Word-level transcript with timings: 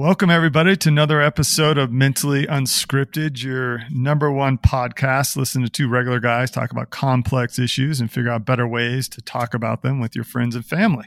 Welcome, 0.00 0.30
everybody, 0.30 0.78
to 0.78 0.88
another 0.88 1.20
episode 1.20 1.76
of 1.76 1.92
Mentally 1.92 2.46
Unscripted, 2.46 3.42
your 3.42 3.82
number 3.90 4.32
one 4.32 4.56
podcast. 4.56 5.36
Listen 5.36 5.60
to 5.62 5.68
two 5.68 5.90
regular 5.90 6.20
guys 6.20 6.50
talk 6.50 6.70
about 6.70 6.88
complex 6.88 7.58
issues 7.58 8.00
and 8.00 8.10
figure 8.10 8.30
out 8.30 8.46
better 8.46 8.66
ways 8.66 9.10
to 9.10 9.20
talk 9.20 9.52
about 9.52 9.82
them 9.82 10.00
with 10.00 10.14
your 10.14 10.24
friends 10.24 10.54
and 10.54 10.64
family. 10.64 11.04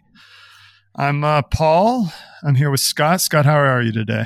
I'm 0.96 1.24
uh, 1.24 1.42
Paul. 1.42 2.14
I'm 2.44 2.54
here 2.54 2.70
with 2.70 2.82
Scott. 2.82 3.20
Scott, 3.20 3.46
how 3.46 3.56
are 3.56 3.82
you 3.82 3.92
today? 3.92 4.26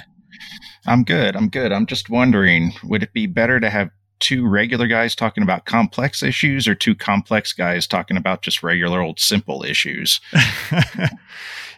I'm 0.86 1.06
good. 1.06 1.38
I'm 1.38 1.48
good. 1.48 1.72
I'm 1.72 1.86
just 1.86 2.10
wondering 2.10 2.74
would 2.84 3.04
it 3.04 3.14
be 3.14 3.26
better 3.26 3.62
to 3.62 3.70
have 3.70 3.90
two 4.20 4.46
regular 4.46 4.88
guys 4.88 5.16
talking 5.16 5.44
about 5.44 5.64
complex 5.64 6.22
issues 6.22 6.68
or 6.68 6.76
two 6.76 6.94
complex 6.94 7.54
guys 7.54 7.88
talking 7.88 8.18
about 8.18 8.42
just 8.42 8.62
regular 8.62 9.00
old 9.00 9.22
simple 9.22 9.64
issues? 9.64 10.20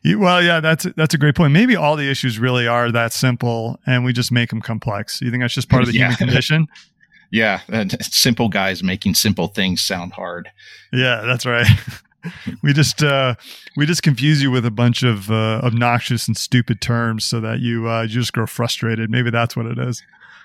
well, 0.05 0.41
yeah, 0.41 0.59
that's 0.59 0.85
that's 0.95 1.13
a 1.13 1.17
great 1.17 1.35
point. 1.35 1.53
Maybe 1.53 1.76
all 1.76 1.95
the 1.95 2.09
issues 2.09 2.39
really 2.39 2.67
are 2.67 2.91
that 2.91 3.13
simple, 3.13 3.80
and 3.85 4.05
we 4.05 4.13
just 4.13 4.31
make 4.31 4.49
them 4.49 4.62
complex. 4.62 5.22
You 5.22 5.31
think 5.31 5.44
that's 5.44 5.53
just 5.53 5.70
part 5.70 5.84
of 5.84 5.89
the 5.89 5.98
yeah. 5.98 6.05
human 6.05 6.17
condition? 6.17 6.67
yeah, 7.31 7.62
simple 8.02 8.49
guys 8.49 8.84
making 8.84 9.16
simple 9.16 9.48
things 9.48 9.81
sound 9.81 10.13
hard. 10.13 10.49
Yeah, 10.91 11.22
that's 11.25 11.45
right. 11.45 11.67
we 12.63 12.73
just 12.73 13.03
uh, 13.03 13.35
we 13.75 13.85
just 13.85 14.03
confuse 14.03 14.41
you 14.41 14.52
with 14.52 14.66
a 14.66 14.72
bunch 14.72 15.03
of 15.03 15.30
uh, 15.30 15.62
obnoxious 15.63 16.27
and 16.27 16.36
stupid 16.36 16.81
terms 16.81 17.25
so 17.25 17.39
that 17.39 17.59
you 17.59 17.89
uh, 17.89 18.03
you 18.03 18.09
just 18.09 18.34
grow 18.34 18.45
frustrated. 18.45 19.09
Maybe 19.09 19.30
that's 19.30 19.56
what 19.56 19.66
it 19.66 19.78
is. 19.78 20.02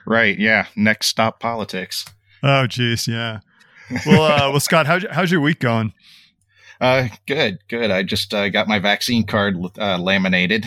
Right. 0.06 0.38
Yeah. 0.38 0.66
Next 0.76 1.06
stop 1.06 1.40
politics. 1.40 2.04
Oh, 2.42 2.66
geez. 2.66 3.08
Yeah. 3.08 3.40
Well, 4.06 4.22
uh, 4.22 4.50
well, 4.50 4.60
Scott, 4.60 4.86
how's 4.86 5.04
how's 5.10 5.30
your 5.30 5.40
week 5.40 5.60
going? 5.60 5.92
Uh, 6.80 7.08
good, 7.26 7.58
good. 7.68 7.90
I 7.90 8.02
just 8.02 8.34
uh, 8.34 8.48
got 8.48 8.68
my 8.68 8.78
vaccine 8.78 9.24
card 9.24 9.56
uh, 9.78 9.98
laminated. 9.98 10.66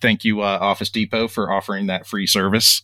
Thank 0.00 0.24
you, 0.24 0.42
uh, 0.42 0.58
Office 0.60 0.90
Depot, 0.90 1.28
for 1.28 1.50
offering 1.50 1.86
that 1.86 2.06
free 2.06 2.26
service. 2.26 2.82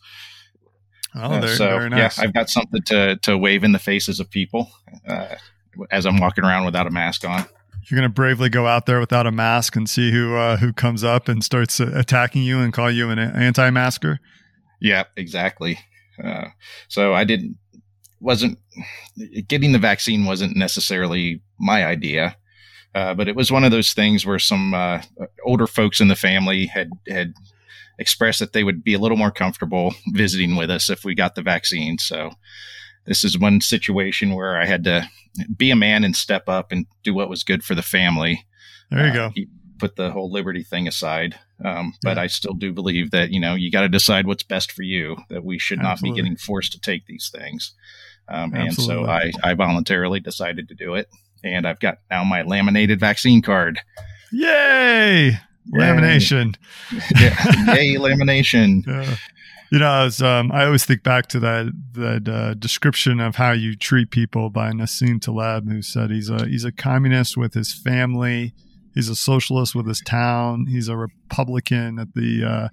Oh, 1.14 1.20
uh, 1.20 1.46
so 1.46 1.66
very 1.66 1.90
nice. 1.90 2.18
yeah, 2.18 2.24
I've 2.24 2.32
got 2.32 2.48
something 2.48 2.82
to 2.86 3.16
to 3.16 3.36
wave 3.36 3.64
in 3.64 3.72
the 3.72 3.78
faces 3.78 4.18
of 4.18 4.30
people 4.30 4.70
uh, 5.06 5.34
as 5.90 6.06
I'm 6.06 6.18
walking 6.18 6.44
around 6.44 6.64
without 6.64 6.86
a 6.86 6.90
mask 6.90 7.24
on. 7.26 7.44
You're 7.84 7.98
going 7.98 8.08
to 8.08 8.14
bravely 8.14 8.48
go 8.48 8.66
out 8.66 8.86
there 8.86 9.00
without 9.00 9.26
a 9.26 9.32
mask 9.32 9.76
and 9.76 9.88
see 9.88 10.10
who 10.10 10.36
uh, 10.36 10.56
who 10.56 10.72
comes 10.72 11.04
up 11.04 11.28
and 11.28 11.44
starts 11.44 11.80
attacking 11.80 12.42
you 12.42 12.60
and 12.60 12.72
call 12.72 12.90
you 12.90 13.10
an 13.10 13.18
anti-masker. 13.18 14.20
Yeah, 14.80 15.04
exactly. 15.16 15.78
Uh, 16.22 16.46
so 16.88 17.12
I 17.12 17.24
didn't 17.24 17.56
wasn't 18.20 18.58
getting 19.48 19.72
the 19.72 19.78
vaccine 19.78 20.24
wasn't 20.24 20.56
necessarily 20.56 21.42
my 21.58 21.84
idea. 21.84 22.36
Uh, 22.94 23.14
but 23.14 23.28
it 23.28 23.36
was 23.36 23.50
one 23.50 23.64
of 23.64 23.70
those 23.70 23.92
things 23.92 24.26
where 24.26 24.38
some 24.38 24.74
uh, 24.74 25.00
older 25.44 25.66
folks 25.66 26.00
in 26.00 26.08
the 26.08 26.16
family 26.16 26.66
had 26.66 26.90
had 27.08 27.32
expressed 27.98 28.40
that 28.40 28.52
they 28.52 28.64
would 28.64 28.82
be 28.82 28.94
a 28.94 28.98
little 28.98 29.16
more 29.16 29.30
comfortable 29.30 29.94
visiting 30.08 30.56
with 30.56 30.70
us 30.70 30.90
if 30.90 31.04
we 31.04 31.14
got 31.14 31.34
the 31.34 31.42
vaccine. 31.42 31.98
So 31.98 32.32
this 33.06 33.24
is 33.24 33.38
one 33.38 33.60
situation 33.60 34.34
where 34.34 34.60
I 34.60 34.66
had 34.66 34.84
to 34.84 35.08
be 35.56 35.70
a 35.70 35.76
man 35.76 36.04
and 36.04 36.14
step 36.14 36.48
up 36.48 36.72
and 36.72 36.86
do 37.02 37.14
what 37.14 37.30
was 37.30 37.44
good 37.44 37.64
for 37.64 37.74
the 37.74 37.82
family. 37.82 38.46
There 38.90 39.06
you 39.06 39.12
uh, 39.12 39.28
go. 39.28 39.34
Put 39.78 39.96
the 39.96 40.10
whole 40.10 40.30
liberty 40.30 40.62
thing 40.62 40.86
aside. 40.86 41.38
Um, 41.64 41.94
but 42.02 42.16
yeah. 42.16 42.24
I 42.24 42.26
still 42.26 42.54
do 42.54 42.72
believe 42.72 43.10
that, 43.10 43.30
you 43.30 43.40
know, 43.40 43.54
you 43.54 43.70
got 43.70 43.82
to 43.82 43.88
decide 43.88 44.26
what's 44.26 44.42
best 44.42 44.72
for 44.72 44.82
you, 44.82 45.16
that 45.30 45.44
we 45.44 45.58
should 45.58 45.80
Absolutely. 45.80 46.10
not 46.10 46.14
be 46.14 46.22
getting 46.22 46.36
forced 46.36 46.72
to 46.72 46.80
take 46.80 47.06
these 47.06 47.30
things. 47.32 47.72
Um, 48.28 48.54
and 48.54 48.74
so 48.74 49.04
I, 49.04 49.32
I 49.42 49.54
voluntarily 49.54 50.20
decided 50.20 50.68
to 50.68 50.74
do 50.74 50.94
it 50.94 51.08
and 51.44 51.66
I've 51.66 51.80
got 51.80 51.98
now 52.10 52.24
my 52.24 52.42
laminated 52.42 53.00
vaccine 53.00 53.42
card. 53.42 53.80
Yay! 54.32 55.38
Lamination. 55.72 56.56
yeah. 57.20 57.74
Yay, 57.74 57.96
lamination. 57.96 58.84
Yeah. 58.86 59.16
You 59.70 59.78
know, 59.78 59.88
I, 59.88 60.04
was, 60.04 60.20
um, 60.20 60.52
I 60.52 60.66
always 60.66 60.84
think 60.84 61.02
back 61.02 61.28
to 61.28 61.40
that 61.40 61.72
that 61.94 62.28
uh, 62.28 62.52
description 62.52 63.20
of 63.20 63.36
how 63.36 63.52
you 63.52 63.74
treat 63.74 64.10
people 64.10 64.50
by 64.50 64.70
Nassim 64.70 65.18
Taleb, 65.18 65.66
who 65.66 65.80
said 65.80 66.10
he's 66.10 66.28
a 66.28 66.46
he's 66.46 66.66
a 66.66 66.72
communist 66.72 67.38
with 67.38 67.54
his 67.54 67.72
family, 67.72 68.52
he's 68.94 69.08
a 69.08 69.16
socialist 69.16 69.74
with 69.74 69.88
his 69.88 70.02
town, 70.02 70.66
he's 70.66 70.88
a 70.88 70.96
Republican 70.98 71.98
at 71.98 72.12
the 72.12 72.44
uh, 72.44 72.68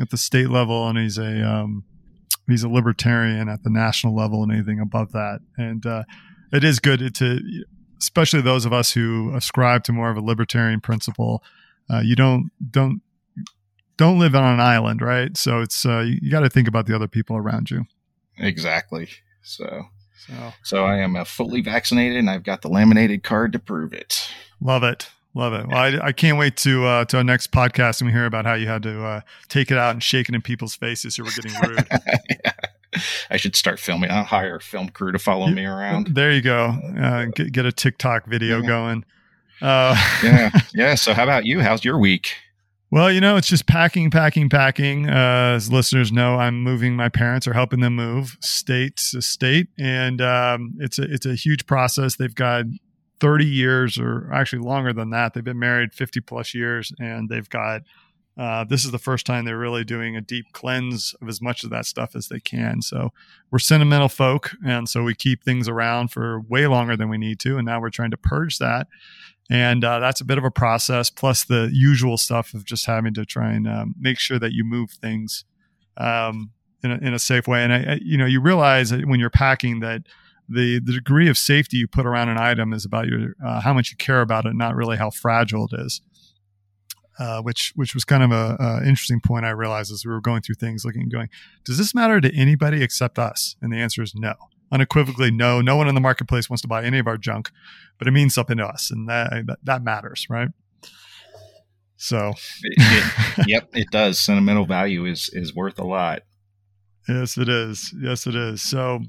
at 0.00 0.08
the 0.08 0.16
state 0.16 0.48
level, 0.48 0.88
and 0.88 0.96
he's 0.96 1.18
a 1.18 1.46
um, 1.46 1.84
he's 2.48 2.62
a 2.62 2.68
libertarian 2.68 3.50
at 3.50 3.62
the 3.62 3.70
national 3.70 4.16
level, 4.16 4.42
and 4.42 4.52
anything 4.52 4.80
above 4.80 5.12
that. 5.12 5.40
And 5.58 5.84
uh, 5.84 6.04
it 6.50 6.64
is 6.64 6.78
good 6.78 7.14
to 7.14 7.40
especially 8.02 8.40
those 8.40 8.66
of 8.66 8.72
us 8.72 8.92
who 8.92 9.32
ascribe 9.34 9.84
to 9.84 9.92
more 9.92 10.10
of 10.10 10.16
a 10.16 10.20
libertarian 10.20 10.80
principle. 10.80 11.42
Uh, 11.88 12.00
you 12.00 12.16
don't 12.16 12.50
don't 12.70 13.00
don't 13.96 14.18
live 14.18 14.34
on 14.34 14.54
an 14.54 14.60
island, 14.60 15.00
right? 15.00 15.36
So 15.36 15.60
it's 15.60 15.86
uh, 15.86 16.00
you, 16.00 16.18
you 16.20 16.30
got 16.30 16.40
to 16.40 16.50
think 16.50 16.66
about 16.66 16.86
the 16.86 16.94
other 16.94 17.08
people 17.08 17.36
around 17.36 17.70
you. 17.70 17.86
Exactly. 18.38 19.08
So, 19.42 19.84
so 20.26 20.52
so 20.64 20.84
I 20.84 20.98
am 20.98 21.24
fully 21.24 21.60
vaccinated, 21.60 22.18
and 22.18 22.28
I've 22.28 22.42
got 22.42 22.62
the 22.62 22.68
laminated 22.68 23.22
card 23.22 23.52
to 23.52 23.58
prove 23.58 23.92
it. 23.92 24.28
Love 24.60 24.82
it. 24.82 25.08
Love 25.34 25.54
it. 25.54 25.66
Well, 25.68 25.78
I, 25.78 26.08
I 26.08 26.12
can't 26.12 26.36
wait 26.36 26.56
to 26.58 26.84
uh, 26.84 27.04
to 27.06 27.18
our 27.18 27.24
next 27.24 27.52
podcast 27.52 28.00
and 28.00 28.08
we 28.08 28.12
hear 28.12 28.26
about 28.26 28.44
how 28.44 28.54
you 28.54 28.66
had 28.66 28.82
to 28.82 29.04
uh, 29.04 29.20
take 29.48 29.70
it 29.70 29.78
out 29.78 29.92
and 29.92 30.02
shake 30.02 30.28
it 30.28 30.34
in 30.34 30.42
people's 30.42 30.74
faces 30.74 31.16
who 31.16 31.24
were 31.24 31.30
getting 31.30 31.52
rude. 31.62 31.86
yeah. 32.44 32.52
I 33.30 33.36
should 33.36 33.56
start 33.56 33.78
filming. 33.78 34.10
I'll 34.10 34.24
hire 34.24 34.56
a 34.56 34.60
film 34.60 34.88
crew 34.88 35.12
to 35.12 35.18
follow 35.18 35.46
me 35.48 35.64
around. 35.64 36.08
There 36.14 36.32
you 36.32 36.42
go. 36.42 36.78
Uh, 36.98 37.26
get, 37.26 37.52
get, 37.52 37.66
a 37.66 37.72
TikTok 37.72 38.26
video 38.26 38.60
yeah. 38.60 38.66
going. 38.66 39.04
Uh, 39.60 39.96
yeah, 40.22 40.50
yeah. 40.74 40.94
So, 40.94 41.14
how 41.14 41.22
about 41.22 41.46
you? 41.46 41.60
How's 41.60 41.84
your 41.84 41.98
week? 41.98 42.34
Well, 42.90 43.10
you 43.10 43.22
know, 43.22 43.38
it's 43.38 43.48
just 43.48 43.66
packing, 43.66 44.10
packing, 44.10 44.50
packing. 44.50 45.08
Uh, 45.08 45.54
as 45.56 45.72
listeners 45.72 46.12
know, 46.12 46.36
I'm 46.36 46.62
moving 46.62 46.94
my 46.94 47.08
parents 47.08 47.48
or 47.48 47.54
helping 47.54 47.80
them 47.80 47.96
move 47.96 48.36
state 48.42 48.96
to 49.12 49.22
state, 49.22 49.68
and 49.78 50.20
um, 50.20 50.74
it's 50.78 50.98
a 50.98 51.04
it's 51.04 51.24
a 51.24 51.34
huge 51.34 51.66
process. 51.66 52.16
They've 52.16 52.34
got 52.34 52.66
30 53.20 53.46
years, 53.46 53.98
or 53.98 54.30
actually 54.32 54.58
longer 54.58 54.92
than 54.92 55.08
that. 55.10 55.32
They've 55.32 55.42
been 55.42 55.58
married 55.58 55.94
50 55.94 56.20
plus 56.20 56.52
years, 56.52 56.92
and 56.98 57.30
they've 57.30 57.48
got 57.48 57.82
uh, 58.38 58.64
this 58.64 58.84
is 58.84 58.90
the 58.90 58.98
first 58.98 59.26
time 59.26 59.44
they're 59.44 59.58
really 59.58 59.84
doing 59.84 60.16
a 60.16 60.20
deep 60.20 60.46
cleanse 60.52 61.14
of 61.20 61.28
as 61.28 61.42
much 61.42 61.64
of 61.64 61.70
that 61.70 61.84
stuff 61.84 62.16
as 62.16 62.28
they 62.28 62.40
can. 62.40 62.80
So 62.80 63.12
we're 63.50 63.58
sentimental 63.58 64.08
folk, 64.08 64.52
and 64.64 64.88
so 64.88 65.02
we 65.02 65.14
keep 65.14 65.44
things 65.44 65.68
around 65.68 66.08
for 66.08 66.40
way 66.40 66.66
longer 66.66 66.96
than 66.96 67.10
we 67.10 67.18
need 67.18 67.38
to. 67.40 67.58
And 67.58 67.66
now 67.66 67.80
we're 67.80 67.90
trying 67.90 68.10
to 68.12 68.16
purge 68.16 68.58
that, 68.58 68.88
and 69.50 69.84
uh, 69.84 69.98
that's 69.98 70.22
a 70.22 70.24
bit 70.24 70.38
of 70.38 70.44
a 70.44 70.50
process. 70.50 71.10
Plus 71.10 71.44
the 71.44 71.68
usual 71.72 72.16
stuff 72.16 72.54
of 72.54 72.64
just 72.64 72.86
having 72.86 73.12
to 73.14 73.26
try 73.26 73.52
and 73.52 73.68
um, 73.68 73.94
make 74.00 74.18
sure 74.18 74.38
that 74.38 74.52
you 74.52 74.64
move 74.64 74.92
things 74.92 75.44
um, 75.98 76.52
in, 76.82 76.90
a, 76.90 76.96
in 76.96 77.14
a 77.14 77.18
safe 77.18 77.46
way. 77.46 77.62
And 77.62 77.72
I, 77.72 77.92
I, 77.92 77.98
you 78.02 78.16
know, 78.16 78.26
you 78.26 78.40
realize 78.40 78.92
when 78.92 79.20
you're 79.20 79.30
packing 79.30 79.80
that 79.80 80.02
the 80.48 80.80
the 80.80 80.92
degree 80.92 81.28
of 81.28 81.36
safety 81.36 81.76
you 81.76 81.86
put 81.86 82.06
around 82.06 82.30
an 82.30 82.38
item 82.38 82.72
is 82.72 82.86
about 82.86 83.08
your 83.08 83.34
uh, 83.44 83.60
how 83.60 83.74
much 83.74 83.90
you 83.90 83.96
care 83.98 84.22
about 84.22 84.46
it, 84.46 84.54
not 84.54 84.74
really 84.74 84.96
how 84.96 85.10
fragile 85.10 85.68
it 85.70 85.80
is 85.82 86.00
uh, 87.18 87.42
which 87.42 87.72
which 87.76 87.94
was 87.94 88.04
kind 88.04 88.22
of 88.22 88.32
a, 88.32 88.56
a, 88.58 88.78
interesting 88.78 89.20
point 89.20 89.44
I 89.44 89.50
realized 89.50 89.92
as 89.92 90.04
we 90.04 90.12
were 90.12 90.20
going 90.20 90.42
through 90.42 90.54
things, 90.56 90.84
looking 90.84 91.02
and 91.02 91.12
going, 91.12 91.28
does 91.64 91.78
this 91.78 91.94
matter 91.94 92.20
to 92.20 92.34
anybody 92.34 92.82
except 92.82 93.18
us? 93.18 93.56
And 93.60 93.72
the 93.72 93.78
answer 93.78 94.02
is 94.02 94.14
no, 94.14 94.34
unequivocally 94.70 95.30
no. 95.30 95.60
No 95.60 95.76
one 95.76 95.88
in 95.88 95.94
the 95.94 96.00
marketplace 96.00 96.48
wants 96.48 96.62
to 96.62 96.68
buy 96.68 96.84
any 96.84 96.98
of 96.98 97.06
our 97.06 97.18
junk, 97.18 97.50
but 97.98 98.08
it 98.08 98.12
means 98.12 98.34
something 98.34 98.56
to 98.56 98.66
us, 98.66 98.90
and 98.90 99.08
that 99.08 99.46
that, 99.46 99.58
that 99.62 99.82
matters, 99.82 100.26
right? 100.30 100.48
So, 101.96 102.32
it, 102.62 102.74
it, 102.78 103.44
yep, 103.46 103.68
it 103.74 103.90
does. 103.90 104.18
Sentimental 104.18 104.66
value 104.66 105.04
is 105.04 105.30
is 105.32 105.54
worth 105.54 105.78
a 105.78 105.84
lot. 105.84 106.22
Yes, 107.08 107.36
it 107.36 107.48
is. 107.48 107.94
Yes, 108.00 108.26
it 108.26 108.34
is. 108.34 108.62
So, 108.62 109.00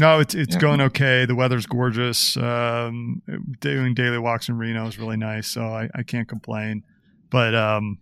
no, 0.00 0.20
it's 0.20 0.34
it's 0.34 0.56
going 0.56 0.80
okay. 0.80 1.24
The 1.24 1.34
weather's 1.34 1.66
gorgeous. 1.66 2.36
Um, 2.36 3.22
doing 3.60 3.94
daily 3.94 4.18
walks 4.18 4.48
in 4.48 4.56
Reno 4.56 4.86
is 4.86 4.98
really 4.98 5.16
nice, 5.16 5.48
so 5.48 5.62
I, 5.62 5.88
I 5.94 6.02
can't 6.02 6.28
complain. 6.28 6.84
But 7.30 7.54
um, 7.54 7.98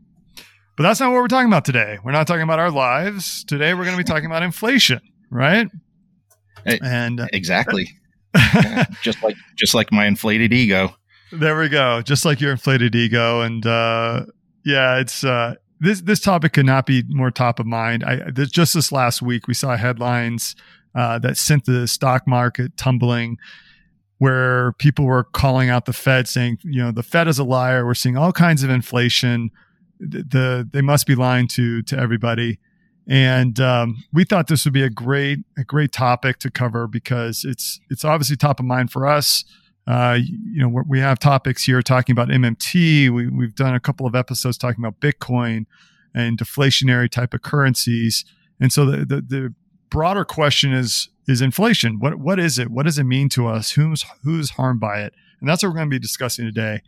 but 0.76 0.82
that's 0.82 1.00
not 1.00 1.10
what 1.10 1.16
we're 1.16 1.28
talking 1.28 1.48
about 1.48 1.64
today. 1.64 1.98
We're 2.04 2.12
not 2.12 2.26
talking 2.26 2.42
about 2.42 2.58
our 2.58 2.70
lives 2.70 3.44
today. 3.44 3.74
We're 3.74 3.84
going 3.84 3.96
to 3.96 4.02
be 4.02 4.04
talking 4.04 4.26
about 4.26 4.42
inflation, 4.42 5.00
right? 5.30 5.68
and 6.64 7.20
uh, 7.20 7.26
exactly, 7.32 7.88
just 9.02 9.22
like 9.22 9.36
just 9.56 9.74
like 9.74 9.90
my 9.92 10.06
inflated 10.06 10.52
ego. 10.52 10.94
There 11.32 11.58
we 11.58 11.68
go. 11.68 12.02
Just 12.02 12.24
like 12.24 12.40
your 12.40 12.52
inflated 12.52 12.94
ego, 12.94 13.40
and 13.40 13.66
uh, 13.66 14.26
yeah, 14.64 14.98
it's 14.98 15.24
uh, 15.24 15.54
this 15.80 16.02
this 16.02 16.20
topic 16.20 16.52
could 16.52 16.66
not 16.66 16.86
be 16.86 17.04
more 17.08 17.30
top 17.30 17.58
of 17.58 17.66
mind. 17.66 18.04
I 18.04 18.30
this, 18.30 18.50
just 18.50 18.74
this 18.74 18.92
last 18.92 19.22
week 19.22 19.48
we 19.48 19.54
saw 19.54 19.76
headlines 19.76 20.56
uh, 20.94 21.18
that 21.20 21.36
sent 21.36 21.64
the 21.64 21.86
stock 21.86 22.26
market 22.26 22.76
tumbling 22.76 23.38
where 24.18 24.72
people 24.72 25.04
were 25.04 25.24
calling 25.24 25.68
out 25.68 25.84
the 25.84 25.92
Fed, 25.92 26.28
saying, 26.28 26.58
you 26.62 26.82
know, 26.82 26.90
the 26.90 27.02
Fed 27.02 27.28
is 27.28 27.38
a 27.38 27.44
liar. 27.44 27.84
We're 27.84 27.94
seeing 27.94 28.16
all 28.16 28.32
kinds 28.32 28.62
of 28.62 28.70
inflation. 28.70 29.50
The, 30.00 30.22
the 30.22 30.68
they 30.70 30.82
must 30.82 31.06
be 31.06 31.14
lying 31.14 31.48
to 31.48 31.82
to 31.82 31.98
everybody. 31.98 32.58
And 33.08 33.60
um, 33.60 34.02
we 34.12 34.24
thought 34.24 34.48
this 34.48 34.64
would 34.64 34.74
be 34.74 34.82
a 34.82 34.90
great 34.90 35.40
a 35.56 35.64
great 35.64 35.92
topic 35.92 36.38
to 36.40 36.50
cover 36.50 36.86
because 36.86 37.44
it's 37.44 37.80
it's 37.90 38.04
obviously 38.04 38.36
top 38.36 38.60
of 38.60 38.66
mind 38.66 38.90
for 38.90 39.06
us. 39.06 39.44
Uh, 39.86 40.18
you 40.20 40.60
know, 40.60 40.82
we 40.88 40.98
have 40.98 41.18
topics 41.18 41.62
here 41.64 41.80
talking 41.80 42.12
about 42.12 42.28
MMT. 42.28 43.08
We, 43.10 43.28
we've 43.28 43.54
done 43.54 43.74
a 43.74 43.78
couple 43.78 44.04
of 44.04 44.16
episodes 44.16 44.58
talking 44.58 44.84
about 44.84 45.00
Bitcoin. 45.00 45.66
and 46.16 46.38
deflationary 46.38 47.10
type 47.10 47.34
of 47.34 47.42
currencies. 47.42 48.24
And 48.58 48.72
so 48.72 48.86
the, 48.86 49.04
the, 49.04 49.20
the 49.20 49.54
broader 49.90 50.24
question 50.24 50.72
is 50.72 51.10
is 51.26 51.40
inflation. 51.40 51.98
What 51.98 52.16
what 52.16 52.38
is 52.38 52.58
it? 52.58 52.70
What 52.70 52.84
does 52.84 52.98
it 52.98 53.04
mean 53.04 53.28
to 53.30 53.46
us? 53.46 53.72
Who's 53.72 54.04
who's 54.22 54.50
harmed 54.50 54.80
by 54.80 55.00
it? 55.02 55.12
And 55.40 55.48
that's 55.48 55.62
what 55.62 55.70
we're 55.70 55.76
going 55.76 55.90
to 55.90 55.94
be 55.94 56.00
discussing 56.00 56.46
today. 56.46 56.82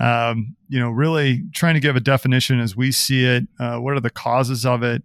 Um, 0.00 0.56
you 0.68 0.80
know, 0.80 0.90
really 0.90 1.44
trying 1.54 1.74
to 1.74 1.80
give 1.80 1.94
a 1.94 2.00
definition 2.00 2.58
as 2.58 2.74
we 2.74 2.90
see 2.90 3.24
it. 3.24 3.44
Uh, 3.60 3.78
what 3.78 3.94
are 3.94 4.00
the 4.00 4.10
causes 4.10 4.66
of 4.66 4.82
it? 4.82 5.02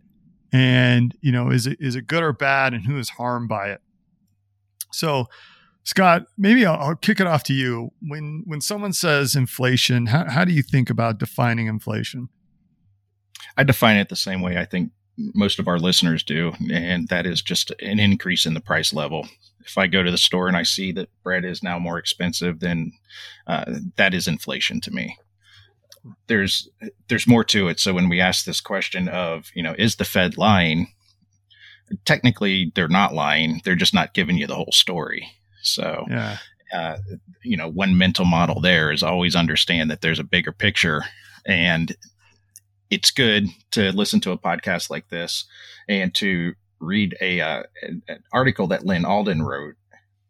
And 0.52 1.16
you 1.22 1.32
know, 1.32 1.52
is 1.52 1.68
it 1.68 1.78
is 1.80 1.96
it 1.96 2.08
good 2.08 2.24
or 2.24 2.34
bad? 2.34 2.74
And 2.74 2.86
who 2.86 2.98
is 2.98 3.10
harmed 3.10 3.50
by 3.50 3.70
it? 3.70 3.82
So, 4.92 5.28
Scott, 5.84 6.24
maybe 6.38 6.66
I'll, 6.66 6.80
I'll 6.80 6.96
kick 6.96 7.20
it 7.20 7.28
off 7.28 7.44
to 7.44 7.54
you. 7.54 7.92
When 8.02 8.44
when 8.46 8.62
someone 8.62 8.94
says 8.94 9.36
inflation, 9.36 10.08
how, 10.08 10.28
how 10.28 10.46
do 10.46 10.54
you 10.54 10.64
think 10.64 10.90
about 10.90 11.20
defining 11.20 11.68
inflation? 11.68 12.30
I 13.58 13.64
define 13.64 13.98
it 13.98 14.10
the 14.10 14.16
same 14.16 14.42
way 14.42 14.58
I 14.58 14.66
think 14.66 14.92
most 15.34 15.60
of 15.60 15.68
our 15.68 15.78
listeners 15.78 16.24
do, 16.24 16.54
and 16.72 17.08
that 17.10 17.26
is 17.26 17.42
just 17.42 17.72
an 17.82 18.00
increase 18.00 18.46
in 18.46 18.54
the 18.54 18.62
price 18.62 18.94
level. 18.94 19.28
If 19.66 19.78
I 19.78 19.88
go 19.88 20.02
to 20.02 20.12
the 20.12 20.18
store 20.18 20.48
and 20.48 20.58
I 20.58 20.64
see 20.64 20.92
that 20.94 21.10
bread 21.24 21.46
is 21.46 21.62
now 21.62 21.78
more 21.78 22.00
expensive, 22.00 22.60
then 22.60 22.94
uh, 23.46 23.66
that 23.98 24.14
is 24.14 24.28
inflation 24.28 24.82
to 24.82 24.92
me. 24.92 25.18
There's 26.28 26.70
there's 27.10 27.28
more 27.28 27.44
to 27.46 27.68
it. 27.68 27.80
So 27.80 27.94
when 27.94 28.08
we 28.08 28.22
ask 28.22 28.46
this 28.46 28.62
question 28.62 29.10
of 29.10 29.52
you 29.54 29.62
know 29.62 29.76
is 29.78 29.98
the 29.98 30.06
Fed 30.06 30.38
lying, 30.38 30.88
technically 32.06 32.72
they're 32.74 32.88
not 32.88 33.14
lying. 33.14 33.62
They're 33.66 33.76
just 33.76 33.94
not 33.94 34.14
giving 34.14 34.38
you 34.38 34.48
the 34.48 34.56
whole 34.56 34.72
story. 34.72 35.30
So 35.62 36.06
yeah. 36.10 36.38
Uh, 36.72 36.98
you 37.44 37.58
know, 37.58 37.68
one 37.68 37.98
mental 37.98 38.26
model 38.26 38.62
there 38.62 38.92
is 38.92 39.02
always 39.02 39.36
understand 39.36 39.90
that 39.90 40.02
there's 40.02 40.20
a 40.20 40.24
bigger 40.24 40.52
picture 40.52 41.02
and 41.48 41.96
it's 42.90 43.12
good 43.12 43.48
to 43.72 43.92
listen 43.92 44.20
to 44.22 44.32
a 44.32 44.38
podcast 44.38 44.90
like 44.90 45.10
this 45.10 45.46
and 45.88 46.14
to 46.16 46.54
read 46.80 47.16
a 47.22 47.42
uh, 47.42 47.64
an, 47.82 48.04
article 48.32 48.68
that 48.68 48.86
Lyn 48.86 49.06
Alden 49.06 49.42
wrote 49.44 49.76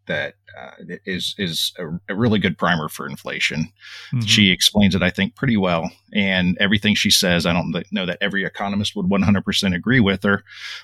that 0.07 0.33
uh, 0.59 0.71
is 1.05 1.35
is 1.37 1.71
a, 1.77 1.87
a, 2.11 2.15
really 2.15 2.39
good 2.39 2.57
primer 2.57 2.89
for 2.89 3.07
inflation. 3.07 3.71
Mm-hmm. 4.11 4.21
She 4.21 4.49
explains 4.49 4.95
it, 4.95 5.03
I 5.03 5.11
think, 5.11 5.35
pretty 5.35 5.55
well. 5.55 5.91
And 6.13 6.57
everything 6.59 6.95
she 6.95 7.11
says, 7.11 7.45
I 7.45 7.53
don't 7.53 7.73
know 7.91 8.07
that 8.07 8.17
every 8.19 8.43
economist 8.43 8.95
would 8.95 9.05
100% 9.05 9.75
agree 9.75 9.99
with 9.99 10.23
her, 10.23 10.43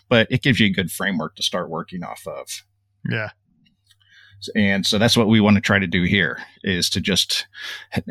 but 0.10 0.28
it 0.30 0.44
gives 0.44 0.60
you 0.60 0.68
a 0.68 0.70
good 0.70 0.92
framework 0.92 1.36
to 1.36 1.44
start 1.44 1.70
working 1.70 2.04
off 2.04 2.28
of. 2.28 2.64
Yeah, 3.10 3.32
and 4.56 4.86
so 4.86 4.98
that's 4.98 5.18
what 5.18 5.28
we 5.28 5.40
want 5.40 5.56
to 5.56 5.62
try 5.62 5.80
to 5.80 5.88
do 5.88 6.04
here 6.04 6.40
is 6.64 6.90
to 6.92 7.02
just 7.02 7.48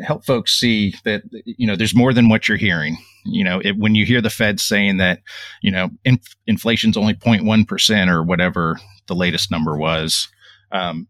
help 0.03 0.25
folks 0.25 0.57
see 0.57 0.93
that 1.03 1.23
you 1.45 1.67
know 1.67 1.75
there's 1.75 1.95
more 1.95 2.13
than 2.13 2.29
what 2.29 2.47
you're 2.47 2.57
hearing. 2.57 2.97
You 3.25 3.43
know 3.43 3.61
it, 3.63 3.77
when 3.77 3.95
you 3.95 4.05
hear 4.05 4.21
the 4.21 4.29
fed 4.29 4.59
saying 4.59 4.97
that 4.97 5.21
you 5.61 5.71
know 5.71 5.89
inf- 6.03 6.35
inflation's 6.47 6.97
only 6.97 7.13
0.1% 7.13 8.07
or 8.09 8.23
whatever 8.23 8.79
the 9.07 9.15
latest 9.15 9.51
number 9.51 9.77
was 9.77 10.27
um, 10.71 11.07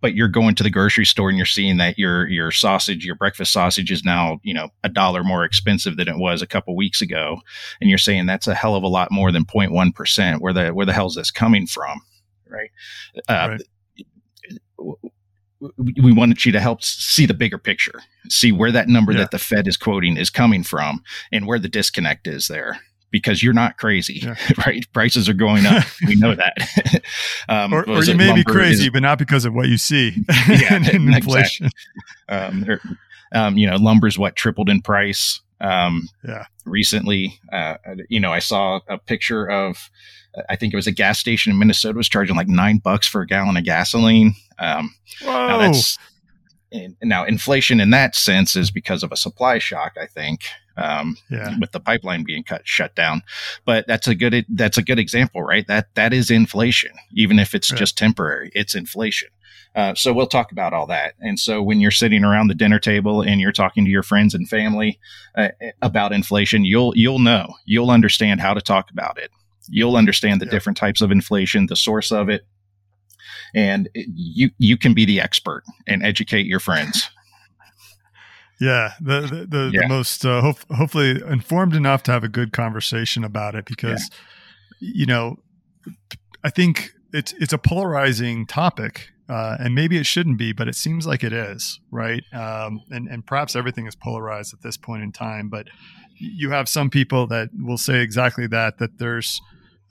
but 0.00 0.14
you're 0.14 0.28
going 0.28 0.54
to 0.54 0.62
the 0.62 0.70
grocery 0.70 1.04
store 1.04 1.28
and 1.28 1.36
you're 1.36 1.46
seeing 1.46 1.76
that 1.76 1.98
your 1.98 2.26
your 2.28 2.50
sausage 2.50 3.04
your 3.04 3.14
breakfast 3.14 3.52
sausage 3.52 3.90
is 3.90 4.04
now 4.04 4.38
you 4.42 4.54
know 4.54 4.68
a 4.84 4.88
dollar 4.88 5.22
more 5.22 5.44
expensive 5.44 5.96
than 5.96 6.08
it 6.08 6.18
was 6.18 6.40
a 6.42 6.46
couple 6.46 6.74
weeks 6.74 7.02
ago 7.02 7.40
and 7.80 7.90
you're 7.90 7.98
saying 7.98 8.26
that's 8.26 8.46
a 8.46 8.54
hell 8.54 8.74
of 8.74 8.82
a 8.82 8.88
lot 8.88 9.10
more 9.10 9.30
than 9.30 9.44
0.1% 9.44 10.40
where 10.40 10.52
the 10.52 10.70
where 10.70 10.86
the 10.86 10.92
hell's 10.92 11.14
this 11.14 11.30
coming 11.30 11.66
from? 11.66 12.00
Right, 12.48 12.70
uh, 13.28 13.48
right 13.50 13.62
we 15.78 16.12
wanted 16.12 16.44
you 16.44 16.52
to 16.52 16.60
help 16.60 16.82
see 16.82 17.26
the 17.26 17.34
bigger 17.34 17.58
picture, 17.58 18.00
see 18.28 18.52
where 18.52 18.72
that 18.72 18.88
number 18.88 19.12
yeah. 19.12 19.18
that 19.18 19.30
the 19.30 19.38
Fed 19.38 19.66
is 19.66 19.76
quoting 19.76 20.16
is 20.16 20.30
coming 20.30 20.62
from 20.62 21.02
and 21.32 21.46
where 21.46 21.58
the 21.58 21.68
disconnect 21.68 22.26
is 22.26 22.48
there. 22.48 22.78
Because 23.12 23.42
you're 23.42 23.54
not 23.54 23.78
crazy, 23.78 24.20
yeah. 24.22 24.34
right? 24.66 24.84
Prices 24.92 25.28
are 25.28 25.34
going 25.34 25.64
up. 25.64 25.84
we 26.06 26.16
know 26.16 26.34
that. 26.34 27.02
um, 27.48 27.72
or, 27.72 27.88
or 27.88 28.04
you 28.04 28.14
may 28.14 28.34
be 28.34 28.44
crazy, 28.44 28.84
is, 28.84 28.90
but 28.90 29.00
not 29.00 29.18
because 29.18 29.44
of 29.44 29.54
what 29.54 29.68
you 29.68 29.78
see 29.78 30.12
yeah, 30.48 30.76
in 30.76 31.14
inflation. 31.14 31.70
Um, 32.28 32.68
or, 32.68 32.80
um, 33.32 33.56
you 33.56 33.70
know, 33.70 33.76
lumber's 33.76 34.18
what 34.18 34.36
tripled 34.36 34.68
in 34.68 34.82
price. 34.82 35.40
Um, 35.60 36.08
yeah. 36.26 36.46
Recently, 36.66 37.40
uh, 37.52 37.76
you 38.10 38.20
know, 38.20 38.32
I 38.32 38.40
saw 38.40 38.80
a 38.88 38.98
picture 38.98 39.48
of 39.48 39.88
I 40.48 40.56
think 40.56 40.72
it 40.72 40.76
was 40.76 40.86
a 40.86 40.92
gas 40.92 41.18
station 41.18 41.52
in 41.52 41.58
Minnesota 41.58 41.96
was 41.96 42.08
charging 42.08 42.36
like 42.36 42.48
nine 42.48 42.78
bucks 42.78 43.06
for 43.06 43.20
a 43.20 43.26
gallon 43.26 43.56
of 43.56 43.64
gasoline. 43.64 44.34
Um, 44.58 44.94
Whoa. 45.22 45.46
Now 45.46 45.58
that's 45.58 45.98
now 47.02 47.24
inflation 47.24 47.80
in 47.80 47.90
that 47.90 48.14
sense 48.14 48.56
is 48.56 48.70
because 48.70 49.02
of 49.02 49.12
a 49.12 49.16
supply 49.16 49.58
shock. 49.58 49.92
I 50.00 50.06
think 50.06 50.42
um, 50.76 51.16
yeah. 51.30 51.56
with 51.58 51.72
the 51.72 51.80
pipeline 51.80 52.24
being 52.24 52.42
cut 52.42 52.62
shut 52.66 52.94
down, 52.94 53.22
but 53.64 53.86
that's 53.86 54.08
a 54.08 54.14
good 54.14 54.44
that's 54.48 54.78
a 54.78 54.82
good 54.82 54.98
example, 54.98 55.42
right? 55.42 55.66
That 55.66 55.94
that 55.94 56.12
is 56.12 56.30
inflation, 56.30 56.92
even 57.12 57.38
if 57.38 57.54
it's 57.54 57.70
right. 57.70 57.78
just 57.78 57.96
temporary. 57.96 58.50
It's 58.54 58.74
inflation. 58.74 59.28
Uh, 59.74 59.94
so 59.94 60.12
we'll 60.12 60.26
talk 60.26 60.52
about 60.52 60.72
all 60.72 60.86
that. 60.86 61.14
And 61.20 61.38
so 61.38 61.62
when 61.62 61.80
you're 61.80 61.90
sitting 61.90 62.24
around 62.24 62.48
the 62.48 62.54
dinner 62.54 62.78
table 62.78 63.20
and 63.20 63.42
you're 63.42 63.52
talking 63.52 63.84
to 63.84 63.90
your 63.90 64.02
friends 64.02 64.34
and 64.34 64.48
family 64.48 64.98
uh, 65.34 65.48
about 65.82 66.12
inflation, 66.12 66.64
you'll 66.64 66.96
you'll 66.96 67.18
know, 67.18 67.54
you'll 67.64 67.90
understand 67.90 68.40
how 68.40 68.54
to 68.54 68.60
talk 68.60 68.90
about 68.90 69.18
it 69.18 69.30
you'll 69.68 69.96
understand 69.96 70.40
the 70.40 70.46
yeah. 70.46 70.52
different 70.52 70.76
types 70.76 71.00
of 71.00 71.10
inflation, 71.10 71.66
the 71.66 71.76
source 71.76 72.12
of 72.12 72.28
it, 72.28 72.46
and 73.54 73.88
you 73.94 74.50
you 74.58 74.76
can 74.76 74.94
be 74.94 75.04
the 75.04 75.20
expert 75.20 75.64
and 75.86 76.02
educate 76.02 76.46
your 76.46 76.60
friends. 76.60 77.10
Yeah, 78.58 78.92
the 79.02 79.20
the, 79.20 79.46
the, 79.46 79.70
yeah. 79.74 79.80
the 79.82 79.88
most 79.88 80.24
uh, 80.24 80.40
ho- 80.40 80.74
hopefully 80.74 81.20
informed 81.28 81.74
enough 81.74 82.02
to 82.04 82.12
have 82.12 82.24
a 82.24 82.28
good 82.28 82.54
conversation 82.54 83.22
about 83.22 83.54
it 83.54 83.66
because 83.66 84.08
yeah. 84.80 84.92
you 84.94 85.04
know 85.04 85.36
I 86.42 86.48
think 86.48 86.94
it's 87.12 87.34
it's 87.34 87.52
a 87.52 87.58
polarizing 87.58 88.46
topic 88.46 89.10
uh, 89.28 89.56
and 89.58 89.74
maybe 89.74 89.96
it 89.96 90.06
shouldn't 90.06 90.38
be, 90.38 90.52
but 90.52 90.68
it 90.68 90.76
seems 90.76 91.06
like 91.06 91.24
it 91.24 91.32
is, 91.32 91.80
right? 91.90 92.22
Um, 92.32 92.80
and 92.90 93.08
and 93.08 93.26
perhaps 93.26 93.56
everything 93.56 93.86
is 93.86 93.96
polarized 93.96 94.54
at 94.54 94.62
this 94.62 94.76
point 94.76 95.02
in 95.02 95.12
time, 95.12 95.48
but 95.48 95.66
you 96.18 96.50
have 96.50 96.68
some 96.68 96.90
people 96.90 97.26
that 97.26 97.50
will 97.58 97.78
say 97.78 98.00
exactly 98.00 98.46
that 98.46 98.78
that 98.78 98.98
there's 98.98 99.40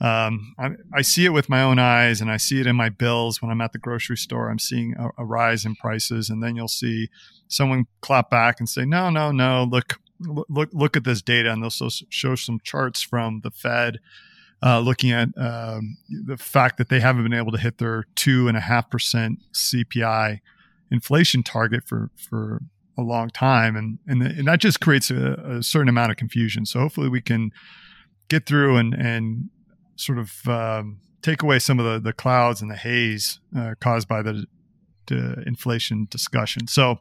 um, 0.00 0.54
I, 0.58 0.70
I, 0.92 1.02
see 1.02 1.24
it 1.24 1.32
with 1.32 1.48
my 1.48 1.62
own 1.62 1.78
eyes 1.78 2.20
and 2.20 2.30
I 2.30 2.36
see 2.36 2.60
it 2.60 2.66
in 2.66 2.76
my 2.76 2.90
bills 2.90 3.40
when 3.40 3.50
I'm 3.50 3.62
at 3.62 3.72
the 3.72 3.78
grocery 3.78 4.18
store. 4.18 4.50
I'm 4.50 4.58
seeing 4.58 4.94
a, 4.98 5.08
a, 5.16 5.24
rise 5.24 5.64
in 5.64 5.74
prices, 5.74 6.28
and 6.28 6.42
then 6.42 6.54
you'll 6.54 6.68
see 6.68 7.08
someone 7.48 7.86
clap 8.02 8.28
back 8.28 8.60
and 8.60 8.68
say, 8.68 8.84
"No, 8.84 9.08
no, 9.08 9.32
no! 9.32 9.64
Look, 9.64 9.98
look, 10.20 10.68
look 10.74 10.98
at 10.98 11.04
this 11.04 11.22
data," 11.22 11.50
and 11.50 11.62
they'll 11.62 11.90
show 12.10 12.34
some 12.34 12.60
charts 12.62 13.00
from 13.00 13.40
the 13.42 13.50
Fed. 13.50 13.98
Uh, 14.62 14.80
looking 14.80 15.12
at 15.12 15.28
um, 15.38 15.96
the 16.08 16.36
fact 16.36 16.76
that 16.76 16.88
they 16.88 17.00
haven't 17.00 17.22
been 17.22 17.32
able 17.32 17.52
to 17.52 17.58
hit 17.58 17.78
their 17.78 18.04
two 18.16 18.48
and 18.48 18.56
a 18.56 18.60
half 18.60 18.90
percent 18.90 19.38
CPI 19.54 20.40
inflation 20.90 21.42
target 21.42 21.84
for 21.84 22.10
for 22.16 22.60
a 22.98 23.02
long 23.02 23.30
time, 23.30 23.76
and 23.76 23.98
and, 24.06 24.22
and 24.22 24.46
that 24.46 24.60
just 24.60 24.80
creates 24.80 25.10
a, 25.10 25.58
a 25.58 25.62
certain 25.62 25.88
amount 25.88 26.10
of 26.10 26.18
confusion. 26.18 26.66
So 26.66 26.80
hopefully 26.80 27.08
we 27.08 27.22
can 27.22 27.50
get 28.28 28.44
through 28.44 28.76
and 28.76 28.92
and 28.92 29.48
sort 29.96 30.18
of 30.18 30.32
um, 30.46 31.00
take 31.22 31.42
away 31.42 31.58
some 31.58 31.78
of 31.78 31.84
the, 31.84 31.98
the 31.98 32.12
clouds 32.12 32.62
and 32.62 32.70
the 32.70 32.76
haze 32.76 33.40
uh, 33.56 33.74
caused 33.80 34.08
by 34.08 34.22
the, 34.22 34.46
the, 35.06 35.42
inflation 35.46 36.06
discussion. 36.10 36.68
So, 36.68 36.98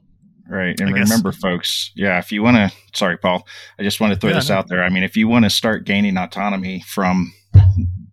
right. 0.50 0.80
And 0.80 0.94
remember, 0.94 1.32
folks, 1.32 1.92
yeah, 1.96 2.18
if 2.18 2.32
you 2.32 2.42
want 2.42 2.58
to, 2.58 2.72
sorry, 2.94 3.18
Paul, 3.18 3.48
I 3.80 3.84
just 3.84 4.00
want 4.00 4.14
to 4.14 4.20
throw 4.20 4.32
yeah, 4.32 4.38
this 4.38 4.50
no. 4.50 4.56
out 4.56 4.68
there. 4.68 4.84
I 4.84 4.90
mean, 4.90 5.04
if 5.04 5.16
you 5.16 5.28
want 5.28 5.46
to 5.46 5.50
start 5.50 5.86
gaining 5.86 6.18
autonomy 6.18 6.84
from 6.88 7.34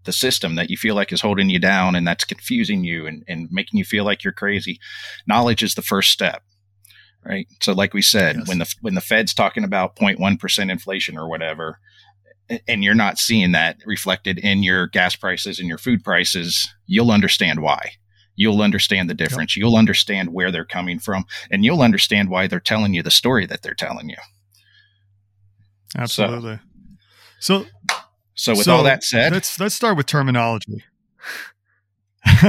the 0.05 0.13
system 0.13 0.57
that 0.57 0.69
you 0.69 0.77
feel 0.77 0.95
like 0.95 1.13
is 1.13 1.21
holding 1.21 1.49
you 1.49 1.59
down 1.59 1.95
and 1.95 2.07
that's 2.07 2.25
confusing 2.25 2.85
you 2.85 3.07
and, 3.07 3.25
and 3.29 3.49
making 3.51 3.79
you 3.79 3.85
feel 3.85 4.05
like 4.05 4.25
you're 4.25 4.33
crazy, 4.33 4.81
knowledge 5.27 5.63
is 5.63 5.75
the 5.75 5.83
first 5.83 6.11
step 6.11 6.43
right? 7.25 7.47
So, 7.61 7.73
like 7.73 7.95
we 7.95 8.03
said, 8.03 8.37
yes. 8.37 8.49
when 8.49 8.59
the 8.59 8.75
when 8.81 8.95
the 8.95 9.01
Fed's 9.01 9.33
talking 9.33 9.63
about 9.65 9.97
0.1 9.97 10.39
percent 10.39 10.71
inflation 10.71 11.17
or 11.17 11.29
whatever, 11.29 11.79
and 12.69 12.85
you're 12.85 12.95
not 12.95 13.19
seeing 13.19 13.53
that 13.53 13.79
reflected 13.87 14.39
in 14.39 14.63
your 14.63 14.87
gas 14.89 15.17
prices 15.17 15.59
and 15.59 15.69
your 15.69 15.79
food 15.79 16.03
prices, 16.05 16.69
you'll 16.87 17.11
understand 17.11 17.61
why. 17.61 17.93
You'll 18.35 18.63
understand 18.63 19.11
the 19.11 19.15
difference. 19.15 19.57
You'll 19.57 19.77
understand 19.77 20.33
where 20.33 20.51
they're 20.51 20.65
coming 20.65 20.99
from, 20.99 21.25
and 21.51 21.65
you'll 21.65 21.83
understand 21.83 22.31
why 22.31 22.47
they're 22.47 22.61
telling 22.61 22.95
you 22.95 23.03
the 23.03 23.11
story 23.11 23.47
that 23.47 23.63
they're 23.63 23.75
telling 23.75 24.09
you. 24.09 24.17
Absolutely. 25.97 26.59
So, 27.41 27.65
so, 27.65 27.67
so 28.35 28.53
with 28.53 28.65
so 28.65 28.77
all 28.77 28.83
that 28.85 29.05
said, 29.05 29.33
let's 29.33 29.61
let's 29.61 29.75
start 29.75 29.97
with 29.97 30.07
terminology. 30.07 30.83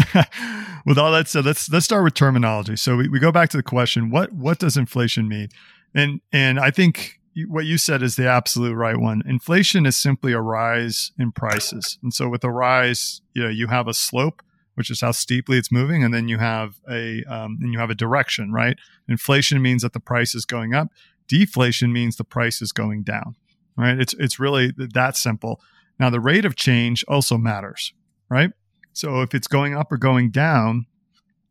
with 0.86 0.98
all 0.98 1.12
that 1.12 1.28
said, 1.28 1.46
let's 1.46 1.70
let's 1.70 1.86
start 1.86 2.04
with 2.04 2.14
terminology. 2.14 2.76
So 2.76 2.96
we, 2.96 3.10
we 3.10 3.20
go 3.20 3.32
back 3.32 3.50
to 3.50 3.58
the 3.58 3.64
question: 3.64 4.10
what 4.10 4.32
what 4.32 4.60
does 4.60 4.78
inflation 4.78 5.28
mean? 5.28 5.50
And 5.94 6.22
and 6.32 6.60
I 6.60 6.72
think 6.72 7.20
what 7.48 7.66
you 7.66 7.78
said 7.78 8.04
is 8.04 8.16
the 8.16 8.28
absolute 8.28 8.76
right 8.76 8.98
one. 8.98 9.24
Inflation 9.26 9.86
is 9.86 9.98
simply 9.98 10.34
a 10.34 10.42
rise 10.42 11.12
in 11.18 11.32
prices. 11.32 11.98
And 12.04 12.14
so 12.14 12.30
with 12.30 12.44
a 12.44 12.52
rise, 12.52 13.22
you 13.34 13.44
know, 13.44 13.50
you 13.50 13.68
have 13.68 13.88
a 13.88 13.94
slope, 13.94 14.42
which 14.76 14.90
is 14.90 15.02
how 15.02 15.12
steeply 15.12 15.58
it's 15.58 15.72
moving. 15.72 16.04
And 16.04 16.14
then 16.14 16.28
you 16.28 16.38
have 16.38 16.76
a, 16.90 17.24
um, 17.24 17.58
and 17.62 17.74
you 17.74 17.80
have 17.80 17.90
a 17.90 17.96
direction, 17.96 18.52
right? 18.52 18.78
Inflation 19.08 19.62
means 19.62 19.82
that 19.82 19.94
the 19.94 20.00
price 20.00 20.36
is 20.36 20.46
going 20.46 20.74
up. 20.74 20.90
Deflation 21.28 21.92
means 21.92 22.16
the 22.16 22.24
price 22.24 22.62
is 22.62 22.72
going 22.72 23.04
down. 23.04 23.36
right? 23.78 24.00
It's 24.00 24.14
it's 24.16 24.40
really 24.40 24.72
that 24.78 25.18
simple. 25.18 25.62
Now 26.00 26.10
the 26.10 26.20
rate 26.20 26.46
of 26.46 26.56
change 26.56 27.04
also 27.08 27.38
matters, 27.38 27.94
right? 28.30 28.52
So 28.94 29.22
if 29.22 29.34
it's 29.34 29.48
going 29.48 29.76
up 29.76 29.92
or 29.92 29.98
going 29.98 30.30
down, 30.32 30.86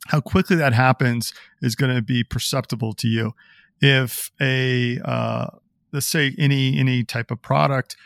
how 0.09 0.21
quickly 0.21 0.57
that 0.57 0.73
happens 0.73 1.33
is 1.61 1.75
going 1.75 1.95
to 1.95 2.03
be 2.03 2.23
perceptible 2.25 2.93
to 2.95 3.09
you. 3.09 3.33
If 3.81 4.31
a 4.41 5.01
uh, 5.05 5.47
let's 5.93 6.07
say 6.07 6.35
any 6.39 6.79
any 6.79 7.05
type 7.05 7.31
of 7.31 7.43
product 7.43 7.97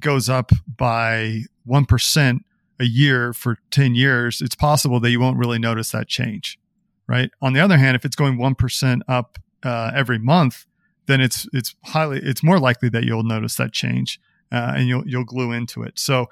goes 0.00 0.28
up 0.28 0.52
by 0.76 1.42
one 1.64 1.84
percent 1.84 2.44
a 2.78 2.84
year 2.84 3.32
for 3.32 3.58
ten 3.70 3.94
years, 3.94 4.40
it's 4.40 4.54
possible 4.54 5.00
that 5.00 5.10
you 5.10 5.20
won't 5.20 5.38
really 5.38 5.58
notice 5.58 5.90
that 5.92 6.08
change, 6.08 6.58
right? 7.06 7.30
On 7.40 7.52
the 7.52 7.60
other 7.60 7.78
hand, 7.78 7.96
if 7.96 8.04
it's 8.04 8.16
going 8.16 8.36
one 8.36 8.54
percent 8.54 9.02
up 9.08 9.38
uh, 9.62 9.90
every 9.94 10.18
month, 10.18 10.66
then 11.06 11.20
it's 11.20 11.48
it's 11.52 11.74
highly 11.84 12.20
it's 12.22 12.42
more 12.42 12.58
likely 12.58 12.88
that 12.90 13.04
you'll 13.04 13.22
notice 13.22 13.56
that 13.56 13.72
change 13.72 14.20
uh, 14.52 14.72
and 14.76 14.88
you'll 14.88 15.06
you'll 15.06 15.24
glue 15.24 15.52
into 15.52 15.82
it. 15.82 15.98
So 15.98 16.28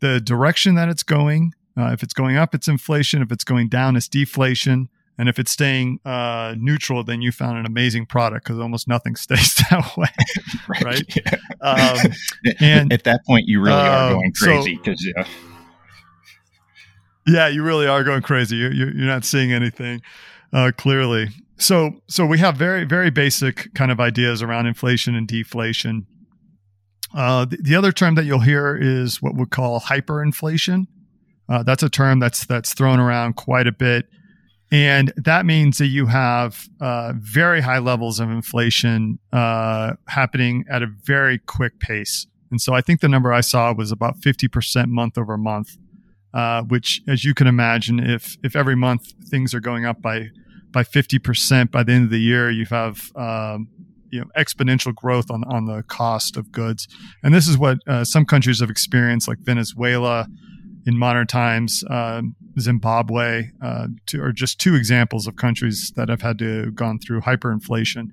the 0.00 0.20
direction 0.20 0.74
that 0.74 0.88
it's 0.88 1.02
going, 1.02 1.54
uh, 1.76 1.90
if 1.92 2.02
it's 2.02 2.12
going 2.14 2.36
up, 2.36 2.54
it's 2.54 2.68
inflation. 2.68 3.22
If 3.22 3.32
it's 3.32 3.44
going 3.44 3.68
down, 3.68 3.96
it's 3.96 4.08
deflation. 4.08 4.88
And 5.18 5.28
if 5.28 5.38
it's 5.38 5.50
staying 5.50 6.00
uh, 6.04 6.54
neutral, 6.58 7.02
then 7.02 7.22
you 7.22 7.32
found 7.32 7.58
an 7.58 7.64
amazing 7.64 8.06
product 8.06 8.44
because 8.44 8.60
almost 8.60 8.86
nothing 8.86 9.16
stays 9.16 9.54
that 9.70 9.96
way, 9.96 10.08
right? 10.68 10.84
right? 10.84 11.16
Yeah. 11.16 11.36
Um, 11.60 12.12
and 12.60 12.92
at 12.92 13.04
that 13.04 13.24
point, 13.24 13.46
you 13.46 13.60
really 13.60 13.76
are 13.76 14.08
um, 14.08 14.12
going 14.14 14.32
crazy 14.32 14.76
because 14.76 15.02
so, 15.02 15.10
yeah. 15.16 15.26
yeah, 17.26 17.48
you 17.48 17.62
really 17.62 17.86
are 17.86 18.04
going 18.04 18.22
crazy. 18.22 18.56
You're 18.56 18.72
you're, 18.72 18.94
you're 18.94 19.06
not 19.06 19.24
seeing 19.24 19.52
anything 19.52 20.02
uh, 20.52 20.72
clearly. 20.76 21.28
So 21.58 22.02
so 22.08 22.26
we 22.26 22.38
have 22.38 22.56
very 22.56 22.84
very 22.84 23.10
basic 23.10 23.72
kind 23.74 23.90
of 23.90 24.00
ideas 24.00 24.42
around 24.42 24.66
inflation 24.66 25.14
and 25.14 25.26
deflation. 25.26 26.06
Uh, 27.14 27.46
the, 27.46 27.56
the, 27.62 27.74
other 27.74 27.92
term 27.92 28.14
that 28.16 28.24
you'll 28.24 28.40
hear 28.40 28.76
is 28.76 29.22
what 29.22 29.34
we 29.34 29.46
call 29.46 29.80
hyperinflation. 29.80 30.86
Uh, 31.48 31.62
that's 31.62 31.82
a 31.82 31.88
term 31.88 32.18
that's 32.18 32.44
that's 32.44 32.74
thrown 32.74 32.98
around 32.98 33.36
quite 33.36 33.66
a 33.66 33.72
bit, 33.72 34.08
and 34.72 35.12
that 35.16 35.46
means 35.46 35.78
that 35.78 35.86
you 35.86 36.06
have 36.06 36.68
uh, 36.80 37.12
very 37.16 37.60
high 37.60 37.78
levels 37.78 38.18
of 38.18 38.30
inflation 38.30 39.18
uh, 39.32 39.92
happening 40.08 40.64
at 40.68 40.82
a 40.82 40.86
very 40.86 41.38
quick 41.38 41.78
pace. 41.78 42.26
And 42.50 42.60
so 42.60 42.74
I 42.74 42.80
think 42.80 43.00
the 43.00 43.08
number 43.08 43.32
I 43.32 43.40
saw 43.40 43.72
was 43.72 43.92
about 43.92 44.18
fifty 44.18 44.48
percent 44.48 44.88
month 44.88 45.18
over 45.18 45.36
month, 45.36 45.76
uh, 46.34 46.62
which, 46.62 47.00
as 47.06 47.24
you 47.24 47.34
can 47.34 47.46
imagine, 47.46 48.00
if 48.00 48.36
if 48.42 48.56
every 48.56 48.76
month 48.76 49.12
things 49.28 49.54
are 49.54 49.60
going 49.60 49.84
up 49.84 50.00
by 50.00 50.28
by 50.72 50.82
50% 50.82 51.70
by 51.70 51.82
the 51.82 51.92
end 51.92 52.04
of 52.04 52.10
the 52.10 52.20
year, 52.20 52.50
you 52.50 52.66
have 52.66 53.10
um, 53.16 53.68
you 54.10 54.20
know 54.20 54.26
exponential 54.36 54.94
growth 54.94 55.30
on 55.30 55.42
on 55.44 55.64
the 55.64 55.82
cost 55.84 56.36
of 56.36 56.52
goods, 56.52 56.88
and 57.22 57.32
this 57.32 57.48
is 57.48 57.56
what 57.56 57.78
uh, 57.86 58.04
some 58.04 58.24
countries 58.24 58.60
have 58.60 58.70
experienced, 58.70 59.28
like 59.28 59.38
Venezuela 59.38 60.26
in 60.86 60.96
modern 60.96 61.26
times, 61.26 61.82
uh, 61.90 62.22
Zimbabwe, 62.58 63.50
uh, 63.60 63.88
to, 64.06 64.22
are 64.22 64.32
just 64.32 64.60
two 64.60 64.76
examples 64.76 65.26
of 65.26 65.36
countries 65.36 65.92
that 65.96 66.08
have 66.08 66.22
had 66.22 66.38
to 66.38 66.70
gone 66.70 66.98
through 67.00 67.22
hyperinflation. 67.22 68.10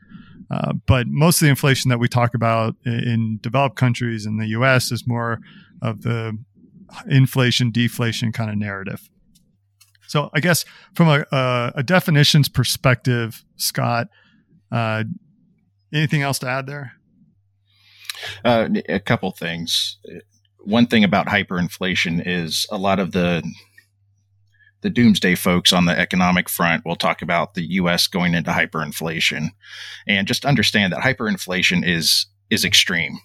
Uh, 0.49 0.73
but 0.87 1.07
most 1.07 1.41
of 1.41 1.45
the 1.45 1.49
inflation 1.49 1.89
that 1.89 1.99
we 1.99 2.07
talk 2.07 2.33
about 2.33 2.75
in 2.85 3.39
developed 3.41 3.75
countries 3.75 4.25
in 4.25 4.37
the 4.37 4.47
U.S. 4.47 4.91
is 4.91 5.07
more 5.07 5.39
of 5.81 6.01
the 6.01 6.37
inflation 7.07 7.71
deflation 7.71 8.31
kind 8.31 8.49
of 8.49 8.57
narrative. 8.57 9.09
So 10.07 10.29
I 10.33 10.39
guess 10.41 10.65
from 10.93 11.07
a, 11.07 11.25
a, 11.31 11.73
a 11.77 11.83
definitions 11.83 12.49
perspective, 12.49 13.43
Scott, 13.55 14.09
uh, 14.71 15.03
anything 15.93 16.21
else 16.21 16.39
to 16.39 16.47
add 16.47 16.67
there? 16.67 16.93
Uh, 18.43 18.69
a 18.89 18.99
couple 18.99 19.31
things. 19.31 19.97
One 20.63 20.87
thing 20.87 21.03
about 21.03 21.27
hyperinflation 21.27 22.23
is 22.25 22.65
a 22.71 22.77
lot 22.77 22.99
of 22.99 23.11
the 23.11 23.43
the 24.81 24.89
doomsday 24.89 25.35
folks 25.35 25.71
on 25.71 25.85
the 25.85 25.97
economic 25.97 26.49
front 26.49 26.85
will 26.85 26.97
talk 26.97 27.21
about 27.21 27.53
the 27.53 27.63
U.S. 27.75 28.05
going 28.07 28.33
into 28.33 28.51
hyperinflation, 28.51 29.49
and 30.07 30.27
just 30.27 30.45
understand 30.45 30.91
that 30.93 31.01
hyperinflation 31.01 31.87
is 31.87 32.27
is 32.49 32.65
extreme, 32.65 33.17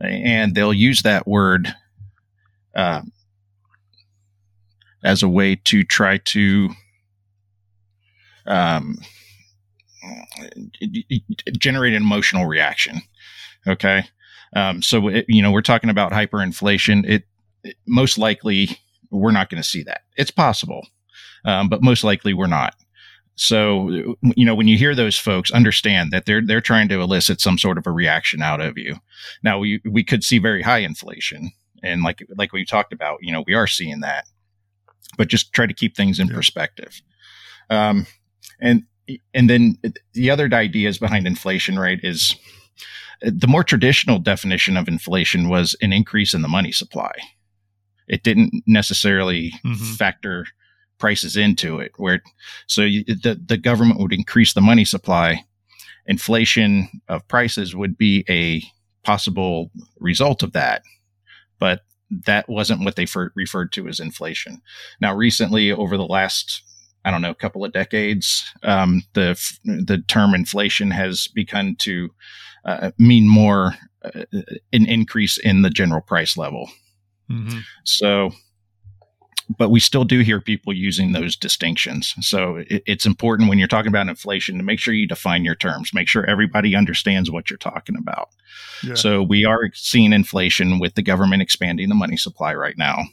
and 0.00 0.54
they'll 0.54 0.72
use 0.72 1.02
that 1.02 1.26
word 1.26 1.74
uh, 2.74 3.02
as 5.04 5.22
a 5.22 5.28
way 5.28 5.54
to 5.56 5.84
try 5.84 6.18
to 6.18 6.70
um, 8.46 8.98
generate 11.58 11.94
an 11.94 12.02
emotional 12.02 12.46
reaction. 12.46 13.00
Okay. 13.66 14.04
Um, 14.54 14.82
so, 14.82 15.08
it, 15.08 15.26
you 15.28 15.42
know, 15.42 15.50
we're 15.50 15.62
talking 15.62 15.90
about 15.90 16.12
hyperinflation. 16.12 17.08
It, 17.08 17.24
it 17.62 17.76
most 17.86 18.18
likely 18.18 18.78
we're 19.10 19.32
not 19.32 19.50
going 19.50 19.62
to 19.62 19.68
see 19.68 19.82
that. 19.84 20.02
It's 20.16 20.30
possible, 20.30 20.86
um, 21.44 21.68
but 21.68 21.82
most 21.82 22.04
likely 22.04 22.34
we're 22.34 22.46
not. 22.46 22.74
So, 23.36 23.88
you 24.36 24.44
know, 24.44 24.54
when 24.54 24.68
you 24.68 24.78
hear 24.78 24.94
those 24.94 25.18
folks, 25.18 25.50
understand 25.50 26.12
that 26.12 26.24
they're 26.24 26.40
they're 26.40 26.60
trying 26.60 26.88
to 26.90 27.00
elicit 27.00 27.40
some 27.40 27.58
sort 27.58 27.78
of 27.78 27.86
a 27.86 27.90
reaction 27.90 28.42
out 28.42 28.60
of 28.60 28.78
you. 28.78 28.96
Now, 29.42 29.58
we 29.58 29.80
we 29.84 30.04
could 30.04 30.22
see 30.22 30.38
very 30.38 30.62
high 30.62 30.78
inflation, 30.78 31.50
and 31.82 32.02
like 32.02 32.24
like 32.36 32.52
we 32.52 32.64
talked 32.64 32.92
about, 32.92 33.18
you 33.22 33.32
know, 33.32 33.42
we 33.44 33.54
are 33.54 33.66
seeing 33.66 34.00
that 34.00 34.26
but 35.16 35.28
just 35.28 35.52
try 35.52 35.66
to 35.66 35.74
keep 35.74 35.96
things 35.96 36.18
in 36.18 36.28
yeah. 36.28 36.34
perspective. 36.34 37.00
Um, 37.70 38.06
and 38.60 38.84
and 39.34 39.50
then 39.50 39.78
the 40.14 40.30
other 40.30 40.48
ideas 40.52 40.98
behind 40.98 41.26
inflation 41.26 41.78
rate 41.78 42.00
is 42.02 42.36
the 43.22 43.46
more 43.46 43.64
traditional 43.64 44.18
definition 44.18 44.76
of 44.76 44.88
inflation 44.88 45.48
was 45.48 45.76
an 45.80 45.92
increase 45.92 46.34
in 46.34 46.42
the 46.42 46.48
money 46.48 46.72
supply. 46.72 47.12
It 48.08 48.22
didn't 48.22 48.62
necessarily 48.66 49.52
mm-hmm. 49.64 49.94
factor 49.94 50.46
prices 50.98 51.36
into 51.36 51.80
it. 51.80 51.92
Where 51.96 52.22
so 52.66 52.82
you, 52.82 53.04
the 53.04 53.40
the 53.44 53.56
government 53.56 54.00
would 54.00 54.12
increase 54.12 54.54
the 54.54 54.60
money 54.60 54.84
supply, 54.84 55.44
inflation 56.06 56.88
of 57.08 57.26
prices 57.28 57.74
would 57.74 57.96
be 57.96 58.24
a 58.28 58.62
possible 59.04 59.70
result 59.98 60.42
of 60.42 60.52
that. 60.52 60.82
But 61.58 61.82
that 62.26 62.48
wasn't 62.48 62.84
what 62.84 62.96
they 62.96 63.06
referred 63.34 63.72
to 63.72 63.88
as 63.88 64.00
inflation. 64.00 64.60
Now, 65.00 65.14
recently, 65.14 65.72
over 65.72 65.96
the 65.96 66.06
last 66.06 66.62
I 67.04 67.10
don't 67.10 67.22
know, 67.22 67.30
a 67.30 67.34
couple 67.34 67.64
of 67.64 67.72
decades, 67.72 68.50
um, 68.62 69.02
the 69.12 69.40
the 69.64 70.02
term 70.08 70.34
inflation 70.34 70.90
has 70.90 71.28
begun 71.28 71.76
to 71.80 72.10
uh, 72.64 72.90
mean 72.98 73.28
more 73.28 73.74
uh, 74.04 74.24
an 74.72 74.86
increase 74.86 75.36
in 75.36 75.62
the 75.62 75.70
general 75.70 76.00
price 76.00 76.36
level. 76.36 76.70
Mm-hmm. 77.30 77.60
So 77.84 78.30
but 79.58 79.70
we 79.70 79.80
still 79.80 80.04
do 80.04 80.20
hear 80.20 80.40
people 80.40 80.72
using 80.72 81.12
those 81.12 81.36
distinctions. 81.36 82.14
So 82.20 82.56
it, 82.68 82.82
it's 82.86 83.06
important 83.06 83.48
when 83.48 83.58
you're 83.58 83.68
talking 83.68 83.88
about 83.88 84.08
inflation 84.08 84.56
to 84.56 84.64
make 84.64 84.78
sure 84.78 84.94
you 84.94 85.06
define 85.06 85.44
your 85.44 85.54
terms, 85.54 85.92
make 85.92 86.08
sure 86.08 86.24
everybody 86.24 86.74
understands 86.74 87.30
what 87.30 87.50
you're 87.50 87.58
talking 87.58 87.96
about. 87.96 88.30
Yeah. 88.82 88.94
So 88.94 89.22
we 89.22 89.44
are 89.44 89.70
seeing 89.74 90.12
inflation 90.12 90.78
with 90.78 90.94
the 90.94 91.02
government 91.02 91.42
expanding 91.42 91.88
the 91.88 91.94
money 91.94 92.16
supply 92.16 92.54
right 92.54 92.78
now. 92.78 93.04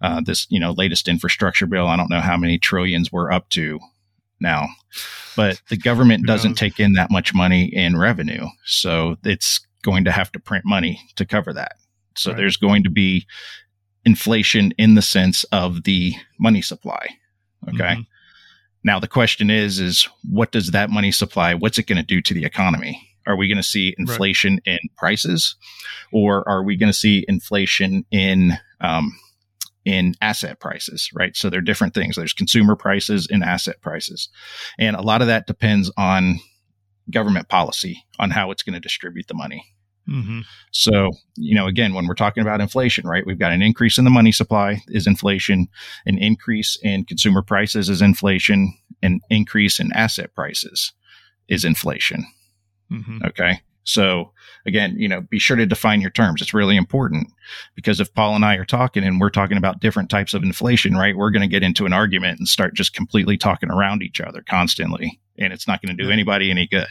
Uh, 0.00 0.20
this, 0.20 0.46
you 0.48 0.60
know, 0.60 0.72
latest 0.72 1.08
infrastructure 1.08 1.66
bill, 1.66 1.88
I 1.88 1.96
don't 1.96 2.10
know 2.10 2.20
how 2.20 2.36
many 2.36 2.58
trillions 2.58 3.10
we're 3.10 3.32
up 3.32 3.48
to 3.50 3.80
now, 4.40 4.68
but 5.36 5.60
the 5.70 5.76
government 5.76 6.24
doesn't 6.26 6.54
take 6.54 6.78
in 6.78 6.92
that 6.92 7.10
much 7.10 7.34
money 7.34 7.64
in 7.64 7.98
revenue. 7.98 8.46
So 8.64 9.16
it's 9.24 9.60
going 9.82 10.04
to 10.04 10.12
have 10.12 10.30
to 10.32 10.38
print 10.38 10.64
money 10.64 11.00
to 11.16 11.26
cover 11.26 11.52
that. 11.52 11.72
So 12.16 12.30
right. 12.30 12.36
there's 12.36 12.56
going 12.56 12.84
to 12.84 12.90
be 12.90 13.26
inflation 14.04 14.72
in 14.78 14.94
the 14.94 15.02
sense 15.02 15.44
of 15.44 15.84
the 15.84 16.14
money 16.38 16.62
supply. 16.62 17.08
Okay. 17.68 17.78
Mm-hmm. 17.78 18.00
Now 18.84 19.00
the 19.00 19.08
question 19.08 19.50
is, 19.50 19.80
is 19.80 20.08
what 20.30 20.52
does 20.52 20.70
that 20.70 20.90
money 20.90 21.10
supply, 21.10 21.54
what's 21.54 21.78
it 21.78 21.86
going 21.86 21.98
to 21.98 22.06
do 22.06 22.22
to 22.22 22.34
the 22.34 22.44
economy? 22.44 23.04
Are 23.26 23.36
we 23.36 23.48
going 23.48 23.56
to 23.58 23.62
see 23.62 23.94
inflation 23.98 24.60
right. 24.66 24.74
in 24.74 24.78
prices 24.96 25.56
or 26.12 26.48
are 26.48 26.62
we 26.62 26.76
going 26.76 26.90
to 26.90 26.98
see 26.98 27.24
inflation 27.28 28.04
in, 28.10 28.52
um, 28.80 29.12
in 29.88 30.12
asset 30.20 30.60
prices, 30.60 31.08
right? 31.14 31.34
So 31.34 31.48
there 31.48 31.60
are 31.60 31.62
different 31.62 31.94
things. 31.94 32.14
There's 32.14 32.34
consumer 32.34 32.76
prices 32.76 33.26
and 33.30 33.42
asset 33.42 33.80
prices. 33.80 34.28
And 34.78 34.94
a 34.94 35.00
lot 35.00 35.22
of 35.22 35.28
that 35.28 35.46
depends 35.46 35.90
on 35.96 36.40
government 37.10 37.48
policy 37.48 38.04
on 38.18 38.30
how 38.30 38.50
it's 38.50 38.62
going 38.62 38.74
to 38.74 38.80
distribute 38.80 39.28
the 39.28 39.34
money. 39.34 39.64
Mm-hmm. 40.06 40.40
So, 40.72 41.12
you 41.36 41.54
know, 41.54 41.66
again, 41.66 41.94
when 41.94 42.06
we're 42.06 42.14
talking 42.14 42.42
about 42.42 42.60
inflation, 42.60 43.08
right, 43.08 43.24
we've 43.26 43.38
got 43.38 43.52
an 43.52 43.62
increase 43.62 43.96
in 43.96 44.04
the 44.04 44.10
money 44.10 44.30
supply 44.30 44.82
is 44.88 45.06
inflation, 45.06 45.68
an 46.04 46.18
increase 46.18 46.78
in 46.82 47.06
consumer 47.06 47.40
prices 47.40 47.88
is 47.88 48.02
inflation, 48.02 48.74
an 49.02 49.20
increase 49.30 49.80
in 49.80 49.90
asset 49.94 50.34
prices 50.34 50.92
is 51.48 51.64
inflation. 51.64 52.26
Mm-hmm. 52.92 53.24
Okay. 53.24 53.60
So 53.88 54.32
again, 54.66 54.96
you 54.98 55.08
know, 55.08 55.22
be 55.22 55.38
sure 55.38 55.56
to 55.56 55.66
define 55.66 56.00
your 56.00 56.10
terms. 56.10 56.42
It's 56.42 56.52
really 56.52 56.76
important 56.76 57.32
because 57.74 58.00
if 58.00 58.12
Paul 58.12 58.36
and 58.36 58.44
I 58.44 58.56
are 58.56 58.64
talking 58.64 59.02
and 59.02 59.20
we're 59.20 59.30
talking 59.30 59.56
about 59.56 59.80
different 59.80 60.10
types 60.10 60.34
of 60.34 60.42
inflation, 60.42 60.94
right, 60.94 61.16
we're 61.16 61.30
going 61.30 61.42
to 61.42 61.48
get 61.48 61.62
into 61.62 61.86
an 61.86 61.94
argument 61.94 62.38
and 62.38 62.46
start 62.46 62.74
just 62.74 62.94
completely 62.94 63.38
talking 63.38 63.70
around 63.70 64.02
each 64.02 64.20
other 64.20 64.42
constantly. 64.42 65.18
And 65.38 65.52
it's 65.52 65.66
not 65.66 65.80
going 65.80 65.96
to 65.96 66.02
do 66.02 66.10
anybody 66.10 66.50
any 66.50 66.66
good. 66.66 66.88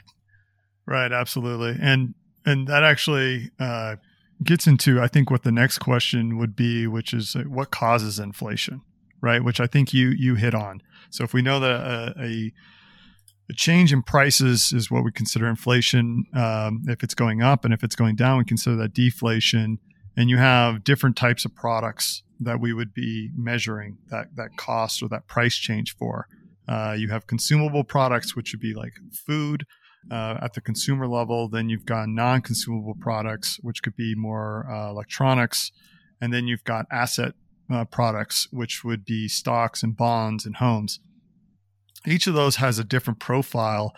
Right. 0.86 1.12
Absolutely. 1.12 1.78
And 1.80 2.16
and 2.46 2.68
that 2.68 2.84
actually 2.84 3.52
uh, 3.60 3.98
gets 4.44 4.66
into 4.66 5.00
I 5.00 5.08
think 5.08 5.30
what 5.30 5.44
the 5.44 5.52
next 5.52 5.78
question 5.78 6.38
would 6.38 6.56
be, 6.56 6.88
which 6.88 7.14
is 7.14 7.36
uh, 7.36 7.44
what 7.44 7.72
causes 7.72 8.18
inflation, 8.18 8.82
right? 9.22 9.44
Which 9.44 9.60
I 9.60 9.68
think 9.68 9.94
you 9.94 10.10
you 10.10 10.36
hit 10.36 10.56
on. 10.56 10.82
So 11.10 11.24
if 11.24 11.34
we 11.34 11.42
know 11.42 11.60
that 11.60 11.72
a, 11.72 12.14
a, 12.22 12.54
a 13.50 13.54
change 13.54 13.94
in 13.94 14.02
prices 14.02 14.74
is 14.74 14.92
what 14.92 15.04
we 15.04 15.12
consider 15.12 15.48
inflation, 15.48 16.26
um, 16.34 16.84
if 16.88 17.04
it's 17.04 17.14
going 17.14 17.42
up 17.42 17.64
and 17.64 17.74
if 17.74 17.84
it's 17.84 17.96
going 17.96 18.16
down, 18.16 18.40
we 18.40 18.46
consider 18.46 18.76
that 18.78 18.94
deflation. 18.94 19.80
And 20.18 20.30
you 20.30 20.38
have 20.38 20.84
different 20.84 21.16
types 21.16 21.46
of 21.46 21.56
products 21.56 22.24
that 22.40 22.60
we 22.60 22.74
would 22.74 22.94
be 22.94 23.30
measuring 23.36 23.98
that 24.10 24.36
that 24.36 24.58
cost 24.58 25.02
or 25.02 25.10
that 25.10 25.28
price 25.28 25.56
change 25.56 25.96
for. 25.96 26.28
Uh, 26.68 26.96
you 26.98 27.10
have 27.10 27.28
consumable 27.28 27.84
products, 27.84 28.36
which 28.36 28.54
would 28.54 28.60
be 28.60 28.74
like 28.74 28.94
food 29.14 29.66
uh, 30.12 30.38
at 30.42 30.54
the 30.54 30.62
consumer 30.62 31.08
level. 31.08 31.48
Then 31.48 31.70
you've 31.70 31.86
got 31.86 32.10
non 32.10 32.42
consumable 32.42 32.96
products, 33.00 33.60
which 33.62 33.82
could 33.82 33.96
be 33.96 34.16
more 34.16 34.70
uh, 34.70 34.90
electronics. 34.90 35.72
And 36.20 36.34
then 36.34 36.48
you've 36.48 36.64
got 36.64 36.88
asset 36.92 37.34
uh, 37.72 37.86
products, 37.86 38.48
which 38.52 38.84
would 38.84 39.06
be 39.06 39.28
stocks 39.28 39.84
and 39.84 39.96
bonds 39.96 40.46
and 40.46 40.58
homes. 40.58 41.00
Each 42.08 42.28
of 42.28 42.34
those 42.34 42.58
has 42.58 42.80
a 42.80 42.84
different 42.84 43.20
profile 43.20 43.94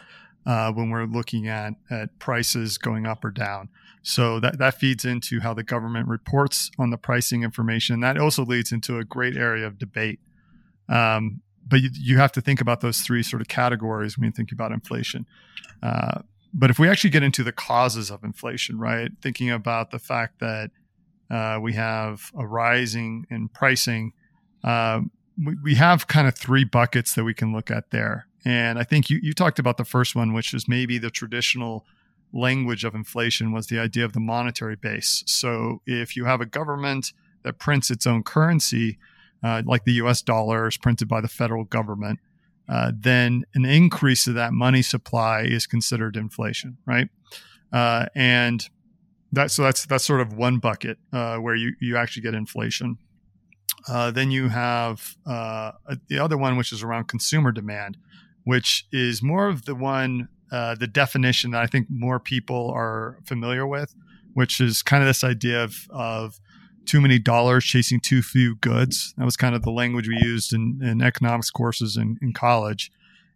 uh, 0.46 0.72
when 0.72 0.90
we're 0.90 1.06
looking 1.06 1.48
at, 1.48 1.74
at 1.90 2.18
prices 2.20 2.78
going 2.78 3.06
up 3.06 3.24
or 3.24 3.32
down. 3.32 3.70
So 4.02 4.40
that, 4.40 4.58
that 4.58 4.80
feeds 4.80 5.06
into 5.06 5.42
how 5.42 5.54
the 5.54 5.64
government 5.64 6.08
reports 6.08 6.72
on 6.80 6.90
the 6.90 6.98
pricing 6.98 7.44
information. 7.44 8.00
That 8.00 8.18
also 8.18 8.44
leads 8.46 8.72
into 8.72 8.98
a 8.98 9.04
great 9.04 9.38
area 9.38 9.68
of 9.68 9.78
debate. 9.78 10.20
Um, 10.88 11.42
but 11.68 11.82
you, 11.82 11.90
you, 11.94 12.18
have 12.18 12.32
to 12.32 12.42
think 12.42 12.62
about 12.62 12.82
those 12.82 13.00
three 13.02 13.22
sort 13.22 13.42
of 13.42 13.48
categories 13.48 14.18
when 14.18 14.26
you 14.26 14.32
think 14.32 14.52
about 14.52 14.72
inflation. 14.72 15.28
Uh, 15.84 16.22
but 16.52 16.72
if 16.72 16.80
we 16.80 16.90
actually 16.90 17.12
get 17.12 17.22
into 17.22 17.44
the 17.44 17.52
causes 17.52 18.10
of 18.10 18.24
inflation, 18.24 18.80
right, 18.80 19.12
thinking 19.22 19.52
about 19.52 19.92
the 19.92 20.00
fact 20.00 20.40
that 20.40 20.72
uh, 21.30 21.60
we 21.62 21.74
have 21.74 22.32
a 22.36 22.48
rising 22.48 23.28
in 23.30 23.50
pricing, 23.50 24.14
uh, 24.64 25.02
we, 25.44 25.56
we 25.64 25.76
have 25.76 26.08
kind 26.08 26.28
of 26.28 26.36
three 26.36 26.64
buckets 26.64 27.16
that 27.16 27.24
we 27.24 27.34
can 27.34 27.54
look 27.54 27.72
at 27.72 27.92
there. 27.92 28.28
And 28.46 28.80
I 28.80 28.84
think 28.84 29.10
you, 29.10 29.20
you 29.22 29.34
talked 29.34 29.60
about 29.60 29.78
the 29.78 29.86
first 29.86 30.16
one, 30.16 30.34
which 30.34 30.54
is 30.54 30.68
maybe 30.68 30.98
the 30.98 31.10
traditional 31.10 31.86
language 32.32 32.84
of 32.84 32.96
inflation 32.96 33.52
was 33.52 33.68
the 33.68 33.80
idea 33.80 34.06
of 34.06 34.14
the 34.14 34.20
monetary 34.20 34.76
base. 34.76 35.24
So 35.26 35.82
if 35.86 36.16
you 36.16 36.26
have 36.26 36.42
a 36.42 36.46
government 36.46 37.14
that 37.44 37.58
prints 37.58 37.90
its 37.90 38.06
own 38.06 38.24
currency, 38.24 38.98
uh, 39.44 39.64
like 39.66 39.86
the 39.86 39.94
US 39.94 40.22
dollar 40.22 40.68
is 40.68 40.78
printed 40.78 41.08
by 41.08 41.22
the 41.22 41.28
federal 41.28 41.64
government, 41.64 42.20
uh, 42.68 42.92
then 42.96 43.44
an 43.56 43.66
increase 43.66 44.28
of 44.28 44.36
that 44.36 44.54
money 44.54 44.82
supply 44.82 45.42
is 45.42 45.66
considered 45.66 46.16
inflation, 46.16 46.78
right? 46.86 47.10
Uh, 47.74 48.06
and 48.16 48.70
that 49.32 49.52
so 49.52 49.64
that's 49.64 49.86
that's 49.86 50.06
sort 50.06 50.22
of 50.22 50.34
one 50.34 50.58
bucket 50.58 50.98
uh, 51.14 51.38
where 51.38 51.56
you 51.56 51.74
you 51.80 51.98
actually 51.98 52.22
get 52.22 52.34
inflation. 52.34 52.98
Uh, 53.88 54.12
then 54.12 54.32
you 54.32 54.50
have 54.50 55.16
uh, 55.26 55.72
the 56.08 56.20
other 56.20 56.38
one, 56.38 56.58
which 56.58 56.72
is 56.72 56.84
around 56.84 57.08
consumer 57.08 57.52
demand, 57.52 57.98
which 58.44 58.88
is 58.92 59.24
more 59.24 59.48
of 59.48 59.66
the 59.66 59.76
one 59.76 60.28
the 60.52 60.90
definition 60.92 61.52
that 61.52 61.62
I 61.62 61.68
think 61.68 61.88
more 61.90 62.20
people 62.20 62.72
are 62.72 63.20
familiar 63.26 63.66
with, 63.68 63.94
which 64.34 64.60
is 64.60 64.82
kind 64.82 65.04
of 65.04 65.08
this 65.08 65.24
idea 65.24 65.64
of 65.64 65.88
of 65.92 66.40
too 66.90 67.00
many 67.00 67.20
dollars 67.20 67.64
chasing 67.64 68.00
too 68.00 68.24
few 68.24 68.56
goods. 68.56 69.14
That 69.18 69.26
was 69.26 69.38
kind 69.38 69.54
of 69.54 69.62
the 69.62 69.72
language 69.72 70.08
we 70.08 70.18
used 70.22 70.54
in, 70.54 70.80
in 70.82 71.04
economics 71.04 71.52
courses 71.52 71.96
in, 71.98 72.18
in 72.20 72.34
college. 72.34 72.92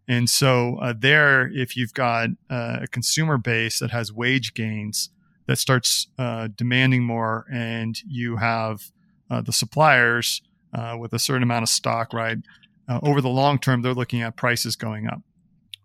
And 0.08 0.28
so 0.28 0.78
uh, 0.82 0.94
there, 0.98 1.52
if 1.54 1.78
you've 1.78 1.94
got 1.94 2.30
uh, 2.50 2.80
a 2.82 2.88
consumer 2.88 3.38
base 3.38 3.78
that 3.78 3.92
has 3.92 4.12
wage 4.12 4.56
gains 4.56 5.12
that 5.46 5.60
starts 5.60 6.08
uh, 6.18 6.48
demanding 6.56 7.04
more, 7.04 7.46
and 7.52 7.96
you 8.08 8.38
have 8.38 8.92
uh, 9.34 9.42
the 9.42 9.52
suppliers 9.52 10.42
uh, 10.74 10.96
with 11.00 11.14
a 11.14 11.20
certain 11.20 11.44
amount 11.44 11.64
of 11.64 11.70
stock, 11.70 12.14
right? 12.14 12.38
Uh, 12.88 13.00
over 13.02 13.22
the 13.22 13.30
long 13.30 13.58
term, 13.60 13.82
they're 13.82 13.94
looking 13.94 14.22
at 14.22 14.38
prices 14.38 14.76
going 14.76 15.08
up, 15.08 15.22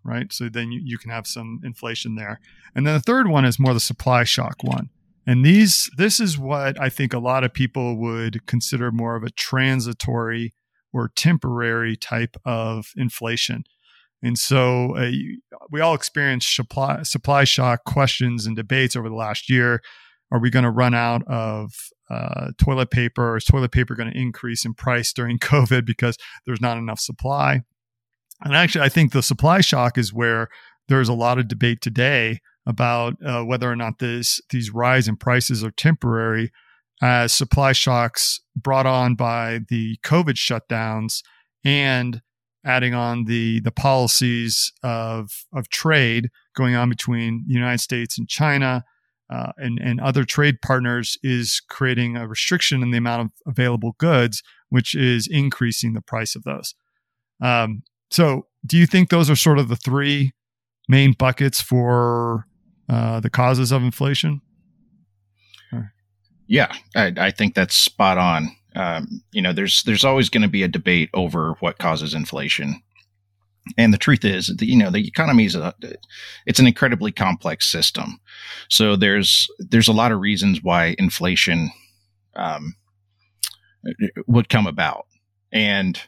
right? 0.03 0.31
So 0.31 0.49
then 0.49 0.71
you, 0.71 0.81
you 0.83 0.97
can 0.97 1.11
have 1.11 1.27
some 1.27 1.61
inflation 1.63 2.15
there. 2.15 2.39
And 2.75 2.85
then 2.85 2.93
the 2.93 3.01
third 3.01 3.27
one 3.27 3.45
is 3.45 3.59
more 3.59 3.73
the 3.73 3.79
supply 3.79 4.23
shock 4.23 4.57
one. 4.61 4.89
And 5.25 5.45
these, 5.45 5.89
this 5.97 6.19
is 6.19 6.37
what 6.37 6.79
I 6.81 6.89
think 6.89 7.13
a 7.13 7.19
lot 7.19 7.43
of 7.43 7.53
people 7.53 7.97
would 7.97 8.45
consider 8.45 8.91
more 8.91 9.15
of 9.15 9.23
a 9.23 9.29
transitory 9.31 10.53
or 10.91 11.11
temporary 11.15 11.95
type 11.95 12.35
of 12.45 12.87
inflation. 12.95 13.63
And 14.21 14.37
so 14.37 14.97
uh, 14.97 15.11
we 15.71 15.81
all 15.81 15.93
experienced 15.93 16.55
supply, 16.55 17.03
supply 17.03 17.43
shock 17.43 17.85
questions 17.85 18.45
and 18.45 18.55
debates 18.55 18.95
over 18.95 19.07
the 19.07 19.15
last 19.15 19.49
year. 19.49 19.81
Are 20.31 20.39
we 20.39 20.49
going 20.49 20.63
to 20.63 20.71
run 20.71 20.93
out 20.93 21.23
of 21.27 21.73
uh, 22.09 22.51
toilet 22.57 22.91
paper? 22.91 23.37
Is 23.37 23.45
toilet 23.45 23.71
paper 23.71 23.95
going 23.95 24.11
to 24.11 24.19
increase 24.19 24.65
in 24.65 24.73
price 24.73 25.13
during 25.13 25.39
COVID 25.39 25.85
because 25.85 26.17
there's 26.45 26.61
not 26.61 26.77
enough 26.77 26.99
supply? 26.99 27.61
And 28.41 28.55
actually, 28.55 28.85
I 28.85 28.89
think 28.89 29.11
the 29.11 29.23
supply 29.23 29.61
shock 29.61 29.97
is 29.97 30.13
where 30.13 30.47
there's 30.87 31.09
a 31.09 31.13
lot 31.13 31.39
of 31.39 31.47
debate 31.47 31.81
today 31.81 32.39
about 32.65 33.15
uh, 33.25 33.43
whether 33.43 33.69
or 33.69 33.75
not 33.75 33.99
this 33.99 34.41
these 34.49 34.71
rise 34.71 35.07
in 35.07 35.15
prices 35.15 35.63
are 35.63 35.71
temporary 35.71 36.51
as 37.01 37.33
supply 37.33 37.71
shocks 37.71 38.41
brought 38.55 38.85
on 38.85 39.15
by 39.15 39.61
the 39.69 39.97
COVID 40.03 40.35
shutdowns 40.35 41.23
and 41.63 42.21
adding 42.65 42.93
on 42.93 43.25
the 43.25 43.59
the 43.61 43.71
policies 43.71 44.71
of 44.83 45.45
of 45.53 45.69
trade 45.69 46.29
going 46.55 46.75
on 46.75 46.89
between 46.89 47.43
the 47.47 47.53
United 47.53 47.79
States 47.79 48.17
and 48.17 48.27
China 48.27 48.83
uh, 49.29 49.51
and 49.57 49.79
and 49.79 49.99
other 49.99 50.23
trade 50.23 50.61
partners 50.61 51.17
is 51.23 51.61
creating 51.69 52.17
a 52.17 52.27
restriction 52.27 52.81
in 52.81 52.91
the 52.91 52.97
amount 52.97 53.21
of 53.21 53.31
available 53.45 53.95
goods, 53.97 54.41
which 54.69 54.95
is 54.95 55.27
increasing 55.27 55.93
the 55.93 56.01
price 56.01 56.35
of 56.35 56.43
those. 56.43 56.73
Um, 57.41 57.83
so, 58.11 58.47
do 58.65 58.77
you 58.77 58.85
think 58.85 59.09
those 59.09 59.29
are 59.29 59.35
sort 59.35 59.59
of 59.59 59.67
the 59.67 59.75
three 59.75 60.33
main 60.87 61.13
buckets 61.13 61.61
for 61.61 62.47
uh, 62.89 63.19
the 63.19 63.29
causes 63.29 63.71
of 63.71 63.83
inflation? 63.83 64.41
Yeah, 66.49 66.73
I, 66.95 67.13
I, 67.15 67.31
think 67.31 67.53
that's 67.53 67.75
spot 67.75 68.17
on. 68.17 68.49
Um, 68.75 69.21
you 69.31 69.39
know, 69.39 69.53
there's 69.53 69.83
there's 69.83 70.03
always 70.03 70.29
going 70.29 70.41
to 70.41 70.49
be 70.49 70.63
a 70.63 70.67
debate 70.67 71.11
over 71.13 71.53
what 71.59 71.77
causes 71.77 72.15
inflation, 72.15 72.81
and 73.77 73.93
the 73.93 73.97
truth 73.97 74.25
is, 74.25 74.53
you 74.61 74.77
know, 74.77 74.89
the 74.89 75.07
economy 75.07 75.45
is 75.45 75.55
a 75.55 75.73
it's 76.45 76.59
an 76.59 76.67
incredibly 76.67 77.11
complex 77.11 77.69
system. 77.69 78.19
So 78.69 78.95
there's 78.95 79.47
there's 79.59 79.87
a 79.87 79.93
lot 79.93 80.11
of 80.11 80.19
reasons 80.19 80.63
why 80.63 80.95
inflation 80.97 81.71
um, 82.35 82.75
would 84.27 84.49
come 84.49 84.67
about, 84.67 85.05
and 85.51 85.99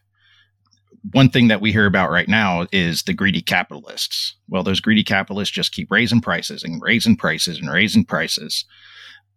one 1.14 1.30
thing 1.30 1.48
that 1.48 1.62
we 1.62 1.72
hear 1.72 1.86
about 1.86 2.12
right 2.12 2.28
now 2.28 2.68
is 2.72 3.04
the 3.04 3.14
greedy 3.14 3.42
capitalists. 3.42 4.36
Well, 4.48 4.64
those 4.64 4.80
greedy 4.80 5.04
capitalists 5.04 5.54
just 5.54 5.74
keep 5.74 5.90
raising 5.90 6.22
prices 6.22 6.64
and 6.64 6.82
raising 6.82 7.16
prices 7.16 7.58
and 7.58 7.72
raising 7.72 8.06
prices. 8.06 8.66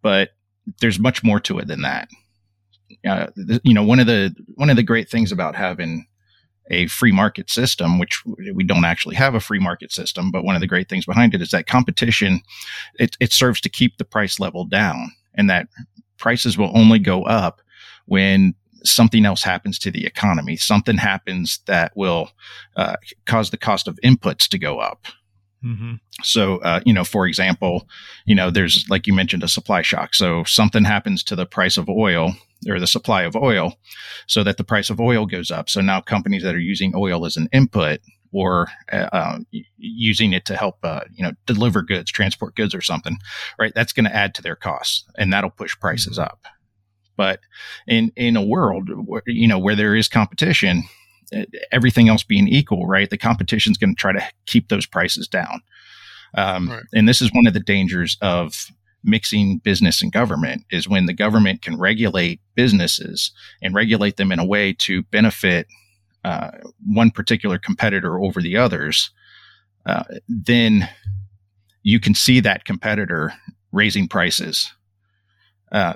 But 0.02 0.30
there's 0.80 0.98
much 0.98 1.24
more 1.24 1.40
to 1.40 1.58
it 1.58 1.66
than 1.66 1.82
that. 1.82 2.08
Uh, 3.06 3.26
you 3.62 3.72
know, 3.72 3.82
one 3.82 3.98
of 3.98 4.06
the 4.06 4.34
one 4.54 4.70
of 4.70 4.76
the 4.76 4.82
great 4.82 5.08
things 5.08 5.32
about 5.32 5.56
having 5.56 6.06
a 6.70 6.86
free 6.86 7.12
market 7.12 7.50
system, 7.50 7.98
which 7.98 8.22
we 8.54 8.64
don't 8.64 8.84
actually 8.84 9.14
have 9.14 9.34
a 9.34 9.40
free 9.40 9.58
market 9.58 9.92
system, 9.92 10.30
but 10.30 10.44
one 10.44 10.54
of 10.54 10.60
the 10.60 10.66
great 10.66 10.88
things 10.88 11.06
behind 11.06 11.34
it 11.34 11.42
is 11.42 11.50
that 11.50 11.66
competition 11.66 12.40
it, 12.98 13.16
it 13.20 13.32
serves 13.32 13.60
to 13.60 13.68
keep 13.68 13.98
the 13.98 14.04
price 14.04 14.40
level 14.40 14.64
down, 14.64 15.10
and 15.34 15.50
that 15.50 15.68
prices 16.16 16.56
will 16.56 16.70
only 16.74 16.98
go 16.98 17.22
up 17.24 17.60
when 18.06 18.54
something 18.84 19.24
else 19.24 19.42
happens 19.42 19.78
to 19.78 19.90
the 19.90 20.06
economy. 20.06 20.56
Something 20.56 20.98
happens 20.98 21.60
that 21.66 21.92
will 21.96 22.30
uh, 22.76 22.96
cause 23.24 23.50
the 23.50 23.56
cost 23.56 23.88
of 23.88 23.98
inputs 24.04 24.46
to 24.48 24.58
go 24.58 24.78
up. 24.78 25.06
Mm-hmm. 25.64 25.94
So, 26.22 26.58
uh, 26.58 26.80
you 26.84 26.92
know, 26.92 27.04
for 27.04 27.26
example, 27.26 27.88
you 28.26 28.34
know, 28.34 28.50
there's 28.50 28.84
like 28.90 29.06
you 29.06 29.14
mentioned 29.14 29.42
a 29.42 29.48
supply 29.48 29.82
shock. 29.82 30.14
So 30.14 30.44
something 30.44 30.84
happens 30.84 31.24
to 31.24 31.36
the 31.36 31.46
price 31.46 31.76
of 31.78 31.88
oil 31.88 32.34
or 32.68 32.78
the 32.78 32.86
supply 32.86 33.22
of 33.22 33.34
oil, 33.34 33.78
so 34.26 34.44
that 34.44 34.56
the 34.56 34.64
price 34.64 34.90
of 34.90 35.00
oil 35.00 35.26
goes 35.26 35.50
up. 35.50 35.70
So 35.70 35.80
now 35.80 36.00
companies 36.00 36.42
that 36.42 36.54
are 36.54 36.60
using 36.60 36.92
oil 36.94 37.24
as 37.24 37.36
an 37.36 37.48
input 37.52 38.00
or 38.32 38.68
uh, 38.92 39.08
uh 39.12 39.38
using 39.78 40.32
it 40.32 40.44
to 40.46 40.56
help, 40.56 40.78
uh, 40.82 41.02
you 41.14 41.24
know, 41.24 41.32
deliver 41.46 41.82
goods, 41.82 42.10
transport 42.10 42.54
goods, 42.56 42.74
or 42.74 42.80
something, 42.82 43.16
right? 43.58 43.72
That's 43.74 43.92
going 43.92 44.04
to 44.04 44.14
add 44.14 44.34
to 44.34 44.42
their 44.42 44.56
costs, 44.56 45.04
and 45.16 45.32
that'll 45.32 45.50
push 45.50 45.78
prices 45.78 46.18
mm-hmm. 46.18 46.28
up. 46.28 46.46
But 47.16 47.40
in 47.86 48.12
in 48.16 48.36
a 48.36 48.44
world 48.44 48.90
where, 49.06 49.22
you 49.26 49.48
know 49.48 49.58
where 49.58 49.76
there 49.76 49.96
is 49.96 50.08
competition, 50.08 50.84
everything 51.72 52.08
else 52.08 52.22
being 52.22 52.48
equal, 52.48 52.86
right? 52.86 53.10
The 53.10 53.18
competition 53.18 53.72
is 53.72 53.78
going 53.78 53.94
to 53.94 54.00
try 54.00 54.12
to 54.12 54.24
keep 54.46 54.68
those 54.68 54.86
prices 54.86 55.28
down. 55.28 55.60
Um, 56.36 56.70
right. 56.70 56.82
And 56.94 57.08
this 57.08 57.22
is 57.22 57.30
one 57.32 57.46
of 57.46 57.54
the 57.54 57.60
dangers 57.60 58.16
of 58.20 58.66
mixing 59.04 59.58
business 59.58 60.02
and 60.02 60.10
government 60.12 60.64
is 60.70 60.88
when 60.88 61.06
the 61.06 61.12
government 61.12 61.62
can 61.62 61.78
regulate 61.78 62.40
businesses 62.54 63.32
and 63.62 63.74
regulate 63.74 64.16
them 64.16 64.32
in 64.32 64.38
a 64.38 64.44
way 64.44 64.72
to 64.72 65.02
benefit 65.04 65.66
uh, 66.24 66.50
one 66.86 67.10
particular 67.10 67.58
competitor 67.58 68.18
over 68.18 68.40
the 68.40 68.56
others, 68.56 69.10
uh, 69.84 70.04
then 70.26 70.88
you 71.82 72.00
can 72.00 72.14
see 72.14 72.40
that 72.40 72.64
competitor 72.64 73.32
raising 73.72 74.08
prices. 74.08 74.72
Uh, 75.70 75.94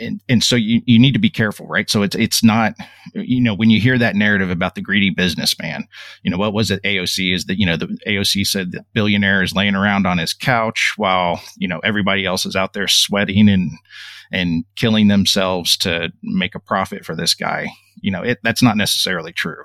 and, 0.00 0.20
and 0.28 0.42
so 0.42 0.56
you, 0.56 0.80
you 0.86 0.98
need 0.98 1.12
to 1.12 1.18
be 1.18 1.30
careful, 1.30 1.66
right? 1.66 1.88
So 1.88 2.02
it's 2.02 2.16
it's 2.16 2.42
not, 2.44 2.74
you 3.14 3.40
know, 3.40 3.54
when 3.54 3.70
you 3.70 3.80
hear 3.80 3.98
that 3.98 4.16
narrative 4.16 4.50
about 4.50 4.74
the 4.74 4.80
greedy 4.80 5.10
businessman, 5.10 5.86
you 6.22 6.30
know, 6.30 6.38
what 6.38 6.52
was 6.52 6.70
it? 6.70 6.82
AOC 6.82 7.34
is 7.34 7.44
that 7.46 7.58
you 7.58 7.66
know 7.66 7.76
the 7.76 7.86
AOC 8.06 8.46
said 8.46 8.72
the 8.72 8.84
billionaire 8.92 9.42
is 9.42 9.54
laying 9.54 9.74
around 9.74 10.06
on 10.06 10.18
his 10.18 10.32
couch 10.32 10.94
while 10.96 11.40
you 11.56 11.68
know 11.68 11.80
everybody 11.80 12.24
else 12.24 12.46
is 12.46 12.56
out 12.56 12.72
there 12.72 12.88
sweating 12.88 13.48
and 13.48 13.70
and 14.30 14.64
killing 14.76 15.08
themselves 15.08 15.76
to 15.78 16.12
make 16.22 16.54
a 16.54 16.60
profit 16.60 17.04
for 17.04 17.16
this 17.16 17.34
guy. 17.34 17.68
You 18.00 18.10
know, 18.10 18.22
it, 18.22 18.38
that's 18.42 18.62
not 18.62 18.76
necessarily 18.76 19.32
true. 19.32 19.64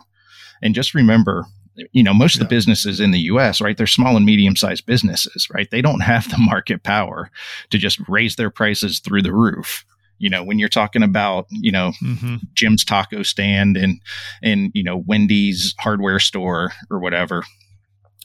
And 0.62 0.74
just 0.74 0.94
remember, 0.94 1.46
you 1.92 2.04
know, 2.04 2.14
most 2.14 2.36
of 2.36 2.40
the 2.40 2.46
businesses 2.46 3.00
in 3.00 3.12
the 3.12 3.20
US, 3.20 3.60
right, 3.60 3.76
they're 3.76 3.88
small 3.88 4.16
and 4.16 4.26
medium 4.26 4.56
sized 4.56 4.86
businesses, 4.86 5.48
right? 5.54 5.70
They 5.70 5.82
don't 5.82 6.00
have 6.02 6.30
the 6.30 6.38
market 6.38 6.84
power 6.84 7.30
to 7.70 7.78
just 7.78 8.00
raise 8.08 8.36
their 8.36 8.50
prices 8.50 9.00
through 9.00 9.24
the 9.24 9.34
roof 9.34 9.86
you 10.18 10.30
know 10.30 10.44
when 10.44 10.60
you're 10.60 10.70
talking 10.70 11.04
about 11.04 11.46
you 11.50 11.72
know 11.72 11.92
mm-hmm. 12.02 12.36
jim's 12.54 12.86
taco 12.86 13.24
stand 13.24 13.78
and 13.78 14.00
and 14.42 14.72
you 14.74 14.84
know 14.84 14.98
wendy's 15.06 15.76
hardware 15.80 16.20
store 16.20 16.72
or 16.90 17.00
whatever 17.00 17.44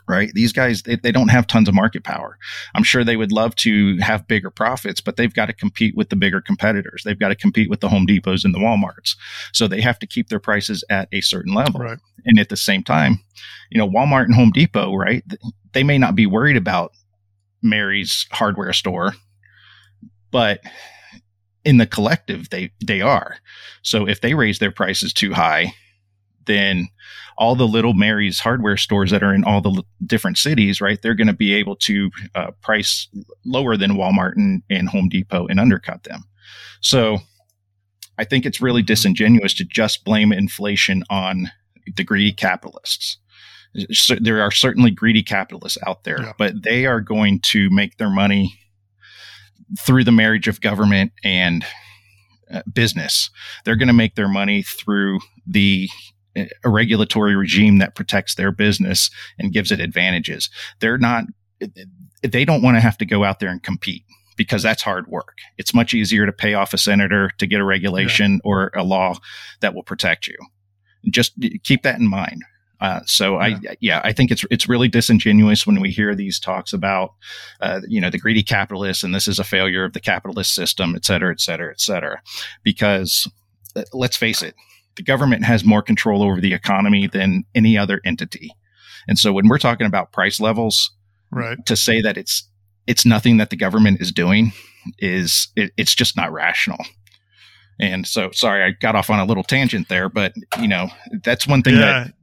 right? 0.08 0.32
These 0.32 0.54
guys 0.54 0.84
they, 0.84 0.96
they 0.96 1.12
don't 1.12 1.28
have 1.28 1.46
tons 1.46 1.68
of 1.68 1.74
market 1.74 2.02
power. 2.02 2.38
I'm 2.74 2.82
sure 2.82 3.04
they 3.04 3.18
would 3.18 3.30
love 3.30 3.54
to 3.56 3.98
have 3.98 4.26
bigger 4.26 4.50
profits 4.50 5.02
but 5.02 5.16
they've 5.16 5.34
got 5.34 5.46
to 5.46 5.52
compete 5.52 5.94
with 5.94 6.08
the 6.08 6.16
bigger 6.16 6.40
competitors. 6.40 7.02
They've 7.04 7.18
got 7.18 7.28
to 7.28 7.36
compete 7.36 7.68
with 7.68 7.80
the 7.80 7.90
home 7.90 8.06
depots 8.06 8.42
and 8.42 8.54
the 8.54 8.58
walmarts. 8.58 9.16
So 9.52 9.68
they 9.68 9.82
have 9.82 9.98
to 9.98 10.06
keep 10.06 10.30
their 10.30 10.40
prices 10.40 10.82
at 10.88 11.08
a 11.12 11.20
certain 11.20 11.52
level. 11.52 11.80
Right. 11.80 11.98
and 12.24 12.38
at 12.38 12.48
the 12.48 12.56
same 12.56 12.82
time 12.82 13.20
you 13.70 13.78
know 13.78 13.88
walmart 13.88 14.24
and 14.24 14.34
home 14.34 14.50
depot 14.50 14.94
right 14.94 15.22
they 15.72 15.82
may 15.82 15.98
not 15.98 16.14
be 16.14 16.26
worried 16.26 16.56
about 16.56 16.92
mary's 17.62 18.26
hardware 18.30 18.72
store 18.72 19.14
but 20.30 20.60
in 21.64 21.78
the 21.78 21.86
collective 21.86 22.50
they 22.50 22.70
they 22.84 23.00
are. 23.00 23.36
So 23.82 24.08
if 24.08 24.20
they 24.20 24.34
raise 24.34 24.58
their 24.58 24.70
prices 24.72 25.12
too 25.12 25.32
high, 25.32 25.72
then 26.46 26.88
all 27.36 27.54
the 27.54 27.68
little 27.68 27.94
Mary's 27.94 28.40
hardware 28.40 28.76
stores 28.76 29.12
that 29.12 29.22
are 29.22 29.32
in 29.32 29.44
all 29.44 29.60
the 29.60 29.82
different 30.04 30.38
cities, 30.38 30.80
right? 30.80 31.00
They're 31.00 31.14
going 31.14 31.28
to 31.28 31.32
be 31.32 31.54
able 31.54 31.76
to 31.76 32.10
uh, 32.34 32.50
price 32.62 33.06
lower 33.44 33.76
than 33.76 33.92
Walmart 33.92 34.32
and, 34.36 34.62
and 34.68 34.88
Home 34.88 35.08
Depot 35.08 35.46
and 35.46 35.60
undercut 35.60 36.02
them. 36.02 36.24
So 36.80 37.18
I 38.18 38.24
think 38.24 38.44
it's 38.44 38.60
really 38.60 38.82
disingenuous 38.82 39.54
to 39.54 39.64
just 39.64 40.04
blame 40.04 40.32
inflation 40.32 41.04
on 41.08 41.50
the 41.96 42.02
greedy 42.02 42.32
capitalists. 42.32 43.18
So 43.92 44.16
there 44.16 44.42
are 44.42 44.50
certainly 44.50 44.90
greedy 44.90 45.22
capitalists 45.22 45.78
out 45.86 46.02
there, 46.02 46.22
yeah. 46.22 46.32
but 46.38 46.62
they 46.64 46.86
are 46.86 47.00
going 47.00 47.40
to 47.40 47.70
make 47.70 47.98
their 47.98 48.10
money 48.10 48.58
through 49.78 50.04
the 50.04 50.12
marriage 50.12 50.48
of 50.48 50.60
government 50.60 51.12
and 51.24 51.64
uh, 52.52 52.62
business. 52.72 53.30
They're 53.64 53.76
going 53.76 53.88
to 53.88 53.94
make 53.94 54.14
their 54.14 54.28
money 54.28 54.62
through 54.62 55.20
the 55.46 55.88
uh, 56.36 56.44
a 56.64 56.70
regulatory 56.70 57.36
regime 57.36 57.78
that 57.78 57.94
protects 57.94 58.34
their 58.36 58.52
business 58.52 59.10
and 59.38 59.52
gives 59.52 59.70
it 59.70 59.80
advantages. 59.80 60.48
They're 60.80 60.98
not 60.98 61.24
they 62.22 62.44
don't 62.44 62.62
want 62.62 62.76
to 62.76 62.80
have 62.80 62.98
to 62.98 63.04
go 63.04 63.24
out 63.24 63.40
there 63.40 63.50
and 63.50 63.62
compete 63.62 64.04
because 64.36 64.62
that's 64.62 64.82
hard 64.82 65.08
work. 65.08 65.38
It's 65.58 65.74
much 65.74 65.92
easier 65.92 66.24
to 66.24 66.32
pay 66.32 66.54
off 66.54 66.72
a 66.72 66.78
senator 66.78 67.30
to 67.38 67.46
get 67.46 67.60
a 67.60 67.64
regulation 67.64 68.34
yeah. 68.34 68.40
or 68.44 68.70
a 68.74 68.84
law 68.84 69.16
that 69.60 69.74
will 69.74 69.82
protect 69.82 70.28
you. 70.28 70.36
Just 71.10 71.32
keep 71.64 71.82
that 71.82 71.98
in 71.98 72.08
mind. 72.08 72.42
Uh, 72.80 73.00
so 73.06 73.40
yeah. 73.40 73.58
I, 73.70 73.76
yeah, 73.80 74.00
I 74.04 74.12
think 74.12 74.30
it's 74.30 74.44
it's 74.50 74.68
really 74.68 74.88
disingenuous 74.88 75.66
when 75.66 75.80
we 75.80 75.90
hear 75.90 76.14
these 76.14 76.38
talks 76.38 76.72
about, 76.72 77.14
uh, 77.60 77.80
you 77.88 78.00
know, 78.00 78.10
the 78.10 78.18
greedy 78.18 78.42
capitalists 78.42 79.02
and 79.02 79.14
this 79.14 79.26
is 79.26 79.38
a 79.38 79.44
failure 79.44 79.84
of 79.84 79.94
the 79.94 80.00
capitalist 80.00 80.54
system, 80.54 80.94
et 80.94 81.04
cetera, 81.04 81.32
et 81.32 81.40
cetera, 81.40 81.72
et 81.72 81.80
cetera. 81.80 82.22
Because 82.62 83.28
uh, 83.74 83.82
let's 83.92 84.16
face 84.16 84.42
it, 84.42 84.54
the 84.96 85.02
government 85.02 85.44
has 85.44 85.64
more 85.64 85.82
control 85.82 86.22
over 86.22 86.40
the 86.40 86.54
economy 86.54 87.08
than 87.08 87.44
any 87.54 87.76
other 87.76 88.00
entity, 88.04 88.52
and 89.08 89.18
so 89.18 89.32
when 89.32 89.48
we're 89.48 89.58
talking 89.58 89.86
about 89.86 90.12
price 90.12 90.38
levels, 90.38 90.90
right, 91.32 91.58
to 91.66 91.74
say 91.74 92.00
that 92.00 92.16
it's 92.16 92.48
it's 92.86 93.04
nothing 93.04 93.38
that 93.38 93.50
the 93.50 93.56
government 93.56 94.00
is 94.00 94.12
doing 94.12 94.52
is 94.98 95.48
it, 95.56 95.72
it's 95.76 95.94
just 95.94 96.16
not 96.16 96.32
rational. 96.32 96.78
And 97.80 98.06
so, 98.06 98.30
sorry, 98.32 98.64
I 98.64 98.70
got 98.70 98.96
off 98.96 99.10
on 99.10 99.20
a 99.20 99.24
little 99.24 99.44
tangent 99.44 99.88
there, 99.88 100.08
but 100.08 100.32
you 100.60 100.66
know, 100.66 100.88
that's 101.22 101.46
one 101.46 101.62
thing 101.62 101.74
yeah. 101.74 101.80
that 101.80 102.14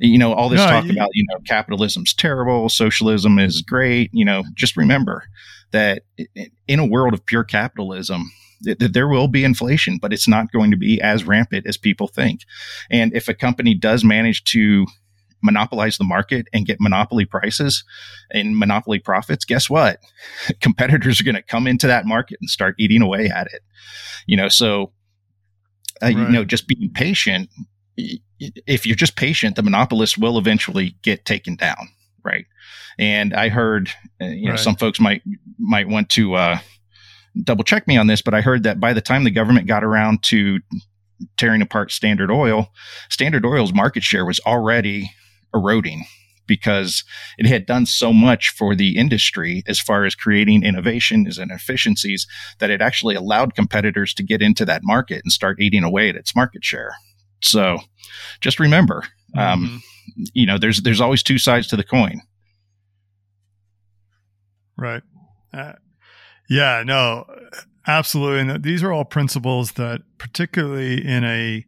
you 0.00 0.18
know, 0.18 0.32
all 0.32 0.48
this 0.48 0.60
no, 0.60 0.66
talk 0.66 0.84
you, 0.84 0.92
about, 0.92 1.10
you 1.12 1.24
know, 1.30 1.38
capitalism's 1.46 2.14
terrible, 2.14 2.68
socialism 2.68 3.38
is 3.38 3.62
great. 3.62 4.10
You 4.12 4.24
know, 4.24 4.44
just 4.54 4.76
remember 4.76 5.24
that 5.72 6.02
in 6.68 6.78
a 6.78 6.86
world 6.86 7.14
of 7.14 7.24
pure 7.24 7.44
capitalism, 7.44 8.30
that 8.62 8.92
there 8.92 9.08
will 9.08 9.28
be 9.28 9.44
inflation, 9.44 9.98
but 10.00 10.12
it's 10.12 10.28
not 10.28 10.52
going 10.52 10.70
to 10.70 10.76
be 10.76 11.00
as 11.00 11.24
rampant 11.24 11.66
as 11.66 11.76
people 11.76 12.06
think. 12.06 12.42
And 12.90 13.14
if 13.14 13.28
a 13.28 13.34
company 13.34 13.74
does 13.74 14.04
manage 14.04 14.44
to 14.44 14.86
monopolize 15.42 15.98
the 15.98 16.04
market 16.04 16.46
and 16.52 16.66
get 16.66 16.80
monopoly 16.80 17.24
prices 17.24 17.84
and 18.30 18.56
monopoly 18.56 19.00
profits, 19.00 19.44
guess 19.44 19.68
what? 19.68 19.98
Competitors 20.60 21.20
are 21.20 21.24
going 21.24 21.34
to 21.34 21.42
come 21.42 21.66
into 21.66 21.88
that 21.88 22.06
market 22.06 22.38
and 22.40 22.48
start 22.48 22.76
eating 22.78 23.02
away 23.02 23.28
at 23.28 23.48
it. 23.52 23.62
You 24.26 24.36
know, 24.36 24.48
so 24.48 24.92
uh, 26.02 26.06
right. 26.06 26.16
you 26.16 26.28
know, 26.28 26.44
just 26.44 26.68
being 26.68 26.90
patient 26.92 27.50
if 27.96 28.86
you're 28.86 28.96
just 28.96 29.16
patient, 29.16 29.56
the 29.56 29.62
monopolist 29.62 30.18
will 30.18 30.38
eventually 30.38 30.96
get 31.02 31.24
taken 31.24 31.56
down, 31.56 31.88
right? 32.24 32.46
And 32.98 33.34
I 33.34 33.48
heard, 33.48 33.90
uh, 34.20 34.26
you 34.26 34.46
know, 34.46 34.52
right. 34.52 34.60
some 34.60 34.76
folks 34.76 35.00
might 35.00 35.22
might 35.58 35.88
want 35.88 36.08
to 36.10 36.34
uh, 36.34 36.58
double 37.42 37.64
check 37.64 37.86
me 37.86 37.96
on 37.96 38.06
this, 38.06 38.22
but 38.22 38.34
I 38.34 38.40
heard 38.40 38.62
that 38.64 38.80
by 38.80 38.92
the 38.92 39.00
time 39.00 39.24
the 39.24 39.30
government 39.30 39.66
got 39.66 39.84
around 39.84 40.22
to 40.24 40.60
tearing 41.36 41.62
apart 41.62 41.92
Standard 41.92 42.30
Oil, 42.30 42.70
Standard 43.08 43.46
Oil's 43.46 43.72
market 43.72 44.02
share 44.02 44.24
was 44.26 44.40
already 44.40 45.12
eroding 45.54 46.04
because 46.46 47.04
it 47.38 47.46
had 47.46 47.66
done 47.66 47.86
so 47.86 48.12
much 48.12 48.50
for 48.50 48.74
the 48.74 48.98
industry 48.98 49.62
as 49.66 49.78
far 49.78 50.04
as 50.04 50.14
creating 50.14 50.64
innovations 50.64 51.38
and 51.38 51.50
efficiencies 51.50 52.26
that 52.58 52.70
it 52.70 52.82
actually 52.82 53.14
allowed 53.14 53.54
competitors 53.54 54.12
to 54.14 54.22
get 54.22 54.42
into 54.42 54.64
that 54.64 54.82
market 54.82 55.22
and 55.24 55.32
start 55.32 55.60
eating 55.60 55.84
away 55.84 56.08
at 56.08 56.16
its 56.16 56.34
market 56.34 56.64
share. 56.64 56.94
So 57.42 57.78
just 58.40 58.60
remember, 58.60 59.04
um, 59.36 59.64
mm-hmm. 59.64 60.22
you 60.34 60.46
know, 60.46 60.58
there's 60.58 60.82
there's 60.82 61.00
always 61.00 61.22
two 61.22 61.38
sides 61.38 61.66
to 61.68 61.76
the 61.76 61.84
coin. 61.84 62.20
Right. 64.76 65.02
Uh, 65.52 65.74
yeah. 66.48 66.82
No. 66.84 67.26
Absolutely. 67.86 68.52
And 68.52 68.62
these 68.62 68.82
are 68.82 68.92
all 68.92 69.04
principles 69.04 69.72
that, 69.72 70.02
particularly 70.18 71.04
in 71.04 71.24
a 71.24 71.64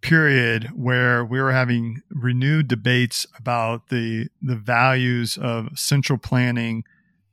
period 0.00 0.70
where 0.74 1.24
we 1.24 1.40
were 1.40 1.52
having 1.52 2.00
renewed 2.10 2.68
debates 2.68 3.26
about 3.36 3.88
the 3.88 4.28
the 4.40 4.54
values 4.54 5.36
of 5.36 5.76
central 5.76 6.18
planning 6.18 6.84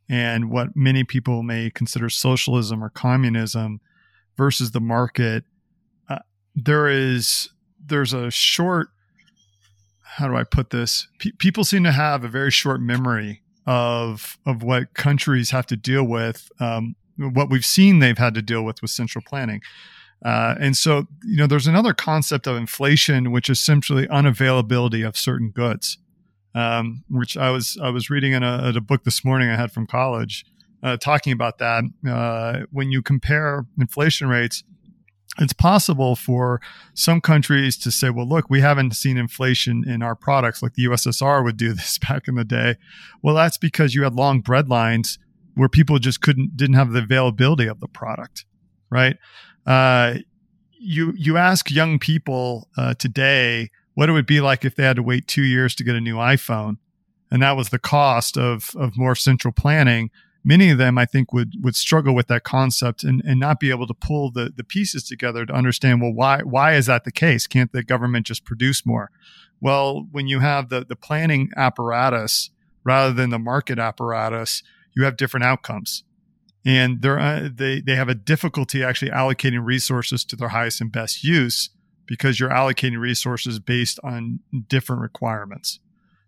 and 0.10 0.50
what 0.50 0.76
many 0.76 1.04
people 1.04 1.44
may 1.44 1.70
consider 1.70 2.10
socialism 2.10 2.84
or 2.84 2.90
communism 2.90 3.80
versus 4.38 4.72
the 4.72 4.82
market, 4.82 5.44
uh, 6.10 6.20
there 6.56 6.88
is 6.88 7.50
there's 7.86 8.14
a 8.14 8.32
short 8.32 8.90
how 10.18 10.28
do 10.28 10.36
I 10.36 10.44
put 10.44 10.70
this? 10.70 11.08
P- 11.18 11.32
people 11.32 11.64
seem 11.64 11.84
to 11.86 11.92
have 11.92 12.24
a 12.24 12.28
very 12.28 12.52
short 12.52 12.80
memory 12.80 13.42
of 13.66 14.38
of 14.46 14.62
what 14.62 14.94
countries 14.94 15.50
have 15.50 15.66
to 15.68 15.76
deal 15.76 16.04
with, 16.04 16.52
um, 16.60 16.96
what 17.18 17.50
we've 17.50 17.66
seen 17.66 18.00
they've 18.00 18.18
had 18.18 18.36
to 18.36 18.42
deal 18.42 18.64
with 18.64 18.82
with 18.82 18.92
central 18.92 19.24
planning. 19.28 19.62
Uh, 20.24 20.56
and 20.60 20.78
so, 20.78 21.08
you 21.24 21.36
know, 21.36 21.48
there's 21.48 21.68
another 21.68 21.94
concept 21.94 22.48
of 22.48 22.56
inflation, 22.56 23.32
which 23.32 23.50
is 23.50 23.60
essentially 23.60 24.08
unavailability 24.08 25.06
of 25.06 25.18
certain 25.18 25.50
goods, 25.50 25.98
um, 26.56 27.04
which 27.10 27.36
I 27.36 27.50
was 27.50 27.78
I 27.82 27.90
was 27.90 28.10
reading 28.10 28.34
in 28.34 28.44
a, 28.44 28.72
a, 28.76 28.82
book 28.82 29.04
this 29.04 29.26
morning 29.26 29.50
I 29.50 29.56
had 29.56 29.72
from 29.72 29.88
college, 29.88 30.46
uh, 30.84 30.98
talking 30.98 31.34
about 31.34 31.58
that. 31.58 31.84
Uh, 32.08 32.66
when 32.72 32.92
you 32.92 33.02
compare 33.02 33.66
inflation 33.80 34.30
rates, 34.30 34.64
it's 35.40 35.54
possible 35.54 36.16
for 36.16 36.62
some 36.94 37.20
countries 37.20 37.76
to 37.78 37.92
say, 37.92 38.10
well, 38.10 38.28
look, 38.28 38.50
we 38.50 38.62
haven't 38.62 38.96
seen 38.96 39.18
inflation 39.18 39.88
in 39.88 40.04
our 40.04 40.16
products 40.16 40.62
like 40.62 40.74
the 40.74 40.86
USSR 40.86 41.44
would 41.44 41.58
do 41.58 41.74
this 41.74 41.98
back 41.98 42.28
in 42.28 42.36
the 42.36 42.44
day. 42.44 42.76
Well, 43.22 43.36
that's 43.36 43.58
because 43.58 43.96
you 43.96 44.04
had 44.04 44.14
long 44.14 44.42
bread 44.42 44.70
lines 44.70 45.18
where 45.56 45.70
people 45.70 46.00
just 46.00 46.22
couldn't, 46.22 46.56
didn't 46.56 46.76
have 46.76 46.92
the 46.92 47.00
availability 47.00 47.68
of 47.68 47.80
the 47.80 47.88
product, 47.88 48.46
right? 48.90 49.18
Uh, 49.66 50.16
you, 50.80 51.14
you 51.16 51.38
ask 51.38 51.72
young 51.72 52.00
people 52.00 52.68
uh, 52.78 52.94
today 52.96 53.70
what 53.94 54.10
it 54.10 54.12
would 54.12 54.26
be 54.26 54.42
like 54.42 54.66
if 54.66 54.76
they 54.76 54.84
had 54.84 54.96
to 54.96 55.04
wait 55.04 55.28
two 55.28 55.44
years 55.44 55.76
to 55.76 55.84
get 55.84 55.96
a 55.96 56.02
new 56.02 56.16
iPhone. 56.16 56.78
And 57.32 57.42
that 57.42 57.56
was 57.56 57.70
the 57.70 57.80
cost 57.80 58.38
of, 58.38 58.72
of 58.76 58.98
more 58.98 59.16
central 59.16 59.52
planning 59.52 60.12
many 60.44 60.70
of 60.70 60.78
them 60.78 60.98
I 60.98 61.06
think 61.06 61.34
would 61.34 61.54
would 61.64 61.76
struggle 61.76 62.14
with 62.16 62.28
that 62.28 62.44
concept 62.44 63.04
and, 63.04 63.22
and 63.26 63.40
not 63.40 63.60
be 63.60 63.70
able 63.70 63.88
to 63.88 63.94
pull 63.94 64.32
the 64.32 64.52
the 64.56 64.64
pieces 64.64 65.04
together 65.04 65.46
to 65.46 65.54
understand 65.54 66.02
well 66.02 66.14
why 66.14 66.42
why 66.42 66.74
is 66.76 66.88
that 66.88 67.04
the 67.06 67.12
case? 67.12 67.48
Can't 67.48 67.72
the 67.72 67.84
government 67.84 68.26
just 68.28 68.46
produce 68.46 68.86
more? 68.86 69.10
Well, 69.62 70.08
when 70.12 70.28
you 70.28 70.40
have 70.40 70.70
the 70.70 70.86
the 70.86 70.96
planning 70.96 71.50
apparatus 71.56 72.50
rather 72.84 73.14
than 73.14 73.30
the 73.30 73.40
market 73.40 73.80
apparatus, 73.80 74.64
you 74.96 75.06
have 75.06 75.18
different 75.18 75.46
outcomes. 75.46 76.04
and 76.66 77.02
they're 77.02 77.20
uh, 77.20 77.50
they 77.54 77.82
they 77.82 77.96
have 77.96 78.10
a 78.10 78.16
difficulty 78.16 78.84
actually 78.84 79.12
allocating 79.12 79.64
resources 79.66 80.24
to 80.26 80.36
their 80.36 80.50
highest 80.50 80.82
and 80.82 80.92
best 80.92 81.24
use 81.24 81.70
because 82.06 82.40
you're 82.40 82.50
allocating 82.50 83.00
resources 83.00 83.60
based 83.60 84.00
on 84.04 84.40
different 84.68 85.02
requirements. 85.02 85.80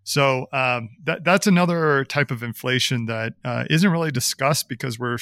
So 0.05 0.45
um, 0.53 0.89
that 1.03 1.23
that's 1.23 1.47
another 1.47 2.05
type 2.05 2.29
of 2.29 2.43
inflation 2.43 3.07
that 3.07 3.33
uh, 3.43 3.65
not 3.69 3.91
really 3.91 4.11
discussed 4.11 4.69
because 4.69 4.99
we're 4.99 5.17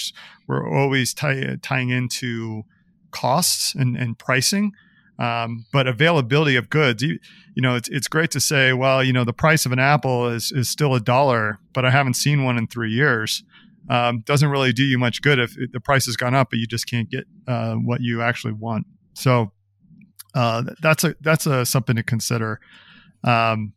we're 0.46 0.70
always 0.70 1.14
tie, 1.14 1.56
tying 1.62 1.90
into 1.90 2.64
costs 3.12 3.74
and, 3.76 3.96
and 3.96 4.20
pricing, 4.20 4.74
um, 5.20 5.66
but 5.72 5.88
availability 5.88 6.58
of 6.58 6.70
goods. 6.70 7.02
You, 7.02 7.18
you 7.56 7.62
know, 7.62 7.78
it's 7.78 7.88
it's 7.88 8.10
great 8.10 8.30
to 8.32 8.42
say, 8.42 8.74
well, 8.74 9.02
you 9.02 9.14
know, 9.14 9.24
the 9.24 9.32
price 9.32 9.66
of 9.66 9.72
an 9.72 9.80
apple 9.80 10.28
is 10.28 10.52
is 10.52 10.68
still 10.68 10.94
a 10.94 11.00
dollar, 11.00 11.60
but 11.72 11.86
I 11.86 11.90
haven't 11.90 12.16
seen 12.16 12.44
one 12.44 12.58
in 12.58 12.68
three 12.68 12.92
years. 12.92 13.42
Um, 13.90 14.20
doesn't 14.26 14.50
really 14.50 14.74
do 14.74 14.84
you 14.84 15.00
much 15.00 15.22
good 15.22 15.40
if 15.40 15.56
the 15.72 15.80
price 15.80 16.08
has 16.08 16.18
gone 16.18 16.36
up, 16.36 16.50
but 16.50 16.60
you 16.60 16.68
just 16.68 16.88
can't 16.88 17.10
get 17.10 17.24
uh, 17.48 17.76
what 17.76 18.02
you 18.02 18.22
actually 18.22 18.54
want. 18.54 18.86
So 19.14 19.54
uh, 20.36 20.64
that's 20.82 21.06
a 21.06 21.16
that's 21.22 21.46
a 21.46 21.66
something 21.66 21.96
to 21.96 22.04
consider. 22.04 22.60
Um, 23.24 23.72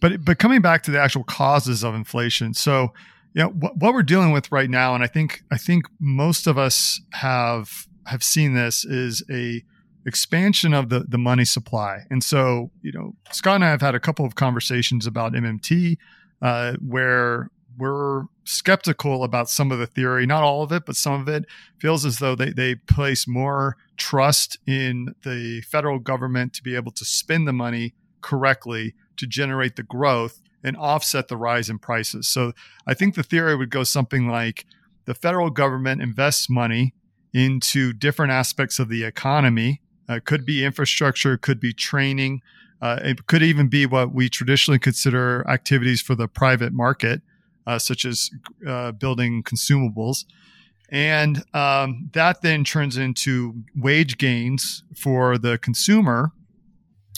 but 0.00 0.24
but 0.24 0.38
coming 0.38 0.60
back 0.60 0.82
to 0.84 0.90
the 0.90 1.00
actual 1.00 1.24
causes 1.24 1.82
of 1.82 1.94
inflation, 1.94 2.54
so 2.54 2.92
you 3.34 3.42
know 3.42 3.48
what, 3.50 3.76
what 3.76 3.94
we're 3.94 4.02
dealing 4.02 4.32
with 4.32 4.50
right 4.50 4.70
now, 4.70 4.94
and 4.94 5.02
I 5.02 5.06
think 5.06 5.42
I 5.50 5.58
think 5.58 5.86
most 6.00 6.46
of 6.46 6.58
us 6.58 7.00
have 7.12 7.86
have 8.06 8.22
seen 8.22 8.54
this 8.54 8.84
is 8.84 9.22
a 9.30 9.64
expansion 10.04 10.72
of 10.74 10.88
the 10.88 11.00
the 11.00 11.18
money 11.18 11.44
supply, 11.44 12.06
and 12.10 12.22
so 12.22 12.70
you 12.82 12.92
know 12.92 13.14
Scott 13.32 13.56
and 13.56 13.64
I 13.64 13.70
have 13.70 13.82
had 13.82 13.94
a 13.94 14.00
couple 14.00 14.24
of 14.24 14.34
conversations 14.34 15.06
about 15.06 15.32
MMT 15.32 15.96
uh, 16.42 16.74
where 16.86 17.50
we're 17.78 18.24
skeptical 18.44 19.22
about 19.24 19.50
some 19.50 19.70
of 19.70 19.78
the 19.78 19.86
theory, 19.86 20.24
not 20.26 20.42
all 20.42 20.62
of 20.62 20.72
it, 20.72 20.86
but 20.86 20.96
some 20.96 21.20
of 21.20 21.28
it 21.28 21.44
feels 21.78 22.06
as 22.06 22.18
though 22.18 22.34
they, 22.34 22.50
they 22.50 22.74
place 22.74 23.28
more 23.28 23.76
trust 23.96 24.58
in 24.66 25.14
the 25.24 25.60
federal 25.62 25.98
government 25.98 26.54
to 26.54 26.62
be 26.62 26.74
able 26.74 26.92
to 26.92 27.04
spend 27.04 27.46
the 27.46 27.52
money 27.52 27.94
correctly 28.22 28.94
to 29.16 29.26
generate 29.26 29.76
the 29.76 29.82
growth 29.82 30.40
and 30.62 30.76
offset 30.76 31.28
the 31.28 31.36
rise 31.36 31.68
in 31.68 31.78
prices. 31.78 32.28
So 32.28 32.52
I 32.86 32.94
think 32.94 33.14
the 33.14 33.22
theory 33.22 33.56
would 33.56 33.70
go 33.70 33.84
something 33.84 34.28
like 34.28 34.66
the 35.04 35.14
federal 35.14 35.50
government 35.50 36.02
invests 36.02 36.50
money 36.50 36.94
into 37.32 37.92
different 37.92 38.32
aspects 38.32 38.78
of 38.78 38.88
the 38.88 39.04
economy. 39.04 39.80
Uh, 40.08 40.20
could 40.24 40.44
be 40.44 40.64
infrastructure, 40.64 41.36
could 41.36 41.58
be 41.58 41.72
training, 41.72 42.40
uh, 42.80 43.00
it 43.02 43.26
could 43.26 43.42
even 43.42 43.68
be 43.68 43.86
what 43.86 44.12
we 44.12 44.28
traditionally 44.28 44.78
consider 44.78 45.48
activities 45.48 46.02
for 46.02 46.14
the 46.14 46.28
private 46.28 46.72
market, 46.72 47.22
uh, 47.66 47.78
such 47.78 48.04
as 48.04 48.30
uh, 48.66 48.92
building 48.92 49.42
consumables. 49.42 50.24
And 50.88 51.42
um, 51.54 52.10
that 52.12 52.42
then 52.42 52.64
turns 52.64 52.96
into 52.96 53.64
wage 53.74 54.18
gains 54.18 54.84
for 54.94 55.38
the 55.38 55.58
consumer 55.58 56.32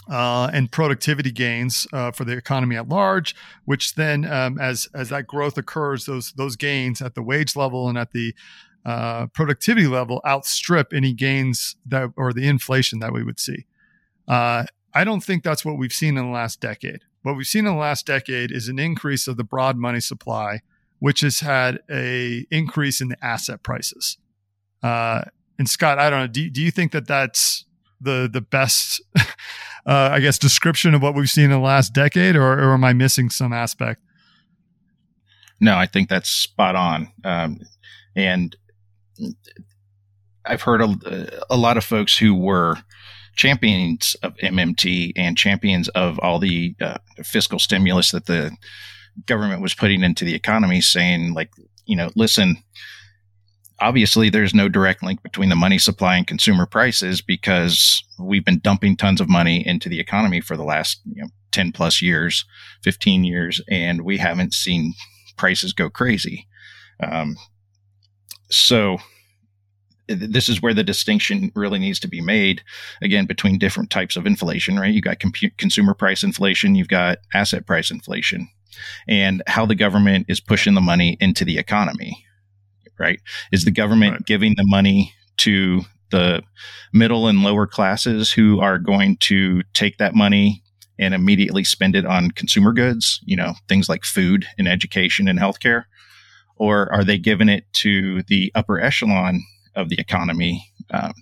uh, 0.08 0.50
and 0.52 0.70
productivity 0.70 1.30
gains 1.30 1.86
uh, 1.92 2.10
for 2.10 2.24
the 2.24 2.32
economy 2.32 2.76
at 2.76 2.88
large, 2.88 3.34
which 3.64 3.94
then, 3.94 4.24
um, 4.24 4.58
as 4.58 4.88
as 4.94 5.10
that 5.10 5.26
growth 5.26 5.58
occurs, 5.58 6.06
those 6.06 6.32
those 6.32 6.56
gains 6.56 7.02
at 7.02 7.14
the 7.14 7.22
wage 7.22 7.56
level 7.56 7.88
and 7.88 7.98
at 7.98 8.12
the 8.12 8.34
uh, 8.84 9.26
productivity 9.28 9.86
level 9.86 10.20
outstrip 10.26 10.92
any 10.94 11.12
gains 11.12 11.76
that 11.84 12.10
or 12.16 12.32
the 12.32 12.48
inflation 12.48 13.00
that 13.00 13.12
we 13.12 13.22
would 13.22 13.38
see. 13.38 13.66
Uh, 14.26 14.64
I 14.94 15.04
don't 15.04 15.20
think 15.22 15.42
that's 15.42 15.64
what 15.64 15.76
we've 15.76 15.92
seen 15.92 16.16
in 16.16 16.24
the 16.24 16.32
last 16.32 16.60
decade. 16.60 17.00
What 17.22 17.36
we've 17.36 17.46
seen 17.46 17.66
in 17.66 17.74
the 17.74 17.80
last 17.80 18.06
decade 18.06 18.50
is 18.50 18.68
an 18.68 18.78
increase 18.78 19.28
of 19.28 19.36
the 19.36 19.44
broad 19.44 19.76
money 19.76 20.00
supply, 20.00 20.60
which 21.00 21.20
has 21.20 21.40
had 21.40 21.80
a 21.90 22.46
increase 22.50 23.00
in 23.00 23.08
the 23.08 23.22
asset 23.22 23.62
prices. 23.62 24.16
Uh, 24.82 25.22
and 25.58 25.68
Scott, 25.68 25.98
I 25.98 26.08
don't 26.08 26.20
know. 26.20 26.26
Do, 26.28 26.48
do 26.48 26.62
you 26.62 26.70
think 26.70 26.92
that 26.92 27.06
that's 27.06 27.64
the 28.00 28.28
the 28.32 28.40
best 28.40 29.02
uh, 29.88 30.10
I 30.12 30.20
guess, 30.20 30.38
description 30.38 30.94
of 30.94 31.02
what 31.02 31.14
we've 31.14 31.30
seen 31.30 31.44
in 31.44 31.50
the 31.50 31.58
last 31.58 31.94
decade, 31.94 32.36
or, 32.36 32.52
or 32.52 32.74
am 32.74 32.84
I 32.84 32.92
missing 32.92 33.30
some 33.30 33.54
aspect? 33.54 34.02
No, 35.60 35.76
I 35.76 35.86
think 35.86 36.10
that's 36.10 36.28
spot 36.28 36.76
on. 36.76 37.10
Um, 37.24 37.60
and 38.14 38.54
I've 40.44 40.60
heard 40.60 40.82
a, 40.82 41.44
a, 41.50 41.56
lot 41.56 41.78
of 41.78 41.84
folks 41.84 42.16
who 42.16 42.34
were 42.34 42.76
champions 43.34 44.14
of 44.22 44.36
MMT 44.36 45.12
and 45.16 45.38
champions 45.38 45.88
of 45.90 46.18
all 46.18 46.38
the 46.38 46.74
uh, 46.82 46.98
fiscal 47.24 47.58
stimulus 47.58 48.10
that 48.10 48.26
the 48.26 48.54
government 49.24 49.62
was 49.62 49.74
putting 49.74 50.02
into 50.02 50.24
the 50.24 50.34
economy 50.34 50.82
saying, 50.82 51.32
like, 51.32 51.50
you 51.86 51.96
know, 51.96 52.10
listen, 52.14 52.62
obviously 53.80 54.30
there's 54.30 54.54
no 54.54 54.68
direct 54.68 55.02
link 55.02 55.22
between 55.22 55.48
the 55.48 55.56
money 55.56 55.78
supply 55.78 56.16
and 56.16 56.26
consumer 56.26 56.66
prices 56.66 57.20
because 57.20 58.02
we've 58.18 58.44
been 58.44 58.58
dumping 58.58 58.96
tons 58.96 59.20
of 59.20 59.28
money 59.28 59.66
into 59.66 59.88
the 59.88 60.00
economy 60.00 60.40
for 60.40 60.56
the 60.56 60.64
last 60.64 61.00
you 61.12 61.22
know, 61.22 61.28
10 61.52 61.72
plus 61.72 62.02
years 62.02 62.44
15 62.82 63.24
years 63.24 63.60
and 63.70 64.02
we 64.02 64.18
haven't 64.18 64.52
seen 64.52 64.94
prices 65.36 65.72
go 65.72 65.88
crazy. 65.88 66.46
Um, 67.02 67.36
so 68.50 68.98
this 70.08 70.48
is 70.48 70.62
where 70.62 70.74
the 70.74 70.82
distinction 70.82 71.52
really 71.54 71.78
needs 71.78 72.00
to 72.00 72.08
be 72.08 72.22
made 72.22 72.62
again 73.02 73.26
between 73.26 73.58
different 73.58 73.90
types 73.90 74.16
of 74.16 74.26
inflation 74.26 74.78
right? 74.78 74.92
You 74.92 75.02
got 75.02 75.18
compu- 75.18 75.56
consumer 75.58 75.94
price 75.94 76.22
inflation 76.22 76.74
you've 76.74 76.88
got 76.88 77.18
asset 77.34 77.66
price 77.66 77.90
inflation 77.90 78.48
and 79.06 79.42
how 79.46 79.66
the 79.66 79.74
government 79.74 80.26
is 80.28 80.40
pushing 80.40 80.74
the 80.74 80.80
money 80.80 81.18
into 81.20 81.44
the 81.44 81.58
economy 81.58 82.24
right? 82.98 83.20
Is 83.52 83.64
the 83.64 83.70
government 83.70 84.12
right. 84.12 84.26
giving 84.26 84.54
the 84.56 84.66
money 84.66 85.12
to 85.38 85.82
the 86.10 86.42
middle 86.92 87.28
and 87.28 87.42
lower 87.42 87.66
classes 87.66 88.32
who 88.32 88.60
are 88.60 88.78
going 88.78 89.16
to 89.18 89.62
take 89.74 89.98
that 89.98 90.14
money 90.14 90.62
and 90.98 91.14
immediately 91.14 91.64
spend 91.64 91.94
it 91.94 92.04
on 92.04 92.30
consumer 92.32 92.72
goods, 92.72 93.20
you 93.24 93.36
know, 93.36 93.54
things 93.68 93.88
like 93.88 94.04
food 94.04 94.46
and 94.58 94.66
education 94.66 95.28
and 95.28 95.38
healthcare? 95.38 95.84
Or 96.56 96.92
are 96.92 97.04
they 97.04 97.18
giving 97.18 97.48
it 97.48 97.64
to 97.74 98.22
the 98.24 98.50
upper 98.54 98.80
echelon 98.80 99.42
of 99.76 99.90
the 99.90 100.00
economy 100.00 100.67
um, 100.90 101.12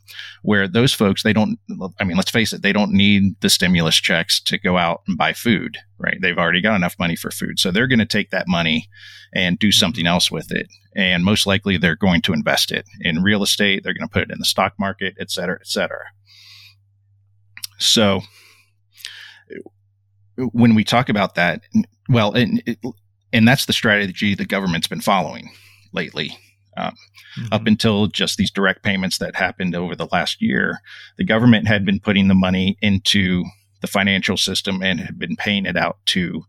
where 0.43 0.69
those 0.69 0.93
folks 0.93 1.23
they 1.23 1.33
don't 1.33 1.59
i 1.99 2.05
mean 2.05 2.17
let's 2.17 2.31
face 2.31 2.53
it 2.53 2.63
they 2.63 2.73
don't 2.73 2.93
need 2.93 3.39
the 3.41 3.51
stimulus 3.51 3.97
checks 3.97 4.41
to 4.41 4.59
go 4.59 4.77
out 4.77 5.03
and 5.07 5.19
buy 5.19 5.33
food 5.33 5.79
right? 5.99 6.19
They've 6.21 6.39
already 6.39 6.61
got 6.61 6.77
enough 6.77 6.99
money 6.99 7.17
for 7.17 7.31
food. 7.31 7.59
So 7.59 7.71
they're 7.71 7.87
going 7.87 7.99
to 7.99 8.07
take 8.07 8.31
that 8.31 8.49
money 8.49 8.89
and 9.35 9.59
do 9.59 9.73
something 9.73 10.07
else 10.07 10.31
with 10.31 10.51
it. 10.51 10.69
And 10.95 11.25
most 11.25 11.47
likely 11.47 11.77
they're 11.77 11.97
going 11.97 12.23
to 12.23 12.33
invest 12.33 12.71
it 12.71 12.87
in 13.01 13.23
real 13.23 13.43
estate. 13.43 13.83
They're 13.83 13.95
going 13.95 14.09
to 14.09 14.13
put 14.13 14.23
it 14.23 14.31
in 14.31 14.39
the 14.39 14.45
stock 14.45 14.75
market 14.79 15.15
et 15.19 15.31
cetera 15.31 15.59
et 15.61 15.67
cetera. 15.67 16.05
So 17.79 18.23
when 20.37 20.75
we 20.75 20.85
talk 20.85 21.09
about 21.09 21.35
that 21.35 21.63
well 22.09 22.33
and, 22.33 22.63
and 23.33 23.49
that's 23.49 23.65
the 23.67 23.73
strategy 23.73 24.35
the 24.35 24.45
government's 24.45 24.87
been 24.87 25.01
following 25.01 25.51
lately 25.95 26.37
um, 26.77 26.93
mm-hmm. 27.39 27.53
Up 27.53 27.67
until 27.67 28.07
just 28.07 28.37
these 28.37 28.51
direct 28.51 28.83
payments 28.83 29.19
that 29.19 29.37
happened 29.37 29.75
over 29.75 29.95
the 29.97 30.09
last 30.13 30.43
year, 30.43 30.81
the 31.17 31.25
government 31.25 31.69
had 31.69 31.85
been 31.85 32.01
putting 32.01 32.29
the 32.29 32.35
money 32.35 32.77
into 32.81 33.45
the 33.81 33.87
financial 33.87 34.37
system 34.37 34.83
and 34.83 35.01
had 35.01 35.19
been 35.19 35.37
paying 35.37 35.67
it 35.67 35.77
out 35.77 35.99
to 36.07 36.43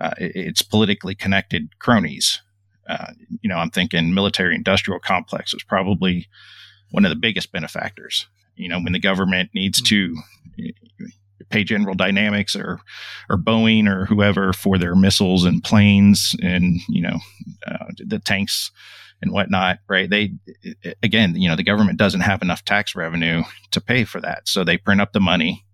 uh, 0.00 0.14
its 0.18 0.62
politically 0.62 1.14
connected 1.14 1.78
cronies. 1.78 2.40
Uh, 2.88 3.12
you 3.42 3.48
know, 3.48 3.56
I'm 3.56 3.70
thinking 3.70 4.14
military 4.14 4.54
industrial 4.54 5.00
complex 5.00 5.52
was 5.52 5.62
probably 5.62 6.28
one 6.90 7.04
of 7.04 7.10
the 7.10 7.16
biggest 7.16 7.52
benefactors. 7.52 8.26
You 8.56 8.68
know, 8.68 8.80
when 8.80 8.92
the 8.92 8.98
government 8.98 9.50
needs 9.54 9.80
mm-hmm. 9.82 10.16
to 10.64 10.72
pay 11.50 11.64
General 11.64 11.94
Dynamics 11.94 12.56
or 12.56 12.80
or 13.28 13.36
Boeing 13.36 13.88
or 13.88 14.06
whoever 14.06 14.52
for 14.52 14.78
their 14.78 14.94
missiles 14.94 15.44
and 15.44 15.62
planes 15.62 16.34
and 16.42 16.80
you 16.88 17.02
know 17.02 17.18
uh, 17.66 17.86
the 17.98 18.18
tanks 18.18 18.70
and 19.20 19.32
whatnot, 19.32 19.78
right? 19.88 20.08
They, 20.08 20.34
again, 21.02 21.34
you 21.34 21.48
know, 21.48 21.56
the 21.56 21.64
government 21.64 21.98
doesn't 21.98 22.20
have 22.20 22.42
enough 22.42 22.64
tax 22.64 22.94
revenue 22.94 23.42
to 23.72 23.80
pay 23.80 24.04
for 24.04 24.20
that. 24.20 24.48
So 24.48 24.64
they 24.64 24.78
print 24.78 25.00
up 25.00 25.12
the 25.12 25.20
money 25.20 25.64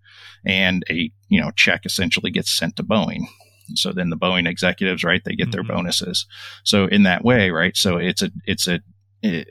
and 0.46 0.84
a, 0.90 1.10
you 1.28 1.40
know, 1.40 1.50
check 1.50 1.84
essentially 1.84 2.30
gets 2.30 2.50
sent 2.56 2.76
to 2.76 2.82
Boeing. 2.82 3.26
So 3.74 3.92
then 3.92 4.10
the 4.10 4.16
Boeing 4.16 4.48
executives, 4.48 5.04
right, 5.04 5.22
they 5.24 5.34
get 5.34 5.48
mm-hmm. 5.48 5.52
their 5.52 5.62
bonuses. 5.76 6.26
So 6.64 6.86
in 6.86 7.02
that 7.04 7.24
way, 7.24 7.50
right? 7.50 7.76
So 7.76 7.96
it's 7.96 8.22
a, 8.22 8.30
it's 8.46 8.66
a, 8.66 8.80
it, 9.22 9.48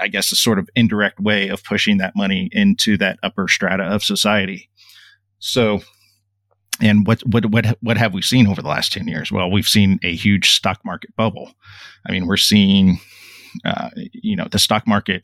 I 0.00 0.08
guess 0.08 0.32
a 0.32 0.36
sort 0.36 0.58
of 0.58 0.68
indirect 0.74 1.20
way 1.20 1.48
of 1.48 1.62
pushing 1.62 1.98
that 1.98 2.16
money 2.16 2.48
into 2.52 2.96
that 2.98 3.18
upper 3.22 3.48
strata 3.48 3.84
of 3.84 4.02
society. 4.02 4.70
So 5.40 5.80
and 6.80 7.06
what 7.06 7.20
what 7.26 7.46
what 7.46 7.78
what 7.80 7.96
have 7.96 8.14
we 8.14 8.22
seen 8.22 8.46
over 8.46 8.62
the 8.62 8.68
last 8.68 8.92
10 8.92 9.08
years 9.08 9.32
well 9.32 9.50
we've 9.50 9.68
seen 9.68 9.98
a 10.02 10.14
huge 10.14 10.50
stock 10.50 10.80
market 10.84 11.14
bubble 11.16 11.52
i 12.06 12.12
mean 12.12 12.26
we're 12.26 12.36
seeing 12.36 12.98
uh, 13.64 13.90
you 14.12 14.36
know 14.36 14.46
the 14.50 14.58
stock 14.58 14.86
market 14.86 15.22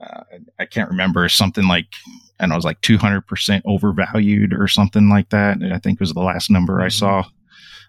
uh, 0.00 0.22
i 0.58 0.64
can't 0.64 0.90
remember 0.90 1.28
something 1.28 1.66
like 1.66 1.86
and 2.38 2.46
i 2.46 2.46
know 2.46 2.54
it 2.54 2.58
was 2.58 2.64
like 2.64 2.80
200% 2.80 3.62
overvalued 3.64 4.52
or 4.52 4.68
something 4.68 5.08
like 5.08 5.30
that 5.30 5.58
i 5.72 5.78
think 5.78 6.00
was 6.00 6.12
the 6.12 6.20
last 6.20 6.50
number 6.50 6.74
mm-hmm. 6.74 6.84
i 6.84 6.88
saw 6.88 7.24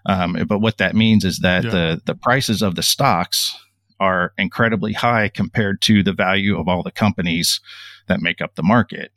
um, 0.06 0.36
but 0.46 0.58
what 0.58 0.78
that 0.78 0.94
means 0.94 1.24
is 1.24 1.38
that 1.38 1.64
yeah. 1.64 1.70
the 1.70 2.02
the 2.04 2.14
prices 2.14 2.62
of 2.62 2.74
the 2.74 2.82
stocks 2.82 3.56
are 4.00 4.32
incredibly 4.38 4.92
high 4.92 5.28
compared 5.28 5.80
to 5.82 6.02
the 6.02 6.12
value 6.12 6.58
of 6.58 6.68
all 6.68 6.82
the 6.82 6.90
companies 6.90 7.60
that 8.08 8.20
make 8.20 8.40
up 8.40 8.54
the 8.54 8.62
market. 8.62 9.10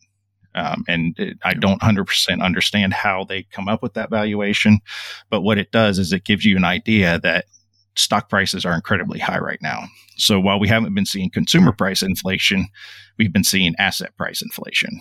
Um, 0.58 0.84
and 0.88 1.18
it, 1.20 1.38
I 1.44 1.54
don't 1.54 1.82
100% 1.82 2.42
understand 2.42 2.94
how 2.94 3.24
they 3.24 3.44
come 3.44 3.68
up 3.68 3.84
with 3.84 3.94
that 3.94 4.10
valuation. 4.10 4.80
But 5.30 5.42
what 5.42 5.60
it 5.60 5.72
does 5.72 6.00
is 6.00 6.12
it 6.12 6.24
gives 6.24 6.44
you 6.44 6.58
an 6.58 6.66
idea 6.66 7.20
that 7.20 7.46
stock 7.96 8.28
prices 8.30 8.66
are 8.66 8.74
incredibly 8.74 9.20
high 9.20 9.38
right 9.38 9.62
now. 9.62 9.86
So 10.18 10.40
while 10.40 10.60
we 10.60 10.68
haven't 10.68 10.96
been 10.96 11.06
seeing 11.06 11.30
consumer 11.30 11.72
price 11.72 12.02
inflation, 12.02 12.68
we've 13.18 13.32
been 13.32 13.44
seeing 13.44 13.76
asset 13.78 14.18
price 14.18 14.42
inflation. 14.42 15.00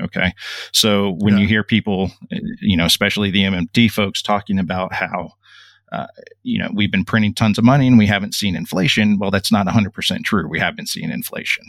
Okay. 0.00 0.32
So 0.72 1.16
when 1.18 1.34
yeah. 1.34 1.40
you 1.40 1.48
hear 1.48 1.64
people, 1.64 2.12
you 2.60 2.76
know, 2.76 2.86
especially 2.86 3.30
the 3.30 3.42
MMT 3.42 3.90
folks 3.90 4.22
talking 4.22 4.58
about 4.58 4.92
how, 4.94 5.32
uh, 5.90 6.06
you 6.44 6.60
know, 6.60 6.70
we've 6.72 6.92
been 6.92 7.04
printing 7.04 7.34
tons 7.34 7.58
of 7.58 7.64
money 7.64 7.88
and 7.88 7.98
we 7.98 8.06
haven't 8.06 8.34
seen 8.34 8.54
inflation. 8.54 9.18
Well, 9.18 9.32
that's 9.32 9.50
not 9.50 9.66
100% 9.66 10.24
true. 10.24 10.48
We 10.48 10.60
have 10.60 10.76
been 10.76 10.86
seeing 10.86 11.10
inflation. 11.10 11.64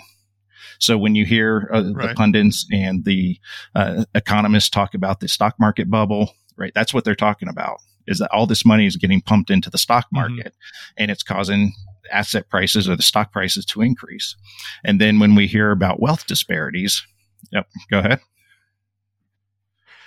So 0.82 0.98
when 0.98 1.14
you 1.14 1.26
hear 1.26 1.70
uh, 1.74 1.94
right. 1.94 2.10
the 2.10 2.16
pundits 2.16 2.66
and 2.72 3.06
the 3.06 3.40
uh, 3.76 4.06
economists 4.16 4.70
talk 4.70 4.96
about 4.96 5.20
the 5.20 5.28
stock 5.28 5.56
market 5.60 5.90
bubble, 5.90 6.34
right, 6.58 6.72
that's 6.74 6.94
what 6.94 7.06
they're 7.06 7.16
talking 7.16 7.48
about 7.48 7.78
is 8.08 8.18
that 8.18 8.32
all 8.32 8.48
this 8.48 8.66
money 8.66 8.88
is 8.88 8.98
getting 8.98 9.22
pumped 9.22 9.52
into 9.52 9.70
the 9.70 9.78
stock 9.78 10.06
mm-hmm. 10.08 10.18
market 10.36 10.54
mm-hmm. 10.54 10.94
and 10.98 11.12
it's 11.12 11.22
causing 11.22 11.74
asset 12.12 12.50
prices 12.50 12.90
or 12.90 12.96
the 12.96 13.04
stock 13.04 13.32
prices 13.32 13.64
to 13.66 13.82
increase. 13.82 14.36
And 14.84 15.00
then 15.00 15.20
when 15.20 15.36
we 15.36 15.46
hear 15.46 15.72
about 15.72 16.00
wealth 16.00 16.26
disparities, 16.26 17.06
yep, 17.52 17.68
go 17.92 18.00
ahead. 18.00 18.20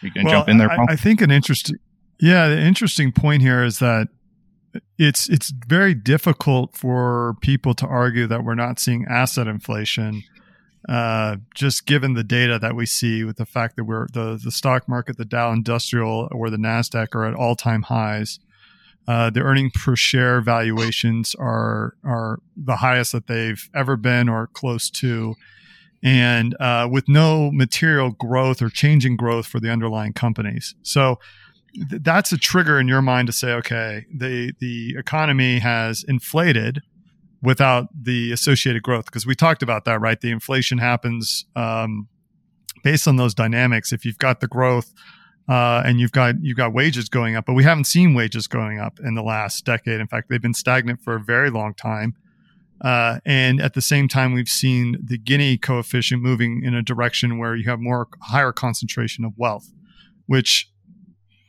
You 0.02 0.10
can 0.10 0.24
well, 0.24 0.34
jump 0.34 0.48
in 0.48 0.58
there. 0.58 0.70
I, 0.70 0.86
I 0.90 0.96
think 0.96 1.20
an 1.22 1.30
interesting, 1.30 1.76
yeah, 2.20 2.48
the 2.48 2.60
interesting 2.60 3.12
point 3.12 3.42
here 3.42 3.62
is 3.62 3.78
that 3.78 4.08
it's 4.98 5.28
it's 5.28 5.52
very 5.68 5.94
difficult 5.94 6.76
for 6.76 7.36
people 7.40 7.74
to 7.74 7.86
argue 7.86 8.26
that 8.26 8.42
we're 8.42 8.56
not 8.56 8.80
seeing 8.80 9.06
asset 9.08 9.46
inflation 9.46 10.24
uh, 10.88 11.36
just 11.54 11.86
given 11.86 12.14
the 12.14 12.24
data 12.24 12.58
that 12.58 12.76
we 12.76 12.84
see 12.86 13.24
with 13.24 13.36
the 13.36 13.46
fact 13.46 13.76
that 13.76 13.84
we're 13.84 14.06
the 14.12 14.38
the 14.42 14.50
stock 14.50 14.88
market, 14.88 15.16
the 15.16 15.24
Dow 15.24 15.52
Industrial 15.52 16.28
or 16.30 16.50
the 16.50 16.56
Nasdaq 16.56 17.14
are 17.14 17.24
at 17.24 17.34
all 17.34 17.56
time 17.56 17.82
highs. 17.82 18.38
Uh, 19.06 19.28
the 19.30 19.40
earning 19.40 19.70
per 19.70 19.96
share 19.96 20.40
valuations 20.40 21.34
are 21.38 21.94
are 22.04 22.38
the 22.56 22.76
highest 22.76 23.12
that 23.12 23.26
they've 23.26 23.68
ever 23.74 23.96
been 23.96 24.28
or 24.28 24.48
close 24.48 24.90
to, 24.90 25.34
and 26.02 26.54
uh, 26.60 26.88
with 26.90 27.08
no 27.08 27.50
material 27.52 28.10
growth 28.10 28.60
or 28.60 28.68
changing 28.68 29.16
growth 29.16 29.46
for 29.46 29.60
the 29.60 29.70
underlying 29.70 30.12
companies. 30.12 30.74
So 30.82 31.18
th- 31.74 32.02
that's 32.02 32.32
a 32.32 32.38
trigger 32.38 32.78
in 32.78 32.88
your 32.88 33.02
mind 33.02 33.26
to 33.28 33.32
say, 33.32 33.52
okay, 33.52 34.04
the 34.14 34.52
the 34.58 34.96
economy 34.98 35.60
has 35.60 36.04
inflated 36.06 36.82
without 37.44 37.88
the 37.94 38.32
associated 38.32 38.82
growth 38.82 39.04
because 39.04 39.26
we 39.26 39.34
talked 39.34 39.62
about 39.62 39.84
that 39.84 40.00
right? 40.00 40.20
The 40.20 40.30
inflation 40.30 40.78
happens 40.78 41.44
um, 41.54 42.08
based 42.82 43.06
on 43.06 43.16
those 43.16 43.34
dynamics. 43.34 43.92
If 43.92 44.04
you've 44.04 44.18
got 44.18 44.40
the 44.40 44.48
growth 44.48 44.92
uh, 45.48 45.82
and 45.84 46.00
you've 46.00 46.12
got 46.12 46.36
you've 46.40 46.56
got 46.56 46.72
wages 46.72 47.08
going 47.08 47.36
up 47.36 47.46
but 47.46 47.52
we 47.52 47.62
haven't 47.62 47.84
seen 47.84 48.14
wages 48.14 48.46
going 48.46 48.80
up 48.80 48.98
in 48.98 49.14
the 49.14 49.22
last 49.22 49.64
decade. 49.64 50.00
In 50.00 50.08
fact 50.08 50.28
they've 50.28 50.42
been 50.42 50.54
stagnant 50.54 51.02
for 51.02 51.14
a 51.14 51.20
very 51.20 51.50
long 51.50 51.74
time. 51.74 52.16
Uh, 52.80 53.20
and 53.24 53.60
at 53.60 53.74
the 53.74 53.80
same 53.80 54.08
time 54.08 54.32
we've 54.32 54.48
seen 54.48 54.96
the 55.02 55.18
gini 55.18 55.60
coefficient 55.60 56.22
moving 56.22 56.62
in 56.64 56.74
a 56.74 56.82
direction 56.82 57.38
where 57.38 57.54
you 57.54 57.68
have 57.68 57.80
more 57.80 58.08
higher 58.22 58.52
concentration 58.52 59.24
of 59.24 59.32
wealth 59.36 59.70
which 60.26 60.70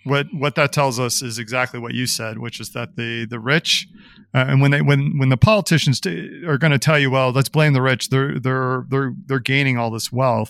what 0.06 0.28
what 0.32 0.56
that 0.56 0.72
tells 0.72 1.00
us 1.00 1.22
is 1.22 1.38
exactly 1.39 1.80
what 1.80 1.94
you 1.94 2.08
said, 2.08 2.38
which 2.38 2.60
is 2.60 2.70
that 2.70 2.96
the 2.96 3.26
the 3.26 3.39
rich, 3.39 3.88
uh, 4.34 4.46
and 4.48 4.62
when 4.62 4.72
they 4.72 4.82
when 4.82 5.18
when 5.18 5.30
the 5.30 5.38
politicians 5.38 6.00
t- 6.00 6.44
are 6.46 6.58
going 6.58 6.72
to 6.72 6.80
tell 6.80 6.98
you, 6.98 7.12
well, 7.12 7.32
let's 7.32 7.50
blame 7.50 7.74
the 7.74 7.82
rich, 7.82 8.10
they're 8.10 8.39
they're 8.39 8.86
they're 8.89 9.13
they're 9.26 9.39
gaining 9.39 9.78
all 9.78 9.91
this 9.91 10.12
wealth. 10.12 10.50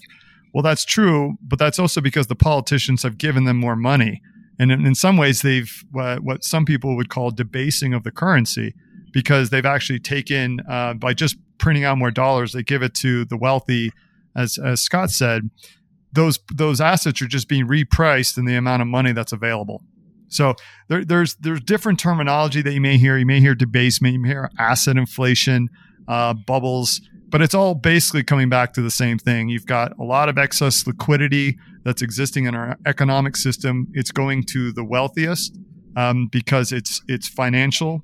Well, 0.54 0.62
that's 0.62 0.86
true, 0.86 1.38
but 1.42 1.58
that's 1.58 1.80
also 1.80 2.02
because 2.02 2.28
the 2.28 2.36
politicians 2.36 3.04
have 3.04 3.18
given 3.18 3.46
them 3.46 3.58
more 3.58 3.76
money, 3.76 4.22
and 4.60 4.72
in, 4.72 4.86
in 4.86 4.96
some 4.96 5.18
ways, 5.18 5.42
they've 5.42 5.84
what, 5.92 6.22
what 6.22 6.44
some 6.44 6.66
people 6.66 6.96
would 6.96 7.10
call 7.10 7.32
debasing 7.32 7.94
of 7.94 8.04
the 8.04 8.12
currency, 8.12 8.74
because 9.14 9.50
they've 9.50 9.66
actually 9.66 10.00
taken 10.00 10.60
uh, 10.70 10.94
by 10.94 11.14
just 11.14 11.38
printing 11.58 11.86
out 11.86 11.98
more 11.98 12.12
dollars, 12.12 12.52
they 12.52 12.64
give 12.64 12.84
it 12.84 12.94
to 12.96 13.24
the 13.26 13.38
wealthy, 13.38 13.92
as 14.36 14.58
as 14.58 14.82
Scott 14.82 15.12
said 15.12 15.50
those 16.16 16.40
those 16.54 16.82
assets 16.82 17.22
are 17.22 17.28
just 17.28 17.48
being 17.48 17.68
repriced 17.68 18.38
in 18.38 18.46
the 18.46 18.56
amount 18.56 18.82
of 18.82 18.88
money 18.88 19.12
that's 19.12 19.32
available. 19.32 19.84
So 20.28 20.56
there, 20.88 21.06
there's 21.06 21.36
there's 21.36 21.62
different 21.62 22.00
terminology 22.00 22.62
that 22.62 22.74
you 22.74 22.82
may 22.82 22.98
hear. 22.98 23.18
You 23.18 23.26
may 23.26 23.40
hear 23.40 23.56
debasement, 23.56 24.14
you 24.14 24.20
may 24.20 24.30
hear 24.30 24.50
asset 24.58 24.98
inflation, 24.98 25.70
uh, 26.08 26.34
bubbles, 26.34 27.02
but 27.30 27.42
it's 27.42 27.54
all 27.54 27.76
basically 27.76 28.24
coming 28.24 28.50
back 28.50 28.74
to 28.74 28.82
the 28.82 28.92
same 28.92 29.18
thing. 29.18 29.50
You've 29.50 29.66
got 29.66 29.98
a 30.00 30.04
lot 30.04 30.30
of 30.30 30.38
excess 30.38 30.88
liquidity 30.88 31.58
that's 31.84 32.02
existing 32.02 32.46
in 32.46 32.56
our 32.56 32.78
economic 32.86 33.36
system. 33.36 33.88
It's 33.94 34.12
going 34.12 34.44
to 34.52 34.72
the 34.72 34.84
wealthiest 34.84 35.58
um, 35.96 36.28
because 36.32 36.72
it's 36.72 37.02
it's 37.08 37.28
financial. 37.28 38.04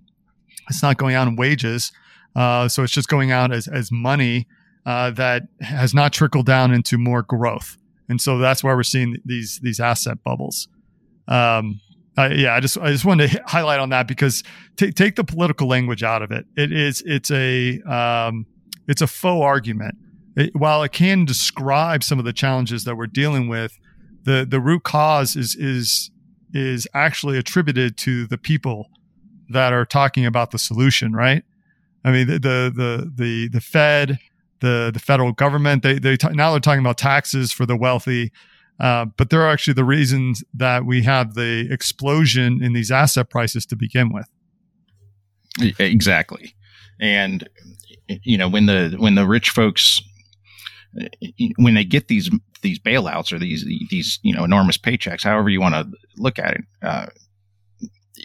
It's 0.69 0.83
not 0.83 0.97
going 0.97 1.15
out 1.15 1.27
in 1.27 1.35
wages, 1.35 1.91
uh, 2.35 2.67
so 2.67 2.83
it's 2.83 2.93
just 2.93 3.07
going 3.07 3.31
out 3.31 3.51
as 3.51 3.67
as 3.67 3.91
money 3.91 4.47
uh, 4.85 5.11
that 5.11 5.43
has 5.61 5.93
not 5.93 6.13
trickled 6.13 6.45
down 6.45 6.73
into 6.73 6.97
more 6.97 7.23
growth 7.23 7.77
and 8.11 8.19
so 8.19 8.37
that's 8.37 8.61
why 8.61 8.73
we're 8.73 8.83
seeing 8.83 9.17
these 9.23 9.59
these 9.63 9.79
asset 9.79 10.21
bubbles. 10.23 10.67
Um, 11.29 11.79
yeah, 12.17 12.53
I 12.53 12.59
just 12.59 12.77
I 12.77 12.91
just 12.91 13.05
wanted 13.05 13.31
to 13.31 13.43
highlight 13.47 13.79
on 13.79 13.89
that 13.89 14.05
because 14.05 14.43
t- 14.75 14.91
take 14.91 15.15
the 15.15 15.23
political 15.23 15.67
language 15.67 16.03
out 16.03 16.21
of 16.21 16.29
it. 16.29 16.45
It 16.57 16.73
is 16.73 17.01
it's 17.05 17.31
a 17.31 17.81
um, 17.83 18.45
it's 18.87 19.01
a 19.01 19.07
faux 19.07 19.41
argument. 19.41 19.95
It, 20.35 20.53
while 20.53 20.83
it 20.83 20.91
can 20.91 21.23
describe 21.23 22.03
some 22.03 22.19
of 22.19 22.25
the 22.25 22.33
challenges 22.33 22.83
that 22.83 22.97
we're 22.97 23.07
dealing 23.07 23.47
with, 23.47 23.79
the 24.23 24.45
the 24.47 24.59
root 24.59 24.83
cause 24.83 25.37
is 25.37 25.55
is 25.55 26.11
is 26.53 26.85
actually 26.93 27.37
attributed 27.37 27.97
to 27.99 28.27
the 28.27 28.37
people 28.37 28.89
that 29.49 29.71
are 29.71 29.85
talking 29.85 30.25
about 30.25 30.51
the 30.51 30.59
solution. 30.59 31.13
Right? 31.13 31.43
I 32.03 32.11
mean, 32.11 32.27
the 32.27 32.39
the 32.39 32.73
the 32.75 33.11
the, 33.15 33.47
the 33.47 33.61
Fed 33.61 34.19
the 34.61 34.91
the 34.93 34.99
federal 34.99 35.33
government. 35.33 35.83
They 35.83 35.99
they 35.99 36.15
t- 36.17 36.29
now 36.29 36.51
they're 36.51 36.59
talking 36.59 36.79
about 36.79 36.97
taxes 36.97 37.51
for 37.51 37.65
the 37.65 37.75
wealthy, 37.75 38.31
uh, 38.79 39.05
but 39.17 39.29
they're 39.29 39.49
actually 39.49 39.73
the 39.73 39.83
reasons 39.83 40.43
that 40.53 40.85
we 40.85 41.03
have 41.03 41.33
the 41.33 41.67
explosion 41.69 42.63
in 42.63 42.73
these 42.73 42.91
asset 42.91 43.29
prices 43.29 43.65
to 43.67 43.75
begin 43.75 44.13
with. 44.13 44.27
Exactly, 45.79 46.55
and 46.99 47.47
you 48.07 48.37
know 48.37 48.47
when 48.47 48.67
the 48.67 48.95
when 48.97 49.15
the 49.15 49.27
rich 49.27 49.49
folks 49.49 50.01
when 51.57 51.73
they 51.73 51.83
get 51.83 52.07
these 52.07 52.29
these 52.61 52.79
bailouts 52.79 53.33
or 53.33 53.39
these 53.39 53.65
these 53.89 54.19
you 54.23 54.33
know 54.33 54.43
enormous 54.43 54.77
paychecks, 54.77 55.23
however 55.23 55.49
you 55.49 55.59
want 55.59 55.75
to 55.75 55.89
look 56.17 56.39
at 56.39 56.53
it. 56.55 56.61
Uh, 56.81 57.07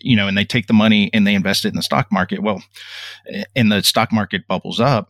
you 0.03 0.15
know, 0.15 0.29
and 0.29 0.37
they 0.37 0.45
take 0.45 0.67
the 0.67 0.75
money 0.75 1.09
and 1.15 1.27
they 1.27 1.35
invest 1.35 1.65
it 1.65 1.69
in 1.69 1.75
the 1.75 1.83
stock 1.83 2.13
market. 2.13 2.43
Well, 2.43 2.63
and 3.55 3.73
the 3.73 3.83
stock 3.83 4.13
market 4.13 4.47
bubbles 4.47 4.79
up 4.79 5.09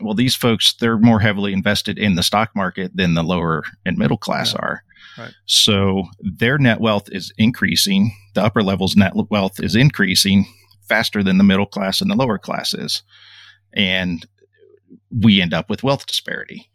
well, 0.00 0.14
these 0.14 0.34
folks, 0.34 0.74
they're 0.74 0.98
more 0.98 1.20
heavily 1.20 1.52
invested 1.52 1.98
in 1.98 2.14
the 2.14 2.22
stock 2.22 2.50
market 2.54 2.92
than 2.94 3.14
the 3.14 3.22
lower 3.22 3.62
and 3.84 3.96
middle 3.96 4.18
class 4.18 4.52
yeah. 4.52 4.58
are. 4.60 4.82
Right. 5.18 5.32
So 5.46 6.04
their 6.20 6.58
net 6.58 6.80
wealth 6.80 7.08
is 7.10 7.32
increasing. 7.38 8.14
The 8.34 8.44
upper 8.44 8.62
levels 8.62 8.96
net 8.96 9.12
wealth 9.30 9.60
is 9.60 9.74
increasing 9.74 10.46
faster 10.88 11.22
than 11.22 11.38
the 11.38 11.44
middle 11.44 11.66
class 11.66 12.00
and 12.00 12.10
the 12.10 12.14
lower 12.16 12.38
classes. 12.38 13.02
And 13.72 14.26
we 15.10 15.40
end 15.40 15.54
up 15.54 15.70
with 15.70 15.82
wealth 15.82 16.06
disparity. 16.06 16.68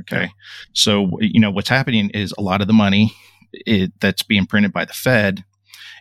Okay. 0.00 0.22
Yeah. 0.22 0.28
So, 0.72 1.18
you 1.20 1.40
know, 1.40 1.50
what's 1.50 1.68
happening 1.68 2.10
is 2.10 2.34
a 2.36 2.42
lot 2.42 2.60
of 2.60 2.66
the 2.66 2.72
money 2.72 3.12
it, 3.52 3.92
that's 4.00 4.22
being 4.22 4.46
printed 4.46 4.72
by 4.72 4.84
the 4.84 4.92
Fed, 4.92 5.44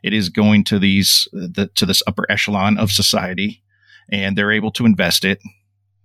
it 0.03 0.13
is 0.13 0.29
going 0.29 0.63
to 0.65 0.79
these, 0.79 1.27
the, 1.31 1.69
to 1.75 1.85
this 1.85 2.03
upper 2.07 2.29
echelon 2.29 2.77
of 2.77 2.91
society 2.91 3.61
and 4.11 4.37
they're 4.37 4.51
able 4.51 4.71
to 4.71 4.85
invest 4.85 5.23
it 5.23 5.39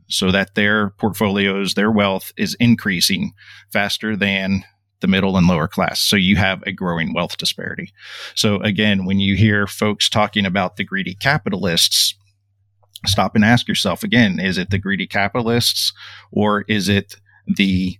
so 0.09 0.31
that 0.31 0.55
their 0.55 0.91
portfolios, 0.91 1.75
their 1.75 1.91
wealth 1.91 2.33
is 2.37 2.57
increasing 2.61 3.33
faster 3.73 4.17
than 4.17 4.65
the 5.01 5.09
middle 5.09 5.37
and 5.37 5.47
lower 5.47 5.69
class. 5.69 6.01
So 6.01 6.17
you 6.17 6.37
have 6.37 6.63
a 6.67 6.73
growing 6.73 7.13
wealth 7.13 7.37
disparity. 7.37 7.93
So 8.35 8.57
again, 8.61 9.05
when 9.05 9.21
you 9.21 9.37
hear 9.37 9.67
folks 9.67 10.09
talking 10.09 10.47
about 10.47 10.77
the 10.77 10.85
greedy 10.85 11.15
capitalists, 11.15 12.15
stop 13.07 13.35
and 13.35 13.45
ask 13.45 13.69
yourself 13.69 14.03
again, 14.03 14.41
is 14.41 14.57
it 14.57 14.71
the 14.71 14.79
greedy 14.79 15.07
capitalists 15.07 15.93
or 16.33 16.63
is 16.69 16.89
it 16.89 17.17
the 17.47 17.99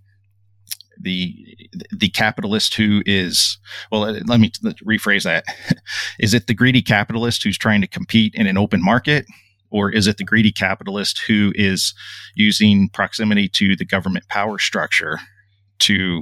the 0.99 1.57
the 1.91 2.09
capitalist 2.09 2.75
who 2.75 3.03
is 3.05 3.57
well 3.91 4.01
let 4.01 4.39
me 4.39 4.49
rephrase 4.83 5.23
that 5.23 5.43
is 6.19 6.33
it 6.33 6.47
the 6.47 6.53
greedy 6.53 6.81
capitalist 6.81 7.43
who's 7.43 7.57
trying 7.57 7.81
to 7.81 7.87
compete 7.87 8.33
in 8.33 8.47
an 8.47 8.57
open 8.57 8.81
market 8.81 9.25
or 9.71 9.91
is 9.91 10.07
it 10.07 10.17
the 10.17 10.23
greedy 10.23 10.51
capitalist 10.51 11.19
who 11.19 11.51
is 11.55 11.93
using 12.35 12.89
proximity 12.89 13.47
to 13.49 13.75
the 13.75 13.85
government 13.85 14.27
power 14.29 14.57
structure 14.59 15.19
to 15.79 16.21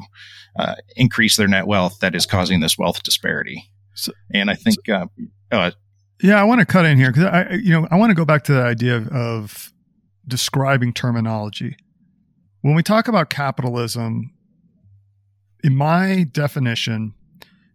uh, 0.57 0.75
increase 0.95 1.35
their 1.35 1.47
net 1.47 1.67
wealth 1.67 1.99
that 1.99 2.15
is 2.15 2.25
causing 2.25 2.59
this 2.59 2.77
wealth 2.77 3.03
disparity? 3.03 3.69
So, 3.95 4.11
and 4.33 4.49
I 4.49 4.55
think, 4.55 4.77
so, 4.85 4.93
uh, 4.93 5.05
uh, 5.51 5.71
Yeah, 6.21 6.39
I 6.39 6.43
want 6.43 6.59
to 6.59 6.65
cut 6.65 6.85
in 6.85 6.97
here 6.97 7.11
because 7.11 7.25
I, 7.25 7.53
you 7.53 7.69
know, 7.69 7.87
I 7.91 7.95
want 7.95 8.09
to 8.11 8.15
go 8.15 8.25
back 8.25 8.43
to 8.45 8.53
the 8.53 8.63
idea 8.63 8.97
of, 8.97 9.07
of 9.11 9.73
describing 10.27 10.93
terminology. 10.93 11.75
When 12.61 12.75
we 12.75 12.83
talk 12.83 13.07
about 13.07 13.29
capitalism, 13.29 14.33
in 15.63 15.75
my 15.75 16.25
definition, 16.31 17.13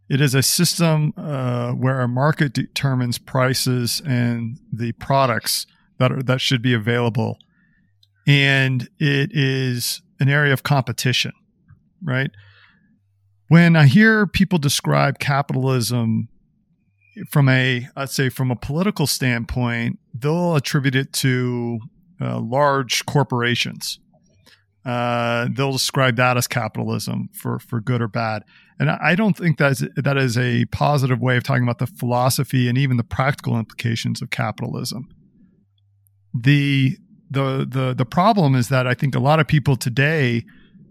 it 0.08 0.20
is 0.20 0.34
a 0.34 0.42
system 0.42 1.12
uh, 1.16 1.72
where 1.72 2.00
a 2.00 2.08
market 2.08 2.52
determines 2.52 3.18
prices 3.18 4.00
and 4.06 4.58
the 4.72 4.92
products 4.92 5.66
that 5.98 6.12
are, 6.12 6.22
that 6.22 6.40
should 6.40 6.62
be 6.62 6.72
available, 6.72 7.38
and 8.26 8.88
it 8.98 9.30
is 9.32 10.00
an 10.20 10.28
area 10.28 10.52
of 10.52 10.62
competition, 10.62 11.32
right? 12.02 12.30
When 13.48 13.76
I 13.76 13.86
hear 13.86 14.26
people 14.26 14.58
describe 14.58 15.18
capitalism 15.18 16.28
from 17.30 17.48
a 17.48 17.88
let's 17.96 18.14
say 18.14 18.28
from 18.28 18.50
a 18.50 18.56
political 18.56 19.06
standpoint, 19.06 19.98
they'll 20.14 20.54
attribute 20.54 20.94
it 20.94 21.12
to 21.14 21.80
uh, 22.20 22.38
large 22.40 23.04
corporations. 23.06 23.98
Uh, 24.88 25.48
they'll 25.52 25.72
describe 25.72 26.16
that 26.16 26.38
as 26.38 26.48
capitalism 26.48 27.28
for 27.34 27.58
for 27.58 27.78
good 27.78 28.00
or 28.00 28.08
bad. 28.08 28.42
And 28.78 28.88
I 28.88 29.14
don't 29.14 29.36
think 29.36 29.58
that's 29.58 29.84
that 29.96 30.16
is 30.16 30.38
a 30.38 30.64
positive 30.66 31.20
way 31.20 31.36
of 31.36 31.42
talking 31.42 31.62
about 31.62 31.78
the 31.78 31.86
philosophy 31.86 32.70
and 32.70 32.78
even 32.78 32.96
the 32.96 33.04
practical 33.04 33.58
implications 33.58 34.22
of 34.22 34.30
capitalism. 34.30 35.10
The 36.32 36.96
the 37.30 37.66
the 37.68 37.92
the 37.92 38.06
problem 38.06 38.54
is 38.54 38.70
that 38.70 38.86
I 38.86 38.94
think 38.94 39.14
a 39.14 39.18
lot 39.18 39.40
of 39.40 39.46
people 39.46 39.76
today 39.76 40.46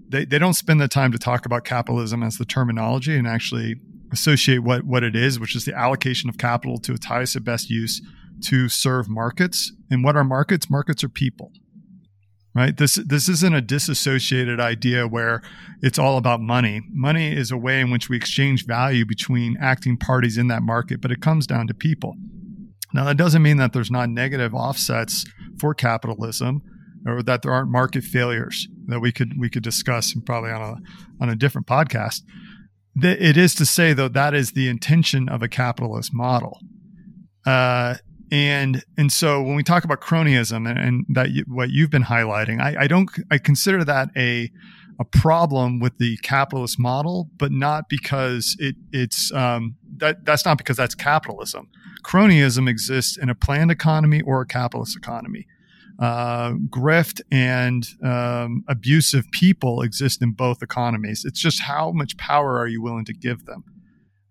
they, 0.09 0.25
they 0.25 0.37
don't 0.37 0.53
spend 0.53 0.79
the 0.79 0.87
time 0.87 1.11
to 1.11 1.17
talk 1.17 1.47
about 1.47 1.65
capitalism 1.65 2.21
as 2.21 2.37
the 2.37 2.45
terminology 2.45 3.17
and 3.17 3.27
actually 3.27 3.77
associate 4.11 4.59
what 4.59 4.83
what 4.83 5.01
it 5.01 5.15
is, 5.15 5.39
which 5.39 5.55
is 5.55 5.65
the 5.65 5.75
allocation 5.75 6.29
of 6.29 6.37
capital 6.37 6.77
to 6.81 6.93
its 6.93 7.07
highest 7.07 7.35
and 7.35 7.43
best 7.43 7.71
use 7.71 7.99
to 8.43 8.69
serve 8.69 9.09
markets. 9.09 9.71
And 9.89 10.03
what 10.03 10.15
are 10.15 10.23
markets? 10.23 10.69
Markets 10.69 11.03
are 11.03 11.09
people. 11.09 11.51
Right? 12.57 12.75
This 12.75 12.95
this 12.95 13.29
isn't 13.29 13.53
a 13.53 13.61
disassociated 13.61 14.59
idea 14.59 15.07
where 15.07 15.43
it's 15.83 15.99
all 15.99 16.17
about 16.17 16.41
money. 16.41 16.81
Money 16.89 17.31
is 17.31 17.51
a 17.51 17.57
way 17.57 17.79
in 17.79 17.91
which 17.91 18.09
we 18.09 18.17
exchange 18.17 18.65
value 18.65 19.05
between 19.05 19.57
acting 19.61 19.95
parties 19.95 20.39
in 20.39 20.47
that 20.47 20.63
market, 20.63 20.99
but 20.99 21.11
it 21.11 21.21
comes 21.21 21.45
down 21.45 21.67
to 21.67 21.75
people. 21.75 22.15
Now 22.93 23.03
that 23.03 23.15
doesn't 23.15 23.43
mean 23.43 23.57
that 23.57 23.73
there's 23.73 23.91
not 23.91 24.09
negative 24.09 24.55
offsets 24.55 25.23
for 25.59 25.75
capitalism 25.75 26.63
or 27.05 27.21
that 27.21 27.43
there 27.43 27.51
aren't 27.51 27.69
market 27.69 28.03
failures 28.03 28.67
that 28.87 29.01
we 29.01 29.11
could 29.11 29.33
we 29.37 29.51
could 29.51 29.61
discuss 29.61 30.15
probably 30.25 30.49
on 30.49 30.61
a 30.63 30.75
on 31.21 31.29
a 31.29 31.35
different 31.35 31.67
podcast. 31.67 32.23
It 32.99 33.37
is 33.37 33.53
to 33.53 33.67
say, 33.67 33.93
though, 33.93 34.07
that 34.07 34.33
is 34.33 34.53
the 34.53 34.67
intention 34.67 35.29
of 35.29 35.43
a 35.43 35.47
capitalist 35.47 36.11
model. 36.11 36.59
Uh, 37.45 37.97
and 38.32 38.84
and 38.97 39.11
so 39.11 39.41
when 39.41 39.55
we 39.55 39.63
talk 39.63 39.84
about 39.84 40.01
cronyism 40.01 40.69
and, 40.69 40.78
and 40.78 41.05
that 41.09 41.32
you, 41.32 41.43
what 41.47 41.69
you've 41.69 41.89
been 41.89 42.03
highlighting, 42.03 42.61
I, 42.61 42.84
I, 42.84 42.88
don't 42.88 43.09
I 43.32 43.38
consider 43.38 43.84
that 43.86 44.09
a 44.15 44.51
a 44.99 45.05
problem 45.05 45.80
with 45.80 45.97
the 45.97 46.17
capitalist 46.17 46.80
model, 46.80 47.30
but 47.38 47.51
not 47.51 47.89
because 47.89 48.55
it 48.59 48.75
it's 48.91 49.32
um, 49.34 49.75
that 49.97 50.25
that's 50.25 50.45
not 50.45 50.57
because 50.57 50.78
that's 50.78 50.95
capitalism. 50.95 51.69
Cronyism 52.03 52.69
exists 52.69 53.17
in 53.17 53.30
a 53.30 53.36
planned 53.36 53.71
economy 53.71 54.21
or 54.21 54.41
a 54.41 54.45
capitalist 54.45 54.95
economy 54.95 55.45
uh, 55.99 56.51
grift 56.69 57.21
and 57.32 57.88
um, 58.03 58.63
abusive 58.67 59.25
people 59.32 59.82
exist 59.82 60.21
in 60.21 60.32
both 60.32 60.61
economies. 60.61 61.25
It's 61.25 61.39
just 61.39 61.61
how 61.61 61.91
much 61.91 62.17
power 62.17 62.59
are 62.59 62.67
you 62.67 62.82
willing 62.82 63.05
to 63.05 63.13
give 63.13 63.45
them? 63.45 63.63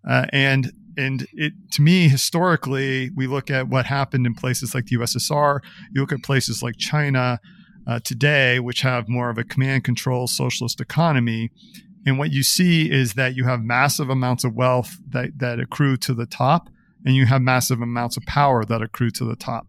Uh, 0.08 0.26
and 0.32 0.72
and 0.96 1.26
it 1.32 1.52
to 1.72 1.82
me 1.82 2.08
historically, 2.08 3.10
we 3.10 3.26
look 3.26 3.50
at 3.50 3.68
what 3.68 3.86
happened 3.86 4.26
in 4.26 4.34
places 4.34 4.74
like 4.74 4.86
the 4.86 4.96
USSR. 4.96 5.60
You 5.92 6.00
look 6.00 6.12
at 6.12 6.22
places 6.22 6.62
like 6.62 6.76
China 6.76 7.40
uh, 7.86 8.00
today, 8.00 8.58
which 8.58 8.80
have 8.80 9.08
more 9.08 9.30
of 9.30 9.38
a 9.38 9.44
command 9.44 9.84
control 9.84 10.26
socialist 10.26 10.80
economy. 10.80 11.50
And 12.04 12.18
what 12.18 12.32
you 12.32 12.42
see 12.42 12.90
is 12.90 13.14
that 13.14 13.34
you 13.34 13.44
have 13.44 13.62
massive 13.62 14.10
amounts 14.10 14.44
of 14.44 14.54
wealth 14.54 14.96
that, 15.08 15.38
that 15.38 15.58
accrue 15.58 15.96
to 15.98 16.14
the 16.14 16.26
top, 16.26 16.68
and 17.04 17.16
you 17.16 17.26
have 17.26 17.42
massive 17.42 17.80
amounts 17.80 18.16
of 18.16 18.24
power 18.24 18.64
that 18.64 18.80
accrue 18.80 19.10
to 19.10 19.24
the 19.24 19.36
top 19.36 19.66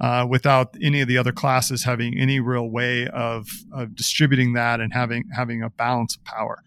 uh, 0.00 0.26
without 0.28 0.76
any 0.82 1.00
of 1.00 1.08
the 1.08 1.18
other 1.18 1.32
classes 1.32 1.84
having 1.84 2.18
any 2.18 2.40
real 2.40 2.68
way 2.68 3.06
of, 3.08 3.48
of 3.72 3.94
distributing 3.94 4.52
that 4.54 4.80
and 4.80 4.92
having 4.92 5.24
having 5.34 5.62
a 5.62 5.70
balance 5.70 6.16
of 6.16 6.24
power. 6.24 6.62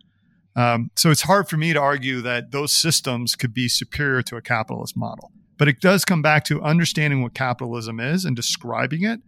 Um, 0.55 0.91
so 0.95 1.09
it's 1.11 1.21
hard 1.21 1.47
for 1.47 1.57
me 1.57 1.73
to 1.73 1.79
argue 1.79 2.21
that 2.21 2.51
those 2.51 2.75
systems 2.75 3.35
could 3.35 3.53
be 3.53 3.67
superior 3.67 4.21
to 4.23 4.35
a 4.35 4.41
capitalist 4.41 4.97
model. 4.97 5.31
But 5.57 5.67
it 5.67 5.79
does 5.79 6.05
come 6.05 6.21
back 6.21 6.43
to 6.45 6.61
understanding 6.61 7.21
what 7.21 7.33
capitalism 7.33 7.99
is 7.99 8.25
and 8.25 8.35
describing 8.35 9.03
it, 9.03 9.19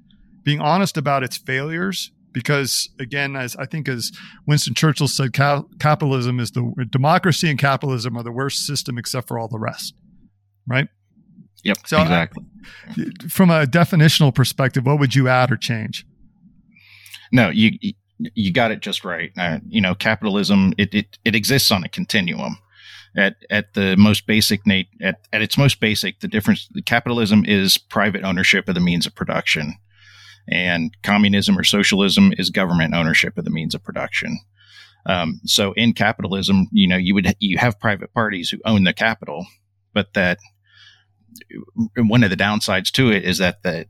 being 0.43 0.59
honest 0.59 0.97
about 0.97 1.23
its 1.23 1.37
failures. 1.37 2.11
Because 2.31 2.89
again, 2.99 3.35
as 3.35 3.55
I 3.57 3.67
think 3.67 3.87
as 3.87 4.11
Winston 4.47 4.73
Churchill 4.73 5.07
said, 5.07 5.33
capitalism 5.33 6.39
is 6.39 6.51
the 6.51 6.87
democracy 6.89 7.49
and 7.49 7.59
capitalism 7.59 8.17
are 8.17 8.23
the 8.23 8.31
worst 8.31 8.65
system 8.65 8.97
except 8.97 9.27
for 9.27 9.37
all 9.37 9.47
the 9.47 9.59
rest. 9.59 9.93
Right. 10.67 10.87
Yep. 11.63 11.77
So 11.85 12.01
exactly. 12.01 12.43
from 13.29 13.49
a 13.49 13.65
definitional 13.65 14.33
perspective, 14.33 14.85
what 14.85 14.99
would 14.99 15.15
you 15.15 15.27
add 15.27 15.51
or 15.51 15.57
change? 15.57 16.05
No, 17.31 17.49
you 17.49 17.71
you 18.33 18.51
got 18.51 18.71
it 18.71 18.81
just 18.81 19.03
right. 19.03 19.31
Uh, 19.37 19.59
you 19.67 19.81
know, 19.81 19.95
capitalism 19.95 20.73
it, 20.77 20.93
it 20.93 21.17
it 21.25 21.35
exists 21.35 21.71
on 21.71 21.83
a 21.83 21.89
continuum. 21.89 22.57
At 23.15 23.35
at 23.49 23.73
the 23.73 23.95
most 23.95 24.25
basic 24.25 24.65
Nate 24.65 24.87
at, 25.01 25.19
at 25.31 25.41
its 25.41 25.57
most 25.57 25.79
basic, 25.79 26.19
the 26.19 26.27
difference 26.27 26.67
capitalism 26.85 27.45
is 27.45 27.77
private 27.77 28.23
ownership 28.23 28.67
of 28.67 28.75
the 28.75 28.81
means 28.81 29.05
of 29.05 29.13
production, 29.13 29.75
and 30.47 30.95
communism 31.03 31.57
or 31.57 31.63
socialism 31.63 32.33
is 32.37 32.49
government 32.49 32.95
ownership 32.95 33.37
of 33.37 33.45
the 33.45 33.51
means 33.51 33.75
of 33.75 33.83
production. 33.83 34.39
Um, 35.05 35.41
so 35.45 35.73
in 35.73 35.93
capitalism, 35.93 36.67
you 36.71 36.87
know, 36.87 36.97
you 36.97 37.13
would 37.13 37.35
you 37.39 37.57
have 37.57 37.79
private 37.79 38.13
parties 38.13 38.49
who 38.49 38.57
own 38.65 38.83
the 38.83 38.93
capital, 38.93 39.45
but 39.93 40.13
that 40.13 40.39
one 41.97 42.23
of 42.23 42.29
the 42.29 42.37
downsides 42.37 42.91
to 42.91 43.11
it 43.11 43.23
is 43.23 43.37
that 43.37 43.63
the 43.63 43.85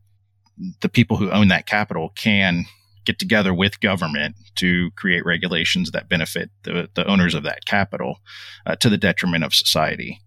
the 0.82 0.90
people 0.90 1.18
who 1.18 1.32
own 1.32 1.48
that 1.48 1.66
capital 1.66 2.10
can 2.16 2.66
get 3.06 3.20
together 3.20 3.54
with 3.54 3.80
government 3.80 4.36
to 4.56 4.92
create 4.92 5.26
regulations 5.26 5.92
that 5.92 6.10
benefit 6.10 6.50
the, 6.64 6.90
the 6.94 7.06
owners 7.06 7.34
of 7.34 7.44
that 7.44 7.66
capital 7.66 8.20
uh, 8.66 8.76
to 8.78 8.90
the 8.90 8.98
detriment 8.98 9.44
of 9.44 9.54
society. 9.54 10.22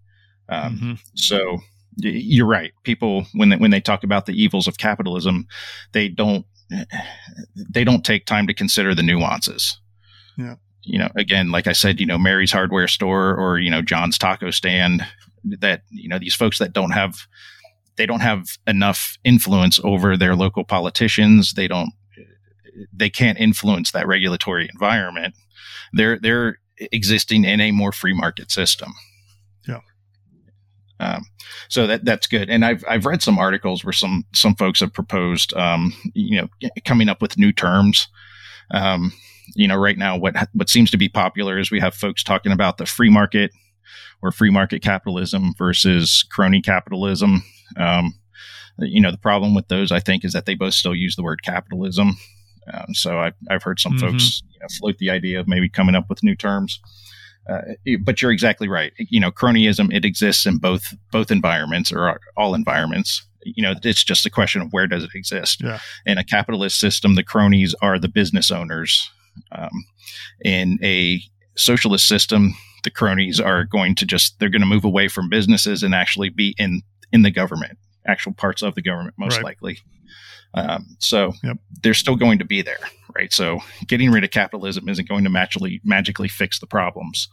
Um, 0.49 0.77
mm-hmm. 0.77 0.93
So 1.15 1.59
you're 1.97 2.47
right. 2.47 2.73
People 2.83 3.27
when 3.35 3.49
they, 3.49 3.57
when 3.57 3.71
they 3.71 3.81
talk 3.81 4.05
about 4.05 4.27
the 4.27 4.41
evils 4.41 4.69
of 4.69 4.79
capitalism, 4.79 5.47
they 5.93 6.09
don't 6.09 6.45
they 7.71 7.85
don't 7.85 8.05
take 8.05 8.27
time 8.27 8.47
to 8.47 8.55
consider 8.55 8.95
the 8.95 9.03
nuances. 9.03 9.79
Yeah. 10.37 10.57
You 10.83 10.99
know, 10.99 11.09
again, 11.17 11.51
like 11.51 11.67
I 11.67 11.73
said, 11.73 12.01
you 12.01 12.07
know, 12.07 12.19
Mary's 12.19 12.53
hardware 12.53 12.89
store 12.89 13.35
or 13.35 13.59
you 13.59 13.71
know 13.71 13.83
John's 13.83 14.19
taco 14.19 14.51
stand 14.51 15.05
that 15.45 15.83
you 15.91 16.09
know 16.09 16.19
these 16.19 16.35
folks 16.35 16.59
that 16.59 16.73
don't 16.73 16.91
have 16.91 17.27
they 17.97 18.07
don't 18.07 18.21
have 18.21 18.59
enough 18.67 19.19
influence 19.25 19.81
over 19.83 20.17
their 20.17 20.37
local 20.37 20.65
politicians. 20.65 21.55
They 21.55 21.67
don't 21.67 21.91
they 22.93 23.11
can't 23.11 23.39
influence 23.39 23.93
that 23.93 24.07
regulatory 24.07 24.69
environment. 24.73 25.35
They're 25.93 26.19
they're 26.19 26.59
existing 26.79 27.45
in 27.45 27.61
a 27.61 27.71
more 27.71 27.93
free 27.93 28.15
market 28.15 28.51
system. 28.51 28.93
Yeah. 29.67 29.81
Um, 31.01 31.25
so 31.69 31.87
that 31.87 32.05
that's 32.05 32.27
good. 32.27 32.51
And 32.51 32.65
I've 32.65 32.85
I've 32.89 33.07
read 33.07 33.23
some 33.23 33.39
articles 33.39 33.85
where 33.85 33.93
some 33.93 34.25
some 34.35 34.55
folks 34.55 34.81
have 34.81 34.93
proposed, 34.93 35.55
um, 35.55 35.93
you 36.15 36.41
know, 36.41 36.71
coming 36.85 37.09
up 37.09 37.23
with 37.23 37.39
new 37.39 37.53
terms. 37.53 38.09
Um, 38.71 39.13
you 39.55 39.69
know, 39.69 39.77
right 39.77 39.99
now, 39.99 40.17
what 40.17 40.35
what 40.53 40.69
seems 40.69 40.91
to 40.91 40.97
be 40.97 41.09
popular 41.09 41.59
is 41.59 41.71
we 41.71 41.81
have 41.81 41.95
folks 41.95 42.23
talking 42.23 42.53
about 42.53 42.79
the 42.79 42.87
free 42.87 43.11
market 43.11 43.53
or 44.23 44.33
free 44.33 44.51
market 44.51 44.83
capitalism 44.83 45.55
versus 45.57 46.25
crony 46.31 46.61
capitalism. 46.61 47.43
Um, 47.77 48.15
you 48.79 49.01
know, 49.01 49.11
the 49.11 49.19
problem 49.19 49.55
with 49.55 49.69
those, 49.69 49.93
I 49.93 50.01
think, 50.01 50.25
is 50.25 50.33
that 50.33 50.47
they 50.47 50.55
both 50.55 50.75
still 50.75 50.95
use 50.95 51.17
the 51.17 51.23
word 51.23 51.43
capitalism. 51.43 52.17
Um, 52.73 52.95
so 52.95 53.19
I've, 53.19 53.35
I've 53.49 53.63
heard 53.63 53.81
some 53.81 53.93
mm-hmm. 53.93 54.09
folks 54.09 54.43
you 54.51 54.59
know, 54.61 54.67
float 54.79 54.99
the 54.99 55.11
idea 55.11 55.41
of 55.41 55.49
maybe 55.49 55.69
coming 55.69 55.95
up 55.95 56.09
with 56.09 56.23
new 56.23 56.35
terms. 56.35 56.81
Uh, 57.49 57.61
but 58.03 58.21
you're 58.21 58.33
exactly 58.33 58.69
right. 58.69 58.93
You 58.99 59.21
know, 59.21 59.31
cronyism 59.31 59.93
it 59.95 60.05
exists 60.05 60.47
in 60.47 60.59
both 60.59 60.95
both 61.13 61.31
environments 61.31 61.93
or 61.93 62.21
all 62.37 62.55
environments. 62.55 63.25
You 63.45 63.63
know, 63.63 63.75
it's 63.85 64.03
just 64.03 64.27
a 64.27 64.31
question 64.31 64.63
of 64.63 64.73
where 64.73 64.89
does 64.89 65.05
it 65.05 65.11
exist. 65.15 65.63
Yeah. 65.63 65.79
In 66.05 66.19
a 66.19 66.25
capitalist 66.25 66.81
system, 66.81 67.15
the 67.15 67.23
cronies 67.23 67.75
are 67.81 67.99
the 68.01 68.09
business 68.09 68.51
owners. 68.51 69.09
Um, 69.53 69.85
in 70.45 70.79
a 70.83 71.23
socialist 71.57 72.09
system, 72.09 72.55
the 72.83 72.91
cronies 72.91 73.41
are 73.41 73.65
going 73.65 73.95
to 73.97 74.07
just 74.07 74.39
they're 74.41 74.49
going 74.49 74.63
to 74.63 74.67
move 74.67 74.85
away 74.85 75.07
from 75.07 75.29
businesses 75.29 75.83
and 75.83 75.95
actually 75.95 76.31
be 76.31 76.57
in 76.59 76.83
in 77.13 77.23
the 77.23 77.31
government, 77.31 77.79
actual 78.07 78.33
parts 78.33 78.63
of 78.63 78.75
the 78.75 78.83
government, 78.83 79.15
most 79.19 79.37
right. 79.37 79.45
likely. 79.45 79.79
Um, 80.57 80.97
so 81.01 81.33
yep. 81.45 81.59
they're 81.83 81.95
still 81.95 82.17
going 82.17 82.39
to 82.39 82.45
be 82.45 82.63
there, 82.63 82.79
right? 83.15 83.33
So 83.33 83.61
getting 83.87 84.11
rid 84.11 84.25
of 84.25 84.31
capitalism 84.31 84.89
isn't 84.89 85.09
going 85.09 85.25
to 85.25 85.31
magically 85.31 85.81
magically 85.85 86.29
fix 86.29 86.59
the 86.59 86.67
problems. 86.67 87.29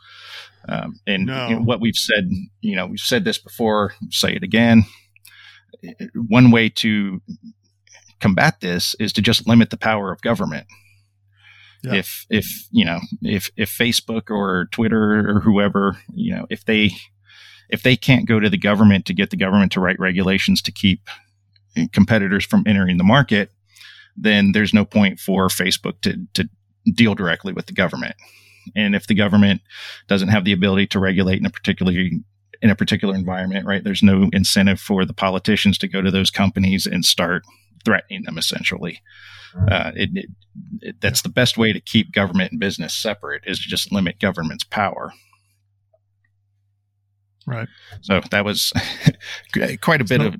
Um, 0.67 0.99
and 1.07 1.25
no. 1.25 1.47
you 1.47 1.55
know, 1.55 1.61
what 1.61 1.81
we've 1.81 1.95
said, 1.95 2.29
you 2.61 2.75
know, 2.75 2.85
we've 2.85 2.99
said 2.99 3.23
this 3.23 3.37
before, 3.37 3.93
say 4.09 4.33
it 4.33 4.43
again. 4.43 4.83
one 6.27 6.51
way 6.51 6.69
to 6.69 7.21
combat 8.19 8.59
this 8.61 8.95
is 8.99 9.11
to 9.13 9.21
just 9.21 9.47
limit 9.47 9.69
the 9.69 9.77
power 9.77 10.11
of 10.11 10.21
government. 10.21 10.67
Yeah. 11.83 11.95
If 11.95 12.25
if 12.29 12.67
you 12.71 12.85
know 12.85 12.99
if 13.21 13.51
if 13.57 13.69
Facebook 13.69 14.29
or 14.29 14.67
Twitter 14.71 15.29
or 15.29 15.41
whoever 15.41 15.97
you 16.13 16.33
know 16.33 16.47
if 16.49 16.63
they 16.63 16.91
if 17.69 17.83
they 17.83 17.97
can't 17.97 18.25
go 18.25 18.39
to 18.39 18.49
the 18.49 18.57
government 18.57 19.05
to 19.07 19.13
get 19.13 19.31
the 19.31 19.37
government 19.37 19.73
to 19.73 19.81
write 19.81 19.99
regulations 19.99 20.61
to 20.61 20.71
keep 20.71 21.01
competitors 21.91 22.45
from 22.45 22.63
entering 22.67 22.97
the 22.97 23.03
market, 23.03 23.51
then 24.15 24.51
there's 24.51 24.73
no 24.73 24.85
point 24.85 25.19
for 25.19 25.47
Facebook 25.47 26.01
to 26.01 26.17
to 26.33 26.49
deal 26.91 27.15
directly 27.15 27.53
with 27.53 27.67
the 27.67 27.73
government. 27.73 28.15
And 28.75 28.95
if 28.95 29.07
the 29.07 29.15
government 29.15 29.61
doesn't 30.07 30.29
have 30.29 30.45
the 30.45 30.53
ability 30.53 30.87
to 30.87 30.99
regulate 30.99 31.39
in 31.39 31.45
a 31.45 31.49
particular 31.49 31.93
in 31.93 32.69
a 32.69 32.75
particular 32.75 33.15
environment, 33.15 33.65
right? 33.65 33.83
There's 33.83 34.03
no 34.03 34.29
incentive 34.31 34.79
for 34.79 35.05
the 35.05 35.13
politicians 35.13 35.77
to 35.79 35.87
go 35.87 36.01
to 36.01 36.11
those 36.11 36.31
companies 36.31 36.85
and 36.85 37.03
start 37.03 37.43
threatening 37.83 38.23
them. 38.23 38.37
Essentially, 38.37 39.01
uh, 39.69 39.91
it, 39.95 40.09
it, 40.13 40.29
it, 40.81 41.01
that's 41.01 41.21
the 41.21 41.29
best 41.29 41.57
way 41.57 41.73
to 41.73 41.81
keep 41.81 42.13
government 42.13 42.51
and 42.51 42.59
business 42.59 42.93
separate 42.93 43.43
is 43.45 43.59
to 43.59 43.69
just 43.69 43.91
limit 43.91 44.19
government's 44.19 44.63
power. 44.63 45.11
Right. 47.45 47.67
So 48.01 48.21
that 48.31 48.45
was 48.45 48.71
quite 49.81 49.99
a 49.99 50.05
bit 50.05 50.21
of 50.21 50.35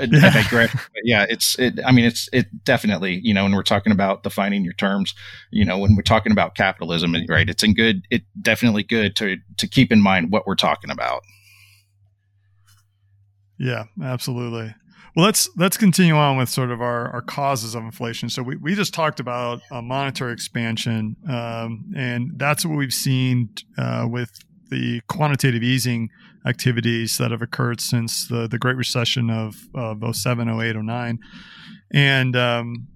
yeah. 0.00 0.30
digression. 0.30 0.80
yeah, 1.04 1.26
it's 1.28 1.58
it. 1.58 1.80
I 1.84 1.92
mean, 1.92 2.04
it's 2.04 2.28
it 2.32 2.46
definitely. 2.64 3.20
You 3.22 3.34
know, 3.34 3.44
when 3.44 3.54
we're 3.54 3.62
talking 3.62 3.92
about 3.92 4.22
defining 4.22 4.64
your 4.64 4.74
terms, 4.74 5.14
you 5.50 5.64
know, 5.64 5.78
when 5.78 5.96
we're 5.96 6.02
talking 6.02 6.32
about 6.32 6.54
capitalism, 6.54 7.14
right? 7.28 7.48
It's 7.48 7.62
in 7.62 7.74
good. 7.74 8.02
It 8.10 8.22
definitely 8.40 8.82
good 8.82 9.16
to 9.16 9.36
to 9.56 9.66
keep 9.66 9.92
in 9.92 10.00
mind 10.00 10.30
what 10.30 10.46
we're 10.46 10.54
talking 10.54 10.90
about. 10.90 11.22
Yeah, 13.58 13.84
absolutely. 14.02 14.74
Well, 15.16 15.26
let's 15.26 15.50
let's 15.56 15.76
continue 15.76 16.14
on 16.14 16.36
with 16.36 16.48
sort 16.48 16.70
of 16.70 16.80
our, 16.80 17.10
our 17.10 17.22
causes 17.22 17.74
of 17.74 17.82
inflation. 17.82 18.28
So 18.28 18.42
we, 18.42 18.56
we 18.56 18.74
just 18.76 18.94
talked 18.94 19.18
about 19.18 19.60
a 19.70 19.82
monetary 19.82 20.32
expansion, 20.32 21.16
um, 21.28 21.92
and 21.96 22.32
that's 22.36 22.64
what 22.64 22.76
we've 22.76 22.92
seen 22.92 23.50
uh, 23.76 24.06
with 24.08 24.30
the 24.70 25.00
quantitative 25.08 25.62
easing 25.62 26.10
activities 26.46 27.18
that 27.18 27.30
have 27.30 27.42
occurred 27.42 27.80
since 27.80 28.26
the, 28.26 28.46
the 28.46 28.58
Great 28.58 28.76
Recession 28.76 29.30
of, 29.30 29.68
of 29.74 30.02
07, 30.14 30.48
08, 30.48 30.76
09. 30.76 31.18
And, 31.92 32.36
um, 32.36 32.88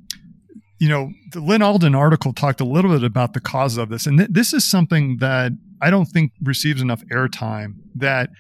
you 0.79 0.89
know, 0.89 1.13
the 1.33 1.41
Lyn 1.41 1.63
Alden 1.63 1.95
article 1.95 2.33
talked 2.33 2.61
a 2.61 2.65
little 2.65 2.91
bit 2.91 3.05
about 3.05 3.35
the 3.35 3.41
cause 3.41 3.77
of 3.77 3.89
this. 3.89 4.07
And 4.07 4.19
th- 4.19 4.31
this 4.33 4.53
is 4.53 4.65
something 4.65 5.19
that 5.19 5.53
I 5.81 5.91
don't 5.91 6.07
think 6.07 6.33
receives 6.43 6.83
enough 6.83 7.03
airtime 7.13 7.75
that 7.95 8.31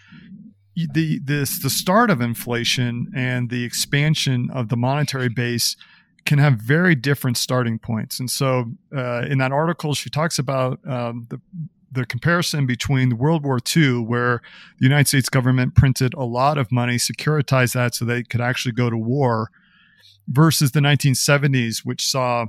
the 0.75 1.21
this 1.23 1.63
the 1.63 1.69
start 1.69 2.09
of 2.09 2.21
inflation 2.21 3.13
and 3.15 3.51
the 3.51 3.63
expansion 3.63 4.49
of 4.53 4.71
the 4.71 4.77
monetary 4.77 5.29
base 5.29 5.77
can 6.25 6.39
have 6.39 6.55
very 6.55 6.95
different 6.95 7.37
starting 7.37 7.79
points. 7.79 8.21
And 8.21 8.31
so, 8.31 8.73
uh, 8.97 9.27
in 9.29 9.39
that 9.39 9.53
article, 9.53 9.95
she 9.95 10.09
talks 10.09 10.39
about 10.39 10.79
um, 10.87 11.27
the 11.31 11.41
the 11.93 12.07
comparison 12.07 12.67
between 12.67 13.19
World 13.19 13.45
War 13.45 13.59
II, 13.77 14.01
where 14.01 14.41
the 14.79 14.85
United 14.87 15.09
States 15.09 15.29
government 15.29 15.75
printed 15.75 16.15
a 16.15 16.25
lot 16.25 16.59
of 16.59 16.73
money, 16.73 16.97
securitized 16.97 17.75
that 17.75 17.95
so 17.95 18.05
they 18.05 18.23
could 18.23 18.41
actually 18.41 18.73
go 18.73 18.91
to 18.91 18.97
war, 18.97 19.51
versus 20.29 20.73
the 20.73 20.81
1970s, 20.81 21.85
which 21.85 22.07
saw 22.07 22.47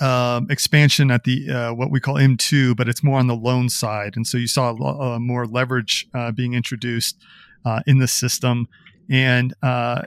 um, 0.00 0.46
expansion 0.50 1.10
at 1.10 1.24
the 1.24 1.50
uh, 1.50 1.74
what 1.74 1.90
we 1.90 2.00
call 2.00 2.14
M2, 2.14 2.76
but 2.76 2.88
it's 2.88 3.02
more 3.02 3.18
on 3.18 3.26
the 3.26 3.36
loan 3.36 3.68
side, 3.68 4.16
and 4.16 4.26
so 4.26 4.38
you 4.38 4.46
saw 4.46 4.72
uh, 4.72 5.18
more 5.18 5.46
leverage 5.46 6.06
uh, 6.14 6.30
being 6.32 6.54
introduced 6.54 7.18
uh, 7.64 7.80
in 7.86 7.98
the 7.98 8.08
system. 8.08 8.68
And 9.10 9.52
uh, 9.62 10.02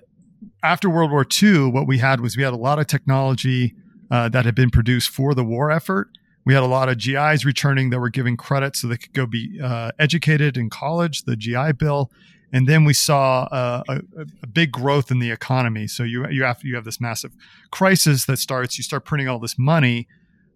after 0.64 0.90
World 0.90 1.12
War 1.12 1.26
II, 1.44 1.70
what 1.70 1.88
we 1.88 2.00
had 2.00 2.22
was 2.22 2.36
we 2.36 2.44
had 2.44 2.54
a 2.54 2.58
lot 2.58 2.80
of 2.80 2.88
technology 2.88 3.76
uh, 4.10 4.30
that 4.30 4.46
had 4.46 4.56
been 4.56 4.70
produced 4.70 5.10
for 5.10 5.34
the 5.34 5.44
war 5.44 5.72
effort 5.72 6.10
we 6.46 6.54
had 6.54 6.64
a 6.64 6.68
lot 6.68 6.90
of 6.90 6.98
GIs 6.98 7.44
returning 7.44 7.90
that 7.90 8.00
were 8.00 8.10
giving 8.10 8.38
credit 8.38 8.76
so 8.76 8.88
they 8.88 8.98
could 8.98 9.14
go 9.14 9.26
be 9.26 9.60
uh, 9.62 9.92
educated 9.98 10.58
in 10.58 10.70
college, 10.70 11.24
the 11.24 11.36
GI 11.36 11.74
Bill. 11.74 12.12
And 12.54 12.68
then 12.68 12.86
we 12.86 12.94
saw 12.94 13.44
uh, 13.46 13.84
a, 13.90 14.02
a, 14.44 14.48
big 14.48 14.72
growth 14.72 15.12
in 15.12 15.20
the 15.20 15.32
economy. 15.32 15.88
So 15.88 16.04
you 16.04 16.30
you 16.30 16.44
have 16.44 16.64
you 16.64 16.76
have 16.76 16.86
this 16.86 17.02
massive 17.02 17.34
crisis 17.72 18.26
that 18.26 18.38
starts. 18.38 18.78
You 18.78 18.84
start 18.84 19.04
printing 19.04 19.28
all 19.28 19.40
this 19.40 19.58
money, 19.58 20.08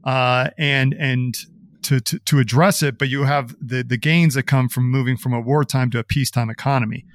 uh, 0.06 0.52
and 0.58 0.94
and 0.94 1.36
to, 1.82 2.00
to, 2.00 2.20
to 2.20 2.40
address 2.40 2.84
it, 2.84 2.98
but 2.98 3.10
you 3.10 3.24
have 3.24 3.56
the 3.60 3.84
the 3.84 3.98
gains 3.98 4.36
that 4.36 4.44
come 4.44 4.70
from 4.70 4.90
moving 4.90 5.18
from 5.18 5.34
a 5.34 5.42
wartime 5.42 5.90
to 5.92 6.00
a 6.00 6.04
peacetime 6.04 6.50
economy. 6.50 7.06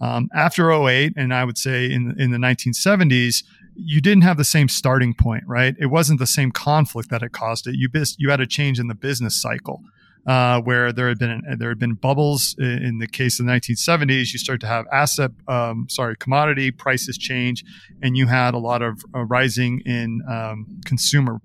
Um, 0.00 0.28
after 0.34 0.72
08, 0.72 1.12
and 1.16 1.32
I 1.32 1.44
would 1.44 1.58
say 1.58 1.84
in 1.84 2.18
in 2.18 2.32
the 2.32 2.38
1970s, 2.38 3.44
you 3.74 4.00
didn't 4.00 4.22
have 4.22 4.36
the 4.36 4.44
same 4.44 4.68
starting 4.68 5.14
point, 5.14 5.44
right? 5.46 5.74
It 5.78 5.86
wasn't 5.86 6.18
the 6.18 6.26
same 6.26 6.50
conflict 6.50 7.10
that 7.10 7.22
it 7.22 7.32
caused 7.32 7.66
it. 7.66 7.74
You 7.76 7.88
bis- 7.88 8.16
you 8.18 8.30
had 8.30 8.40
a 8.40 8.46
change 8.46 8.78
in 8.78 8.88
the 8.88 8.94
business 8.94 9.40
cycle. 9.40 9.82
Uh, 10.24 10.60
where 10.60 10.92
there 10.92 11.08
had 11.08 11.18
been 11.18 11.42
there 11.58 11.70
had 11.70 11.80
been 11.80 11.94
bubbles 11.94 12.54
in 12.56 12.98
the 12.98 13.08
case 13.08 13.40
of 13.40 13.46
the 13.46 13.50
1970s. 13.50 14.32
You 14.32 14.38
start 14.38 14.60
to 14.60 14.68
have 14.68 14.86
asset, 14.92 15.32
um, 15.48 15.88
sorry, 15.90 16.14
commodity 16.16 16.70
prices 16.70 17.18
change, 17.18 17.64
and 18.00 18.16
you 18.16 18.28
had 18.28 18.54
a 18.54 18.58
lot 18.58 18.82
of 18.82 19.02
uh, 19.12 19.24
rising 19.24 19.80
in 19.84 20.22
um, 20.30 20.80
consumer 20.84 21.40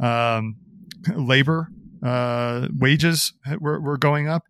um, 0.00 0.56
labor 1.14 1.68
uh, 2.02 2.68
wages 2.78 3.32
were, 3.60 3.80
were, 3.80 3.96
going 3.96 4.28
up, 4.28 4.44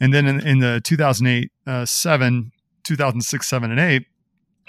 and 0.00 0.12
then 0.12 0.26
in, 0.26 0.46
in 0.46 0.58
the 0.58 0.80
2008 0.84 1.50
uh, 1.66 1.84
seven, 1.84 2.52
2006 2.84 3.46
seven 3.46 3.70
and 3.70 3.80
eight, 3.80 4.06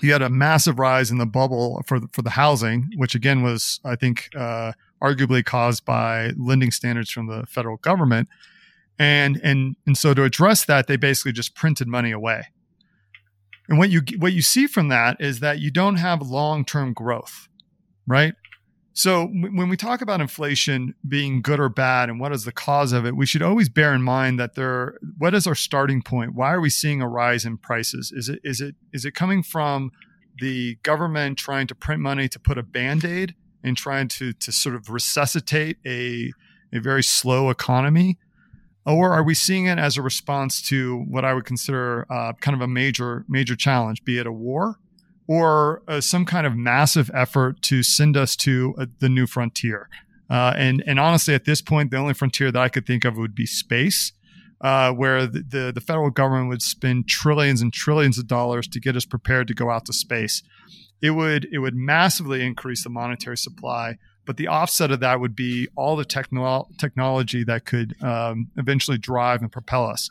you 0.01 0.11
had 0.11 0.21
a 0.21 0.29
massive 0.29 0.79
rise 0.79 1.11
in 1.11 1.17
the 1.17 1.25
bubble 1.25 1.81
for 1.85 1.99
the, 1.99 2.07
for 2.09 2.21
the 2.21 2.31
housing, 2.31 2.91
which 2.97 3.15
again 3.15 3.41
was, 3.41 3.79
I 3.83 3.95
think, 3.95 4.29
uh, 4.35 4.73
arguably 5.01 5.43
caused 5.43 5.85
by 5.85 6.31
lending 6.37 6.71
standards 6.71 7.11
from 7.11 7.27
the 7.27 7.45
federal 7.47 7.77
government. 7.77 8.29
And 8.97 9.39
and 9.43 9.75
and 9.85 9.97
so 9.97 10.13
to 10.13 10.23
address 10.23 10.65
that, 10.65 10.87
they 10.87 10.95
basically 10.95 11.33
just 11.33 11.55
printed 11.55 11.87
money 11.87 12.11
away. 12.11 12.47
And 13.67 13.77
what 13.77 13.89
you 13.89 14.01
what 14.17 14.33
you 14.33 14.41
see 14.41 14.67
from 14.67 14.89
that 14.89 15.17
is 15.19 15.39
that 15.39 15.59
you 15.59 15.71
don't 15.71 15.97
have 15.97 16.21
long 16.21 16.63
term 16.63 16.93
growth, 16.93 17.47
right? 18.07 18.35
So 18.97 19.25
when 19.25 19.67
we 19.67 19.75
talk 19.75 20.01
about 20.01 20.21
inflation 20.21 20.95
being 21.05 21.41
good 21.41 21.59
or 21.59 21.67
bad 21.67 22.09
and 22.09 22.17
what 22.17 22.31
is 22.31 22.45
the 22.45 22.53
cause 22.53 22.93
of 22.93 23.05
it, 23.05 23.13
we 23.13 23.25
should 23.25 23.41
always 23.41 23.67
bear 23.67 23.93
in 23.93 24.01
mind 24.01 24.39
that 24.39 24.55
there 24.55 24.97
what 25.17 25.33
is 25.33 25.45
our 25.45 25.53
starting 25.53 26.01
point? 26.01 26.33
Why 26.33 26.53
are 26.53 26.61
we 26.61 26.69
seeing 26.69 27.01
a 27.01 27.07
rise 27.07 27.43
in 27.43 27.57
prices? 27.57 28.13
Is 28.15 28.29
it 28.29 28.39
is 28.45 28.61
it 28.61 28.75
is 28.93 29.03
it 29.03 29.11
coming 29.11 29.43
from 29.43 29.91
the 30.39 30.75
government 30.75 31.37
trying 31.37 31.67
to 31.67 31.75
print 31.75 32.01
money 32.01 32.29
to 32.29 32.39
put 32.39 32.57
a 32.57 32.63
band-aid 32.63 33.35
and 33.65 33.75
trying 33.75 34.07
to 34.07 34.31
to 34.31 34.51
sort 34.53 34.75
of 34.75 34.89
resuscitate 34.89 35.75
a 35.85 36.31
a 36.71 36.79
very 36.79 37.03
slow 37.03 37.49
economy? 37.49 38.17
Or 38.85 39.11
are 39.11 39.23
we 39.23 39.33
seeing 39.33 39.65
it 39.65 39.77
as 39.77 39.97
a 39.97 40.01
response 40.01 40.61
to 40.69 41.03
what 41.09 41.25
I 41.25 41.33
would 41.33 41.43
consider 41.43 42.05
uh, 42.09 42.31
kind 42.39 42.55
of 42.55 42.61
a 42.61 42.67
major 42.67 43.25
major 43.27 43.57
challenge, 43.57 44.05
be 44.05 44.19
it 44.19 44.25
a 44.25 44.31
war 44.31 44.77
or 45.28 45.82
uh, 45.88 46.01
some 46.01 46.26
kind 46.26 46.45
of 46.45 46.55
massive 46.55 47.09
effort 47.13 47.61
to 47.63 47.82
send 47.84 48.15
us 48.15 48.36
to 48.36 48.76
uh, 48.78 48.86
the 48.99 49.09
new 49.09 49.26
frontier. 49.26 49.89
Uh, 50.30 50.53
and 50.55 50.84
and 50.88 50.99
honestly, 50.99 51.34
at 51.34 51.45
this 51.45 51.61
point, 51.61 51.91
the 51.91 51.97
only 51.97 52.13
frontier 52.13 52.51
that 52.51 52.61
I 52.61 52.69
could 52.69 52.86
think 52.86 53.05
of 53.05 53.17
would 53.17 53.36
be 53.36 53.45
space, 53.45 54.11
uh, 54.61 54.91
where 54.91 55.28
the, 55.28 55.43
the, 55.47 55.71
the 55.73 55.82
federal 55.82 56.09
government 56.09 56.49
would 56.49 56.61
spend 56.61 57.07
trillions 57.07 57.61
and 57.61 57.71
trillions 57.71 58.17
of 58.17 58.28
dollars 58.28 58.67
to 58.69 58.80
get 58.80 58.95
us 58.95 59.05
prepared 59.05 59.47
to 59.49 59.53
go 59.53 59.69
out 59.69 59.86
to 59.86 59.93
space. 59.93 60.41
It 61.01 61.11
would 61.11 61.47
it 61.51 61.59
would 61.59 61.76
massively 61.76 62.43
increase 62.43 62.84
the 62.84 62.89
monetary 62.89 63.38
supply, 63.38 63.97
but 64.26 64.38
the 64.38 64.47
offset 64.47 64.91
of 64.91 64.99
that 65.01 65.19
would 65.19 65.36
be 65.36 65.67
all 65.76 65.95
the 65.95 66.05
techno- 66.05 66.67
technology 66.80 67.43
that 67.43 67.65
could 67.65 68.01
um, 68.01 68.49
eventually 68.57 68.97
drive 68.97 69.41
and 69.41 69.51
propel 69.51 69.86
us. 69.86 70.09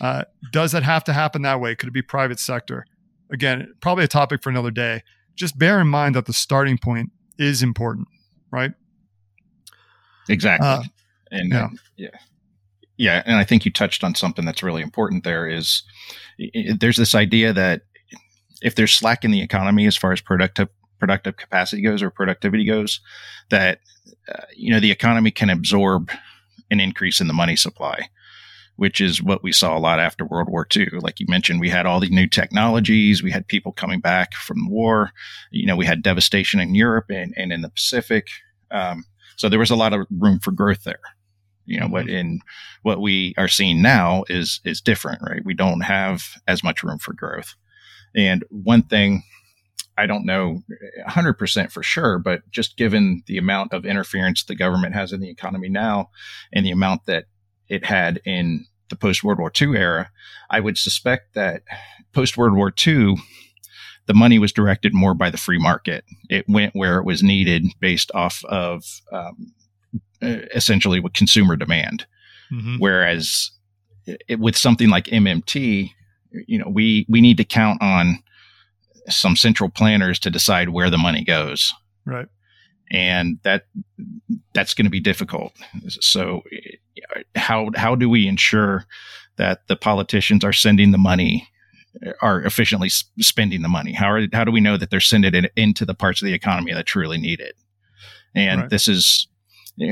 Uh, 0.00 0.24
does 0.52 0.72
that 0.72 0.82
have 0.82 1.04
to 1.04 1.12
happen 1.12 1.42
that 1.42 1.60
way? 1.60 1.74
Could 1.74 1.88
it 1.88 1.92
be 1.92 2.00
private 2.02 2.40
sector? 2.40 2.86
Again, 3.32 3.72
probably 3.80 4.04
a 4.04 4.08
topic 4.08 4.42
for 4.42 4.50
another 4.50 4.70
day. 4.70 5.02
Just 5.34 5.58
bear 5.58 5.80
in 5.80 5.88
mind 5.88 6.14
that 6.14 6.26
the 6.26 6.32
starting 6.32 6.78
point 6.78 7.10
is 7.38 7.62
important, 7.62 8.08
right? 8.50 8.72
Exactly. 10.28 10.68
Uh, 10.68 10.82
and 11.30 11.52
yeah. 11.52 11.68
yeah. 11.96 12.18
Yeah, 12.96 13.22
and 13.24 13.36
I 13.36 13.44
think 13.44 13.64
you 13.64 13.72
touched 13.72 14.04
on 14.04 14.14
something 14.14 14.44
that's 14.44 14.62
really 14.62 14.82
important 14.82 15.24
there 15.24 15.48
is 15.48 15.84
there's 16.78 16.98
this 16.98 17.14
idea 17.14 17.50
that 17.54 17.80
if 18.60 18.74
there's 18.74 18.92
slack 18.92 19.24
in 19.24 19.30
the 19.30 19.40
economy 19.40 19.86
as 19.86 19.96
far 19.96 20.12
as 20.12 20.20
productive 20.20 20.68
productive 20.98 21.38
capacity 21.38 21.80
goes 21.80 22.02
or 22.02 22.10
productivity 22.10 22.66
goes 22.66 23.00
that 23.48 23.80
uh, 24.28 24.42
you 24.54 24.70
know 24.70 24.80
the 24.80 24.90
economy 24.90 25.30
can 25.30 25.48
absorb 25.48 26.10
an 26.70 26.78
increase 26.78 27.22
in 27.22 27.26
the 27.26 27.32
money 27.32 27.56
supply 27.56 28.06
which 28.80 28.98
is 28.98 29.22
what 29.22 29.42
we 29.42 29.52
saw 29.52 29.76
a 29.76 29.78
lot 29.78 30.00
after 30.00 30.24
World 30.24 30.48
War 30.48 30.66
II. 30.74 30.88
Like 31.02 31.20
you 31.20 31.26
mentioned, 31.28 31.60
we 31.60 31.68
had 31.68 31.84
all 31.84 32.00
these 32.00 32.10
new 32.10 32.26
technologies. 32.26 33.22
We 33.22 33.30
had 33.30 33.46
people 33.46 33.72
coming 33.72 34.00
back 34.00 34.32
from 34.32 34.56
the 34.64 34.70
war. 34.70 35.12
You 35.50 35.66
know, 35.66 35.76
we 35.76 35.84
had 35.84 36.02
devastation 36.02 36.60
in 36.60 36.74
Europe 36.74 37.10
and, 37.10 37.34
and 37.36 37.52
in 37.52 37.60
the 37.60 37.68
Pacific. 37.68 38.28
Um, 38.70 39.04
so 39.36 39.50
there 39.50 39.58
was 39.58 39.70
a 39.70 39.76
lot 39.76 39.92
of 39.92 40.06
room 40.10 40.38
for 40.38 40.50
growth 40.50 40.84
there. 40.84 41.02
You 41.66 41.78
know, 41.78 41.88
what 41.88 42.06
mm-hmm. 42.06 42.14
in 42.14 42.40
what 42.80 43.02
we 43.02 43.34
are 43.36 43.48
seeing 43.48 43.82
now 43.82 44.24
is 44.30 44.62
is 44.64 44.80
different, 44.80 45.20
right? 45.28 45.44
We 45.44 45.52
don't 45.52 45.82
have 45.82 46.22
as 46.48 46.64
much 46.64 46.82
room 46.82 46.98
for 46.98 47.12
growth. 47.12 47.54
And 48.16 48.44
one 48.48 48.84
thing 48.84 49.24
I 49.98 50.06
don't 50.06 50.24
know 50.24 50.62
100% 51.06 51.70
for 51.70 51.82
sure, 51.82 52.18
but 52.18 52.50
just 52.50 52.78
given 52.78 53.24
the 53.26 53.36
amount 53.36 53.74
of 53.74 53.84
interference 53.84 54.42
the 54.42 54.54
government 54.54 54.94
has 54.94 55.12
in 55.12 55.20
the 55.20 55.28
economy 55.28 55.68
now 55.68 56.08
and 56.50 56.64
the 56.64 56.70
amount 56.70 57.04
that 57.04 57.26
it 57.70 57.84
had 57.84 58.20
in 58.24 58.66
the 58.90 58.96
post 58.96 59.24
World 59.24 59.38
War 59.38 59.52
II 59.58 59.76
era, 59.76 60.10
I 60.50 60.60
would 60.60 60.76
suspect 60.76 61.34
that 61.34 61.62
post 62.12 62.36
World 62.36 62.54
War 62.54 62.72
II, 62.86 63.16
the 64.06 64.14
money 64.14 64.38
was 64.38 64.52
directed 64.52 64.92
more 64.92 65.14
by 65.14 65.30
the 65.30 65.38
free 65.38 65.58
market. 65.58 66.04
It 66.28 66.44
went 66.48 66.74
where 66.74 66.98
it 66.98 67.04
was 67.04 67.22
needed 67.22 67.66
based 67.80 68.10
off 68.12 68.44
of 68.46 68.84
um, 69.12 69.54
essentially 70.20 71.00
with 71.00 71.14
consumer 71.14 71.56
demand. 71.56 72.06
Mm-hmm. 72.52 72.76
Whereas 72.78 73.52
it, 74.06 74.40
with 74.40 74.56
something 74.56 74.90
like 74.90 75.04
MMT, 75.06 75.90
you 76.46 76.58
know, 76.58 76.68
we 76.68 77.06
we 77.08 77.20
need 77.20 77.36
to 77.36 77.44
count 77.44 77.80
on 77.80 78.22
some 79.08 79.36
central 79.36 79.70
planners 79.70 80.18
to 80.20 80.30
decide 80.30 80.70
where 80.70 80.90
the 80.90 80.98
money 80.98 81.24
goes. 81.24 81.72
Right. 82.04 82.26
And 82.90 83.38
that 83.44 83.66
that's 84.52 84.74
going 84.74 84.86
to 84.86 84.90
be 84.90 85.00
difficult. 85.00 85.52
So 85.88 86.42
how 87.34 87.70
how 87.74 87.94
do 87.94 88.08
we 88.08 88.26
ensure 88.26 88.84
that 89.36 89.66
the 89.68 89.76
politicians 89.76 90.44
are 90.44 90.52
sending 90.52 90.90
the 90.90 90.98
money 90.98 91.48
are 92.22 92.42
efficiently 92.42 92.88
spending 92.88 93.62
the 93.62 93.68
money? 93.68 93.92
How 93.92 94.10
are, 94.10 94.26
how 94.32 94.44
do 94.44 94.52
we 94.52 94.60
know 94.60 94.76
that 94.76 94.90
they're 94.90 95.00
sending 95.00 95.34
it 95.34 95.52
into 95.56 95.84
the 95.84 95.94
parts 95.94 96.22
of 96.22 96.26
the 96.26 96.34
economy 96.34 96.72
that 96.72 96.86
truly 96.86 97.18
need 97.18 97.40
it? 97.40 97.54
And 98.34 98.62
right. 98.62 98.70
this 98.70 98.86
is 98.86 99.26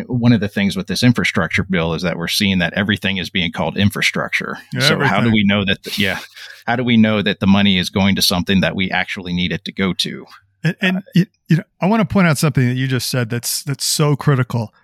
one 0.07 0.33
of 0.33 0.41
the 0.41 0.49
things 0.49 0.77
with 0.77 0.87
this 0.87 1.03
infrastructure 1.03 1.65
bill 1.65 1.95
is 1.95 2.03
that 2.03 2.17
we're 2.17 2.29
seeing 2.29 2.59
that 2.59 2.75
everything 2.75 3.17
is 3.17 3.31
being 3.31 3.51
called 3.51 3.77
infrastructure. 3.77 4.59
Yeah, 4.73 4.81
so 4.81 5.01
how 5.01 5.21
do 5.21 5.33
we 5.33 5.45
know 5.45 5.65
that? 5.65 5.83
The, 5.83 5.95
yeah, 5.97 6.21
how 6.67 6.77
do 6.77 6.85
we 6.85 6.97
know 6.97 7.23
that 7.23 7.41
the 7.41 7.47
money 7.47 7.79
is 7.79 7.91
going 7.91 8.15
to 8.17 8.23
something 8.23 8.61
that 8.61 8.77
we 8.77 8.91
actually 8.91 9.33
need 9.33 9.51
it 9.51 9.65
to 9.65 9.73
go 9.73 9.95
to? 9.95 10.27
And, 10.63 10.77
and 10.81 10.97
uh, 10.99 11.03
you, 11.15 11.27
you 11.49 11.57
know, 11.57 11.63
I 11.81 11.87
want 11.87 12.07
to 12.07 12.13
point 12.13 12.29
out 12.29 12.39
something 12.39 12.69
that 12.69 12.75
you 12.75 12.87
just 12.87 13.09
said 13.09 13.31
that's 13.31 13.63
that's 13.63 13.85
so 13.85 14.15
critical. 14.15 14.75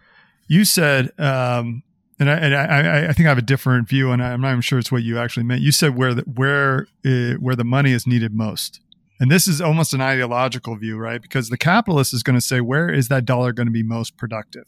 You 0.47 0.65
said, 0.65 1.13
um, 1.19 1.83
and, 2.19 2.31
I, 2.31 2.35
and 2.35 2.55
I, 2.55 3.09
I, 3.09 3.13
think 3.13 3.27
I 3.27 3.31
have 3.31 3.39
a 3.39 3.43
different 3.43 3.89
view, 3.89 4.13
and 4.13 4.23
I'm 4.23 4.41
not 4.41 4.51
even 4.51 4.61
sure 4.61 4.79
it's 4.79 4.93
what 4.93 5.03
you 5.03 5.19
actually 5.19 5.45
meant. 5.45 5.63
You 5.63 5.73
said 5.73 5.97
where 5.97 6.15
the, 6.15 6.23
where 6.23 6.87
uh, 7.05 7.39
where 7.39 7.57
the 7.57 7.65
money 7.65 7.93
is 7.93 8.07
needed 8.07 8.35
most. 8.35 8.81
And 9.21 9.31
this 9.31 9.47
is 9.47 9.61
almost 9.61 9.95
an 9.95 10.01
ideological 10.01 10.77
view, 10.77 10.97
right? 10.97 11.23
Because 11.23 11.49
the 11.49 11.57
capitalist 11.57 12.13
is 12.13 12.23
going 12.23 12.37
to 12.37 12.45
say, 12.45 12.61
where 12.61 12.93
is 12.93 13.09
that 13.09 13.25
dollar 13.25 13.53
going 13.53 13.69
to 13.69 13.73
be 13.73 13.83
most 13.83 14.17
productive? 14.17 14.65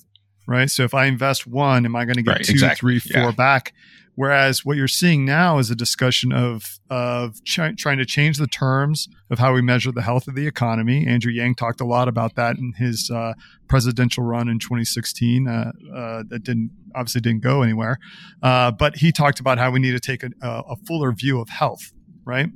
Right? 0.47 0.71
So 0.71 0.85
if 0.85 0.95
I 0.95 1.07
invest 1.07 1.47
one, 1.47 1.85
am 1.85 1.97
I 1.97 2.05
going 2.05 2.17
to 2.17 2.23
get 2.23 2.31
right, 2.31 2.45
two, 2.45 2.53
exactly. 2.53 2.99
three, 2.99 2.99
four 2.99 3.23
yeah. 3.23 3.31
back? 3.33 3.73
Whereas 4.17 4.65
what 4.65 4.79
you're 4.79 4.89
seeing 4.89 5.27
now 5.27 5.59
is 5.59 5.71
a 5.71 5.77
discussion 5.77 6.33
of 6.33 6.81
of 6.89 7.45
trying 7.45 7.77
to 7.77 8.07
change 8.07 8.39
the 8.39 8.47
terms 8.47 9.09
of 9.31 9.39
how 9.39 9.53
we 9.53 9.61
measure 9.61 9.93
the 9.93 10.01
health 10.01 10.27
of 10.27 10.35
the 10.35 10.47
economy. 10.47 11.07
Andrew 11.07 11.31
Yang 11.31 11.57
talked 11.57 11.81
a 11.83 11.85
lot 11.85 12.09
about 12.09 12.35
that 12.37 12.57
in 12.57 12.73
his 12.79 13.11
uh, 13.11 13.35
presidential 13.69 14.25
run 14.25 14.49
in 14.49 14.59
2016. 14.59 15.47
Uh, 15.47 15.71
uh, 15.95 16.23
that 16.29 16.43
didn't 16.43 16.71
obviously 16.95 17.21
didn't 17.21 17.43
go 17.43 17.61
anywhere, 17.61 17.99
uh, 18.43 18.71
but 18.71 18.97
he 18.97 19.13
talked 19.13 19.39
about 19.39 19.59
how 19.59 19.71
we 19.71 19.81
need 19.81 19.93
to 19.93 20.01
take 20.01 20.23
a, 20.23 20.31
a 20.41 20.77
fuller 20.87 21.13
view 21.13 21.39
of 21.39 21.51
health, 21.51 21.93
right? 22.25 22.49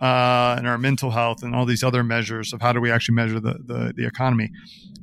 Uh, 0.00 0.54
and 0.58 0.68
our 0.68 0.78
mental 0.78 1.10
health 1.10 1.42
and 1.42 1.56
all 1.56 1.64
these 1.64 1.82
other 1.82 2.04
measures 2.04 2.52
of 2.52 2.60
how 2.60 2.72
do 2.72 2.80
we 2.80 2.90
actually 2.90 3.14
measure 3.14 3.40
the, 3.40 3.54
the, 3.64 3.92
the 3.96 4.06
economy 4.06 4.50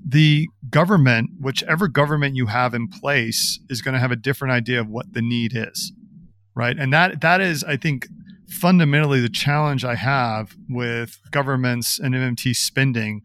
the 0.06 0.48
government, 0.70 1.32
whichever 1.40 1.88
government 1.88 2.36
you 2.36 2.48
have 2.48 2.74
in 2.74 2.88
place, 2.88 3.60
is 3.70 3.82
going 3.82 3.94
to 3.94 4.00
have 4.00 4.12
a 4.12 4.16
different 4.16 4.54
idea 4.54 4.80
of 4.80 4.90
what 4.90 5.14
the 5.14 5.22
need 5.22 5.54
is, 5.56 5.92
right? 6.56 6.78
And 6.78 6.92
that 6.94 7.22
that 7.22 7.42
is, 7.42 7.64
I 7.64 7.78
think, 7.78 8.08
fundamentally 8.48 9.22
the 9.22 9.30
challenge 9.30 9.86
I 9.86 9.96
have 9.96 10.56
with 10.70 11.20
governments 11.32 12.00
and 12.00 12.14
MMT 12.14 12.56
spending, 12.56 13.22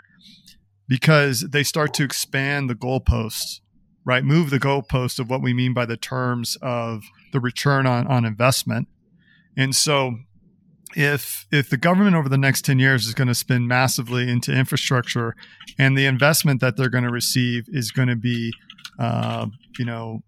because 0.88 1.40
they 1.40 1.62
start 1.62 1.94
to 1.94 2.04
expand 2.04 2.70
the 2.70 2.74
goalposts, 2.74 3.60
right? 4.04 4.24
Move 4.24 4.50
the 4.50 4.60
goalpost 4.60 5.18
of 5.18 5.28
what 5.28 5.42
we 5.42 5.52
mean 5.52 5.74
by 5.74 5.86
the 5.86 5.96
terms 5.96 6.56
of 6.62 7.02
the 7.32 7.40
return 7.40 7.86
on 7.86 8.06
on 8.06 8.24
investment, 8.24 8.88
and 9.56 9.74
so 9.74 10.18
if 10.96 11.46
if 11.52 11.68
the 11.68 11.76
government 11.76 12.16
over 12.16 12.28
the 12.28 12.38
next 12.38 12.64
10 12.64 12.78
years 12.78 13.06
is 13.06 13.12
going 13.12 13.28
to 13.28 13.34
spend 13.34 13.68
massively 13.68 14.28
into 14.30 14.50
infrastructure 14.50 15.36
and 15.78 15.96
the 15.96 16.06
investment 16.06 16.60
that 16.62 16.76
they're 16.76 16.88
going 16.88 17.04
to 17.04 17.10
receive 17.10 17.66
is 17.68 17.92
going 17.92 18.08
to 18.08 18.16
be 18.16 18.50
uh, 18.98 19.46
you 19.78 19.84
know 19.84 20.20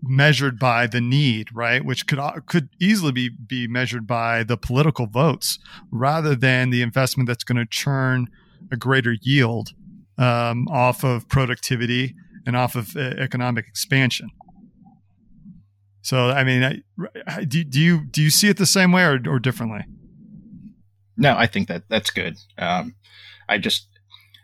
measured 0.00 0.58
by 0.58 0.86
the 0.86 1.00
need 1.00 1.48
right? 1.52 1.84
Which 1.84 2.06
could 2.06 2.20
could 2.46 2.68
easily 2.80 3.10
be 3.10 3.30
be 3.30 3.66
measured 3.66 4.06
by 4.06 4.44
the 4.44 4.56
political 4.56 5.06
votes 5.06 5.58
rather 5.90 6.36
than 6.36 6.70
the 6.70 6.82
investment 6.82 7.26
that's 7.26 7.44
going 7.44 7.58
to 7.58 7.66
churn 7.66 8.28
a 8.70 8.76
greater 8.76 9.16
yield 9.20 9.70
um, 10.18 10.68
off 10.68 11.04
of 11.04 11.28
productivity 11.28 12.14
and 12.46 12.56
off 12.56 12.76
of 12.76 12.96
uh, 12.96 13.00
economic 13.00 13.66
expansion. 13.66 14.30
So 16.02 16.30
i 16.30 16.44
mean 16.44 16.82
do, 17.48 17.64
do 17.64 17.80
you 17.80 18.04
do 18.06 18.22
you 18.22 18.30
see 18.30 18.48
it 18.48 18.56
the 18.56 18.66
same 18.66 18.92
way 18.92 19.04
or, 19.04 19.20
or 19.28 19.38
differently 19.38 19.84
no, 21.16 21.36
I 21.36 21.46
think 21.46 21.68
that 21.68 21.84
that's 21.88 22.10
good. 22.10 22.36
Um, 22.58 22.94
I 23.48 23.58
just, 23.58 23.86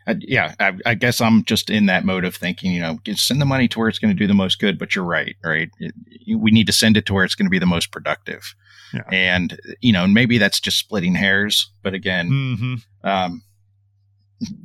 I, 0.06 0.16
yeah, 0.20 0.54
I, 0.58 0.72
I, 0.86 0.94
guess 0.94 1.20
I'm 1.20 1.44
just 1.44 1.70
in 1.70 1.86
that 1.86 2.04
mode 2.04 2.24
of 2.24 2.34
thinking, 2.34 2.72
you 2.72 2.80
know, 2.80 2.98
send 3.14 3.40
the 3.40 3.46
money 3.46 3.68
to 3.68 3.78
where 3.78 3.88
it's 3.88 3.98
going 3.98 4.14
to 4.14 4.18
do 4.18 4.26
the 4.26 4.34
most 4.34 4.58
good. 4.58 4.78
But 4.78 4.94
you're 4.94 5.04
right, 5.04 5.36
right? 5.44 5.70
It, 5.78 5.94
we 6.36 6.50
need 6.50 6.66
to 6.66 6.72
send 6.72 6.96
it 6.96 7.06
to 7.06 7.14
where 7.14 7.24
it's 7.24 7.34
going 7.34 7.46
to 7.46 7.50
be 7.50 7.58
the 7.58 7.66
most 7.66 7.92
productive. 7.92 8.54
Yeah. 8.92 9.02
And 9.12 9.60
you 9.80 9.92
know, 9.92 10.06
maybe 10.06 10.38
that's 10.38 10.60
just 10.60 10.78
splitting 10.78 11.14
hairs. 11.14 11.70
But 11.82 11.94
again, 11.94 12.30
mm-hmm. 12.30 13.08
um, 13.08 13.42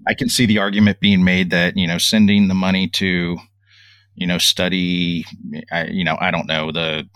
I 0.08 0.14
can 0.14 0.30
see 0.30 0.46
the 0.46 0.60
argument 0.60 1.00
being 1.00 1.24
made 1.24 1.50
that 1.50 1.76
you 1.76 1.88
know, 1.88 1.98
sending 1.98 2.48
the 2.48 2.54
money 2.54 2.88
to, 2.90 3.38
you 4.16 4.28
know, 4.28 4.38
study, 4.38 5.26
I, 5.72 5.86
you 5.86 6.04
know, 6.06 6.18
I 6.20 6.32
don't 6.32 6.48
know 6.48 6.72
the 6.72 7.08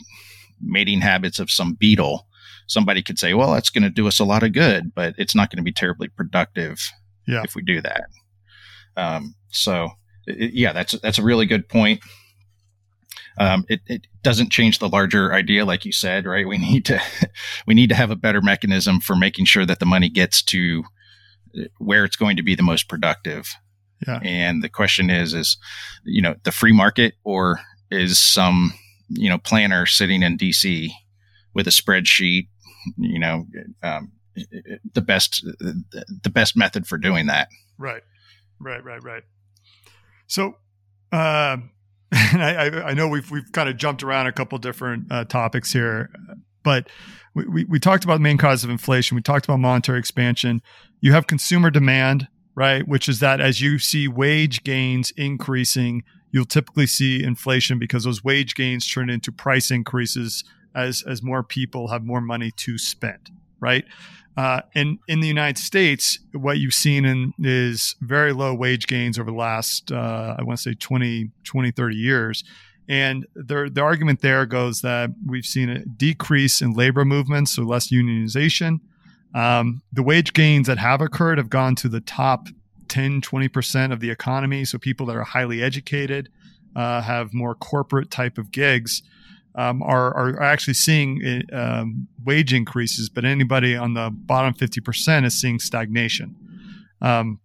mating 0.62 1.02
habits 1.02 1.40
of 1.40 1.52
some 1.52 1.74
beetle 1.74 2.27
somebody 2.68 3.02
could 3.02 3.18
say, 3.18 3.34
well, 3.34 3.54
that's 3.54 3.70
going 3.70 3.84
to 3.84 3.90
do 3.90 4.08
us 4.08 4.20
a 4.20 4.26
lot 4.26 4.44
of 4.44 4.54
good, 4.54 4.94
but 4.94 5.16
it's 5.18 5.36
not 5.36 5.50
going 5.50 5.58
to 5.58 5.64
be 5.64 5.72
terribly 5.72 6.10
productive 6.10 6.80
yeah. 7.28 7.42
if 7.44 7.56
we 7.56 7.62
do 7.62 7.82
that. 7.82 8.06
Um, 8.96 9.36
so 9.50 9.90
it, 10.28 10.54
yeah, 10.54 10.74
that's, 10.74 10.94
that's 11.00 11.18
a 11.18 11.24
really 11.24 11.46
good 11.46 11.68
point. 11.68 12.02
Um, 13.40 13.66
it, 13.70 13.82
it 13.88 14.08
doesn't 14.24 14.52
change 14.52 14.80
the 14.80 14.90
larger 14.90 15.34
idea, 15.34 15.64
like 15.64 15.86
you 15.86 15.92
said, 15.92 16.26
right? 16.26 16.48
We 16.48 16.58
need 16.58 16.86
to, 16.86 17.02
we 17.68 17.74
need 17.74 17.90
to 17.90 17.96
have 17.96 18.12
a 18.12 18.16
better 18.16 18.42
mechanism 18.42 19.00
for 19.00 19.16
making 19.16 19.46
sure 19.46 19.66
that 19.66 19.80
the 19.80 19.86
money 19.86 20.10
gets 20.10 20.42
to 20.44 20.84
uh, 21.58 21.64
where 21.78 22.04
it's 22.04 22.16
going 22.16 22.38
to 22.38 22.44
be 22.44 22.56
the 22.56 22.64
most 22.64 22.90
productive. 22.90 23.54
Yeah. 24.06 24.20
And 24.24 24.64
the 24.64 24.70
question 24.70 25.10
is, 25.10 25.34
is, 25.34 25.58
you 26.04 26.22
know, 26.22 26.36
the 26.44 26.52
free 26.52 26.74
market 26.74 27.16
or 27.24 27.60
is 27.90 28.20
some, 28.20 28.74
you 29.10 29.30
know, 29.30 29.38
planner 29.38 29.86
sitting 29.86 30.24
in 30.24 30.38
DC 30.38 30.90
with 31.54 31.68
a 31.68 31.72
spreadsheet 31.72 32.48
you 32.98 33.20
know, 33.20 33.46
um, 33.84 34.12
the 34.94 35.02
best 35.02 35.46
the 35.60 36.30
best 36.32 36.56
method 36.56 36.88
for 36.88 36.98
doing 36.98 37.28
that. 37.28 37.50
Right, 37.78 38.04
right, 38.60 38.84
right, 38.84 39.04
right. 39.04 39.24
So, 40.28 40.58
uh, 41.12 41.58
I, 42.12 42.82
I 42.86 42.94
know 42.94 43.08
we've 43.08 43.30
we've 43.32 43.52
kind 43.52 43.70
of 43.70 43.78
jumped 43.78 44.04
around 44.04 44.28
a 44.28 44.32
couple 44.32 44.58
different 44.60 45.12
uh, 45.12 45.26
topics 45.26 45.72
here, 45.72 46.10
but 46.64 46.90
we, 47.34 47.46
we, 47.46 47.66
we 47.66 47.80
talked 47.80 48.04
about 48.04 48.16
the 48.16 48.22
main 48.22 48.38
cause 48.38 48.64
of 48.64 48.70
inflation. 48.70 49.16
We 49.16 49.22
talked 49.22 49.46
about 49.46 49.60
monetary 49.60 50.00
expansion. 50.00 50.62
You 51.00 51.14
have 51.14 51.28
consumer 51.28 51.70
demand, 51.70 52.28
right? 52.56 52.88
Which 52.88 53.08
is 53.08 53.20
that 53.20 53.40
as 53.40 53.62
you 53.62 53.80
see 53.80 54.08
wage 54.08 54.64
gains 54.64 55.12
increasing, 55.16 56.04
you'll 56.32 56.46
typically 56.46 56.88
see 56.88 57.24
inflation 57.24 57.80
because 57.80 58.04
those 58.04 58.24
wage 58.24 58.56
gains 58.56 58.88
turn 58.88 59.10
into 59.10 59.32
price 59.32 59.72
increases 59.72 60.44
as 60.78 61.04
as 61.04 61.22
more 61.24 61.44
people 61.44 61.90
have 61.90 62.06
more 62.06 62.22
money 62.22 62.52
to 62.52 62.78
spend, 62.78 63.32
right? 63.60 63.86
Uh, 64.38 64.62
and 64.76 65.00
in 65.08 65.20
the 65.20 65.28
United 65.28 65.58
States, 65.58 66.20
what 66.32 66.60
you've 66.60 66.74
seen 66.74 67.06
in, 67.06 67.34
is 67.40 67.96
very 68.02 68.32
low 68.32 68.54
wage 68.54 68.86
gains 68.86 69.18
over 69.18 69.32
the 69.32 69.38
last, 69.38 69.92
uh, 69.92 70.36
I 70.38 70.44
want 70.44 70.60
to 70.60 70.62
say 70.62 70.76
20, 70.76 71.32
20, 71.44 71.72
30 71.72 71.96
years. 71.96 72.44
And 72.88 73.26
the, 73.34 73.68
the 73.74 73.82
argument 73.82 74.22
there 74.22 74.46
goes 74.46 74.82
that 74.82 75.10
we've 75.26 75.46
seen 75.46 75.70
a 75.70 75.84
decrease 75.84 76.62
in 76.62 76.74
labor 76.74 77.04
movements, 77.04 77.56
so 77.56 77.64
less 77.64 77.92
unionization. 77.92 78.80
Um, 79.34 79.82
the 79.92 80.04
wage 80.04 80.34
gains 80.34 80.68
that 80.68 80.78
have 80.78 81.02
occurred 81.02 81.40
have 81.40 81.50
gone 81.50 81.76
to 81.78 81.90
the 81.90 82.00
top 82.00 82.48
10, 82.90 83.22
20% 83.22 83.92
of 83.92 84.02
the 84.02 84.12
economy. 84.12 84.66
So 84.66 84.78
people 84.78 85.08
that 85.08 85.16
are 85.16 85.24
highly 85.24 85.64
educated 85.64 86.30
uh, 86.76 87.02
have 87.02 87.34
more 87.34 87.56
corporate 87.56 88.12
type 88.12 88.38
of 88.38 88.52
gigs 88.52 89.02
um, 89.58 89.82
are, 89.82 90.16
are 90.16 90.42
actually 90.42 90.76
seeing 90.76 91.44
um, 91.52 92.08
wage 92.24 92.54
increases, 92.54 93.10
but 93.10 93.26
anybody 93.26 93.76
on 93.76 93.96
the 93.96 94.12
bottom 94.12 94.54
50% 94.54 95.26
is 95.26 95.40
seeing 95.40 95.60
stagnation. 95.60 96.36
Um, 97.02 97.40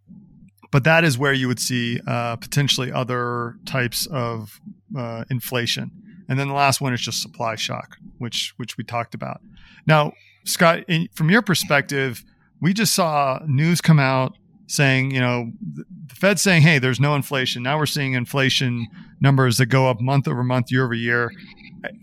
but 0.70 0.84
that 0.84 1.04
is 1.04 1.18
where 1.18 1.32
you 1.32 1.48
would 1.48 1.60
see 1.60 2.00
uh, 2.06 2.36
potentially 2.36 2.92
other 2.92 3.56
types 3.64 4.06
of 4.06 4.60
uh, 4.96 5.24
inflation. 5.30 5.90
And 6.28 6.38
then 6.38 6.48
the 6.48 6.54
last 6.54 6.80
one 6.80 6.94
is 6.94 7.00
just 7.00 7.20
supply 7.20 7.56
shock, 7.56 7.98
which 8.18 8.54
which 8.56 8.78
we 8.78 8.84
talked 8.84 9.14
about. 9.14 9.40
Now, 9.86 10.12
Scott, 10.44 10.84
in, 10.88 11.08
from 11.12 11.30
your 11.30 11.42
perspective, 11.42 12.24
we 12.60 12.72
just 12.72 12.94
saw 12.94 13.40
news 13.46 13.80
come 13.80 13.98
out 13.98 14.34
saying, 14.66 15.10
you 15.10 15.20
know, 15.20 15.52
the 15.60 16.14
Fed 16.14 16.40
saying, 16.40 16.62
hey, 16.62 16.78
there's 16.78 17.00
no 17.00 17.14
inflation. 17.14 17.62
Now 17.62 17.76
we're 17.76 17.84
seeing 17.84 18.14
inflation 18.14 18.86
numbers 19.20 19.58
that 19.58 19.66
go 19.66 19.90
up 19.90 20.00
month 20.00 20.26
over 20.26 20.42
month, 20.42 20.70
year 20.70 20.84
over 20.84 20.94
year. 20.94 21.30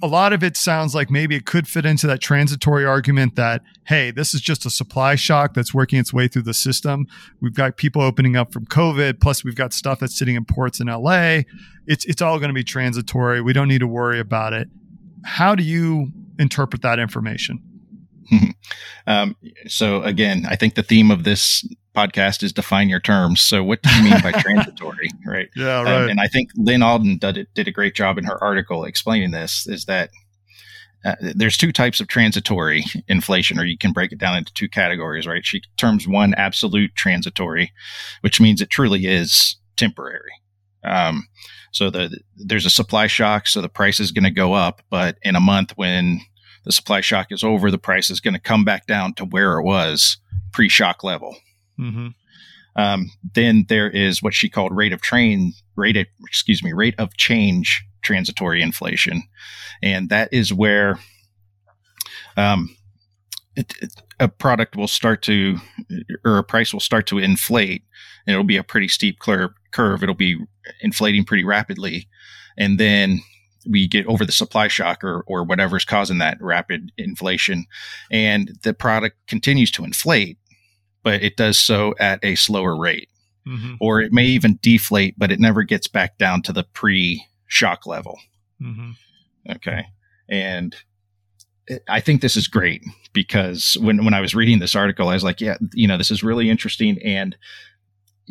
A 0.02 0.08
lot 0.08 0.34
of 0.34 0.44
it 0.44 0.58
sounds 0.58 0.94
like 0.94 1.10
maybe 1.10 1.36
it 1.36 1.46
could 1.46 1.68
fit 1.68 1.86
into 1.86 2.06
that 2.08 2.20
transitory 2.20 2.86
argument 2.86 3.36
that, 3.36 3.62
hey, 3.86 4.12
this 4.12 4.34
is 4.34 4.42
just 4.42 4.66
a 4.66 4.70
supply 4.70 5.16
shock 5.16 5.54
that's 5.54 5.74
working 5.74 6.00
its 6.00 6.14
way 6.14 6.28
through 6.28 6.42
the 6.42 6.54
system. 6.54 7.08
We've 7.42 7.54
got 7.54 7.78
people 7.78 8.02
opening 8.02 8.36
up 8.36 8.52
from 8.52 8.66
COVID, 8.66 9.22
plus 9.22 9.44
we've 9.44 9.56
got 9.56 9.72
stuff 9.72 10.00
that's 10.00 10.18
sitting 10.18 10.36
in 10.36 10.46
ports 10.46 10.80
in 10.80 10.88
LA. 10.88 11.42
It's 11.88 12.06
it's 12.06 12.22
all 12.22 12.40
going 12.40 12.50
to 12.50 12.54
be 12.54 12.64
transitory. 12.64 13.42
We 13.42 13.54
don't 13.54 13.68
need 13.68 13.80
to 13.80 13.88
worry 13.88 14.20
about 14.20 14.54
it. 14.54 14.68
How 15.24 15.56
do 15.56 15.64
you 15.64 16.12
interpret 16.38 16.82
that 16.82 17.00
information? 17.00 17.62
um, 19.08 19.36
so 19.68 20.04
again, 20.04 20.46
I 20.48 20.56
think 20.56 20.76
the 20.76 20.84
theme 20.84 21.12
of 21.12 21.24
this 21.24 21.68
podcast 21.96 22.44
is 22.44 22.54
define 22.54 22.90
your 22.90 23.00
terms. 23.00 23.42
So 23.42 23.64
what 23.64 23.82
do 23.82 23.90
you 23.96 24.04
mean 24.04 24.22
by 24.22 24.32
transitory, 24.40 25.10
right? 25.26 25.50
Yeah, 25.56 25.80
um, 25.80 25.86
right. 25.86 26.04
Um, 26.04 26.10
and 26.10 26.20
I 26.20 26.28
think 26.28 26.50
Lyn 26.56 26.84
Alden 26.84 27.18
did, 27.18 27.48
did 27.54 27.68
a 27.68 27.72
great 27.72 27.96
job 27.96 28.18
in 28.18 28.26
her 28.26 28.42
article 28.44 28.84
explaining 28.86 29.32
this. 29.32 29.68
Is 29.68 29.86
that 29.86 30.10
uh, 31.06 31.16
there's 31.22 31.58
two 31.58 31.72
types 31.72 32.00
of 32.00 32.08
transitory 32.08 32.84
inflation, 33.08 33.60
or 33.60 33.66
you 33.66 33.78
can 33.78 33.94
break 33.94 34.12
it 34.12 34.20
down 34.20 34.38
into 34.38 34.54
two 34.54 34.68
categories, 34.68 35.26
right? 35.26 35.46
She 35.46 35.62
terms 35.78 36.08
one 36.08 36.34
absolute 36.34 36.94
transitory, 36.96 37.72
which 38.22 38.42
means 38.42 38.62
it 38.62 38.70
truly 38.70 39.06
is 39.06 39.56
temporary. 39.78 40.32
Um, 40.84 41.28
so 41.72 41.90
the, 41.90 42.20
there's 42.36 42.66
a 42.66 42.70
supply 42.70 43.08
shock, 43.08 43.48
so 43.48 43.62
the 43.62 43.70
price 43.70 44.00
is 44.00 44.12
going 44.12 44.24
to 44.24 44.32
go 44.32 44.54
up, 44.54 44.82
but 44.90 45.18
in 45.22 45.36
a 45.36 45.42
month 45.42 45.72
when 45.76 46.20
the 46.66 46.72
supply 46.72 47.02
shock 47.02 47.28
is 47.32 47.44
over, 47.44 47.72
the 47.72 47.78
price 47.78 48.10
is 48.10 48.20
going 48.20 48.34
to 48.34 48.40
come 48.40 48.66
back 48.66 48.86
down 48.86 49.14
to 49.16 49.26
where 49.26 49.58
it 49.58 49.64
was 49.64 50.18
pre-shock 50.52 51.04
level. 51.04 51.36
Mm-hmm. 51.80 52.08
Um, 52.76 53.12
then 53.36 53.66
there 53.68 53.90
is 53.90 54.22
what 54.22 54.34
she 54.34 54.50
called 54.50 54.76
rate 54.76 54.94
of 54.94 55.02
train 55.02 55.54
rate 55.76 55.98
of, 55.98 56.06
excuse 56.28 56.64
me 56.64 56.74
rate 56.74 56.96
of 56.98 57.16
change 57.18 57.84
transitory 58.02 58.62
inflation, 58.62 59.24
and 59.82 60.10
that 60.10 60.30
is 60.32 60.54
where 60.54 61.00
um, 62.38 62.76
it, 63.56 63.74
it, 63.82 63.94
a 64.20 64.28
product 64.28 64.76
will 64.76 64.88
start 64.88 65.22
to 65.24 65.58
or 66.24 66.38
a 66.38 66.44
price 66.44 66.72
will 66.72 66.80
start 66.80 67.08
to 67.08 67.18
inflate, 67.18 67.84
and 68.26 68.34
it'll 68.34 68.44
be 68.44 68.58
a 68.58 68.64
pretty 68.64 68.88
steep 68.88 69.20
curve. 69.20 69.52
Curve. 69.72 70.02
It'll 70.02 70.16
be 70.16 70.38
inflating 70.82 71.26
pretty 71.26 71.44
rapidly, 71.44 72.08
and 72.58 72.80
then 72.80 73.20
we 73.70 73.88
get 73.88 74.06
over 74.08 74.26
the 74.26 74.32
supply 74.32 74.68
shock 74.68 75.04
or, 75.04 75.22
or 75.28 75.44
whatever's 75.44 75.86
causing 75.86 76.18
that 76.20 76.42
rapid 76.42 76.92
inflation 76.98 77.66
and 78.10 78.58
the 78.64 78.74
product 78.74 79.18
continues 79.28 79.70
to 79.70 79.84
inflate 79.84 80.38
but 81.04 81.22
it 81.24 81.38
does 81.38 81.60
so 81.60 81.94
at 82.00 82.24
a 82.24 82.36
slower 82.36 82.76
rate 82.76 83.10
mm-hmm. 83.48 83.76
or 83.80 84.02
it 84.02 84.12
may 84.12 84.26
even 84.26 84.60
deflate 84.62 85.16
but 85.18 85.32
it 85.32 85.40
never 85.40 85.64
gets 85.64 85.88
back 85.88 86.18
down 86.18 86.42
to 86.42 86.54
the 86.54 86.64
pre-shock 86.74 87.86
level 87.86 88.20
mm-hmm. 88.62 88.92
okay 89.50 89.86
and 90.28 90.76
I 91.88 92.00
think 92.00 92.22
this 92.22 92.36
is 92.36 92.48
great 92.48 92.84
because 93.14 93.78
when, 93.80 94.04
when 94.04 94.14
I 94.14 94.22
was 94.22 94.34
reading 94.34 94.60
this 94.60 94.76
article, 94.76 95.10
I 95.10 95.14
was 95.14 95.24
like, 95.24 95.40
yeah, 95.40 95.58
you 95.74 95.88
know, 95.88 95.98
this 95.98 96.12
is 96.12 96.24
really 96.24 96.50
interesting. 96.50 96.98
And 97.04 97.38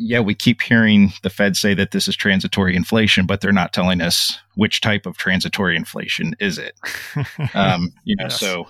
yeah, 0.01 0.21
we 0.21 0.33
keep 0.33 0.61
hearing 0.61 1.11
the 1.23 1.29
Fed 1.29 1.57
say 1.57 1.73
that 1.73 1.91
this 1.91 2.07
is 2.07 2.15
transitory 2.15 2.73
inflation, 2.73 3.25
but 3.25 3.41
they're 3.41 3.51
not 3.51 3.73
telling 3.73 3.99
us 3.99 4.39
which 4.55 4.79
type 4.79 5.05
of 5.05 5.17
transitory 5.17 5.75
inflation 5.75 6.35
is 6.39 6.57
it. 6.57 6.79
um, 7.53 7.91
you 8.05 8.15
know, 8.15 8.23
yes. 8.23 8.39
so 8.39 8.65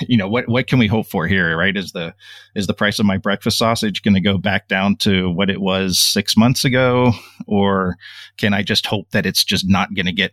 you 0.00 0.16
know 0.16 0.26
what 0.26 0.48
what 0.48 0.66
can 0.66 0.78
we 0.78 0.86
hope 0.86 1.06
for 1.06 1.26
here? 1.26 1.54
Right? 1.58 1.76
Is 1.76 1.92
the 1.92 2.14
is 2.54 2.66
the 2.66 2.72
price 2.72 2.98
of 2.98 3.04
my 3.04 3.18
breakfast 3.18 3.58
sausage 3.58 4.02
going 4.02 4.14
to 4.14 4.20
go 4.20 4.38
back 4.38 4.66
down 4.66 4.96
to 4.96 5.28
what 5.28 5.50
it 5.50 5.60
was 5.60 5.98
six 5.98 6.38
months 6.38 6.64
ago, 6.64 7.12
or 7.46 7.96
can 8.38 8.54
I 8.54 8.62
just 8.62 8.86
hope 8.86 9.10
that 9.10 9.26
it's 9.26 9.44
just 9.44 9.68
not 9.68 9.92
going 9.92 10.06
to 10.06 10.12
get 10.12 10.32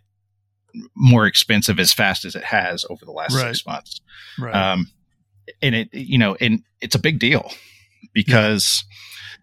more 0.94 1.26
expensive 1.26 1.78
as 1.78 1.92
fast 1.92 2.24
as 2.24 2.34
it 2.34 2.44
has 2.44 2.86
over 2.88 3.04
the 3.04 3.12
last 3.12 3.34
right. 3.34 3.54
six 3.54 3.66
months? 3.66 4.00
Right. 4.38 4.54
Um, 4.54 4.90
and 5.60 5.74
it 5.74 5.92
you 5.92 6.16
know, 6.16 6.34
and 6.40 6.62
it's 6.80 6.94
a 6.94 7.00
big 7.00 7.18
deal 7.18 7.52
because. 8.14 8.84
Yeah 8.88 8.94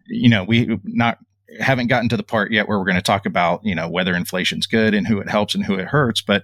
you 0.07 0.29
know, 0.29 0.43
we 0.43 0.79
not 0.83 1.17
haven't 1.59 1.87
gotten 1.87 2.09
to 2.09 2.17
the 2.17 2.23
part 2.23 2.51
yet 2.51 2.67
where 2.67 2.77
we're 2.77 2.85
going 2.85 2.95
to 2.95 3.01
talk 3.01 3.25
about, 3.25 3.61
you 3.63 3.75
know, 3.75 3.87
whether 3.89 4.15
inflation's 4.15 4.67
good 4.67 4.93
and 4.93 5.07
who 5.07 5.19
it 5.19 5.29
helps 5.29 5.55
and 5.55 5.65
who 5.65 5.75
it 5.75 5.87
hurts. 5.87 6.21
But 6.21 6.43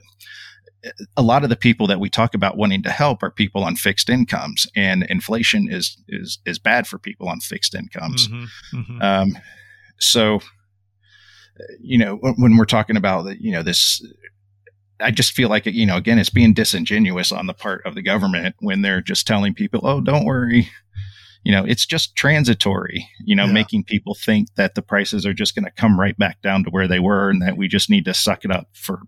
a 1.16 1.22
lot 1.22 1.44
of 1.44 1.50
the 1.50 1.56
people 1.56 1.88
that 1.88 2.00
we 2.00 2.10
talk 2.10 2.34
about 2.34 2.58
wanting 2.58 2.84
to 2.84 2.90
help 2.90 3.22
are 3.24 3.32
people 3.32 3.64
on 3.64 3.76
fixed 3.76 4.10
incomes, 4.10 4.68
and 4.76 5.04
inflation 5.04 5.68
is 5.70 5.98
is 6.08 6.40
is 6.46 6.60
bad 6.60 6.88
for 6.88 6.98
people 6.98 7.30
on 7.30 7.40
fixed 7.40 7.76
incomes. 7.76 8.28
Mm-hmm, 8.28 8.78
mm-hmm. 8.78 9.02
Um, 9.02 9.38
so, 10.00 10.40
you 11.80 11.98
know, 11.98 12.16
when, 12.16 12.34
when 12.38 12.58
we're 12.58 12.66
talking 12.66 12.98
about 12.98 13.40
you 13.40 13.52
know 13.52 13.64
this 13.64 14.02
I 15.02 15.12
just 15.12 15.34
feel 15.34 15.50
like, 15.50 15.66
you 15.66 15.86
know, 15.86 15.98
again, 15.98 16.20
it's 16.20 16.30
being 16.30 16.54
disingenuous 16.54 17.32
on 17.32 17.48
the 17.48 17.54
part 17.54 17.86
of 17.86 17.96
the 17.96 18.02
government 18.02 18.56
when 18.60 18.82
they're 18.82 19.02
just 19.02 19.28
telling 19.28 19.54
people, 19.54 19.82
oh, 19.84 20.02
don't 20.02 20.26
worry, 20.26 20.70
you 21.44 21.52
know, 21.52 21.66
it's 21.66 21.86
just 21.86 22.16
transitory, 22.16 23.08
you 23.24 23.36
know, 23.36 23.46
yeah. 23.46 23.52
making 23.52 23.84
people 23.84 24.14
think 24.14 24.48
that 24.56 24.76
the 24.76 24.82
prices 24.82 25.26
are 25.26 25.34
just 25.34 25.56
going 25.56 25.66
to 25.66 25.72
come 25.72 26.00
right 26.00 26.18
back 26.18 26.42
down 26.42 26.64
to 26.64 26.70
where 26.70 26.88
they 26.88 27.00
were 27.00 27.30
and 27.30 27.42
that 27.42 27.58
we 27.58 27.68
just 27.68 27.90
need 27.90 28.06
to 28.06 28.14
suck 28.14 28.46
it 28.46 28.52
up 28.52 28.68
for, 28.74 29.00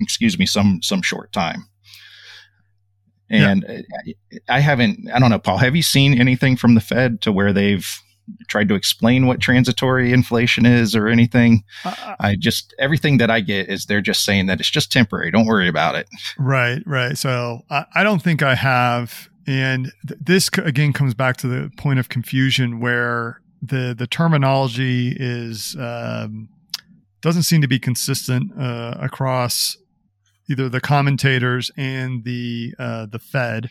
excuse 0.00 0.38
me, 0.38 0.46
some, 0.46 0.80
some 0.82 1.02
short 1.02 1.32
time. 1.32 1.68
And 3.30 3.66
yeah. 3.68 4.14
I 4.48 4.60
haven't, 4.60 5.10
I 5.12 5.18
don't 5.18 5.28
know, 5.28 5.38
Paul, 5.38 5.58
have 5.58 5.76
you 5.76 5.82
seen 5.82 6.18
anything 6.18 6.56
from 6.56 6.74
the 6.74 6.80
Fed 6.80 7.20
to 7.20 7.32
where 7.32 7.52
they've 7.52 7.86
tried 8.46 8.68
to 8.68 8.74
explain 8.74 9.26
what 9.26 9.40
transitory 9.40 10.14
inflation 10.14 10.64
is 10.64 10.96
or 10.96 11.08
anything? 11.08 11.64
Uh, 11.84 12.16
I 12.20 12.36
just, 12.36 12.74
everything 12.78 13.18
that 13.18 13.30
I 13.30 13.40
get 13.40 13.68
is 13.68 13.84
they're 13.84 14.00
just 14.00 14.24
saying 14.24 14.46
that 14.46 14.60
it's 14.60 14.70
just 14.70 14.90
temporary. 14.90 15.30
Don't 15.30 15.46
worry 15.46 15.68
about 15.68 15.94
it. 15.94 16.08
Right, 16.38 16.82
right. 16.86 17.18
So 17.18 17.60
I, 17.68 17.84
I 17.94 18.02
don't 18.02 18.22
think 18.22 18.42
I 18.42 18.54
have 18.54 19.27
and 19.48 19.92
th- 20.06 20.20
this 20.20 20.50
again 20.58 20.92
comes 20.92 21.14
back 21.14 21.38
to 21.38 21.48
the 21.48 21.70
point 21.78 21.98
of 21.98 22.10
confusion 22.10 22.80
where 22.80 23.40
the 23.62 23.94
the 23.98 24.06
terminology 24.06 25.16
is 25.18 25.74
um, 25.80 26.50
doesn't 27.22 27.44
seem 27.44 27.62
to 27.62 27.66
be 27.66 27.78
consistent 27.78 28.52
uh, 28.60 28.94
across 29.00 29.78
either 30.50 30.68
the 30.68 30.82
commentators 30.82 31.70
and 31.78 32.24
the 32.24 32.74
uh, 32.78 33.06
the 33.06 33.18
Fed 33.18 33.70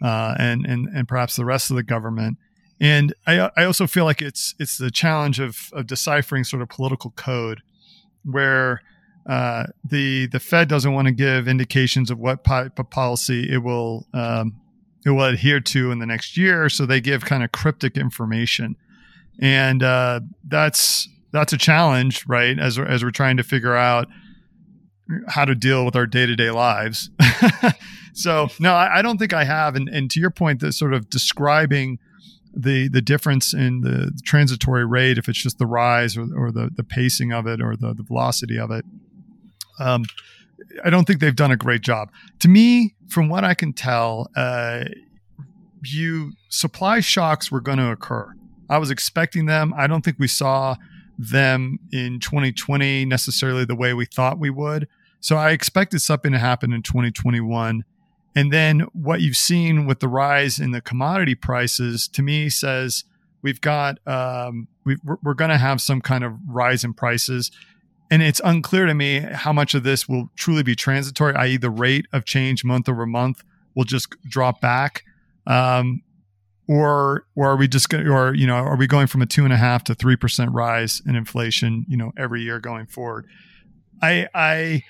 uh, 0.00 0.36
and 0.38 0.64
and 0.64 0.88
and 0.94 1.08
perhaps 1.08 1.34
the 1.34 1.44
rest 1.44 1.68
of 1.70 1.76
the 1.76 1.82
government. 1.82 2.38
And 2.80 3.12
I, 3.26 3.50
I 3.56 3.64
also 3.64 3.88
feel 3.88 4.04
like 4.04 4.22
it's 4.22 4.54
it's 4.60 4.78
the 4.78 4.92
challenge 4.92 5.40
of 5.40 5.70
of 5.72 5.88
deciphering 5.88 6.44
sort 6.44 6.62
of 6.62 6.68
political 6.68 7.10
code, 7.10 7.60
where 8.24 8.82
uh, 9.28 9.64
the 9.82 10.28
the 10.28 10.38
Fed 10.38 10.68
doesn't 10.68 10.92
want 10.92 11.08
to 11.08 11.12
give 11.12 11.48
indications 11.48 12.08
of 12.08 12.20
what 12.20 12.44
po- 12.44 12.70
policy 12.70 13.52
it 13.52 13.64
will 13.64 14.06
um, 14.14 14.54
it 15.06 15.10
will 15.10 15.24
adhere 15.24 15.60
to 15.60 15.90
in 15.90 15.98
the 15.98 16.06
next 16.06 16.36
year. 16.36 16.68
So 16.68 16.86
they 16.86 17.00
give 17.00 17.24
kind 17.24 17.42
of 17.42 17.52
cryptic 17.52 17.96
information, 17.96 18.76
and 19.40 19.82
uh, 19.82 20.20
that's 20.46 21.08
that's 21.32 21.52
a 21.52 21.58
challenge, 21.58 22.24
right? 22.26 22.58
As 22.58 22.78
as 22.78 23.04
we're 23.04 23.10
trying 23.10 23.36
to 23.36 23.42
figure 23.42 23.76
out 23.76 24.08
how 25.28 25.44
to 25.44 25.54
deal 25.54 25.84
with 25.84 25.96
our 25.96 26.06
day 26.06 26.26
to 26.26 26.36
day 26.36 26.50
lives. 26.50 27.10
so 28.12 28.48
no, 28.60 28.74
I, 28.74 28.98
I, 28.98 29.02
don't 29.02 29.18
think 29.18 29.32
I 29.32 29.44
have. 29.44 29.74
And, 29.74 29.88
and 29.88 30.10
to 30.10 30.20
your 30.20 30.30
point, 30.30 30.60
that 30.60 30.72
sort 30.72 30.92
of 30.92 31.08
describing 31.08 31.98
the 32.54 32.88
the 32.88 33.02
difference 33.02 33.54
in 33.54 33.82
the 33.82 34.12
transitory 34.24 34.84
rate, 34.84 35.18
if 35.18 35.28
it's 35.28 35.42
just 35.42 35.58
the 35.58 35.66
rise 35.66 36.16
or, 36.16 36.26
or 36.36 36.50
the 36.50 36.70
the 36.74 36.84
pacing 36.84 37.32
of 37.32 37.46
it 37.46 37.60
or 37.60 37.76
the, 37.76 37.94
the 37.94 38.02
velocity 38.02 38.58
of 38.58 38.70
it. 38.70 38.84
Um, 39.78 40.04
I 40.84 40.90
don't 40.90 41.06
think 41.06 41.20
they've 41.20 41.34
done 41.34 41.50
a 41.50 41.56
great 41.56 41.82
job. 41.82 42.10
To 42.40 42.48
me, 42.48 42.94
from 43.08 43.28
what 43.28 43.44
I 43.44 43.54
can 43.54 43.72
tell, 43.72 44.28
uh, 44.36 44.84
you 45.84 46.32
supply 46.48 47.00
shocks 47.00 47.50
were 47.50 47.60
going 47.60 47.78
to 47.78 47.90
occur. 47.90 48.34
I 48.68 48.78
was 48.78 48.90
expecting 48.90 49.46
them. 49.46 49.72
I 49.76 49.86
don't 49.86 50.04
think 50.04 50.18
we 50.18 50.28
saw 50.28 50.76
them 51.18 51.78
in 51.90 52.20
2020 52.20 53.04
necessarily 53.04 53.64
the 53.64 53.74
way 53.74 53.94
we 53.94 54.04
thought 54.04 54.38
we 54.38 54.50
would. 54.50 54.88
So 55.20 55.36
I 55.36 55.50
expected 55.50 56.00
something 56.00 56.32
to 56.32 56.38
happen 56.38 56.72
in 56.72 56.82
2021. 56.82 57.84
And 58.36 58.52
then 58.52 58.80
what 58.92 59.20
you've 59.20 59.36
seen 59.36 59.86
with 59.86 60.00
the 60.00 60.08
rise 60.08 60.60
in 60.60 60.70
the 60.70 60.80
commodity 60.80 61.34
prices 61.34 62.06
to 62.08 62.22
me 62.22 62.48
says 62.48 63.04
we've 63.42 63.60
got 63.60 63.98
um, 64.06 64.68
we 64.84 64.96
are 65.26 65.34
going 65.34 65.50
to 65.50 65.58
have 65.58 65.80
some 65.80 66.00
kind 66.00 66.22
of 66.22 66.34
rise 66.46 66.84
in 66.84 66.94
prices 66.94 67.50
and 68.10 68.22
it's 68.22 68.40
unclear 68.44 68.86
to 68.86 68.94
me 68.94 69.20
how 69.20 69.52
much 69.52 69.74
of 69.74 69.82
this 69.82 70.08
will 70.08 70.30
truly 70.36 70.62
be 70.62 70.74
transitory, 70.74 71.34
i.e., 71.34 71.56
the 71.56 71.70
rate 71.70 72.06
of 72.12 72.24
change 72.24 72.64
month 72.64 72.88
over 72.88 73.06
month 73.06 73.42
will 73.74 73.84
just 73.84 74.14
drop 74.26 74.60
back, 74.60 75.04
um, 75.46 76.02
or 76.66 77.26
or 77.36 77.50
are 77.50 77.56
we 77.56 77.68
just 77.68 77.88
going, 77.88 78.06
or 78.08 78.34
you 78.34 78.46
know, 78.46 78.54
are 78.54 78.76
we 78.76 78.86
going 78.86 79.06
from 79.06 79.22
a 79.22 79.26
two 79.26 79.44
and 79.44 79.52
a 79.52 79.56
half 79.56 79.84
to 79.84 79.94
three 79.94 80.16
percent 80.16 80.52
rise 80.52 81.02
in 81.06 81.16
inflation, 81.16 81.84
you 81.88 81.96
know, 81.96 82.12
every 82.16 82.42
year 82.42 82.58
going 82.58 82.86
forward? 82.86 83.26
I 84.02 84.28
I 84.34 84.82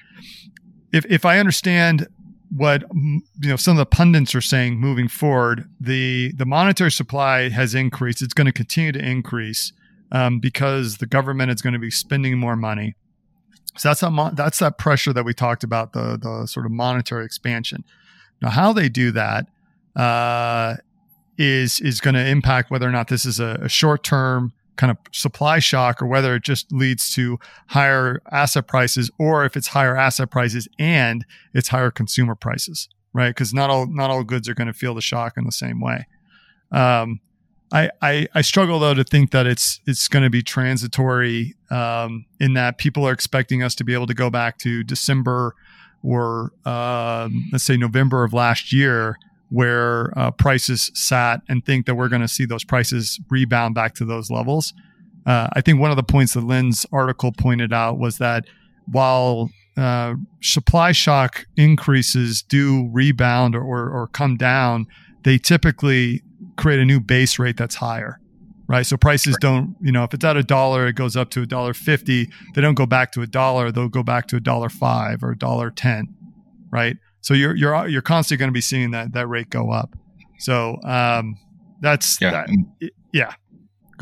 if 0.92 1.04
if 1.06 1.24
I 1.24 1.38
understand 1.38 2.06
what 2.50 2.82
you 2.92 3.22
know 3.48 3.56
some 3.56 3.72
of 3.72 3.78
the 3.78 3.86
pundits 3.86 4.34
are 4.34 4.40
saying 4.40 4.78
moving 4.78 5.08
forward 5.08 5.68
the 5.80 6.32
the 6.32 6.46
monetary 6.46 6.90
supply 6.90 7.50
has 7.50 7.74
increased 7.74 8.22
it's 8.22 8.32
going 8.32 8.46
to 8.46 8.52
continue 8.52 8.90
to 8.90 8.98
increase 8.98 9.72
um, 10.12 10.40
because 10.40 10.96
the 10.96 11.06
government 11.06 11.50
is 11.50 11.60
going 11.60 11.74
to 11.74 11.78
be 11.78 11.90
spending 11.90 12.38
more 12.38 12.56
money 12.56 12.94
so 13.78 13.88
that's 13.88 14.00
that 14.00 14.32
that's 14.34 14.58
that 14.58 14.78
pressure 14.78 15.12
that 15.12 15.24
we 15.24 15.34
talked 15.34 15.64
about 15.64 15.92
the 15.92 16.18
the 16.20 16.46
sort 16.46 16.66
of 16.66 16.72
monetary 16.72 17.24
expansion. 17.24 17.84
Now 18.42 18.50
how 18.50 18.72
they 18.72 18.88
do 18.88 19.10
that 19.12 19.46
uh, 19.96 20.76
is 21.36 21.80
is 21.80 22.00
going 22.00 22.14
to 22.14 22.26
impact 22.26 22.70
whether 22.70 22.88
or 22.88 22.92
not 22.92 23.08
this 23.08 23.24
is 23.24 23.40
a, 23.40 23.58
a 23.62 23.68
short 23.68 24.04
term 24.04 24.52
kind 24.76 24.90
of 24.90 24.96
supply 25.12 25.58
shock 25.58 26.00
or 26.00 26.06
whether 26.06 26.36
it 26.36 26.44
just 26.44 26.70
leads 26.70 27.12
to 27.12 27.38
higher 27.68 28.22
asset 28.30 28.68
prices 28.68 29.10
or 29.18 29.44
if 29.44 29.56
it's 29.56 29.68
higher 29.68 29.96
asset 29.96 30.30
prices 30.30 30.68
and 30.78 31.24
it's 31.52 31.68
higher 31.68 31.90
consumer 31.90 32.36
prices 32.36 32.88
right? 33.12 33.30
Because 33.30 33.54
not 33.54 33.70
all 33.70 33.86
not 33.86 34.10
all 34.10 34.24
goods 34.24 34.48
are 34.48 34.54
going 34.54 34.66
to 34.66 34.72
feel 34.72 34.94
the 34.94 35.00
shock 35.00 35.36
in 35.36 35.44
the 35.44 35.52
same 35.52 35.80
way. 35.80 36.06
Um, 36.70 37.20
I, 37.70 37.90
I, 38.00 38.28
I 38.34 38.40
struggle 38.40 38.78
though 38.78 38.94
to 38.94 39.04
think 39.04 39.30
that 39.32 39.46
it's 39.46 39.80
it's 39.86 40.08
going 40.08 40.22
to 40.22 40.30
be 40.30 40.42
transitory 40.42 41.54
um, 41.70 42.24
in 42.40 42.54
that 42.54 42.78
people 42.78 43.06
are 43.06 43.12
expecting 43.12 43.62
us 43.62 43.74
to 43.76 43.84
be 43.84 43.94
able 43.94 44.06
to 44.06 44.14
go 44.14 44.30
back 44.30 44.58
to 44.58 44.82
December 44.82 45.54
or 46.02 46.52
uh, 46.64 47.28
let's 47.52 47.64
say 47.64 47.76
November 47.76 48.24
of 48.24 48.32
last 48.32 48.72
year 48.72 49.18
where 49.50 50.16
uh, 50.18 50.30
prices 50.30 50.90
sat 50.94 51.40
and 51.48 51.64
think 51.64 51.86
that 51.86 51.94
we're 51.94 52.08
going 52.08 52.22
to 52.22 52.28
see 52.28 52.44
those 52.44 52.64
prices 52.64 53.18
rebound 53.30 53.74
back 53.74 53.94
to 53.94 54.04
those 54.04 54.30
levels. 54.30 54.74
Uh, 55.26 55.48
I 55.52 55.60
think 55.60 55.80
one 55.80 55.90
of 55.90 55.96
the 55.96 56.02
points 56.02 56.34
that 56.34 56.44
Lyn's 56.44 56.86
article 56.92 57.32
pointed 57.32 57.72
out 57.72 57.98
was 57.98 58.18
that 58.18 58.44
while 58.90 59.50
uh, 59.76 60.14
supply 60.40 60.92
shock 60.92 61.46
increases 61.56 62.42
do 62.42 62.88
rebound 62.92 63.54
or, 63.54 63.62
or, 63.62 63.90
or, 63.90 64.06
come 64.08 64.36
down, 64.36 64.86
they 65.22 65.38
typically 65.38 66.22
create 66.58 66.80
a 66.80 66.84
new 66.84 67.00
base 67.00 67.38
rate 67.38 67.56
that's 67.56 67.76
higher. 67.76 68.20
Right. 68.68 68.84
So 68.84 68.98
prices 68.98 69.32
right. 69.32 69.40
don't, 69.40 69.76
you 69.80 69.92
know, 69.92 70.04
if 70.04 70.12
it's 70.12 70.24
at 70.26 70.36
a 70.36 70.42
dollar, 70.42 70.86
it 70.86 70.92
goes 70.94 71.16
up 71.16 71.30
to 71.30 71.40
a 71.40 71.46
dollar 71.46 71.72
fifty. 71.72 72.28
They 72.54 72.60
don't 72.60 72.74
go 72.74 72.84
back 72.84 73.12
to 73.12 73.22
a 73.22 73.26
dollar, 73.26 73.72
they'll 73.72 73.88
go 73.88 74.02
back 74.02 74.26
to 74.28 74.36
a 74.36 74.40
dollar 74.40 74.68
five 74.68 75.22
or 75.22 75.30
a 75.30 75.38
dollar 75.38 75.70
ten. 75.70 76.14
Right. 76.70 76.98
So 77.22 77.32
you're 77.32 77.56
you're 77.56 77.88
you're 77.88 78.02
constantly 78.02 78.38
going 78.38 78.50
to 78.50 78.52
be 78.52 78.60
seeing 78.60 78.90
that 78.90 79.14
that 79.14 79.26
rate 79.26 79.48
go 79.48 79.70
up. 79.70 79.96
So 80.38 80.76
um, 80.84 81.38
that's 81.80 82.20
yeah, 82.20 82.30
that, 82.30 82.48
yeah. 83.12 83.32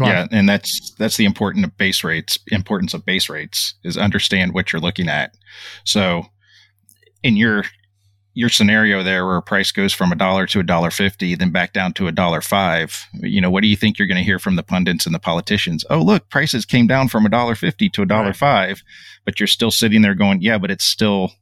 yeah, 0.01 0.23
on. 0.23 0.29
and 0.33 0.49
that's 0.49 0.93
that's 0.99 1.17
the 1.17 1.25
important 1.25 1.65
of 1.65 1.77
base 1.77 2.03
rates. 2.03 2.39
Importance 2.49 2.93
of 2.93 3.05
base 3.05 3.29
rates 3.29 3.75
is 3.85 3.97
understand 3.97 4.53
what 4.53 4.73
you're 4.73 4.81
looking 4.81 5.09
at. 5.09 5.37
So 5.85 6.27
in 7.23 7.37
your 7.37 7.65
your 8.37 8.51
scenario 8.51 9.03
there 9.03 9.25
where 9.25 9.39
a 9.39 9.43
price 9.43 9.73
goes 9.73 9.95
from 9.95 10.13
a 10.13 10.15
dollar 10.15 10.47
to 10.47 10.61
a 10.61 10.63
dollar 10.63 10.91
fifty, 10.91 11.35
then 11.35 11.51
back 11.51 11.73
down 11.73 11.95
to 11.95 12.07
a 12.07 12.13
dollar 12.13 12.43
five, 12.43 13.07
you 13.15 13.41
know, 13.41 13.51
what 13.51 13.63
do 13.63 13.67
you 13.67 13.77
think 13.77 13.99
you're 13.99 14.07
going 14.07 14.19
to 14.19 14.23
hear 14.23 14.39
from 14.39 14.57
the 14.57 14.63
pundits 14.63 15.07
and 15.07 15.15
the 15.15 15.19
politicians? 15.19 15.87
Oh, 15.89 16.03
look, 16.03 16.29
prices 16.29 16.67
came 16.67 16.87
down 16.87 17.09
from 17.09 17.25
a 17.25 17.31
dollar 17.31 17.55
fifty 17.55 17.89
to 17.89 18.03
a 18.03 18.07
dollar 18.07 18.27
right. 18.27 18.37
five, 18.37 18.83
but 19.25 19.41
you're 19.41 19.47
still 19.47 19.71
sitting 19.71 20.03
there 20.03 20.15
going, 20.15 20.43
yeah, 20.43 20.59
but 20.59 20.71
it's 20.71 20.85
still 20.85 21.33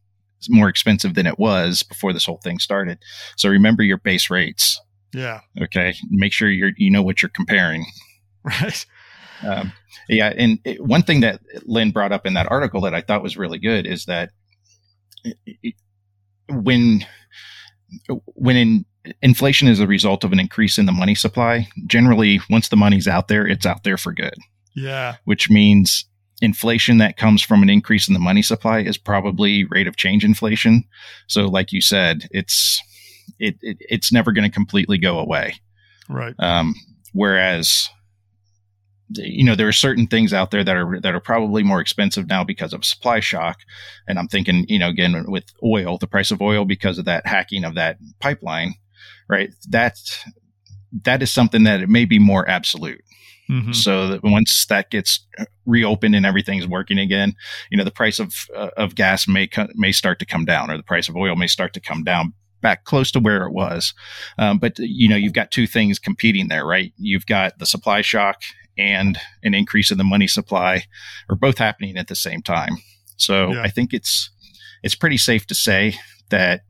more 0.48 0.68
expensive 0.68 1.14
than 1.14 1.26
it 1.26 1.36
was 1.36 1.82
before 1.82 2.12
this 2.12 2.26
whole 2.26 2.38
thing 2.44 2.60
started. 2.60 2.98
So 3.36 3.48
remember 3.48 3.82
your 3.82 3.98
base 3.98 4.30
rates. 4.30 4.80
Yeah. 5.12 5.40
Okay. 5.60 5.94
Make 6.10 6.32
sure 6.32 6.48
you're 6.48 6.72
you 6.76 6.92
know 6.92 7.02
what 7.02 7.22
you're 7.22 7.28
comparing. 7.34 7.86
Right. 8.44 8.86
Um, 9.42 9.72
yeah, 10.08 10.32
and 10.36 10.60
it, 10.64 10.80
one 10.80 11.02
thing 11.02 11.20
that 11.20 11.40
Lyn 11.66 11.90
brought 11.90 12.12
up 12.12 12.24
in 12.24 12.34
that 12.34 12.50
article 12.52 12.82
that 12.82 12.94
I 12.94 13.00
thought 13.00 13.22
was 13.22 13.36
really 13.36 13.58
good 13.58 13.84
is 13.84 14.04
that 14.04 14.30
it, 15.24 15.74
when 16.48 17.06
when 18.34 18.56
in, 18.56 18.84
inflation 19.22 19.68
is 19.68 19.80
a 19.80 19.86
result 19.86 20.24
of 20.24 20.32
an 20.32 20.40
increase 20.40 20.78
in 20.78 20.86
the 20.86 20.92
money 20.92 21.14
supply, 21.14 21.68
generally 21.86 22.40
once 22.50 22.68
the 22.68 22.76
money's 22.76 23.08
out 23.08 23.28
there, 23.28 23.46
it's 23.46 23.66
out 23.66 23.84
there 23.84 23.96
for 23.96 24.12
good. 24.12 24.34
Yeah. 24.74 25.16
Which 25.24 25.50
means 25.50 26.06
inflation 26.42 26.98
that 26.98 27.16
comes 27.16 27.42
from 27.42 27.62
an 27.62 27.70
increase 27.70 28.08
in 28.08 28.14
the 28.14 28.20
money 28.20 28.42
supply 28.42 28.80
is 28.80 28.98
probably 28.98 29.64
rate 29.64 29.86
of 29.86 29.96
change 29.96 30.24
inflation. 30.24 30.84
So, 31.26 31.46
like 31.46 31.72
you 31.72 31.80
said, 31.80 32.28
it's 32.30 32.82
it, 33.38 33.56
it 33.62 33.76
it's 33.80 34.12
never 34.12 34.32
going 34.32 34.48
to 34.48 34.54
completely 34.54 34.98
go 34.98 35.18
away. 35.18 35.54
Right. 36.08 36.34
Um, 36.38 36.74
whereas, 37.12 37.88
you 39.10 39.44
know, 39.44 39.54
there 39.54 39.68
are 39.68 39.72
certain 39.72 40.06
things 40.06 40.32
out 40.32 40.50
there 40.50 40.64
that 40.64 40.76
are 40.76 41.00
that 41.00 41.14
are 41.14 41.20
probably 41.20 41.62
more 41.62 41.80
expensive 41.80 42.26
now 42.28 42.44
because 42.44 42.72
of 42.72 42.84
supply 42.84 43.20
shock. 43.20 43.58
And 44.08 44.18
I'm 44.18 44.28
thinking, 44.28 44.64
you 44.68 44.78
know, 44.78 44.88
again 44.88 45.24
with 45.28 45.44
oil, 45.62 45.98
the 45.98 46.06
price 46.06 46.30
of 46.30 46.40
oil 46.40 46.64
because 46.64 46.98
of 46.98 47.04
that 47.04 47.26
hacking 47.26 47.64
of 47.64 47.74
that 47.74 47.98
pipeline, 48.20 48.74
right? 49.28 49.50
That's 49.68 50.24
that 51.02 51.22
is 51.22 51.32
something 51.32 51.64
that 51.64 51.80
it 51.80 51.88
may 51.88 52.04
be 52.04 52.18
more 52.18 52.48
absolute. 52.48 53.02
Mm-hmm. 53.50 53.72
So 53.72 54.08
that 54.08 54.22
once 54.22 54.64
that 54.66 54.90
gets 54.90 55.26
reopened 55.66 56.14
and 56.14 56.24
everything's 56.24 56.66
working 56.66 56.98
again, 56.98 57.34
you 57.70 57.76
know, 57.76 57.84
the 57.84 57.90
price 57.90 58.18
of 58.18 58.32
uh, 58.56 58.70
of 58.76 58.94
gas 58.94 59.28
may 59.28 59.46
co- 59.46 59.68
may 59.74 59.92
start 59.92 60.18
to 60.20 60.26
come 60.26 60.46
down, 60.46 60.70
or 60.70 60.78
the 60.78 60.82
price 60.82 61.08
of 61.10 61.16
oil 61.16 61.36
may 61.36 61.46
start 61.46 61.74
to 61.74 61.80
come 61.80 62.04
down 62.04 62.32
back 62.62 62.84
close 62.84 63.10
to 63.10 63.20
where 63.20 63.44
it 63.44 63.52
was. 63.52 63.92
Um, 64.38 64.58
but 64.58 64.78
you 64.78 65.08
know, 65.08 65.16
you've 65.16 65.34
got 65.34 65.50
two 65.50 65.66
things 65.66 65.98
competing 65.98 66.48
there, 66.48 66.64
right? 66.64 66.94
You've 66.96 67.26
got 67.26 67.58
the 67.58 67.66
supply 67.66 68.00
shock 68.00 68.40
and 68.76 69.18
an 69.42 69.54
increase 69.54 69.90
in 69.90 69.98
the 69.98 70.04
money 70.04 70.26
supply, 70.26 70.84
are 71.28 71.36
both 71.36 71.58
happening 71.58 71.96
at 71.96 72.08
the 72.08 72.14
same 72.14 72.42
time. 72.42 72.76
So 73.16 73.52
yeah. 73.52 73.62
I 73.62 73.68
think 73.68 73.92
it's 73.92 74.30
it's 74.82 74.94
pretty 74.94 75.16
safe 75.16 75.46
to 75.46 75.54
say 75.54 75.96
that 76.30 76.62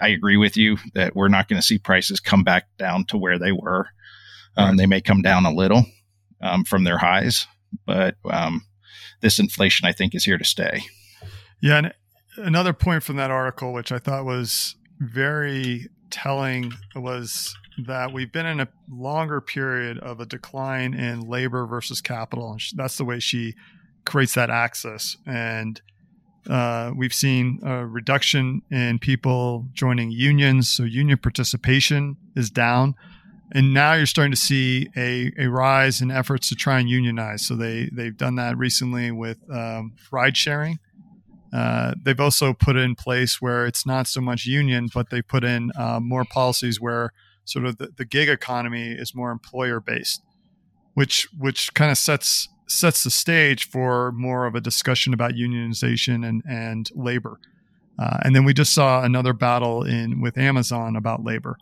I 0.00 0.08
agree 0.08 0.36
with 0.36 0.56
you 0.56 0.76
that 0.94 1.14
we're 1.14 1.28
not 1.28 1.48
going 1.48 1.60
to 1.60 1.66
see 1.66 1.78
prices 1.78 2.20
come 2.20 2.42
back 2.42 2.64
down 2.78 3.04
to 3.06 3.18
where 3.18 3.38
they 3.38 3.52
were. 3.52 3.88
Um, 4.56 4.70
right. 4.70 4.76
They 4.76 4.86
may 4.86 5.00
come 5.00 5.22
down 5.22 5.46
a 5.46 5.52
little, 5.52 5.84
um, 6.40 6.64
from 6.64 6.84
their 6.84 6.98
highs. 6.98 7.46
But 7.86 8.16
um, 8.30 8.66
this 9.20 9.38
inflation, 9.38 9.86
I 9.86 9.92
think, 9.92 10.14
is 10.14 10.24
here 10.24 10.38
to 10.38 10.44
stay. 10.44 10.82
Yeah. 11.60 11.78
And 11.78 11.94
another 12.36 12.72
point 12.72 13.02
from 13.02 13.16
that 13.16 13.30
article, 13.30 13.72
which 13.72 13.92
I 13.92 13.98
thought 13.98 14.24
was 14.24 14.76
very 14.98 15.88
telling, 16.10 16.72
was 16.94 17.56
that 17.78 18.12
we've 18.12 18.30
been 18.30 18.46
in 18.46 18.60
a 18.60 18.68
longer 18.88 19.40
period 19.40 19.98
of 19.98 20.20
a 20.20 20.26
decline 20.26 20.94
in 20.94 21.20
labor 21.20 21.66
versus 21.66 22.00
capital. 22.00 22.52
And 22.52 22.60
that's 22.74 22.96
the 22.96 23.04
way 23.04 23.20
she 23.20 23.54
creates 24.04 24.34
that 24.34 24.50
axis. 24.50 25.16
And 25.26 25.80
uh, 26.48 26.92
we've 26.96 27.14
seen 27.14 27.60
a 27.64 27.86
reduction 27.86 28.62
in 28.70 28.98
people 28.98 29.66
joining 29.72 30.10
unions. 30.10 30.68
So 30.68 30.84
union 30.84 31.18
participation 31.18 32.16
is 32.36 32.50
down 32.50 32.94
and 33.52 33.72
now 33.72 33.94
you're 33.94 34.06
starting 34.06 34.32
to 34.32 34.36
see 34.36 34.88
a, 34.96 35.30
a 35.38 35.46
rise 35.46 36.00
in 36.00 36.10
efforts 36.10 36.48
to 36.48 36.56
try 36.56 36.80
and 36.80 36.88
unionize. 36.88 37.46
So 37.46 37.54
they 37.54 37.88
they've 37.92 38.16
done 38.16 38.34
that 38.36 38.58
recently 38.58 39.10
with 39.12 39.38
um, 39.50 39.94
ride 40.10 40.36
sharing. 40.36 40.78
Uh, 41.52 41.94
they've 42.02 42.18
also 42.18 42.52
put 42.52 42.76
in 42.76 42.96
place 42.96 43.40
where 43.40 43.64
it's 43.64 43.86
not 43.86 44.08
so 44.08 44.20
much 44.20 44.44
union, 44.44 44.88
but 44.92 45.10
they 45.10 45.22
put 45.22 45.44
in 45.44 45.70
uh, 45.78 46.00
more 46.00 46.24
policies 46.24 46.80
where 46.80 47.12
sort 47.44 47.66
of 47.66 47.78
the, 47.78 47.88
the 47.96 48.04
gig 48.04 48.28
economy 48.28 48.92
is 48.92 49.14
more 49.14 49.30
employer 49.30 49.80
based, 49.80 50.22
which 50.94 51.28
which 51.38 51.74
kind 51.74 51.90
of 51.90 51.98
sets 51.98 52.48
sets 52.66 53.04
the 53.04 53.10
stage 53.10 53.68
for 53.68 54.12
more 54.12 54.46
of 54.46 54.54
a 54.54 54.60
discussion 54.60 55.12
about 55.12 55.32
unionization 55.32 56.26
and 56.26 56.42
and 56.48 56.90
labor. 56.94 57.38
Uh, 57.98 58.18
and 58.22 58.34
then 58.34 58.44
we 58.44 58.52
just 58.52 58.74
saw 58.74 59.02
another 59.02 59.32
battle 59.32 59.84
in 59.84 60.20
with 60.20 60.36
Amazon 60.36 60.96
about 60.96 61.22
labor. 61.22 61.56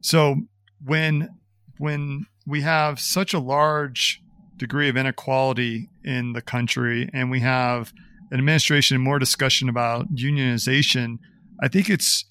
So 0.00 0.36
when 0.84 1.30
when 1.78 2.26
we 2.46 2.60
have 2.60 3.00
such 3.00 3.34
a 3.34 3.38
large 3.38 4.22
degree 4.56 4.88
of 4.88 4.96
inequality 4.96 5.88
in 6.04 6.32
the 6.32 6.42
country 6.42 7.08
and 7.12 7.30
we 7.30 7.40
have 7.40 7.92
an 8.30 8.38
administration 8.38 8.94
and 8.94 9.04
more 9.04 9.18
discussion 9.18 9.68
about 9.68 10.14
unionization, 10.14 11.18
I 11.60 11.68
think 11.68 11.90
it's 11.90 12.24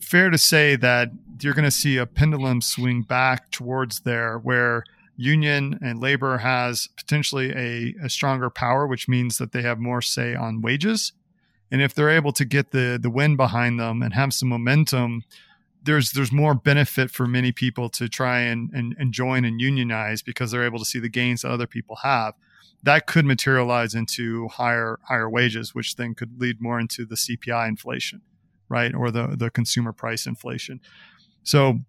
fair 0.00 0.30
to 0.30 0.38
say 0.38 0.76
that 0.76 1.10
you're 1.42 1.54
going 1.54 1.64
to 1.64 1.70
see 1.70 1.96
a 1.96 2.06
pendulum 2.06 2.60
swing 2.60 3.02
back 3.02 3.50
towards 3.50 4.00
there 4.00 4.38
where 4.38 4.84
union 5.16 5.78
and 5.82 6.00
labor 6.00 6.38
has 6.38 6.88
potentially 6.96 7.50
a, 7.50 7.94
a 8.04 8.08
stronger 8.08 8.48
power, 8.48 8.86
which 8.86 9.08
means 9.08 9.36
that 9.38 9.52
they 9.52 9.62
have 9.62 9.78
more 9.78 10.00
say 10.00 10.34
on 10.34 10.62
wages. 10.62 11.12
And 11.70 11.82
if 11.82 11.92
they're 11.92 12.08
able 12.08 12.32
to 12.32 12.44
get 12.44 12.70
the 12.70 12.98
the 13.00 13.10
wind 13.10 13.36
behind 13.36 13.78
them 13.78 14.00
and 14.00 14.14
have 14.14 14.32
some 14.32 14.48
momentum, 14.48 15.24
there's 15.82 16.12
there's 16.12 16.32
more 16.32 16.54
benefit 16.54 17.10
for 17.10 17.26
many 17.26 17.52
people 17.52 17.88
to 17.90 18.08
try 18.08 18.40
and, 18.40 18.70
and, 18.72 18.94
and 18.98 19.12
join 19.12 19.44
and 19.44 19.60
unionize 19.60 20.22
because 20.22 20.50
they're 20.50 20.64
able 20.64 20.78
to 20.78 20.84
see 20.84 20.98
the 20.98 21.08
gains 21.08 21.42
that 21.42 21.50
other 21.50 21.66
people 21.66 21.96
have. 21.96 22.34
That 22.84 23.06
could 23.06 23.26
materialize 23.26 23.94
into 23.94 24.48
higher 24.48 24.98
higher 25.02 25.28
wages, 25.28 25.74
which 25.74 25.96
then 25.96 26.14
could 26.14 26.40
lead 26.40 26.60
more 26.60 26.80
into 26.80 27.04
the 27.04 27.16
CPI 27.16 27.68
inflation, 27.68 28.22
right, 28.68 28.94
or 28.94 29.10
the 29.10 29.34
the 29.36 29.50
consumer 29.50 29.92
price 29.92 30.26
inflation. 30.26 30.80
So, 31.42 31.80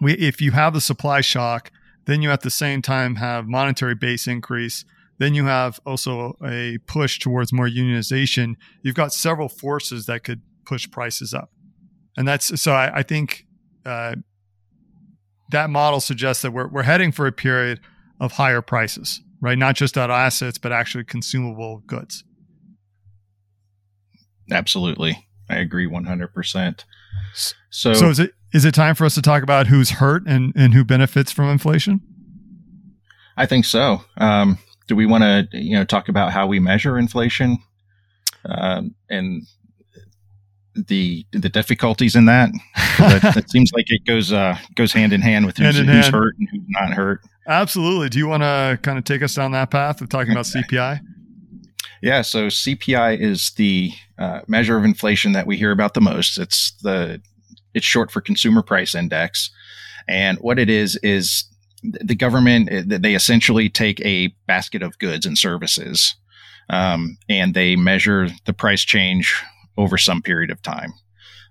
we 0.00 0.14
if 0.14 0.40
you 0.40 0.52
have 0.52 0.74
the 0.74 0.80
supply 0.80 1.20
shock, 1.20 1.70
then 2.06 2.22
you 2.22 2.30
at 2.30 2.42
the 2.42 2.50
same 2.50 2.82
time 2.82 3.16
have 3.16 3.46
monetary 3.46 3.94
base 3.94 4.26
increase. 4.26 4.84
Then 5.18 5.34
you 5.34 5.44
have 5.44 5.78
also 5.84 6.36
a 6.42 6.78
push 6.86 7.18
towards 7.18 7.52
more 7.52 7.68
unionization. 7.68 8.54
You've 8.82 8.94
got 8.94 9.12
several 9.12 9.50
forces 9.50 10.06
that 10.06 10.24
could 10.24 10.40
push 10.64 10.90
prices 10.90 11.34
up 11.34 11.50
and 12.16 12.26
that's 12.26 12.60
so 12.60 12.72
I, 12.72 12.98
I 12.98 13.02
think 13.02 13.46
uh, 13.86 14.14
that 15.50 15.70
model 15.70 16.00
suggests 16.00 16.42
that 16.42 16.52
we're 16.52 16.68
we're 16.68 16.82
heading 16.82 17.12
for 17.12 17.26
a 17.26 17.32
period 17.32 17.80
of 18.20 18.32
higher 18.32 18.62
prices, 18.62 19.22
right? 19.40 19.56
Not 19.56 19.74
just 19.76 19.96
on 19.96 20.10
assets, 20.10 20.58
but 20.58 20.72
actually 20.72 21.04
consumable 21.04 21.82
goods. 21.86 22.24
Absolutely, 24.50 25.26
I 25.48 25.56
agree 25.56 25.86
one 25.86 26.04
hundred 26.04 26.34
percent. 26.34 26.84
So, 27.70 27.94
so 27.94 28.08
is 28.08 28.18
it 28.18 28.32
is 28.52 28.64
it 28.64 28.74
time 28.74 28.94
for 28.94 29.04
us 29.04 29.14
to 29.14 29.22
talk 29.22 29.42
about 29.42 29.66
who's 29.68 29.90
hurt 29.90 30.22
and 30.26 30.52
and 30.56 30.74
who 30.74 30.84
benefits 30.84 31.32
from 31.32 31.48
inflation? 31.48 32.00
I 33.36 33.46
think 33.46 33.64
so. 33.64 34.02
Um, 34.16 34.58
do 34.88 34.96
we 34.96 35.06
want 35.06 35.22
to 35.22 35.58
you 35.58 35.76
know 35.76 35.84
talk 35.84 36.08
about 36.08 36.32
how 36.32 36.46
we 36.46 36.60
measure 36.60 36.98
inflation 36.98 37.58
um, 38.44 38.94
and 39.08 39.42
the 40.74 41.24
the 41.32 41.48
difficulties 41.48 42.14
in 42.16 42.26
that? 42.26 42.50
It, 42.98 43.50
seems 43.50 43.70
like 43.72 43.86
it 43.88 44.04
goes 44.04 44.32
uh, 44.32 44.58
goes 44.74 44.92
hand 44.92 45.12
in 45.12 45.20
hand 45.20 45.46
with 45.46 45.56
who's, 45.56 45.76
hand 45.76 45.88
who's 45.88 46.04
hand. 46.04 46.14
hurt 46.14 46.36
and 46.38 46.48
who's 46.50 46.62
not 46.68 46.92
hurt. 46.92 47.20
Absolutely. 47.46 48.08
Do 48.08 48.18
you 48.18 48.28
want 48.28 48.42
to 48.42 48.78
kind 48.82 48.98
of 48.98 49.04
take 49.04 49.22
us 49.22 49.34
down 49.34 49.52
that 49.52 49.70
path 49.70 50.00
of 50.00 50.08
talking 50.08 50.32
about 50.32 50.44
CPI? 50.46 51.00
Yeah. 52.02 52.22
So 52.22 52.46
CPI 52.46 53.18
is 53.18 53.52
the 53.52 53.92
uh, 54.18 54.40
measure 54.46 54.76
of 54.76 54.84
inflation 54.84 55.32
that 55.32 55.46
we 55.46 55.56
hear 55.56 55.70
about 55.70 55.94
the 55.94 56.00
most. 56.00 56.38
It's 56.38 56.72
the 56.82 57.20
it's 57.74 57.86
short 57.86 58.10
for 58.10 58.20
Consumer 58.20 58.62
Price 58.62 58.94
Index, 58.94 59.50
and 60.08 60.38
what 60.38 60.58
it 60.58 60.70
is 60.70 60.96
is 61.02 61.44
the 61.82 62.14
government 62.14 62.68
they 62.88 63.14
essentially 63.14 63.68
take 63.68 64.00
a 64.00 64.28
basket 64.46 64.82
of 64.82 64.98
goods 64.98 65.24
and 65.24 65.38
services, 65.38 66.14
um, 66.68 67.16
and 67.28 67.54
they 67.54 67.76
measure 67.76 68.28
the 68.44 68.52
price 68.52 68.82
change 68.82 69.34
over 69.76 69.96
some 69.96 70.20
period 70.22 70.50
of 70.50 70.60
time. 70.62 70.92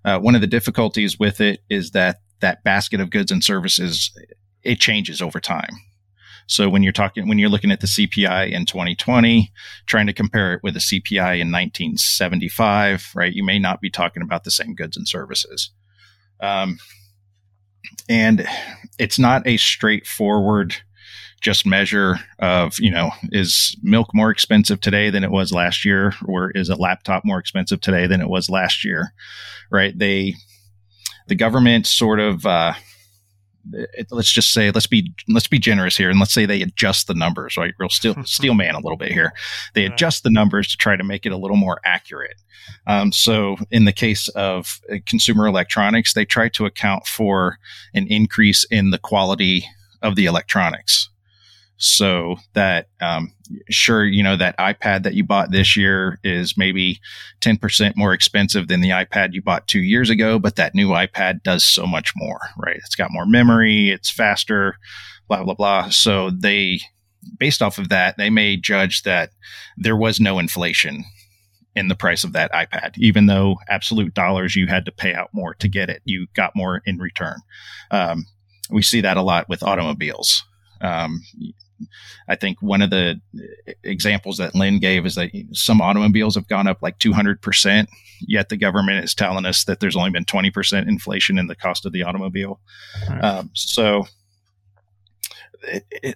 Uh, 0.05 0.19
one 0.19 0.35
of 0.35 0.41
the 0.41 0.47
difficulties 0.47 1.19
with 1.19 1.41
it 1.41 1.61
is 1.69 1.91
that 1.91 2.21
that 2.39 2.63
basket 2.63 3.01
of 3.01 3.09
goods 3.09 3.31
and 3.31 3.43
services 3.43 4.11
it 4.63 4.79
changes 4.79 5.21
over 5.21 5.39
time. 5.39 5.75
So 6.47 6.67
when 6.67 6.81
you're 6.81 6.91
talking, 6.91 7.27
when 7.27 7.37
you're 7.37 7.49
looking 7.49 7.71
at 7.71 7.79
the 7.79 7.87
CPI 7.87 8.51
in 8.51 8.65
2020, 8.65 9.51
trying 9.85 10.07
to 10.07 10.13
compare 10.13 10.53
it 10.53 10.61
with 10.63 10.73
the 10.73 10.79
CPI 10.79 11.39
in 11.39 11.51
1975, 11.51 13.11
right? 13.13 13.31
You 13.31 13.43
may 13.43 13.59
not 13.59 13.81
be 13.81 13.91
talking 13.91 14.23
about 14.23 14.45
the 14.45 14.51
same 14.51 14.73
goods 14.73 14.97
and 14.97 15.07
services. 15.07 15.69
Um, 16.41 16.77
and 18.07 18.47
it's 18.97 19.19
not 19.19 19.45
a 19.47 19.57
straightforward 19.57 20.75
just 21.41 21.65
measure 21.65 22.19
of 22.39 22.77
you 22.79 22.91
know 22.91 23.11
is 23.31 23.77
milk 23.81 24.09
more 24.13 24.29
expensive 24.29 24.81
today 24.81 25.09
than 25.09 25.23
it 25.23 25.31
was 25.31 25.53
last 25.53 25.85
year 25.85 26.13
or 26.25 26.51
is 26.51 26.67
a 26.67 26.75
laptop 26.75 27.23
more 27.23 27.39
expensive 27.39 27.79
today 27.79 28.07
than 28.07 28.19
it 28.19 28.27
was 28.27 28.49
last 28.49 28.83
year 28.83 29.13
right? 29.69 29.97
They 29.97 30.35
the 31.27 31.35
government 31.35 31.85
sort 31.85 32.19
of 32.19 32.45
uh, 32.45 32.73
it, 33.73 34.07
let's 34.11 34.31
just 34.31 34.53
say 34.53 34.71
let's 34.71 34.87
be 34.87 35.13
let's 35.27 35.47
be 35.47 35.59
generous 35.59 35.97
here 35.97 36.09
and 36.09 36.19
let's 36.19 36.33
say 36.33 36.45
they 36.45 36.61
adjust 36.61 37.07
the 37.07 37.13
numbers 37.13 37.57
right? 37.57 37.73
Real 37.77 37.89
steel 37.89 38.15
steel 38.25 38.53
man 38.53 38.75
a 38.75 38.79
little 38.79 38.97
bit 38.97 39.11
here. 39.11 39.33
They 39.73 39.85
adjust 39.85 40.23
the 40.23 40.29
numbers 40.29 40.67
to 40.69 40.77
try 40.77 40.95
to 40.95 41.03
make 41.03 41.25
it 41.25 41.31
a 41.31 41.37
little 41.37 41.57
more 41.57 41.79
accurate. 41.85 42.41
Um, 42.87 43.11
so 43.11 43.57
in 43.71 43.85
the 43.85 43.93
case 43.93 44.27
of 44.29 44.79
uh, 44.91 44.97
consumer 45.05 45.47
electronics 45.47 46.13
they 46.13 46.25
try 46.25 46.49
to 46.49 46.65
account 46.65 47.05
for 47.07 47.57
an 47.93 48.07
increase 48.07 48.65
in 48.69 48.91
the 48.91 48.99
quality 48.99 49.65
of 50.01 50.15
the 50.15 50.25
electronics 50.25 51.09
so 51.79 52.35
that 52.53 52.89
um, 53.01 53.33
sure 53.69 54.03
you 54.03 54.21
know 54.21 54.35
that 54.35 54.57
ipad 54.57 55.03
that 55.03 55.13
you 55.13 55.23
bought 55.23 55.49
this 55.49 55.77
year 55.77 56.19
is 56.25 56.57
maybe 56.57 56.99
10% 57.39 57.93
more 57.95 58.13
expensive 58.13 58.67
than 58.67 58.81
the 58.81 58.89
ipad 58.89 59.29
you 59.31 59.41
bought 59.41 59.65
two 59.65 59.79
years 59.79 60.09
ago 60.09 60.37
but 60.37 60.57
that 60.57 60.75
new 60.75 60.89
ipad 60.89 61.41
does 61.41 61.63
so 61.63 61.87
much 61.87 62.11
more 62.17 62.39
right? 62.57 62.75
It's 62.85 62.95
got 62.95 63.13
more 63.13 63.25
memory 63.25 63.89
it's 63.89 64.11
faster 64.11 64.75
blah 65.29 65.43
blah 65.43 65.53
blah. 65.53 65.89
So 65.89 66.29
they 66.29 66.81
based 67.37 67.61
off 67.61 67.77
of 67.77 67.89
that 67.89 68.17
they 68.17 68.29
may 68.29 68.57
judge 68.57 69.03
that 69.03 69.31
there 69.77 69.97
was 69.97 70.19
no 70.19 70.37
inflation 70.37 71.05
in 71.75 71.87
the 71.87 71.95
price 71.95 72.25
of 72.25 72.33
that 72.33 72.51
ipad 72.51 72.97
even 72.97 73.27
though 73.27 73.57
absolute 73.69 74.13
dollars 74.13 74.55
you 74.55 74.67
had 74.67 74.83
to 74.83 74.91
pay 74.91 75.13
out 75.13 75.29
more 75.33 75.53
to 75.53 75.69
get 75.69 75.89
it 75.89 76.01
you 76.03 76.27
got 76.33 76.55
more 76.55 76.81
in 76.85 76.97
return. 76.97 77.37
Um, 77.89 78.25
we 78.69 78.81
see 78.81 79.01
that 79.01 79.17
a 79.17 79.21
lot 79.21 79.47
with 79.47 79.63
automobiles. 79.63 80.43
Um, 80.81 81.23
I 82.27 82.35
think 82.35 82.61
one 82.61 82.81
of 82.81 82.89
the 82.89 83.19
examples 83.83 84.37
that 84.37 84.55
Lyn 84.55 84.79
gave 84.79 85.05
is 85.05 85.15
that 85.15 85.31
some 85.53 85.81
automobiles 85.81 86.35
have 86.35 86.47
gone 86.47 86.67
up 86.67 86.81
like 86.81 86.99
200%, 86.99 87.87
yet 88.21 88.49
the 88.49 88.57
government 88.57 89.03
is 89.03 89.15
telling 89.15 89.45
us 89.45 89.63
that 89.65 89.79
there's 89.79 89.95
only 89.95 90.11
been 90.11 90.25
20% 90.25 90.87
inflation 90.87 91.37
in 91.39 91.47
the 91.47 91.55
cost 91.55 91.85
of 91.85 91.91
the 91.91 92.03
automobile. 92.03 92.59
Right. 93.09 93.23
Um, 93.23 93.51
so, 93.53 94.05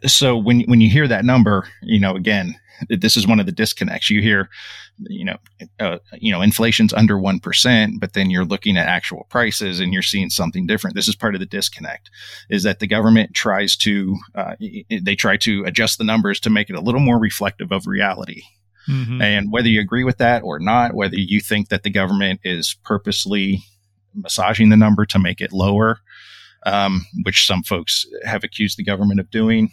so 0.05 0.37
when 0.37 0.61
when 0.61 0.81
you 0.81 0.89
hear 0.89 1.07
that 1.07 1.25
number, 1.25 1.67
you 1.81 1.99
know, 1.99 2.15
again, 2.15 2.55
this 2.89 3.17
is 3.17 3.27
one 3.27 3.39
of 3.39 3.45
the 3.45 3.51
disconnects. 3.51 4.09
You 4.09 4.21
hear, 4.21 4.49
you 4.99 5.25
know, 5.25 5.37
uh, 5.79 5.97
you 6.13 6.31
know, 6.31 6.41
inflation's 6.41 6.93
under 6.93 7.17
one 7.17 7.39
percent, 7.39 7.99
but 7.99 8.13
then 8.13 8.29
you're 8.29 8.45
looking 8.45 8.77
at 8.77 8.87
actual 8.87 9.25
prices 9.29 9.79
and 9.79 9.93
you're 9.93 10.01
seeing 10.01 10.29
something 10.29 10.67
different. 10.67 10.95
This 10.95 11.07
is 11.07 11.15
part 11.15 11.35
of 11.35 11.39
the 11.39 11.45
disconnect. 11.45 12.09
Is 12.49 12.63
that 12.63 12.79
the 12.79 12.87
government 12.87 13.33
tries 13.33 13.75
to 13.77 14.17
uh, 14.35 14.55
they 15.01 15.15
try 15.15 15.37
to 15.37 15.63
adjust 15.65 15.97
the 15.97 16.03
numbers 16.03 16.39
to 16.41 16.49
make 16.49 16.69
it 16.69 16.75
a 16.75 16.81
little 16.81 17.01
more 17.01 17.19
reflective 17.19 17.71
of 17.71 17.87
reality. 17.87 18.43
Mm-hmm. 18.89 19.21
And 19.21 19.51
whether 19.51 19.69
you 19.69 19.79
agree 19.79 20.03
with 20.03 20.17
that 20.17 20.43
or 20.43 20.59
not, 20.59 20.93
whether 20.93 21.15
you 21.15 21.39
think 21.39 21.69
that 21.69 21.83
the 21.83 21.89
government 21.89 22.41
is 22.43 22.75
purposely 22.83 23.63
massaging 24.13 24.69
the 24.69 24.77
number 24.77 25.05
to 25.05 25.19
make 25.19 25.41
it 25.41 25.53
lower, 25.53 25.99
um, 26.65 27.05
which 27.23 27.47
some 27.47 27.63
folks 27.63 28.05
have 28.25 28.43
accused 28.43 28.77
the 28.77 28.83
government 28.83 29.19
of 29.19 29.31
doing, 29.31 29.71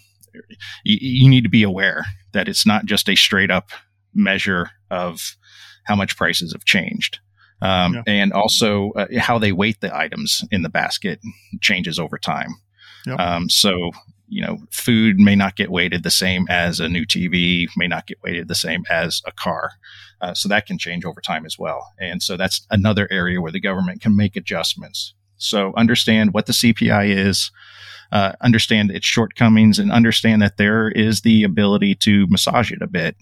you, 0.85 0.99
you 1.01 1.29
need 1.29 1.43
to 1.43 1.51
be 1.51 1.63
aware 1.63 2.07
that 2.33 2.49
it's 2.49 2.67
not 2.67 2.85
just 2.85 3.09
a 3.09 3.17
straight 3.17 3.51
up 3.51 3.71
measure 4.15 4.71
of 4.91 5.37
how 5.85 5.97
much 5.97 6.17
prices 6.17 6.53
have 6.53 6.65
changed. 6.65 7.19
Um, 7.63 7.95
yeah. 7.95 8.03
And 8.07 8.33
also 8.33 8.91
uh, 8.93 9.07
how 9.19 9.39
they 9.39 9.53
weight 9.53 9.81
the 9.81 9.95
items 9.95 10.45
in 10.51 10.63
the 10.63 10.69
basket 10.69 11.21
changes 11.61 11.99
over 11.99 12.17
time. 12.17 12.55
Yep. 13.07 13.21
Um, 13.21 13.49
so, 13.51 13.91
you 14.29 14.41
know, 14.41 14.59
food 14.71 15.19
may 15.19 15.35
not 15.35 15.57
get 15.57 15.71
weighted 15.71 16.03
the 16.03 16.11
same 16.11 16.47
as 16.49 16.81
a 16.81 16.89
new 16.89 17.05
TV, 17.05 17.69
may 17.77 17.87
not 17.87 18.07
get 18.07 18.19
weighted 18.23 18.49
the 18.49 18.55
same 18.55 18.85
as 18.89 19.21
a 19.27 19.33
car. 19.33 19.73
Uh, 20.21 20.35
so 20.35 20.49
that 20.49 20.67
can 20.67 20.79
change 20.79 21.05
over 21.05 21.21
time 21.21 21.45
as 21.47 21.59
well. 21.59 21.93
And 21.99 22.23
so 22.23 22.37
that's 22.37 22.67
another 22.71 23.09
area 23.11 23.41
where 23.41 23.53
the 23.53 23.61
government 23.61 24.01
can 24.01 24.17
make 24.17 24.37
adjustments. 24.37 25.15
So 25.37 25.73
understand 25.77 26.35
what 26.35 26.47
the 26.47 26.53
CPI 26.53 27.09
is, 27.09 27.51
uh, 28.13 28.33
understand 28.41 28.91
its 28.91 29.07
shortcomings 29.07 29.79
and 29.79 29.93
understand 29.93 30.43
that 30.43 30.57
there 30.57 30.89
is 30.91 31.23
the 31.23 31.45
ability 31.45 31.95
to 31.95 32.27
massage 32.29 32.73
it 32.73 32.83
a 32.83 32.87
bit. 32.87 33.17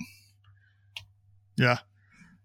Yeah. 1.56 1.78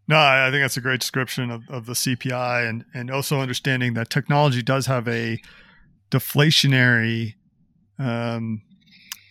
No, 0.08 0.18
I 0.18 0.50
think 0.52 0.62
that's 0.64 0.76
a 0.76 0.82
great 0.82 1.00
description 1.00 1.50
of, 1.50 1.64
of 1.70 1.86
the 1.86 1.94
CPI 1.94 2.68
and, 2.68 2.84
and 2.94 3.10
also 3.10 3.40
understanding 3.40 3.94
that 3.94 4.10
technology 4.10 4.62
does 4.62 4.86
have 4.88 5.08
a 5.08 5.40
deflationary 6.12 7.36
um, 7.98 8.62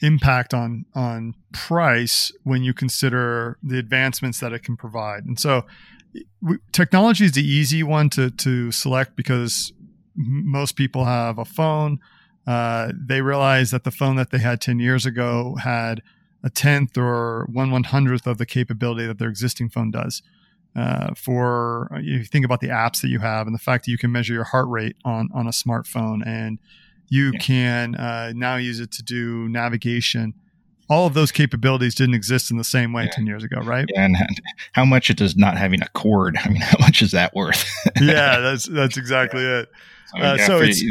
impact 0.01 0.53
on 0.53 0.85
on 0.95 1.35
price 1.53 2.33
when 2.43 2.63
you 2.63 2.75
consider 2.75 3.59
the 3.63 3.79
advancements 3.79 4.41
that 4.41 4.53
it 4.53 4.63
can 4.63 4.77
provide. 4.77 5.25
And 5.25 5.39
so 5.39 5.65
technology 6.73 7.25
is 7.25 7.33
the 7.33 7.47
easy 7.47 7.83
one 7.83 8.09
to 8.11 8.31
to 8.31 8.73
select 8.73 9.17
because 9.17 9.73
most 10.17 10.77
people 10.77 11.05
have 11.05 11.39
a 11.39 11.45
phone 11.45 11.99
uh, 12.47 12.93
they 12.95 13.23
realized 13.23 13.73
that 13.73 13.85
the 13.85 13.91
phone 13.91 14.17
that 14.17 14.31
they 14.31 14.39
had 14.39 14.61
10 14.61 14.79
years 14.79 15.07
ago 15.07 15.57
had 15.63 16.03
a 16.43 16.51
tenth 16.51 16.99
or 16.99 17.47
one 17.51 17.71
one 17.71 17.85
hundredth 17.85 18.27
of 18.27 18.39
the 18.39 18.47
capability 18.47 19.07
that 19.07 19.19
their 19.19 19.29
existing 19.29 19.69
phone 19.69 19.91
does. 19.91 20.23
Uh, 20.75 21.13
for 21.15 21.93
uh, 21.95 21.99
you 21.99 22.25
think 22.25 22.47
about 22.47 22.61
the 22.61 22.69
apps 22.69 23.03
that 23.03 23.09
you 23.09 23.19
have 23.19 23.47
and 23.47 23.55
the 23.55 23.61
fact 23.61 23.85
that 23.85 23.91
you 23.91 23.99
can 23.99 24.11
measure 24.11 24.33
your 24.33 24.45
heart 24.45 24.67
rate 24.69 24.97
on 25.05 25.29
on 25.35 25.47
a 25.47 25.51
smartphone 25.51 26.27
and 26.27 26.59
you 27.09 27.31
yeah. 27.35 27.39
can 27.41 27.95
uh, 27.95 28.33
now 28.35 28.57
use 28.57 28.81
it 28.81 28.91
to 28.91 29.03
do 29.03 29.47
navigation. 29.51 30.33
All 30.89 31.07
of 31.07 31.15
those 31.15 31.33
capabilities 31.33 31.95
didn't 31.95 32.15
exist 32.15 32.51
in 32.51 32.59
the 32.59 32.65
same 32.65 32.93
way 32.93 33.05
yeah. 33.05 33.13
10 33.13 33.27
years 33.27 33.45
ago, 33.45 33.61
right? 33.61 33.89
And 33.97 34.17
how 34.73 34.85
much 34.85 35.11
it 35.11 35.17
does 35.17 35.37
not 35.37 35.57
having 35.57 35.81
a 35.83 35.89
cord. 35.89 36.37
I 36.43 36.49
mean, 36.49 36.61
how 36.61 36.79
much 36.81 37.03
is 37.03 37.13
that 37.13 37.35
worth? 37.35 37.69
yeah, 38.01 38.39
that's, 38.41 38.67
that's 38.67 38.97
exactly 38.97 39.43
yeah. 39.43 39.61
it. 39.61 39.71
Uh, 40.15 40.37
so 40.39 40.61
it's 40.61 40.83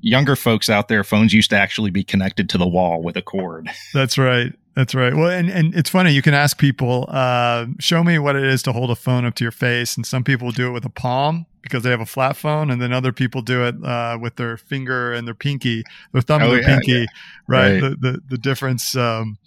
younger 0.00 0.36
folks 0.36 0.70
out 0.70 0.88
there. 0.88 1.02
Phones 1.02 1.32
used 1.32 1.50
to 1.50 1.56
actually 1.56 1.90
be 1.90 2.04
connected 2.04 2.48
to 2.50 2.58
the 2.58 2.66
wall 2.66 3.02
with 3.02 3.16
a 3.16 3.22
cord. 3.22 3.68
That's 3.94 4.16
right. 4.16 4.52
That's 4.76 4.94
right. 4.94 5.14
Well, 5.14 5.30
and, 5.30 5.50
and 5.50 5.74
it's 5.74 5.90
funny. 5.90 6.12
You 6.12 6.22
can 6.22 6.34
ask 6.34 6.56
people, 6.58 7.06
uh, 7.08 7.66
show 7.80 8.04
me 8.04 8.20
what 8.20 8.36
it 8.36 8.44
is 8.44 8.62
to 8.62 8.72
hold 8.72 8.90
a 8.90 8.94
phone 8.94 9.24
up 9.24 9.34
to 9.36 9.44
your 9.44 9.50
face. 9.50 9.96
And 9.96 10.06
some 10.06 10.22
people 10.22 10.52
do 10.52 10.68
it 10.68 10.70
with 10.70 10.84
a 10.84 10.90
palm 10.90 11.46
because 11.68 11.82
they 11.84 11.90
have 11.90 12.00
a 12.00 12.06
flat 12.06 12.36
phone. 12.36 12.70
And 12.70 12.80
then 12.82 12.92
other 12.92 13.12
people 13.12 13.42
do 13.42 13.64
it 13.64 13.74
uh, 13.84 14.18
with 14.20 14.36
their 14.36 14.56
finger 14.56 15.12
and 15.12 15.26
their 15.26 15.34
pinky, 15.34 15.84
their 16.12 16.22
thumb 16.22 16.42
oh, 16.42 16.46
and 16.46 16.54
their 16.54 16.60
yeah, 16.62 16.76
pinky, 16.78 16.92
yeah. 16.92 17.06
right? 17.46 17.72
right? 17.72 17.80
The, 17.80 17.90
the, 18.12 18.22
the 18.30 18.38
difference 18.38 18.96
um, 18.96 19.38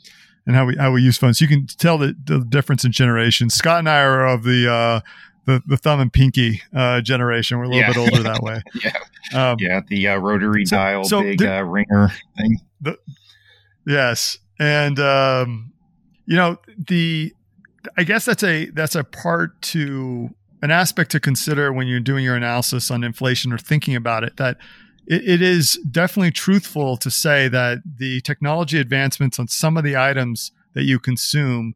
and 0.46 0.56
how 0.56 0.66
we, 0.66 0.76
how 0.78 0.92
we 0.92 1.02
use 1.02 1.18
phones. 1.18 1.42
You 1.42 1.48
can 1.48 1.68
tell 1.68 1.98
the, 1.98 2.16
the 2.24 2.40
difference 2.40 2.84
in 2.86 2.92
generations. 2.92 3.54
Scott 3.56 3.80
and 3.80 3.90
I 3.90 4.02
are 4.02 4.26
of 4.26 4.44
the, 4.44 4.72
uh, 4.72 5.00
the, 5.46 5.62
the 5.66 5.78
thumb 5.78 6.00
and 6.00 6.14
pinky 6.14 6.62
uh, 6.76 7.02
generation. 7.02 7.58
We're 7.58 7.64
a 7.66 7.68
little 7.70 7.82
Yeah. 7.82 7.88
bit 7.94 7.98
older 7.98 8.24
that 8.24 8.42
way. 8.44 8.62
yeah, 8.84 9.50
Um, 9.52 9.58
yeah, 9.60 9.82
the 9.88 10.08
uh, 10.10 10.18
rotary 10.18 10.66
So- 10.66 10.76
dial 10.76 11.04
so 11.04 11.22
big 11.24 11.40
the- 11.40 11.58
uh, 11.58 11.62
ringer 11.62 12.12
thing. 12.38 12.58
Yes, 13.86 14.38
and 14.60 15.00
um, 15.00 15.74
you 16.26 16.36
know 16.36 16.58
the. 16.78 17.34
I 17.98 18.04
guess 18.04 18.26
that's 18.26 18.44
a 18.44 18.66
that's 18.68 18.94
a 18.96 19.04
part 19.04 19.60
to 19.64 20.30
an 20.62 20.72
aspect 20.72 21.12
to 21.12 21.20
consider 21.20 21.74
when 21.74 21.88
you're 21.88 22.00
doing 22.00 22.24
your 22.24 22.36
analysis 22.36 22.92
on 22.92 23.04
inflation 23.04 23.52
or 23.52 23.58
thinking 23.58 23.96
about 23.96 24.24
it. 24.24 24.38
That 24.38 24.58
it, 25.08 25.28
it 25.28 25.42
is 25.42 25.80
definitely 25.90 26.32
truthful 26.32 26.98
to 26.98 27.10
say 27.10 27.48
that 27.48 27.80
the 27.98 28.22
technology 28.22 28.80
advancements 28.80 29.40
on 29.40 29.48
some 29.48 29.78
of 29.78 29.84
the 29.84 29.98
items 29.98 30.52
that 30.74 30.84
you 30.84 31.00
consume 31.00 31.76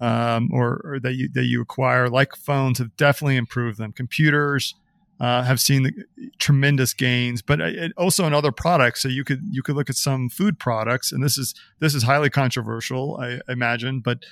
um, 0.00 0.50
or, 0.52 0.80
or 0.84 1.00
that 1.00 1.14
you 1.14 1.28
that 1.32 1.44
you 1.44 1.62
acquire, 1.62 2.08
like 2.08 2.34
phones, 2.34 2.78
have 2.78 2.96
definitely 2.96 3.36
improved 3.36 3.78
them. 3.78 3.92
Computers 3.92 4.74
uh, 5.20 5.44
have 5.44 5.60
seen 5.60 5.84
the 5.84 5.92
tremendous 6.38 6.92
gains, 6.92 7.40
but 7.42 7.60
it, 7.60 7.92
also 7.96 8.26
in 8.26 8.34
other 8.34 8.50
products. 8.50 9.02
So 9.02 9.08
you 9.08 9.22
could 9.22 9.42
you 9.50 9.62
could 9.62 9.76
look 9.76 9.88
at 9.88 9.94
some 9.94 10.28
food 10.28 10.58
products, 10.58 11.12
and 11.12 11.22
this 11.22 11.38
is 11.38 11.54
this 11.78 11.94
is 11.94 12.02
highly 12.02 12.30
controversial, 12.30 13.16
I 13.20 13.40
imagine, 13.48 14.00
but 14.00 14.24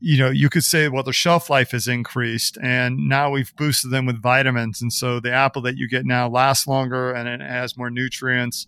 you 0.00 0.16
know 0.18 0.30
you 0.30 0.48
could 0.48 0.64
say 0.64 0.88
well 0.88 1.02
the 1.02 1.12
shelf 1.12 1.50
life 1.50 1.72
has 1.72 1.86
increased 1.86 2.56
and 2.62 2.96
now 3.08 3.30
we've 3.30 3.54
boosted 3.56 3.90
them 3.90 4.06
with 4.06 4.20
vitamins. 4.22 4.80
And 4.82 4.92
so 4.92 5.20
the 5.20 5.32
apple 5.32 5.62
that 5.62 5.76
you 5.76 5.88
get 5.88 6.04
now 6.06 6.28
lasts 6.28 6.66
longer 6.66 7.12
and 7.12 7.28
it 7.28 7.40
has 7.40 7.76
more 7.76 7.90
nutrients. 7.90 8.66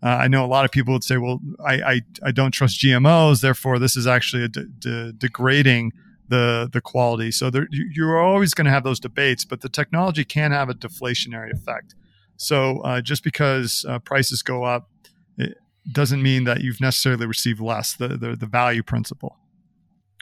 Uh, 0.00 0.10
i 0.24 0.28
know 0.28 0.44
a 0.44 0.46
lot 0.46 0.64
of 0.64 0.70
people 0.70 0.92
would 0.94 1.02
say 1.02 1.16
well 1.16 1.40
i 1.66 1.74
i, 1.92 2.00
I 2.26 2.30
don't 2.30 2.52
trust 2.52 2.80
gmos 2.80 3.40
therefore 3.40 3.80
this 3.80 3.96
is 3.96 4.06
actually 4.06 4.46
de- 4.46 4.66
de- 4.66 5.12
degrading 5.12 5.92
the 6.28 6.68
the 6.72 6.80
quality. 6.80 7.30
So 7.32 7.50
there, 7.50 7.66
you- 7.70 7.90
you're 7.94 8.20
always 8.20 8.54
going 8.54 8.66
to 8.66 8.70
have 8.70 8.84
those 8.84 9.00
debates 9.00 9.44
but 9.44 9.60
the 9.62 9.68
technology 9.68 10.24
can 10.24 10.52
have 10.52 10.68
a 10.68 10.74
deflationary 10.74 11.50
effect. 11.52 11.94
So 12.36 12.78
uh, 12.82 13.00
just 13.00 13.24
because 13.24 13.84
uh, 13.88 13.98
prices 13.98 14.42
go 14.42 14.62
up 14.62 14.88
it 15.36 15.56
doesn't 15.90 16.22
mean 16.22 16.44
that 16.44 16.60
you've 16.60 16.80
necessarily 16.80 17.26
received 17.26 17.60
less 17.60 17.94
the 17.94 18.08
the, 18.08 18.36
the 18.36 18.46
value 18.46 18.84
principle 18.84 19.36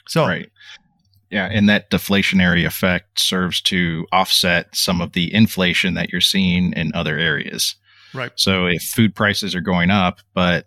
so 0.07 0.25
Right. 0.27 0.49
Yeah, 1.29 1.49
and 1.51 1.67
that 1.67 1.89
deflationary 1.91 2.65
effect 2.65 3.19
serves 3.19 3.59
to 3.63 4.07
offset 4.13 4.73
some 4.73 5.01
of 5.01 5.11
the 5.11 5.33
inflation 5.33 5.93
that 5.95 6.09
you're 6.09 6.21
seeing 6.21 6.71
in 6.73 6.91
other 6.95 7.17
areas. 7.17 7.75
Right. 8.13 8.31
So 8.37 8.65
if 8.65 8.81
food 8.81 9.13
prices 9.13 9.53
are 9.53 9.59
going 9.61 9.91
up, 9.91 10.19
but 10.33 10.65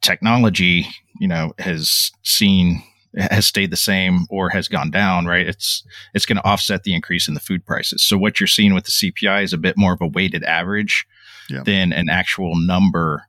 technology, 0.00 0.86
you 1.20 1.28
know, 1.28 1.52
has 1.58 2.10
seen 2.22 2.82
has 3.16 3.46
stayed 3.46 3.70
the 3.70 3.76
same 3.76 4.26
or 4.28 4.50
has 4.50 4.68
gone 4.68 4.90
down, 4.90 5.26
right? 5.26 5.46
It's 5.48 5.82
it's 6.14 6.26
going 6.26 6.36
to 6.36 6.44
offset 6.44 6.82
the 6.84 6.94
increase 6.94 7.26
in 7.26 7.34
the 7.34 7.40
food 7.40 7.64
prices. 7.64 8.02
So 8.02 8.18
what 8.18 8.38
you're 8.38 8.46
seeing 8.46 8.74
with 8.74 8.84
the 8.84 8.92
CPI 8.92 9.42
is 9.42 9.52
a 9.52 9.58
bit 9.58 9.76
more 9.78 9.92
of 9.92 10.00
a 10.02 10.06
weighted 10.06 10.44
average 10.44 11.06
Yeah. 11.48 11.62
than 11.64 11.92
an 11.92 12.08
actual 12.10 12.54
number 12.56 13.24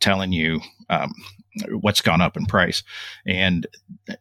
telling 0.00 0.32
you 0.32 0.60
um, 0.90 1.12
what's 1.70 2.00
gone 2.00 2.20
up 2.20 2.36
in 2.36 2.46
price. 2.46 2.82
And 3.26 3.66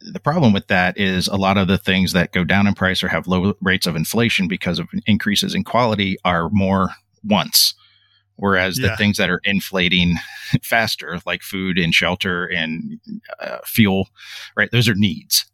the 0.01 0.19
problem 0.19 0.53
with 0.53 0.67
that 0.67 0.97
is 0.97 1.27
a 1.27 1.35
lot 1.35 1.57
of 1.57 1.67
the 1.67 1.77
things 1.77 2.13
that 2.13 2.31
go 2.31 2.43
down 2.43 2.67
in 2.67 2.73
price 2.73 3.03
or 3.03 3.07
have 3.09 3.27
low 3.27 3.53
rates 3.61 3.87
of 3.87 3.95
inflation 3.95 4.47
because 4.47 4.79
of 4.79 4.87
increases 5.05 5.53
in 5.53 5.63
quality 5.63 6.17
are 6.23 6.49
more 6.51 6.91
once. 7.23 7.73
Whereas 8.37 8.77
Yeah. 8.79 8.89
the 8.89 8.97
things 8.97 9.17
that 9.17 9.29
are 9.29 9.41
inflating 9.43 10.15
faster, 10.61 11.19
like 11.25 11.41
food 11.41 11.77
and 11.77 11.93
shelter 11.93 12.45
and 12.45 12.99
uh, 13.39 13.59
fuel, 13.65 14.09
right? 14.57 14.69
Those 14.71 14.87
are 14.89 14.95
needs. 14.95 15.45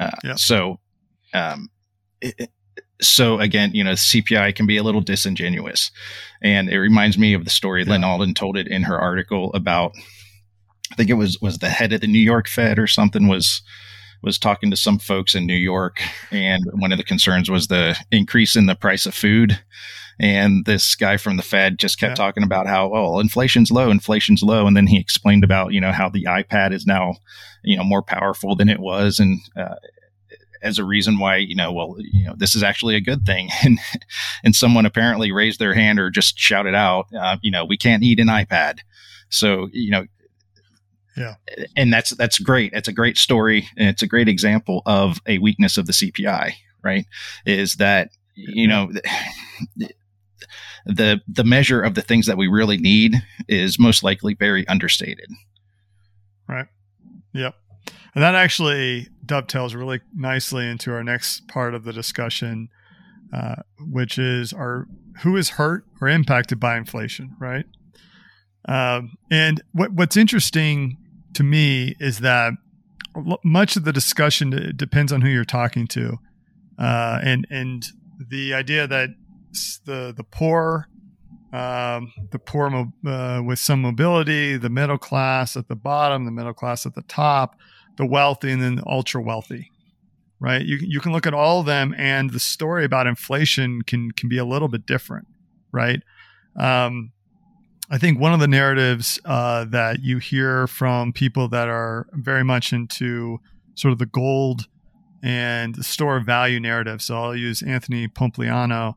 Uh, 0.00 0.10
Yep. 0.24 0.38
So, 0.38 0.80
um, 1.34 1.70
it, 2.20 2.50
so 3.00 3.40
again, 3.40 3.72
you 3.74 3.82
know, 3.82 3.92
CPI 3.92 4.54
can 4.54 4.66
be 4.66 4.76
a 4.76 4.82
little 4.82 5.00
disingenuous, 5.00 5.90
and 6.40 6.68
it 6.68 6.78
reminds 6.78 7.18
me 7.18 7.34
of 7.34 7.44
the 7.44 7.50
story 7.50 7.84
Lyn 7.84 8.04
Alden 8.04 8.32
told 8.34 8.56
it 8.56 8.68
in 8.68 8.82
her 8.84 8.98
article 8.98 9.52
about. 9.54 9.92
I 10.92 10.94
think 10.94 11.10
it 11.10 11.14
was 11.14 11.40
was 11.40 11.58
the 11.58 11.70
head 11.70 11.92
of 11.92 12.00
the 12.02 12.06
New 12.06 12.18
York 12.20 12.46
Fed 12.48 12.78
or 12.78 12.86
something 12.86 13.26
was 13.28 13.62
was 14.22 14.38
talking 14.38 14.70
to 14.70 14.76
some 14.76 14.98
folks 15.00 15.34
in 15.34 15.46
New 15.46 15.56
York, 15.56 16.00
and 16.30 16.62
one 16.74 16.92
of 16.92 16.98
the 16.98 17.04
concerns 17.04 17.50
was 17.50 17.66
the 17.66 17.96
increase 18.12 18.54
in 18.54 18.66
the 18.66 18.76
price 18.76 19.04
of 19.06 19.14
food. 19.14 19.58
And 20.20 20.64
this 20.66 20.94
guy 20.94 21.16
from 21.16 21.36
the 21.38 21.42
Fed 21.42 21.78
just 21.78 21.98
kept 21.98 22.12
Yeah. 22.12 22.14
talking 22.26 22.44
about 22.44 22.68
how, 22.68 22.92
oh, 22.94 23.18
inflation's 23.18 23.72
low, 23.72 23.90
inflation's 23.90 24.42
low, 24.42 24.66
and 24.66 24.76
then 24.76 24.86
he 24.86 25.00
explained 25.00 25.42
about 25.42 25.72
you 25.72 25.80
know 25.80 25.90
how 25.92 26.08
the 26.08 26.24
iPad 26.24 26.72
is 26.72 26.86
now, 26.86 27.14
you 27.64 27.76
know, 27.76 27.82
more 27.84 28.02
powerful 28.02 28.54
than 28.54 28.68
it 28.68 28.78
was, 28.78 29.18
and 29.18 29.40
uh, 29.56 29.74
as 30.62 30.78
a 30.78 30.84
reason 30.84 31.18
why 31.18 31.36
you 31.36 31.56
know, 31.56 31.72
well, 31.72 31.96
you 31.98 32.24
know, 32.26 32.34
this 32.36 32.54
is 32.54 32.62
actually 32.62 32.94
a 32.94 33.00
good 33.00 33.24
thing, 33.24 33.48
and 33.64 33.78
and 34.44 34.54
someone 34.54 34.86
apparently 34.86 35.32
raised 35.32 35.58
their 35.58 35.74
hand 35.74 35.98
or 35.98 36.10
just 36.10 36.38
shouted 36.38 36.74
out, 36.74 37.06
uh, 37.18 37.38
you 37.40 37.50
know, 37.50 37.64
we 37.64 37.76
can't 37.78 38.02
eat 38.04 38.20
an 38.20 38.28
iPad, 38.28 38.80
so 39.30 39.68
you 39.72 39.90
know, 39.90 40.04
Yeah. 41.16 41.34
and 41.76 41.92
that's 41.92 42.10
that's 42.10 42.38
great. 42.38 42.72
It's 42.72 42.88
a 42.88 42.92
great 42.92 43.18
story, 43.18 43.68
and 43.76 43.88
it's 43.88 44.02
a 44.02 44.06
great 44.06 44.28
example 44.28 44.82
of 44.86 45.20
a 45.26 45.38
weakness 45.38 45.76
of 45.76 45.86
the 45.86 45.92
CPI. 45.92 46.52
Right? 46.82 47.06
Is 47.46 47.76
that 47.76 48.10
you 48.34 48.66
know. 48.66 48.90
The 50.84 51.20
the 51.28 51.44
measure 51.44 51.80
of 51.80 51.94
the 51.94 52.02
things 52.02 52.26
that 52.26 52.36
we 52.36 52.48
really 52.48 52.76
need 52.76 53.14
is 53.46 53.78
most 53.78 54.02
likely 54.02 54.34
very 54.34 54.66
understated. 54.66 55.30
Right. 56.48 56.66
Yep. 57.32 57.54
And 58.14 58.22
that 58.22 58.34
actually 58.34 59.08
dovetails 59.24 59.74
really 59.74 60.00
nicely 60.14 60.68
into 60.68 60.92
our 60.92 61.04
next 61.04 61.48
part 61.48 61.74
of 61.74 61.84
the 61.84 61.92
discussion, 61.92 62.68
uh, 63.32 63.56
which 63.78 64.18
is 64.18 64.52
our 64.52 64.86
who 65.22 65.36
is 65.36 65.50
hurt 65.50 65.84
or 66.00 66.08
impacted 66.08 66.58
by 66.58 66.76
inflation, 66.76 67.36
right? 67.38 67.64
Um, 68.68 69.14
and 69.30 69.62
what, 69.72 69.92
what's 69.92 70.16
interesting 70.16 70.98
to 71.34 71.42
me 71.42 71.96
is 72.00 72.20
that 72.20 72.52
much 73.44 73.76
of 73.76 73.84
the 73.84 73.92
discussion 73.92 74.72
depends 74.76 75.12
on 75.12 75.20
who 75.20 75.28
you're 75.28 75.44
talking 75.44 75.86
to, 75.88 76.18
uh, 76.78 77.18
and 77.22 77.46
and 77.50 77.86
the 78.30 78.54
idea 78.54 78.86
that 78.86 79.10
the 79.84 80.14
the 80.16 80.24
poor 80.24 80.88
um, 81.52 82.12
the 82.30 82.38
poor 82.38 82.70
uh, 83.06 83.42
with 83.44 83.58
some 83.58 83.82
mobility, 83.82 84.56
the 84.56 84.70
middle 84.70 84.96
class 84.96 85.56
at 85.56 85.68
the 85.68 85.76
bottom, 85.76 86.24
the 86.24 86.30
middle 86.30 86.54
class 86.54 86.86
at 86.86 86.94
the 86.94 87.02
top, 87.02 87.56
the 87.98 88.06
wealthy, 88.06 88.50
and 88.50 88.62
then 88.62 88.76
the 88.76 88.86
ultra 88.86 89.20
wealthy. 89.20 89.70
Right? 90.40 90.62
You 90.62 90.78
you 90.80 91.00
can 91.00 91.12
look 91.12 91.26
at 91.26 91.34
all 91.34 91.60
of 91.60 91.66
them, 91.66 91.94
and 91.96 92.30
the 92.30 92.40
story 92.40 92.84
about 92.84 93.06
inflation 93.06 93.82
can 93.82 94.10
can 94.12 94.28
be 94.28 94.38
a 94.38 94.44
little 94.44 94.68
bit 94.68 94.86
different. 94.86 95.28
Right? 95.72 96.02
Um, 96.58 97.11
I 97.92 97.98
think 97.98 98.18
one 98.18 98.32
of 98.32 98.40
the 98.40 98.48
narratives 98.48 99.20
uh, 99.24 99.66
that 99.66 100.02
you 100.02 100.18
hear 100.18 100.66
from 100.66 101.12
people 101.12 101.46
that 101.48 101.68
are 101.68 102.08
very 102.12 102.42
much 102.42 102.72
into 102.72 103.38
sort 103.74 103.92
of 103.92 103.98
the 103.98 104.06
gold 104.06 104.66
and 105.22 105.74
the 105.76 105.84
store 105.84 106.16
of 106.16 106.26
value 106.26 106.58
narrative. 106.58 107.00
So 107.00 107.16
I'll 107.16 107.36
use 107.36 107.62
Anthony 107.62 108.08
Pompliano 108.08 108.94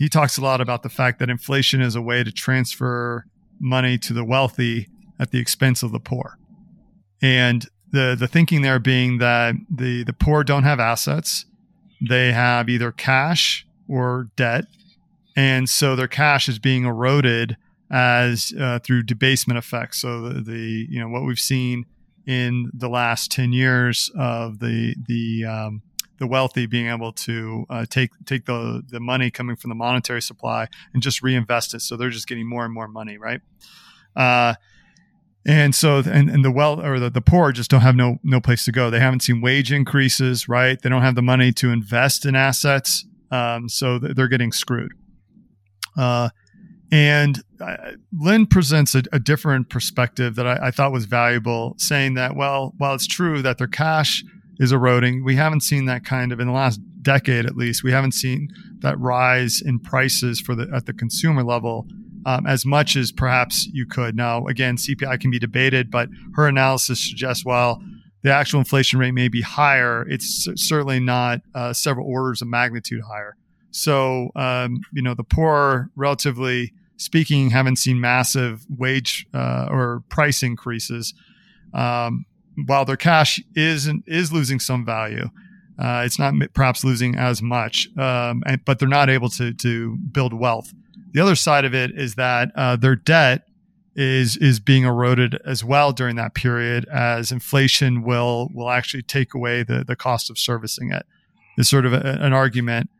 he 0.00 0.08
talks 0.08 0.38
a 0.38 0.40
lot 0.40 0.62
about 0.62 0.82
the 0.82 0.88
fact 0.88 1.18
that 1.18 1.28
inflation 1.28 1.82
is 1.82 1.94
a 1.94 2.00
way 2.00 2.24
to 2.24 2.32
transfer 2.32 3.26
money 3.60 3.98
to 3.98 4.14
the 4.14 4.24
wealthy 4.24 4.88
at 5.18 5.30
the 5.30 5.38
expense 5.38 5.82
of 5.82 5.92
the 5.92 6.00
poor. 6.00 6.38
And 7.20 7.68
the 7.92 8.16
the 8.18 8.26
thinking 8.26 8.62
there 8.62 8.78
being 8.78 9.18
that 9.18 9.56
the 9.68 10.02
the 10.04 10.14
poor 10.14 10.42
don't 10.42 10.62
have 10.62 10.80
assets, 10.80 11.44
they 12.00 12.32
have 12.32 12.70
either 12.70 12.92
cash 12.92 13.66
or 13.88 14.28
debt, 14.36 14.64
and 15.36 15.68
so 15.68 15.94
their 15.94 16.08
cash 16.08 16.48
is 16.48 16.58
being 16.58 16.86
eroded 16.86 17.58
as 17.90 18.52
uh, 18.58 18.78
through 18.78 19.02
debasement 19.02 19.58
effects. 19.58 20.00
So 20.00 20.20
the, 20.22 20.40
the 20.40 20.86
you 20.88 21.00
know 21.00 21.08
what 21.08 21.24
we've 21.24 21.38
seen 21.38 21.86
in 22.26 22.70
the 22.72 22.88
last 22.88 23.30
ten 23.32 23.52
years 23.52 24.10
of 24.16 24.58
the 24.60 24.94
the 25.06 25.44
um, 25.44 25.82
the 26.18 26.26
wealthy 26.26 26.66
being 26.66 26.88
able 26.88 27.12
to 27.12 27.64
uh, 27.70 27.86
take 27.88 28.10
take 28.26 28.44
the 28.44 28.82
the 28.88 29.00
money 29.00 29.30
coming 29.30 29.56
from 29.56 29.70
the 29.70 29.74
monetary 29.74 30.22
supply 30.22 30.68
and 30.94 31.02
just 31.02 31.22
reinvest 31.22 31.74
it. 31.74 31.80
So 31.80 31.96
they're 31.96 32.10
just 32.10 32.28
getting 32.28 32.48
more 32.48 32.64
and 32.64 32.72
more 32.72 32.86
money, 32.86 33.18
right? 33.18 33.40
Uh, 34.14 34.54
and 35.46 35.74
so 35.74 35.98
and, 35.98 36.28
and 36.28 36.44
the 36.44 36.50
well 36.50 36.80
or 36.84 36.98
the, 36.98 37.10
the 37.10 37.22
poor 37.22 37.50
just 37.52 37.70
don't 37.70 37.80
have 37.80 37.96
no 37.96 38.18
no 38.22 38.40
place 38.40 38.64
to 38.66 38.72
go. 38.72 38.90
They 38.90 39.00
haven't 39.00 39.20
seen 39.20 39.40
wage 39.40 39.72
increases, 39.72 40.48
right? 40.48 40.80
They 40.80 40.90
don't 40.90 41.02
have 41.02 41.14
the 41.14 41.22
money 41.22 41.52
to 41.54 41.70
invest 41.70 42.26
in 42.26 42.36
assets, 42.36 43.06
um, 43.30 43.68
so 43.68 43.98
they're 43.98 44.28
getting 44.28 44.52
screwed. 44.52 44.92
Uh, 45.96 46.28
and 46.92 47.42
uh, 47.60 47.92
Lyn 48.18 48.46
presents 48.46 48.94
a, 48.94 49.02
a 49.12 49.18
different 49.18 49.68
perspective 49.68 50.34
that 50.36 50.46
I, 50.46 50.68
I 50.68 50.70
thought 50.70 50.92
was 50.92 51.04
valuable, 51.04 51.74
saying 51.78 52.14
that 52.14 52.36
well, 52.36 52.74
while 52.78 52.94
it's 52.94 53.06
true 53.06 53.42
that 53.42 53.58
their 53.58 53.66
cash 53.66 54.24
is 54.58 54.72
eroding. 54.72 55.24
We 55.24 55.36
haven't 55.36 55.62
seen 55.62 55.86
that 55.86 56.04
kind 56.04 56.32
of 56.32 56.38
in 56.38 56.46
the 56.46 56.52
last 56.52 56.80
decade, 57.02 57.46
at 57.46 57.56
least. 57.56 57.82
We 57.82 57.92
haven't 57.92 58.12
seen 58.12 58.48
that 58.80 58.98
rise 58.98 59.62
in 59.62 59.80
prices 59.80 60.40
for 60.40 60.54
the 60.54 60.70
at 60.74 60.86
the 60.86 60.92
consumer 60.92 61.42
level 61.42 61.86
um, 62.26 62.46
as 62.46 62.66
much 62.66 62.96
as 62.96 63.10
perhaps 63.10 63.66
you 63.72 63.86
could. 63.86 64.14
Now, 64.14 64.46
again, 64.46 64.76
CPI 64.76 65.18
can 65.20 65.30
be 65.30 65.38
debated, 65.38 65.90
but 65.90 66.08
her 66.34 66.46
analysis 66.46 67.00
suggests 67.00 67.44
well, 67.44 67.82
the 68.22 68.32
actual 68.32 68.58
inflation 68.58 68.98
rate 68.98 69.12
may 69.12 69.28
be 69.28 69.40
higher. 69.40 70.06
It's 70.08 70.46
certainly 70.56 71.00
not 71.00 71.40
uh, 71.54 71.72
several 71.72 72.06
orders 72.06 72.42
of 72.42 72.48
magnitude 72.48 73.00
higher. 73.08 73.36
So, 73.70 74.30
um, 74.36 74.80
you 74.92 75.00
know, 75.00 75.14
the 75.14 75.24
poor, 75.24 75.90
relatively 75.96 76.72
speaking, 77.00 77.50
haven't 77.50 77.76
seen 77.76 78.00
massive 78.00 78.66
wage 78.68 79.26
uh, 79.32 79.66
or 79.70 80.02
price 80.08 80.42
increases, 80.42 81.14
um, 81.72 82.26
while 82.66 82.84
their 82.84 82.96
cash 82.96 83.40
is 83.54 83.90
is 84.06 84.32
losing 84.32 84.60
some 84.60 84.84
value. 84.84 85.30
Uh, 85.78 86.02
it's 86.04 86.18
not 86.18 86.34
perhaps 86.52 86.84
losing 86.84 87.16
as 87.16 87.40
much, 87.40 87.88
um, 87.96 88.42
and, 88.46 88.62
but 88.66 88.78
they're 88.78 88.88
not 88.88 89.08
able 89.08 89.30
to 89.30 89.54
to 89.54 89.96
build 90.12 90.34
wealth. 90.34 90.72
The 91.12 91.20
other 91.20 91.34
side 91.34 91.64
of 91.64 91.74
it 91.74 91.90
is 91.92 92.14
that 92.16 92.52
uh, 92.54 92.76
their 92.76 92.96
debt 92.96 93.46
is 93.96 94.36
is 94.36 94.60
being 94.60 94.84
eroded 94.84 95.38
as 95.44 95.64
well 95.64 95.92
during 95.92 96.16
that 96.16 96.34
period 96.34 96.86
as 96.88 97.32
inflation 97.32 98.02
will 98.02 98.48
will 98.54 98.70
actually 98.70 99.02
take 99.02 99.34
away 99.34 99.62
the 99.62 99.82
the 99.84 99.96
cost 99.96 100.30
of 100.30 100.38
servicing 100.38 100.92
it. 100.92 101.06
Is 101.58 101.68
sort 101.68 101.86
of 101.86 101.92
a, 101.92 102.18
an 102.20 102.32
argument. 102.32 102.90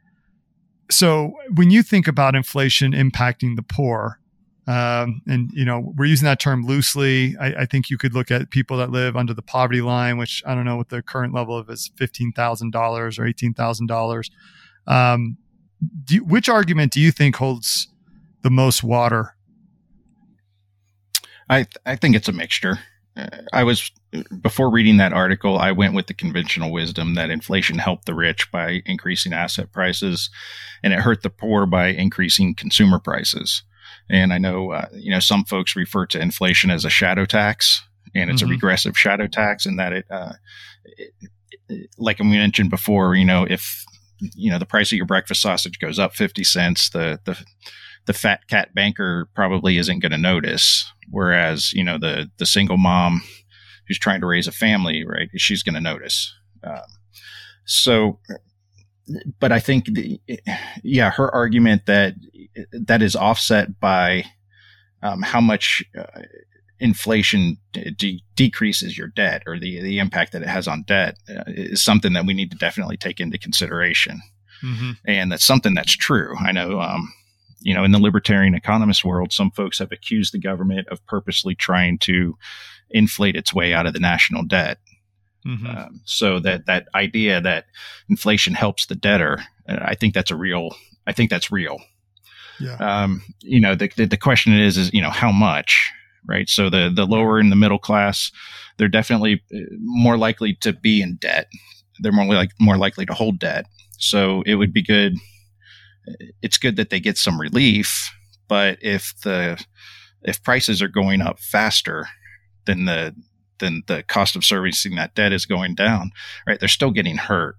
So 0.91 1.35
when 1.55 1.71
you 1.71 1.83
think 1.83 2.09
about 2.09 2.35
inflation 2.35 2.93
impacting 2.93 3.57
the 3.57 3.63
poor, 3.63 4.19
um, 4.67 5.23
and 5.27 5.51
you 5.53 5.65
know 5.65 5.93
we're 5.97 6.05
using 6.05 6.27
that 6.27 6.39
term 6.39 6.65
loosely. 6.65 7.37
I, 7.41 7.63
I, 7.63 7.67
think 7.67 7.91
you 7.91 7.99
could 7.99 8.15
look 8.15 8.31
at 8.31 8.51
people 8.51 8.77
that 8.77 8.91
live 8.91 9.17
under 9.17 9.35
the 9.35 9.43
poverty 9.43 9.81
line, 9.81 10.17
which 10.17 10.45
I 10.47 10.55
don't 10.55 10.65
know 10.65 10.77
what 10.77 10.91
the 10.91 11.03
current 11.03 11.35
level 11.35 11.57
of 11.57 11.69
is 11.71 11.91
fifteen 11.97 12.31
thousand 12.33 12.71
dollars 12.71 13.19
or 13.19 13.27
eighteen 13.27 13.55
thousand 13.55 13.87
dollars. 13.87 14.31
Um, 14.87 15.39
which 16.21 16.49
argument 16.49 16.93
do 16.93 17.01
you 17.01 17.11
think 17.11 17.37
holds 17.37 17.89
the 18.43 18.51
most 18.51 18.85
water 18.85 19.35
I 21.51 21.65
th- 21.65 21.77
I 21.85 21.97
think 21.97 22.15
it's 22.15 22.29
a 22.29 22.33
mixture. 22.33 22.79
I 23.53 23.65
was 23.65 23.91
before 24.41 24.71
reading 24.71 24.97
that 24.99 25.13
article, 25.13 25.59
I 25.59 25.73
went 25.73 25.95
with 25.95 26.07
the 26.07 26.15
conventional 26.15 26.71
wisdom 26.71 27.15
that 27.15 27.31
inflation 27.31 27.79
helped 27.79 28.07
the 28.07 28.15
rich 28.15 28.51
by 28.51 28.83
increasing 28.87 29.33
asset 29.33 29.73
prices, 29.73 30.31
and 30.83 30.93
it 30.93 31.01
hurt 31.01 31.23
the 31.23 31.31
poor 31.31 31.67
by 31.67 31.89
increasing 31.89 32.55
consumer 32.55 32.99
prices. 32.99 33.63
And 34.09 34.33
I 34.33 34.39
know 34.39 34.73
uh, 34.73 34.87
you 34.93 35.11
know 35.11 35.21
some 35.21 35.45
folks 35.45 35.77
refer 35.77 36.07
to 36.07 36.21
inflation 36.21 36.71
as 36.71 36.85
a 36.85 36.91
shadow 36.91 37.25
tax, 37.25 37.83
and 38.15 38.31
it's 38.31 38.43
mm-hmm. 38.43 38.53
a 38.53 38.55
regressive 38.55 38.99
shadow 38.99 39.27
tax, 39.27 39.67
in 39.67 39.77
that 39.77 39.93
it, 39.93 40.07
uh, 40.11 40.33
it, 40.85 41.13
it, 41.69 41.91
like 41.99 42.19
we 42.21 42.27
mentioned 42.27 42.71
before, 42.71 43.15
you 43.15 43.25
know 43.25 43.45
if 43.49 43.85
you 44.35 44.51
know 44.51 44.59
the 44.59 44.67
price 44.67 44.93
of 44.93 44.97
your 44.97 45.07
breakfast 45.07 45.43
sausage 45.43 45.79
goes 45.79 45.99
up 45.99 46.15
fifty 46.15 46.45
cents, 46.45 46.91
the 46.91 47.21
the 47.25 47.39
the 48.07 48.13
fat 48.13 48.47
cat 48.49 48.75
banker 48.75 49.29
probably 49.35 49.79
isn't 49.79 50.01
going 50.01 50.13
to 50.13 50.19
notice 50.19 50.91
Whereas, 51.11 51.73
you 51.73 51.85
know, 51.85 51.99
the 51.99 52.31
the 52.39 52.47
single 52.47 52.77
mom 52.77 53.23
who's 53.87 53.99
trying 53.99 54.21
to 54.21 54.27
raise 54.27 54.47
a 54.47 54.53
family, 54.53 55.05
right, 55.05 55.29
she's 55.37 55.63
going 55.63 55.75
to 55.75 55.81
notice. 55.81 56.33
Um, 56.63 56.83
so, 57.65 58.21
but 59.41 59.51
I 59.51 59.59
think, 59.59 59.87
the, 59.87 60.21
yeah, 60.85 61.11
her 61.11 61.33
argument 61.35 61.87
that 61.87 62.15
that 62.73 63.03
is 63.03 63.17
offset 63.17 63.81
by 63.81 64.25
um, 65.03 65.23
how 65.23 65.41
much 65.41 65.83
uh, 65.99 66.23
inflation 66.79 67.57
de- 67.73 68.23
decreases 68.37 68.97
your 68.97 69.09
debt 69.09 69.43
or 69.47 69.59
the 69.59 69.81
the 69.83 69.99
impact 69.99 70.33
that 70.33 70.43
it 70.43 70.49
has 70.49 70.69
on 70.69 70.85
debt 70.85 71.17
uh, 71.29 71.43
is 71.49 71.83
something 71.83 72.13
that 72.13 72.27
we 72.27 72.35
need 72.35 72.53
to 72.53 72.57
definitely 72.57 72.97
take 72.97 73.19
into 73.19 73.39
consideration. 73.39 74.21
Mm-hmm. 74.63 74.91
And 75.07 75.33
that's 75.33 75.45
something 75.45 75.75
that's 75.75 75.97
true. 75.97 76.37
I 76.39 76.53
know 76.53 76.81
um, 76.81 77.13
you 77.61 77.75
know, 77.75 77.85
in 77.85 77.93
the 77.93 77.99
libertarian 77.99 78.55
economist 78.55 79.05
world, 79.05 79.33
some 79.33 79.51
folks 79.51 79.79
have 79.79 79.93
accused 79.93 80.33
the 80.33 80.39
government 80.39 80.89
of 80.89 81.05
purposely 81.07 81.55
trying 81.55 81.99
to 81.99 82.37
inflate 82.91 83.37
its 83.37 83.55
way 83.55 83.73
out 83.73 83.87
of 83.87 83.93
the 83.93 84.01
national 84.01 84.45
debt. 84.45 84.79
Mm-hmm. 85.47 85.67
Um, 85.67 86.01
so 86.05 86.39
that 86.41 86.67
that 86.67 86.89
idea 86.95 87.41
that 87.41 87.67
inflation 88.09 88.55
helps 88.55 88.87
the 88.87 88.95
debtor, 88.95 89.43
uh, 89.69 89.79
I 89.81 89.95
think 89.95 90.15
that's 90.15 90.31
a 90.31 90.37
real. 90.37 90.75
I 91.07 91.13
think 91.13 91.31
that's 91.31 91.51
real. 91.51 91.79
Yeah. 92.61 92.77
Um, 92.77 93.23
you 93.41 93.59
know, 93.59 93.75
the, 93.75 93.91
the, 93.97 94.05
the 94.05 94.17
question 94.19 94.53
is, 94.53 94.77
is 94.77 94.93
you 94.93 95.01
know, 95.01 95.11
how 95.11 95.33
much, 95.33 95.91
right? 96.27 96.49
So 96.49 96.69
the 96.69 96.91
the 96.95 97.07
lower 97.07 97.39
and 97.39 97.51
the 97.51 97.57
middle 97.57 97.79
class, 97.79 98.31
they're 98.77 98.89
definitely 98.89 99.43
uh, 99.55 99.59
more 99.79 100.19
likely 100.19 100.55
to 100.57 100.73
be 100.73 101.01
in 101.01 101.17
debt. 101.17 101.49
They're 102.01 102.13
more 102.13 102.27
like 102.27 102.51
more 102.59 102.77
likely 102.77 103.07
to 103.07 103.15
hold 103.15 103.39
debt. 103.39 103.67
So 103.99 104.43
it 104.47 104.57
would 104.57 104.73
be 104.73 104.83
good 104.83 105.17
it's 106.43 106.59
good 106.59 106.77
that 106.77 106.91
they 106.91 107.01
get 107.01 107.19
some 107.19 107.41
relief, 107.41 108.11
but 108.49 108.79
if 108.81 109.15
the 109.23 109.63
if 110.23 110.43
prices 110.43 110.83
are 110.83 110.89
going 110.89 111.21
up 111.21 111.39
faster 111.39 112.07
than 112.67 112.85
the 112.85 113.15
than 113.59 113.83
the 113.87 114.03
cost 114.05 114.37
of 114.37 114.45
servicing 114.45 114.97
that 114.97 115.15
debt 115.15 115.33
is 115.33 115.47
going 115.47 115.75
down, 115.75 116.11
right? 116.47 116.59
They're 116.59 116.69
still 116.69 116.91
getting 116.91 117.17
hurt. 117.17 117.57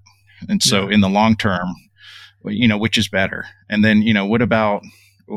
And 0.50 0.62
so 0.62 0.88
yeah. 0.88 0.96
in 0.96 1.02
the 1.02 1.10
long 1.10 1.36
term, 1.36 1.76
you 2.46 2.68
know, 2.68 2.78
which 2.78 2.98
is 2.98 3.08
better? 3.08 3.46
And 3.70 3.86
then, 3.86 4.02
you 4.02 4.14
know, 4.14 4.26
what 4.26 4.42
about 4.42 4.84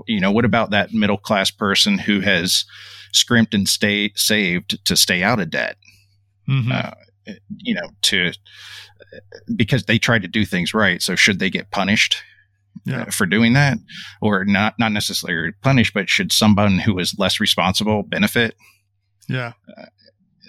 you 0.09 0.21
know, 0.21 0.33
what 0.33 0.45
about 0.45 0.71
that 0.71 0.93
middle 0.93 1.19
class 1.19 1.51
person 1.51 1.99
who 1.99 2.21
has 2.21 2.65
scrimped 3.13 3.55
and 3.55 3.69
stay 3.69 4.11
saved 4.17 4.85
to 4.85 4.97
stay 4.97 5.23
out 5.23 5.41
of 5.41 5.51
debt? 5.51 5.77
Mm-hmm. 6.49 6.73
Uh, 6.73 7.35
you 7.59 7.75
know, 7.75 7.89
to 8.03 8.33
because 9.55 9.85
they 9.85 9.99
tried 9.99 10.23
to 10.23 10.29
do 10.29 10.45
things 10.45 10.75
right. 10.75 11.01
So 11.01 11.15
should 11.15 11.39
they 11.39 11.51
get 11.51 11.71
punished? 11.71 12.17
Yeah. 12.85 13.03
uh, 13.03 13.11
for 13.11 13.27
doing 13.27 13.53
that, 13.55 13.79
or 14.21 14.45
not 14.45 14.75
not 14.79 14.93
necessarily 14.93 15.53
punished, 15.63 15.95
but 15.95 16.09
should 16.09 16.33
someone 16.33 16.79
who 16.79 16.99
is 16.99 17.15
less 17.19 17.41
responsible 17.41 18.03
benefit? 18.03 18.57
Yeah. 19.29 19.53
Uh, 19.77 19.87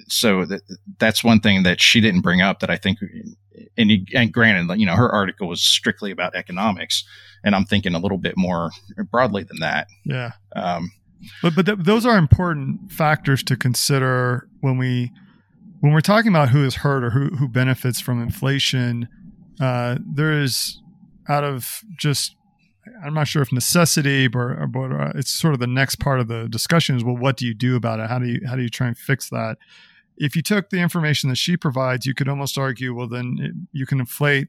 so 0.07 0.45
that, 0.45 0.61
that's 0.99 1.23
one 1.23 1.39
thing 1.39 1.63
that 1.63 1.81
she 1.81 1.99
didn't 1.99 2.21
bring 2.21 2.41
up 2.41 2.59
that 2.59 2.69
I 2.69 2.77
think, 2.77 2.99
and, 3.77 4.07
and 4.13 4.31
granted, 4.31 4.77
you 4.79 4.85
know, 4.85 4.95
her 4.95 5.11
article 5.11 5.47
was 5.47 5.61
strictly 5.61 6.11
about 6.11 6.35
economics, 6.35 7.03
and 7.43 7.55
I'm 7.55 7.65
thinking 7.65 7.95
a 7.95 7.99
little 7.99 8.19
bit 8.19 8.35
more 8.37 8.71
broadly 9.09 9.43
than 9.43 9.59
that. 9.61 9.87
Yeah. 10.05 10.31
Um, 10.55 10.91
but 11.41 11.55
but 11.55 11.65
th- 11.65 11.79
those 11.79 12.05
are 12.05 12.17
important 12.17 12.91
factors 12.91 13.43
to 13.43 13.55
consider 13.55 14.47
when 14.61 14.77
we 14.77 15.11
when 15.79 15.93
we're 15.93 16.01
talking 16.01 16.29
about 16.29 16.49
who 16.49 16.63
is 16.63 16.75
hurt 16.75 17.03
or 17.03 17.11
who 17.11 17.35
who 17.35 17.47
benefits 17.47 17.99
from 17.99 18.21
inflation. 18.21 19.07
Uh, 19.59 19.97
there 20.05 20.33
is 20.33 20.81
out 21.27 21.43
of 21.43 21.81
just 21.97 22.35
I'm 23.03 23.13
not 23.13 23.27
sure 23.27 23.41
if 23.41 23.51
necessity, 23.51 24.27
but, 24.27 24.67
but 24.67 24.91
uh, 24.91 25.11
it's 25.15 25.31
sort 25.31 25.53
of 25.53 25.59
the 25.59 25.67
next 25.67 25.95
part 25.95 26.19
of 26.19 26.27
the 26.27 26.47
discussion 26.47 26.95
is 26.95 27.03
well, 27.03 27.17
what 27.17 27.37
do 27.37 27.45
you 27.45 27.53
do 27.53 27.75
about 27.75 27.99
it? 27.99 28.09
How 28.09 28.19
do 28.19 28.27
you 28.27 28.41
how 28.47 28.55
do 28.55 28.61
you 28.61 28.69
try 28.69 28.87
and 28.87 28.97
fix 28.97 29.29
that? 29.29 29.57
If 30.17 30.35
you 30.35 30.41
took 30.41 30.69
the 30.69 30.79
information 30.79 31.29
that 31.29 31.37
she 31.37 31.57
provides, 31.57 32.05
you 32.05 32.13
could 32.13 32.29
almost 32.29 32.57
argue, 32.57 32.93
well, 32.93 33.07
then 33.07 33.37
it, 33.39 33.51
you 33.71 33.85
can 33.85 33.99
inflate. 33.99 34.47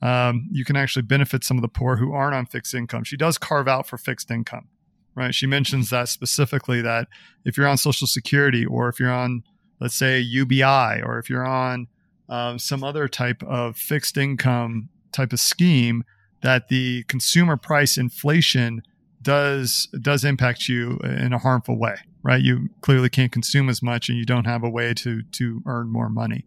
Um, 0.00 0.48
you 0.52 0.64
can 0.64 0.76
actually 0.76 1.02
benefit 1.02 1.42
some 1.42 1.56
of 1.56 1.62
the 1.62 1.68
poor 1.68 1.96
who 1.96 2.12
aren't 2.12 2.34
on 2.34 2.46
fixed 2.46 2.72
income. 2.72 3.02
She 3.02 3.16
does 3.16 3.36
carve 3.36 3.66
out 3.66 3.88
for 3.88 3.98
fixed 3.98 4.30
income, 4.30 4.68
right? 5.16 5.34
She 5.34 5.46
mentions 5.46 5.90
that 5.90 6.08
specifically 6.08 6.80
that 6.82 7.08
if 7.44 7.56
you're 7.56 7.66
on 7.66 7.78
Social 7.78 8.06
Security 8.06 8.64
or 8.64 8.88
if 8.88 9.00
you're 9.00 9.12
on, 9.12 9.42
let's 9.80 9.96
say, 9.96 10.20
UBI 10.20 11.02
or 11.02 11.18
if 11.18 11.28
you're 11.28 11.46
on 11.46 11.88
um, 12.28 12.60
some 12.60 12.84
other 12.84 13.08
type 13.08 13.42
of 13.42 13.76
fixed 13.76 14.16
income 14.16 14.88
type 15.10 15.32
of 15.32 15.40
scheme, 15.40 16.04
that 16.42 16.68
the 16.68 17.04
consumer 17.04 17.56
price 17.56 17.96
inflation 17.96 18.82
does 19.22 19.88
does 20.00 20.24
impact 20.24 20.68
you 20.68 20.98
in 21.02 21.32
a 21.32 21.38
harmful 21.38 21.78
way, 21.78 21.96
right? 22.22 22.42
You 22.42 22.68
clearly 22.80 23.08
can't 23.08 23.32
consume 23.32 23.68
as 23.68 23.82
much, 23.82 24.08
and 24.08 24.16
you 24.16 24.24
don't 24.24 24.46
have 24.46 24.62
a 24.62 24.70
way 24.70 24.94
to 24.94 25.22
to 25.22 25.62
earn 25.66 25.88
more 25.88 26.08
money. 26.08 26.44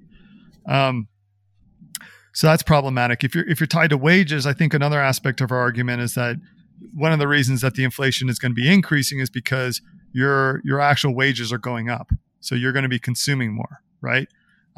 Um, 0.67 1.07
so 2.33 2.47
that's 2.47 2.63
problematic. 2.63 3.23
If 3.23 3.35
you're 3.35 3.47
if 3.47 3.59
you're 3.59 3.67
tied 3.67 3.89
to 3.89 3.97
wages, 3.97 4.45
I 4.45 4.53
think 4.53 4.73
another 4.73 5.01
aspect 5.01 5.41
of 5.41 5.51
our 5.51 5.59
argument 5.59 6.01
is 6.01 6.15
that 6.15 6.37
one 6.93 7.11
of 7.11 7.19
the 7.19 7.27
reasons 7.27 7.61
that 7.61 7.75
the 7.75 7.83
inflation 7.83 8.29
is 8.29 8.39
going 8.39 8.51
to 8.51 8.55
be 8.55 8.71
increasing 8.71 9.19
is 9.19 9.29
because 9.29 9.81
your 10.13 10.61
your 10.63 10.79
actual 10.79 11.13
wages 11.13 11.51
are 11.51 11.57
going 11.57 11.89
up, 11.89 12.11
so 12.39 12.55
you're 12.55 12.71
going 12.71 12.83
to 12.83 12.89
be 12.89 12.99
consuming 12.99 13.53
more, 13.53 13.81
right? 13.99 14.27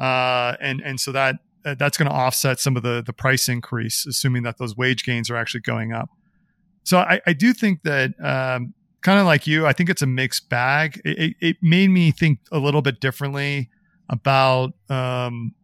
Uh, 0.00 0.56
and 0.60 0.80
and 0.80 0.98
so 0.98 1.12
that 1.12 1.36
that's 1.64 1.96
going 1.96 2.08
to 2.08 2.14
offset 2.14 2.60
some 2.60 2.76
of 2.76 2.82
the 2.82 3.02
the 3.04 3.12
price 3.12 3.48
increase, 3.48 4.06
assuming 4.06 4.42
that 4.42 4.58
those 4.58 4.76
wage 4.76 5.04
gains 5.04 5.30
are 5.30 5.36
actually 5.36 5.60
going 5.60 5.92
up. 5.92 6.10
So 6.84 6.98
I, 6.98 7.20
I 7.26 7.32
do 7.32 7.52
think 7.54 7.82
that 7.82 8.12
um, 8.22 8.74
kind 9.00 9.18
of 9.18 9.26
like 9.26 9.46
you, 9.46 9.66
I 9.66 9.72
think 9.72 9.90
it's 9.90 10.02
a 10.02 10.06
mixed 10.06 10.48
bag. 10.48 11.00
It, 11.04 11.34
it, 11.40 11.56
made 11.62 11.88
me 11.88 12.10
think 12.10 12.40
a 12.52 12.58
little 12.58 12.82
bit 12.82 13.00
differently 13.00 13.70
about 14.10 14.74
um, 14.90 15.54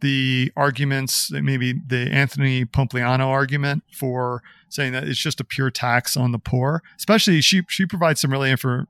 the 0.00 0.52
arguments, 0.56 1.30
maybe 1.30 1.72
the 1.72 2.10
Anthony 2.10 2.64
Pompliano 2.64 3.26
argument 3.26 3.84
for 3.92 4.42
saying 4.68 4.92
that 4.92 5.04
it's 5.04 5.18
just 5.18 5.40
a 5.40 5.44
pure 5.44 5.70
tax 5.70 6.16
on 6.16 6.32
the 6.32 6.38
poor. 6.38 6.82
Especially, 6.96 7.40
she 7.40 7.62
she 7.68 7.86
provides 7.86 8.20
some 8.20 8.30
really 8.30 8.50
info, 8.50 8.84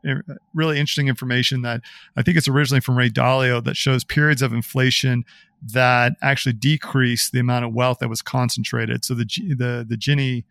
really 0.54 0.78
interesting 0.78 1.08
information 1.08 1.62
that 1.62 1.82
I 2.16 2.22
think 2.22 2.36
it's 2.36 2.48
originally 2.48 2.80
from 2.80 2.96
Ray 2.96 3.10
Dalio 3.10 3.62
that 3.64 3.76
shows 3.76 4.04
periods 4.04 4.42
of 4.42 4.52
inflation 4.52 5.24
that 5.62 6.12
actually 6.22 6.54
decrease 6.54 7.30
the 7.30 7.38
amount 7.38 7.64
of 7.64 7.74
wealth 7.74 7.98
that 7.98 8.08
was 8.08 8.22
concentrated. 8.22 9.04
So 9.04 9.14
the 9.14 9.24
the 9.24 9.84
the 9.88 9.96
Gini 9.96 10.44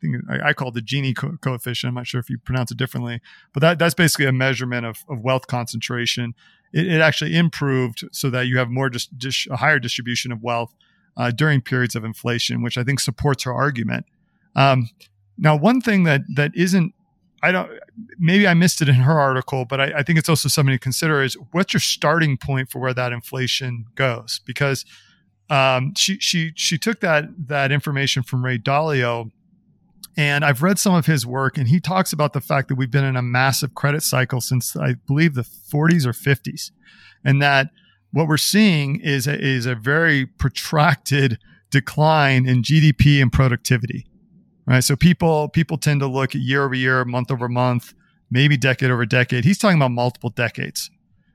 think 0.00 0.16
I, 0.28 0.48
I 0.48 0.52
call 0.52 0.68
it 0.68 0.74
the 0.74 0.82
Gini 0.82 1.16
co- 1.16 1.36
coefficient. 1.40 1.88
I'm 1.88 1.94
not 1.94 2.06
sure 2.06 2.20
if 2.20 2.30
you 2.30 2.38
pronounce 2.38 2.70
it 2.70 2.78
differently, 2.78 3.20
but 3.52 3.60
that 3.60 3.78
that's 3.78 3.94
basically 3.94 4.26
a 4.26 4.32
measurement 4.32 4.86
of, 4.86 5.04
of 5.08 5.20
wealth 5.20 5.46
concentration. 5.46 6.34
It, 6.72 6.86
it 6.86 7.00
actually 7.00 7.36
improved 7.36 8.04
so 8.12 8.30
that 8.30 8.46
you 8.46 8.58
have 8.58 8.70
more 8.70 8.90
just 8.90 9.16
dis- 9.18 9.46
a 9.50 9.56
higher 9.56 9.78
distribution 9.78 10.32
of 10.32 10.42
wealth 10.42 10.74
uh, 11.16 11.30
during 11.30 11.60
periods 11.60 11.94
of 11.94 12.04
inflation, 12.04 12.62
which 12.62 12.78
I 12.78 12.84
think 12.84 13.00
supports 13.00 13.44
her 13.44 13.52
argument. 13.52 14.06
Um, 14.54 14.88
now, 15.36 15.56
one 15.56 15.80
thing 15.80 16.04
that 16.04 16.22
that 16.34 16.52
isn't 16.54 16.94
I 17.42 17.52
don't 17.52 17.70
maybe 18.18 18.46
I 18.46 18.54
missed 18.54 18.82
it 18.82 18.88
in 18.88 18.96
her 18.96 19.18
article, 19.18 19.64
but 19.64 19.80
I, 19.80 19.98
I, 19.98 20.02
think 20.02 20.18
it's 20.18 20.28
also 20.28 20.48
something 20.48 20.74
to 20.74 20.78
consider 20.78 21.22
is 21.22 21.36
what's 21.52 21.72
your 21.72 21.80
starting 21.80 22.36
point 22.36 22.70
for 22.70 22.78
where 22.80 22.92
that 22.94 23.12
inflation 23.12 23.86
goes? 23.94 24.40
Because 24.44 24.84
um, 25.48 25.94
she 25.96 26.18
she 26.18 26.52
she 26.54 26.76
took 26.78 27.00
that 27.00 27.24
that 27.48 27.72
information 27.72 28.22
from 28.22 28.44
Ray 28.44 28.58
Dalio, 28.58 29.30
and 30.16 30.44
I've 30.44 30.62
read 30.62 30.78
some 30.78 30.94
of 30.94 31.06
his 31.06 31.26
work, 31.26 31.56
and 31.56 31.68
he 31.68 31.80
talks 31.80 32.12
about 32.12 32.34
the 32.34 32.40
fact 32.40 32.68
that 32.68 32.74
we've 32.74 32.90
been 32.90 33.04
in 33.04 33.16
a 33.16 33.22
massive 33.22 33.74
credit 33.74 34.02
cycle 34.02 34.40
since 34.40 34.76
I 34.76 34.94
believe 35.06 35.34
the 35.34 35.42
40s 35.42 36.06
or 36.06 36.12
50s, 36.12 36.70
and 37.24 37.40
that 37.40 37.70
what 38.12 38.28
we're 38.28 38.36
seeing 38.36 39.00
is 39.00 39.26
a, 39.26 39.38
is 39.40 39.66
a 39.66 39.74
very 39.74 40.26
protracted 40.26 41.38
decline 41.70 42.46
in 42.46 42.62
GDP 42.62 43.22
and 43.22 43.32
productivity 43.32 44.06
right? 44.70 44.84
So 44.84 44.94
people 44.94 45.48
people 45.48 45.76
tend 45.76 46.00
to 46.00 46.06
look 46.06 46.34
at 46.34 46.40
year 46.40 46.64
over 46.64 46.74
year, 46.74 47.04
month 47.04 47.30
over 47.30 47.48
month, 47.48 47.92
maybe 48.30 48.56
decade 48.56 48.90
over 48.90 49.04
decade. 49.04 49.44
He's 49.44 49.58
talking 49.58 49.76
about 49.76 49.90
multiple 49.90 50.30
decades. 50.30 50.90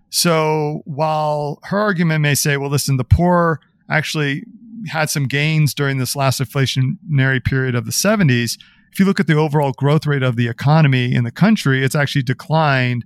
So 0.10 0.82
while 0.86 1.60
her 1.64 1.78
argument 1.78 2.22
may 2.22 2.36
say, 2.36 2.56
well, 2.56 2.70
listen, 2.70 2.96
the 2.96 3.04
poor 3.04 3.60
actually 3.90 4.46
had 4.88 5.10
some 5.10 5.28
gains 5.28 5.74
during 5.74 5.98
this 5.98 6.16
last 6.16 6.40
inflationary 6.40 7.44
period 7.44 7.76
of 7.76 7.86
the 7.86 7.92
70s, 7.92 8.58
if 8.94 9.00
you 9.00 9.06
look 9.06 9.20
at 9.20 9.28
the 9.28 9.34
overall 9.34 9.74
growth 9.74 10.06
rate 10.06 10.24
of 10.24 10.38
the 10.38 10.48
economy 10.48 11.14
in 11.14 11.26
the 11.26 11.32
country, 11.32 11.84
it's 11.84 11.96
actually 11.96 12.24
declined, 12.24 13.04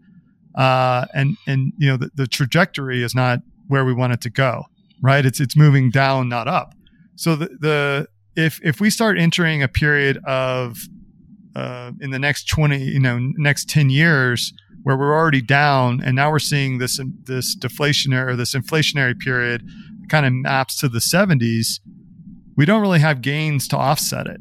uh, 0.56 1.06
and 1.16 1.38
and 1.48 1.74
you 1.80 1.90
know 1.90 1.98
the, 1.98 2.12
the 2.14 2.28
trajectory 2.28 3.02
is 3.02 3.16
not 3.16 3.40
where 3.68 3.84
we 3.84 3.94
want 3.94 4.14
it 4.14 4.22
to 4.22 4.30
go. 4.30 4.66
Right? 5.02 5.26
It's 5.26 5.40
it's 5.40 5.56
moving 5.56 5.90
down, 5.90 6.30
not 6.30 6.48
up. 6.48 6.76
So 7.16 7.36
the 7.36 7.48
the 7.60 8.08
if 8.40 8.60
if 8.64 8.80
we 8.80 8.90
start 8.90 9.18
entering 9.20 9.62
a 9.62 9.68
period 9.68 10.18
of 10.26 10.78
uh, 11.56 11.92
in 12.00 12.12
the 12.12 12.20
next 12.20 12.48
20 12.50 12.78
you 12.78 13.00
know 13.00 13.20
next 13.38 13.70
10 13.70 13.90
years 13.90 14.54
where 14.84 14.96
we're 14.98 15.14
already 15.14 15.42
down 15.42 16.02
and 16.04 16.16
now 16.16 16.32
we're 16.32 16.40
seeing 16.40 16.78
this 16.78 17.00
this 17.24 17.56
deflationary 17.58 18.30
or 18.30 18.36
this 18.36 18.54
inflationary 18.54 19.18
period 19.18 19.68
kind 20.10 20.26
of 20.26 20.34
maps 20.34 20.80
to 20.80 20.88
the 20.88 21.00
70s 21.00 21.80
we 22.56 22.66
don't 22.66 22.82
really 22.82 23.00
have 23.00 23.22
gains 23.22 23.68
to 23.68 23.78
offset 23.78 24.28
it 24.28 24.40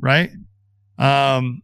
right? 0.00 0.30
Um, 0.98 1.62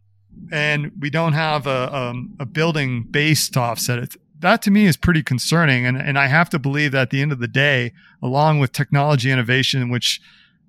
and 0.51 0.91
we 0.99 1.09
don't 1.09 1.33
have 1.33 1.67
a, 1.67 1.93
um, 1.95 2.35
a 2.39 2.45
building 2.45 3.03
base 3.09 3.49
to 3.49 3.59
offset 3.59 3.99
it. 3.99 4.15
That 4.39 4.61
to 4.63 4.71
me 4.71 4.85
is 4.85 4.95
pretty 4.95 5.23
concerning. 5.23 5.85
And, 5.85 5.97
and 5.97 6.17
i 6.17 6.27
have 6.27 6.49
to 6.51 6.59
believe 6.59 6.91
that 6.91 7.03
at 7.03 7.09
the 7.09 7.21
end 7.21 7.31
of 7.31 7.39
the 7.39 7.47
day 7.47 7.91
along 8.21 8.59
with 8.59 8.71
technology 8.71 9.31
innovation 9.31 9.89
which 9.89 10.21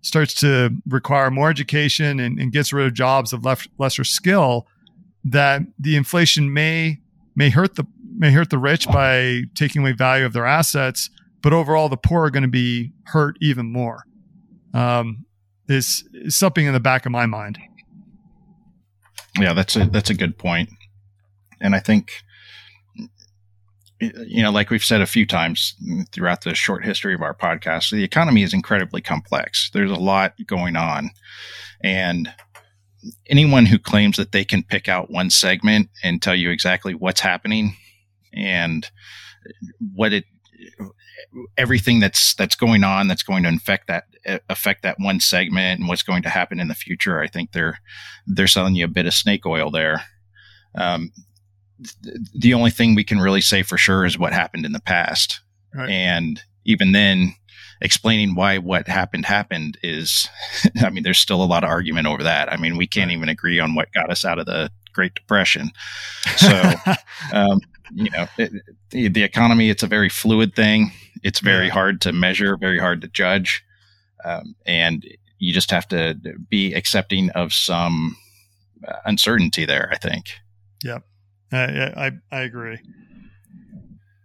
starts 0.02 0.34
to 0.34 0.70
require 0.88 1.30
more 1.30 1.50
education 1.50 2.20
and, 2.20 2.38
and 2.38 2.52
gets 2.52 2.72
rid 2.72 2.86
of 2.86 2.94
jobs 2.94 3.32
of 3.32 3.44
less, 3.44 3.66
lesser 3.78 4.04
skill, 4.04 4.66
that 5.24 5.62
the 5.78 5.96
inflation 5.96 6.52
may 6.52 7.00
may 7.34 7.50
hurt 7.50 7.76
the 7.76 7.84
may 8.16 8.32
hurt 8.32 8.50
the 8.50 8.58
rich 8.58 8.86
by 8.88 9.42
taking 9.54 9.82
away 9.82 9.92
value 9.92 10.26
of 10.26 10.32
their 10.32 10.46
assets, 10.46 11.10
but 11.42 11.52
overall 11.52 11.88
the 11.88 11.96
poor 11.96 12.24
are 12.24 12.30
going 12.30 12.42
to 12.42 12.48
be 12.48 12.92
hurt 13.04 13.36
even 13.40 13.72
more. 13.72 14.04
Um, 14.74 15.24
is, 15.68 16.08
is 16.12 16.36
something 16.36 16.66
in 16.66 16.72
the 16.72 16.80
back 16.80 17.06
of 17.06 17.12
my 17.12 17.26
mind. 17.26 17.58
Yeah, 19.38 19.52
that's 19.52 19.76
a 19.76 19.86
that's 19.86 20.10
a 20.10 20.14
good 20.14 20.36
point, 20.36 20.70
and 21.60 21.74
I 21.74 21.78
think 21.78 22.10
you 24.00 24.42
know, 24.42 24.50
like 24.50 24.70
we've 24.70 24.84
said 24.84 25.00
a 25.00 25.06
few 25.06 25.26
times 25.26 25.74
throughout 26.12 26.42
the 26.42 26.54
short 26.54 26.84
history 26.84 27.14
of 27.14 27.22
our 27.22 27.34
podcast, 27.34 27.90
the 27.90 28.04
economy 28.04 28.42
is 28.42 28.54
incredibly 28.54 29.00
complex. 29.00 29.70
There's 29.72 29.90
a 29.90 29.96
lot 29.96 30.34
going 30.46 30.76
on. 30.76 31.10
And 31.82 32.32
anyone 33.28 33.66
who 33.66 33.78
claims 33.78 34.16
that 34.16 34.32
they 34.32 34.44
can 34.44 34.62
pick 34.62 34.88
out 34.88 35.10
one 35.10 35.30
segment 35.30 35.90
and 36.02 36.22
tell 36.22 36.34
you 36.34 36.50
exactly 36.50 36.94
what's 36.94 37.20
happening 37.20 37.76
and 38.32 38.90
what 39.94 40.12
it 40.12 40.24
everything 41.56 42.00
that's 42.00 42.34
that's 42.34 42.56
going 42.56 42.84
on 42.84 43.06
that's 43.06 43.22
going 43.22 43.42
to 43.42 43.48
infect 43.48 43.86
that 43.86 44.04
affect 44.48 44.82
that 44.82 44.96
one 44.98 45.20
segment 45.20 45.78
and 45.78 45.88
what's 45.88 46.02
going 46.02 46.22
to 46.22 46.28
happen 46.28 46.58
in 46.58 46.68
the 46.68 46.74
future 46.74 47.20
i 47.20 47.26
think 47.26 47.52
they're 47.52 47.78
they're 48.26 48.46
selling 48.46 48.74
you 48.74 48.84
a 48.84 48.88
bit 48.88 49.06
of 49.06 49.14
snake 49.14 49.46
oil 49.46 49.70
there 49.70 50.02
um, 50.74 51.10
the 52.34 52.54
only 52.54 52.70
thing 52.70 52.94
we 52.94 53.04
can 53.04 53.18
really 53.18 53.40
say 53.40 53.62
for 53.62 53.78
sure 53.78 54.04
is 54.04 54.18
what 54.18 54.32
happened 54.32 54.66
in 54.66 54.72
the 54.72 54.80
past. 54.80 55.40
Right. 55.74 55.90
And 55.90 56.42
even 56.64 56.92
then, 56.92 57.34
explaining 57.80 58.34
why 58.34 58.58
what 58.58 58.88
happened 58.88 59.24
happened 59.24 59.78
is, 59.82 60.28
I 60.82 60.90
mean, 60.90 61.02
there's 61.02 61.18
still 61.18 61.42
a 61.42 61.46
lot 61.46 61.64
of 61.64 61.70
argument 61.70 62.06
over 62.06 62.22
that. 62.22 62.52
I 62.52 62.56
mean, 62.56 62.76
we 62.76 62.86
can't 62.86 63.12
even 63.12 63.28
agree 63.28 63.60
on 63.60 63.74
what 63.74 63.92
got 63.92 64.10
us 64.10 64.24
out 64.24 64.38
of 64.38 64.46
the 64.46 64.70
Great 64.92 65.14
Depression. 65.14 65.70
So, 66.36 66.72
um, 67.32 67.60
you 67.92 68.10
know, 68.10 68.28
it, 68.36 68.52
the, 68.90 69.08
the, 69.08 69.22
economy, 69.24 69.70
it's 69.70 69.82
a 69.82 69.88
very 69.88 70.08
fluid 70.08 70.54
thing. 70.54 70.92
It's 71.24 71.40
very 71.40 71.66
yeah. 71.66 71.72
hard 71.72 72.00
to 72.02 72.12
measure, 72.12 72.56
very 72.56 72.78
hard 72.78 73.00
to 73.00 73.08
judge. 73.08 73.64
Um, 74.24 74.54
and 74.66 75.04
you 75.38 75.52
just 75.52 75.70
have 75.70 75.88
to 75.88 76.14
be 76.48 76.74
accepting 76.74 77.30
of 77.30 77.52
some 77.52 78.16
uh, 78.86 78.96
uncertainty 79.04 79.64
there, 79.64 79.88
I 79.90 79.96
think. 79.96 80.34
Yep. 80.84 81.02
I, 81.52 81.56
I, 81.58 82.10
I 82.30 82.40
agree. 82.42 82.78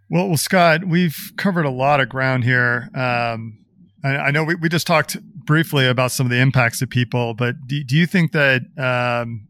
Well, 0.09 0.27
well, 0.27 0.37
Scott, 0.37 0.85
we've 0.85 1.31
covered 1.37 1.65
a 1.65 1.71
lot 1.71 1.99
of 1.99 2.09
ground 2.09 2.43
here. 2.43 2.89
Um, 2.93 3.65
I, 4.03 4.15
I, 4.17 4.31
know 4.31 4.43
we, 4.43 4.55
we 4.55 4.69
just 4.69 4.85
talked 4.85 5.17
briefly 5.21 5.87
about 5.87 6.11
some 6.11 6.27
of 6.27 6.29
the 6.29 6.39
impacts 6.39 6.81
of 6.81 6.89
people, 6.89 7.33
but 7.33 7.55
do, 7.67 7.83
do 7.83 7.95
you 7.95 8.05
think 8.05 8.31
that 8.33 8.61
um, 8.77 9.47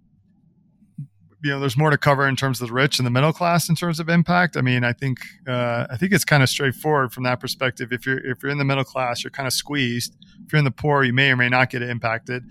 you 1.43 1.51
know 1.51 1.59
there's 1.59 1.75
more 1.75 1.89
to 1.89 1.97
cover 1.97 2.27
in 2.27 2.35
terms 2.35 2.61
of 2.61 2.67
the 2.67 2.73
rich 2.73 2.97
and 2.97 3.05
the 3.05 3.11
middle 3.11 3.33
class 3.33 3.67
in 3.67 3.75
terms 3.75 3.99
of 3.99 4.07
impact? 4.07 4.55
I 4.55 4.61
mean, 4.61 4.83
I 4.83 4.93
think 4.93 5.19
uh, 5.47 5.87
I 5.89 5.97
think 5.97 6.13
it's 6.13 6.23
kind 6.23 6.41
of 6.41 6.49
straightforward 6.49 7.11
from 7.11 7.23
that 7.23 7.39
perspective. 7.39 7.91
If 7.91 8.05
you're 8.05 8.25
if 8.25 8.41
you're 8.41 8.51
in 8.51 8.57
the 8.59 8.63
middle 8.63 8.85
class, 8.85 9.23
you're 9.23 9.31
kind 9.31 9.47
of 9.47 9.53
squeezed. 9.53 10.15
If 10.45 10.53
you're 10.53 10.59
in 10.59 10.65
the 10.65 10.71
poor, 10.71 11.03
you 11.03 11.13
may 11.13 11.31
or 11.31 11.35
may 11.35 11.49
not 11.49 11.71
get 11.71 11.81
impacted. 11.81 12.43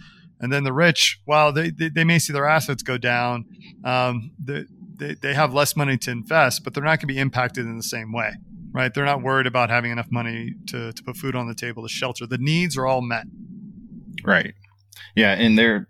And 0.42 0.52
then 0.52 0.64
the 0.64 0.72
rich, 0.72 1.20
while 1.24 1.52
they, 1.52 1.70
they, 1.70 1.88
they 1.88 2.02
may 2.02 2.18
see 2.18 2.32
their 2.32 2.48
assets 2.48 2.82
go 2.82 2.98
down, 2.98 3.44
um, 3.84 4.32
the, 4.44 4.66
they, 5.02 5.14
they 5.14 5.34
have 5.34 5.52
less 5.52 5.76
money 5.76 5.98
to 5.98 6.10
invest, 6.10 6.62
but 6.62 6.74
they're 6.74 6.84
not 6.84 7.00
going 7.00 7.08
to 7.08 7.14
be 7.14 7.18
impacted 7.18 7.66
in 7.66 7.76
the 7.76 7.82
same 7.82 8.12
way, 8.12 8.32
right? 8.72 8.94
They're 8.94 9.04
not 9.04 9.22
worried 9.22 9.46
about 9.46 9.70
having 9.70 9.90
enough 9.90 10.10
money 10.10 10.54
to, 10.68 10.92
to 10.92 11.02
put 11.02 11.16
food 11.16 11.34
on 11.34 11.48
the 11.48 11.54
table, 11.54 11.82
to 11.82 11.88
shelter. 11.88 12.26
The 12.26 12.38
needs 12.38 12.76
are 12.76 12.86
all 12.86 13.02
met. 13.02 13.26
Right. 14.24 14.54
Yeah. 15.16 15.32
And 15.32 15.58
there, 15.58 15.88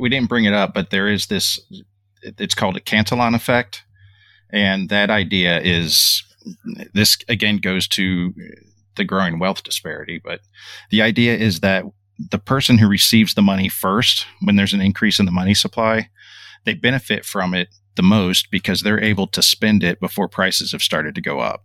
we 0.00 0.08
didn't 0.08 0.28
bring 0.28 0.44
it 0.44 0.52
up, 0.52 0.74
but 0.74 0.90
there 0.90 1.08
is 1.08 1.26
this, 1.26 1.60
it's 2.22 2.54
called 2.54 2.76
a 2.76 2.80
Cantillon 2.80 3.34
effect. 3.34 3.84
And 4.50 4.88
that 4.88 5.10
idea 5.10 5.60
is 5.60 6.22
this 6.94 7.18
again 7.28 7.56
goes 7.58 7.88
to 7.88 8.32
the 8.94 9.04
growing 9.04 9.38
wealth 9.38 9.64
disparity, 9.64 10.20
but 10.22 10.40
the 10.90 11.02
idea 11.02 11.36
is 11.36 11.60
that 11.60 11.84
the 12.18 12.38
person 12.38 12.78
who 12.78 12.88
receives 12.88 13.34
the 13.34 13.42
money 13.42 13.68
first, 13.68 14.26
when 14.42 14.56
there's 14.56 14.72
an 14.72 14.80
increase 14.80 15.18
in 15.18 15.26
the 15.26 15.32
money 15.32 15.54
supply, 15.54 16.08
they 16.64 16.74
benefit 16.74 17.24
from 17.24 17.52
it 17.54 17.68
the 17.96 18.02
most 18.02 18.50
because 18.50 18.82
they're 18.82 19.02
able 19.02 19.26
to 19.28 19.42
spend 19.42 19.82
it 19.82 20.00
before 20.00 20.28
prices 20.28 20.72
have 20.72 20.82
started 20.82 21.14
to 21.14 21.20
go 21.20 21.40
up. 21.40 21.64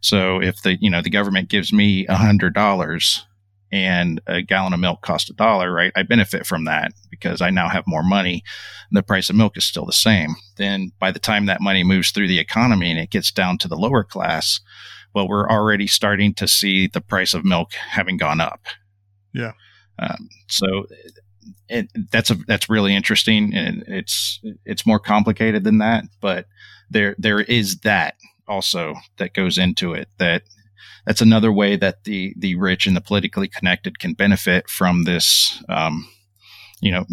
So 0.00 0.40
if 0.40 0.62
the 0.62 0.76
you 0.80 0.90
know 0.90 1.00
the 1.00 1.10
government 1.10 1.48
gives 1.48 1.72
me 1.72 2.06
a 2.06 2.16
hundred 2.16 2.54
dollars 2.54 3.24
and 3.72 4.20
a 4.26 4.40
gallon 4.40 4.72
of 4.72 4.78
milk 4.78 5.00
costs 5.02 5.30
a 5.30 5.32
dollar, 5.32 5.72
right? 5.72 5.90
I 5.96 6.02
benefit 6.02 6.46
from 6.46 6.64
that 6.66 6.92
because 7.10 7.40
I 7.40 7.50
now 7.50 7.68
have 7.68 7.84
more 7.86 8.04
money. 8.04 8.44
the 8.92 9.02
price 9.02 9.28
of 9.28 9.34
milk 9.34 9.56
is 9.56 9.64
still 9.64 9.84
the 9.84 9.92
same. 9.92 10.36
Then 10.56 10.92
by 11.00 11.10
the 11.10 11.18
time 11.18 11.46
that 11.46 11.60
money 11.60 11.82
moves 11.82 12.12
through 12.12 12.28
the 12.28 12.38
economy 12.38 12.90
and 12.90 13.00
it 13.00 13.10
gets 13.10 13.32
down 13.32 13.58
to 13.58 13.68
the 13.68 13.76
lower 13.76 14.04
class, 14.04 14.60
well, 15.12 15.26
we're 15.26 15.48
already 15.48 15.88
starting 15.88 16.34
to 16.34 16.46
see 16.46 16.86
the 16.86 17.00
price 17.00 17.34
of 17.34 17.44
milk 17.44 17.72
having 17.72 18.16
gone 18.16 18.40
up. 18.40 18.60
Yeah. 19.32 19.52
Um, 19.98 20.28
so 20.48 20.86
it, 21.68 21.88
that's 22.10 22.30
a 22.30 22.34
that's 22.34 22.70
really 22.70 22.94
interesting, 22.94 23.54
and 23.54 23.84
it's 23.86 24.40
it's 24.64 24.86
more 24.86 24.98
complicated 24.98 25.64
than 25.64 25.78
that. 25.78 26.04
But 26.20 26.46
there 26.90 27.14
there 27.18 27.40
is 27.40 27.78
that 27.80 28.16
also 28.46 28.94
that 29.18 29.34
goes 29.34 29.58
into 29.58 29.92
it. 29.92 30.08
That 30.18 30.42
that's 31.06 31.20
another 31.20 31.52
way 31.52 31.76
that 31.76 32.04
the 32.04 32.34
the 32.36 32.54
rich 32.56 32.86
and 32.86 32.96
the 32.96 33.00
politically 33.00 33.48
connected 33.48 33.98
can 33.98 34.14
benefit 34.14 34.68
from 34.68 35.04
this, 35.04 35.62
um, 35.68 36.08
you 36.80 36.92
know, 36.92 37.04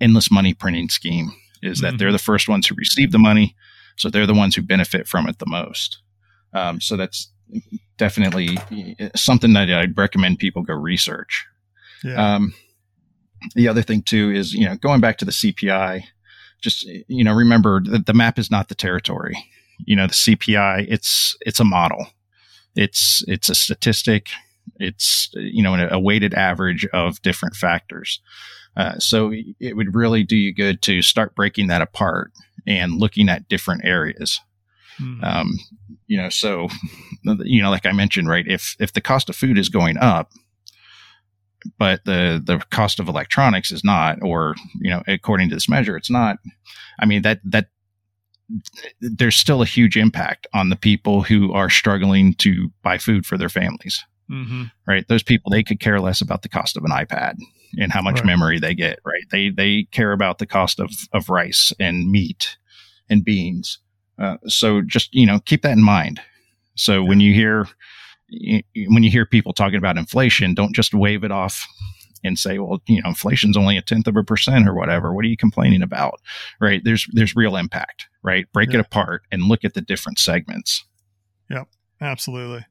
endless 0.00 0.30
money 0.30 0.54
printing 0.54 0.88
scheme. 0.88 1.32
Is 1.62 1.80
that 1.80 1.88
mm-hmm. 1.88 1.96
they're 1.96 2.12
the 2.12 2.18
first 2.18 2.48
ones 2.48 2.66
who 2.66 2.74
receive 2.76 3.10
the 3.10 3.18
money, 3.18 3.56
so 3.96 4.08
they're 4.08 4.26
the 4.26 4.34
ones 4.34 4.54
who 4.54 4.62
benefit 4.62 5.08
from 5.08 5.28
it 5.28 5.38
the 5.38 5.46
most. 5.46 5.98
Um, 6.52 6.80
so 6.80 6.96
that's 6.96 7.30
definitely 7.96 8.56
something 9.16 9.52
that 9.54 9.70
I'd 9.70 9.98
recommend 9.98 10.38
people 10.38 10.62
go 10.62 10.74
research. 10.74 11.46
Yeah. 12.04 12.36
Um, 12.36 12.54
the 13.54 13.68
other 13.68 13.82
thing 13.82 14.02
too 14.02 14.30
is 14.30 14.52
you 14.54 14.64
know 14.64 14.76
going 14.76 15.00
back 15.00 15.18
to 15.18 15.24
the 15.24 15.32
CPI, 15.32 16.02
just 16.60 16.84
you 17.08 17.24
know 17.24 17.34
remember 17.34 17.82
that 17.84 18.06
the 18.06 18.14
map 18.14 18.38
is 18.38 18.50
not 18.50 18.68
the 18.68 18.74
territory. 18.74 19.36
You 19.78 19.96
know 19.96 20.06
the 20.06 20.14
CPI 20.14 20.86
it's 20.88 21.36
it's 21.40 21.60
a 21.60 21.64
model, 21.64 22.08
it's 22.74 23.24
it's 23.26 23.48
a 23.48 23.54
statistic, 23.54 24.28
it's 24.76 25.30
you 25.34 25.62
know 25.62 25.74
a 25.74 25.98
weighted 25.98 26.34
average 26.34 26.86
of 26.92 27.22
different 27.22 27.56
factors. 27.56 28.20
Uh, 28.76 28.96
so 28.98 29.32
it 29.58 29.76
would 29.76 29.94
really 29.94 30.22
do 30.22 30.36
you 30.36 30.54
good 30.54 30.82
to 30.82 31.02
start 31.02 31.34
breaking 31.34 31.66
that 31.66 31.82
apart 31.82 32.30
and 32.66 32.94
looking 32.94 33.28
at 33.28 33.48
different 33.48 33.84
areas. 33.84 34.40
Mm-hmm. 35.00 35.24
Um, 35.24 35.58
you 36.06 36.16
know, 36.16 36.28
so 36.28 36.68
you 37.24 37.62
know, 37.62 37.70
like 37.70 37.86
I 37.86 37.92
mentioned, 37.92 38.28
right? 38.28 38.46
If 38.46 38.76
if 38.78 38.92
the 38.92 39.00
cost 39.00 39.28
of 39.28 39.36
food 39.36 39.58
is 39.58 39.68
going 39.68 39.96
up, 39.98 40.32
but 41.78 42.04
the 42.04 42.42
the 42.44 42.58
cost 42.70 43.00
of 43.00 43.08
electronics 43.08 43.70
is 43.72 43.84
not, 43.84 44.18
or 44.22 44.54
you 44.80 44.90
know, 44.90 45.02
according 45.06 45.48
to 45.48 45.56
this 45.56 45.68
measure, 45.68 45.96
it's 45.96 46.10
not. 46.10 46.38
I 46.98 47.06
mean 47.06 47.22
that 47.22 47.40
that 47.44 47.66
there's 49.00 49.36
still 49.36 49.62
a 49.62 49.66
huge 49.66 49.96
impact 49.96 50.46
on 50.54 50.70
the 50.70 50.76
people 50.76 51.22
who 51.22 51.52
are 51.52 51.68
struggling 51.68 52.34
to 52.34 52.70
buy 52.82 52.98
food 52.98 53.26
for 53.26 53.36
their 53.36 53.50
families. 53.50 54.04
Mm-hmm. 54.30 54.64
Right, 54.86 55.06
those 55.08 55.22
people 55.22 55.50
they 55.50 55.62
could 55.62 55.80
care 55.80 56.00
less 56.00 56.20
about 56.20 56.42
the 56.42 56.48
cost 56.48 56.76
of 56.76 56.84
an 56.84 56.90
iPad 56.90 57.36
and 57.78 57.92
how 57.92 58.02
much 58.02 58.16
right. 58.16 58.26
memory 58.26 58.58
they 58.58 58.74
get. 58.74 59.00
Right, 59.04 59.24
they 59.30 59.50
they 59.50 59.86
care 59.90 60.12
about 60.12 60.38
the 60.38 60.46
cost 60.46 60.80
of 60.80 60.90
of 61.12 61.28
rice 61.28 61.72
and 61.80 62.10
meat 62.10 62.56
and 63.08 63.24
beans. 63.24 63.78
Uh, 64.18 64.36
so 64.46 64.82
just 64.82 65.14
you 65.14 65.26
know 65.26 65.40
keep 65.40 65.62
that 65.62 65.72
in 65.76 65.82
mind. 65.82 66.20
So 66.74 67.02
yeah. 67.02 67.08
when 67.08 67.20
you 67.20 67.32
hear 67.32 67.66
when 68.30 69.02
you 69.02 69.10
hear 69.10 69.26
people 69.26 69.52
talking 69.52 69.78
about 69.78 69.98
inflation, 69.98 70.54
don't 70.54 70.74
just 70.74 70.94
wave 70.94 71.24
it 71.24 71.30
off 71.30 71.66
and 72.24 72.38
say, 72.38 72.58
well, 72.58 72.82
you 72.86 73.00
know, 73.00 73.08
inflation's 73.08 73.56
only 73.56 73.76
a 73.76 73.82
tenth 73.82 74.06
of 74.06 74.16
a 74.16 74.24
percent 74.24 74.68
or 74.68 74.74
whatever. 74.74 75.14
What 75.14 75.24
are 75.24 75.28
you 75.28 75.36
complaining 75.36 75.82
about? 75.82 76.20
Right. 76.60 76.82
There's, 76.84 77.06
there's 77.12 77.36
real 77.36 77.56
impact, 77.56 78.06
right? 78.22 78.50
Break 78.52 78.70
yeah. 78.70 78.78
it 78.78 78.86
apart 78.86 79.22
and 79.30 79.44
look 79.44 79.64
at 79.64 79.74
the 79.74 79.80
different 79.80 80.18
segments. 80.18 80.84
Yep. 81.48 81.68
Absolutely. 82.00 82.66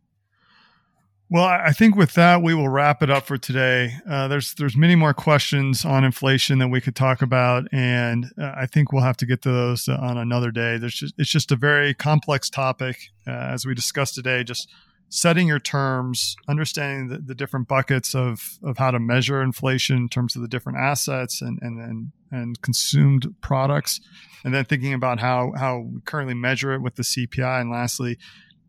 Well, 1.30 1.44
I 1.44 1.74
think 1.74 1.98
with 1.98 2.14
that 2.14 2.42
we 2.42 2.54
will 2.54 2.70
wrap 2.70 3.04
it 3.04 3.10
up 3.10 3.26
for 3.26 3.38
today. 3.38 3.96
Uh, 4.10 4.30
there's 4.30 4.54
there's 4.54 4.78
many 4.78 4.96
more 4.96 5.14
questions 5.14 5.84
on 5.84 6.06
inflation 6.06 6.60
that 6.60 6.70
we 6.70 6.80
could 6.80 6.96
talk 6.96 7.22
about, 7.22 7.66
and 7.74 8.28
uh, 8.42 8.54
I 8.56 8.66
think 8.66 8.94
we'll 8.94 9.04
have 9.04 9.18
to 9.18 9.26
get 9.26 9.42
to 9.42 9.52
those 9.52 9.90
on 9.90 10.18
another 10.18 10.52
day. 10.52 10.78
There's 10.78 10.96
just 10.96 11.16
it's 11.18 11.30
just 11.30 11.52
a 11.52 11.58
very 11.58 11.94
complex 11.94 12.50
topic 12.50 13.10
uh, 13.28 13.32
as 13.32 13.66
we 13.66 13.74
discussed 13.74 14.16
today. 14.16 14.46
Just 14.46 14.70
setting 15.10 15.48
your 15.48 15.60
terms, 15.60 16.36
understanding 16.48 17.08
the, 17.08 17.20
the, 17.20 17.36
different 17.36 17.68
buckets 17.68 18.14
of, 18.14 18.60
of 18.64 18.78
how 18.78 18.92
to 18.92 19.00
measure 19.00 19.42
inflation 19.42 19.96
in 19.96 20.10
terms 20.10 20.36
of 20.36 20.42
the 20.42 20.48
different 20.48 20.78
assets 20.78 21.42
and, 21.42 21.58
and, 21.62 21.80
and, 21.80 22.12
and 22.32 22.62
consumed 22.62 23.34
products, 23.42 24.02
and 24.44 24.54
then 24.54 24.66
thinking 24.66 24.94
about 24.94 25.20
how, 25.20 25.54
how 25.58 25.80
we 25.80 26.02
currently 26.02 26.34
measure 26.34 26.74
it 26.74 26.82
with 26.82 26.96
the 26.96 27.04
CPI. 27.04 27.62
And 27.62 27.72
lastly, 27.72 28.18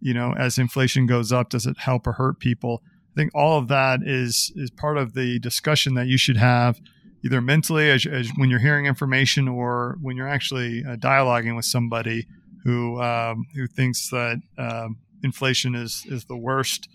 you 0.00 0.14
know, 0.14 0.32
as 0.38 0.58
inflation 0.58 1.06
goes 1.06 1.32
up, 1.32 1.50
does 1.50 1.66
it 1.66 1.78
help 1.78 2.06
or 2.06 2.12
hurt 2.12 2.38
people? 2.38 2.82
I 3.12 3.16
think 3.16 3.32
all 3.34 3.58
of 3.58 3.66
that 3.68 4.00
is, 4.04 4.52
is 4.54 4.70
part 4.70 4.96
of 4.96 5.14
the 5.14 5.40
discussion 5.40 5.94
that 5.94 6.06
you 6.06 6.16
should 6.16 6.36
have 6.36 6.80
either 7.24 7.40
mentally 7.40 7.90
as, 7.90 8.06
as 8.06 8.30
when 8.36 8.48
you're 8.48 8.60
hearing 8.60 8.86
information 8.86 9.48
or 9.48 9.98
when 10.00 10.16
you're 10.16 10.28
actually 10.28 10.84
uh, 10.84 10.94
dialoguing 10.94 11.56
with 11.56 11.64
somebody 11.64 12.28
who, 12.62 13.00
um, 13.02 13.44
who 13.56 13.66
thinks 13.66 14.08
that, 14.10 14.40
um, 14.56 14.98
inflation 15.22 15.74
is 15.74 16.04
is 16.08 16.24
the 16.26 16.36
worst 16.36 16.88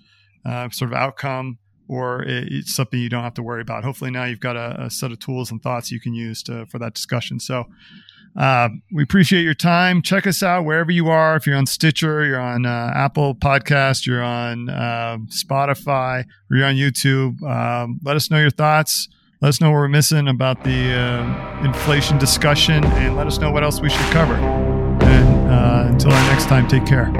uh, 0.45 0.69
sort 0.69 0.91
of 0.91 0.97
outcome 0.97 1.59
or 1.87 2.23
it's 2.25 2.73
something 2.73 2.99
you 2.99 3.09
don't 3.09 3.23
have 3.23 3.33
to 3.35 3.43
worry 3.43 3.61
about. 3.61 3.83
Hopefully, 3.83 4.11
now 4.11 4.23
you've 4.23 4.39
got 4.39 4.55
a, 4.55 4.83
a 4.85 4.89
set 4.89 5.11
of 5.11 5.19
tools 5.19 5.51
and 5.51 5.61
thoughts 5.61 5.91
you 5.91 5.99
can 5.99 6.13
use 6.13 6.41
to, 6.43 6.65
for 6.67 6.79
that 6.79 6.93
discussion. 6.93 7.39
So, 7.39 7.65
uh, 8.35 8.69
we 8.91 9.03
appreciate 9.03 9.43
your 9.43 9.53
time. 9.53 10.01
Check 10.01 10.25
us 10.25 10.41
out 10.41 10.65
wherever 10.65 10.91
you 10.91 11.09
are. 11.09 11.35
If 11.35 11.45
you're 11.45 11.55
on 11.55 11.67
Stitcher, 11.67 12.25
you're 12.25 12.39
on 12.39 12.65
uh, 12.65 12.91
Apple 12.95 13.35
Podcast, 13.35 14.07
you're 14.07 14.23
on 14.23 14.69
uh, 14.69 15.17
Spotify, 15.27 16.23
or 16.49 16.57
you're 16.57 16.65
on 16.65 16.75
YouTube. 16.75 17.43
Um, 17.43 17.99
let 18.03 18.15
us 18.15 18.31
know 18.31 18.39
your 18.39 18.49
thoughts. 18.49 19.07
Let 19.41 19.49
us 19.49 19.61
know 19.61 19.69
what 19.69 19.77
we're 19.77 19.87
missing 19.89 20.29
about 20.29 20.63
the 20.63 20.93
uh, 20.93 21.65
inflation 21.65 22.17
discussion, 22.17 22.83
and 22.83 23.15
let 23.15 23.27
us 23.27 23.37
know 23.37 23.51
what 23.51 23.63
else 23.63 23.81
we 23.81 23.89
should 23.89 24.11
cover. 24.11 24.35
And 24.35 25.51
uh, 25.51 25.91
until 25.91 26.11
our 26.11 26.31
next 26.31 26.45
time, 26.45 26.67
take 26.67 26.85
care. 26.85 27.11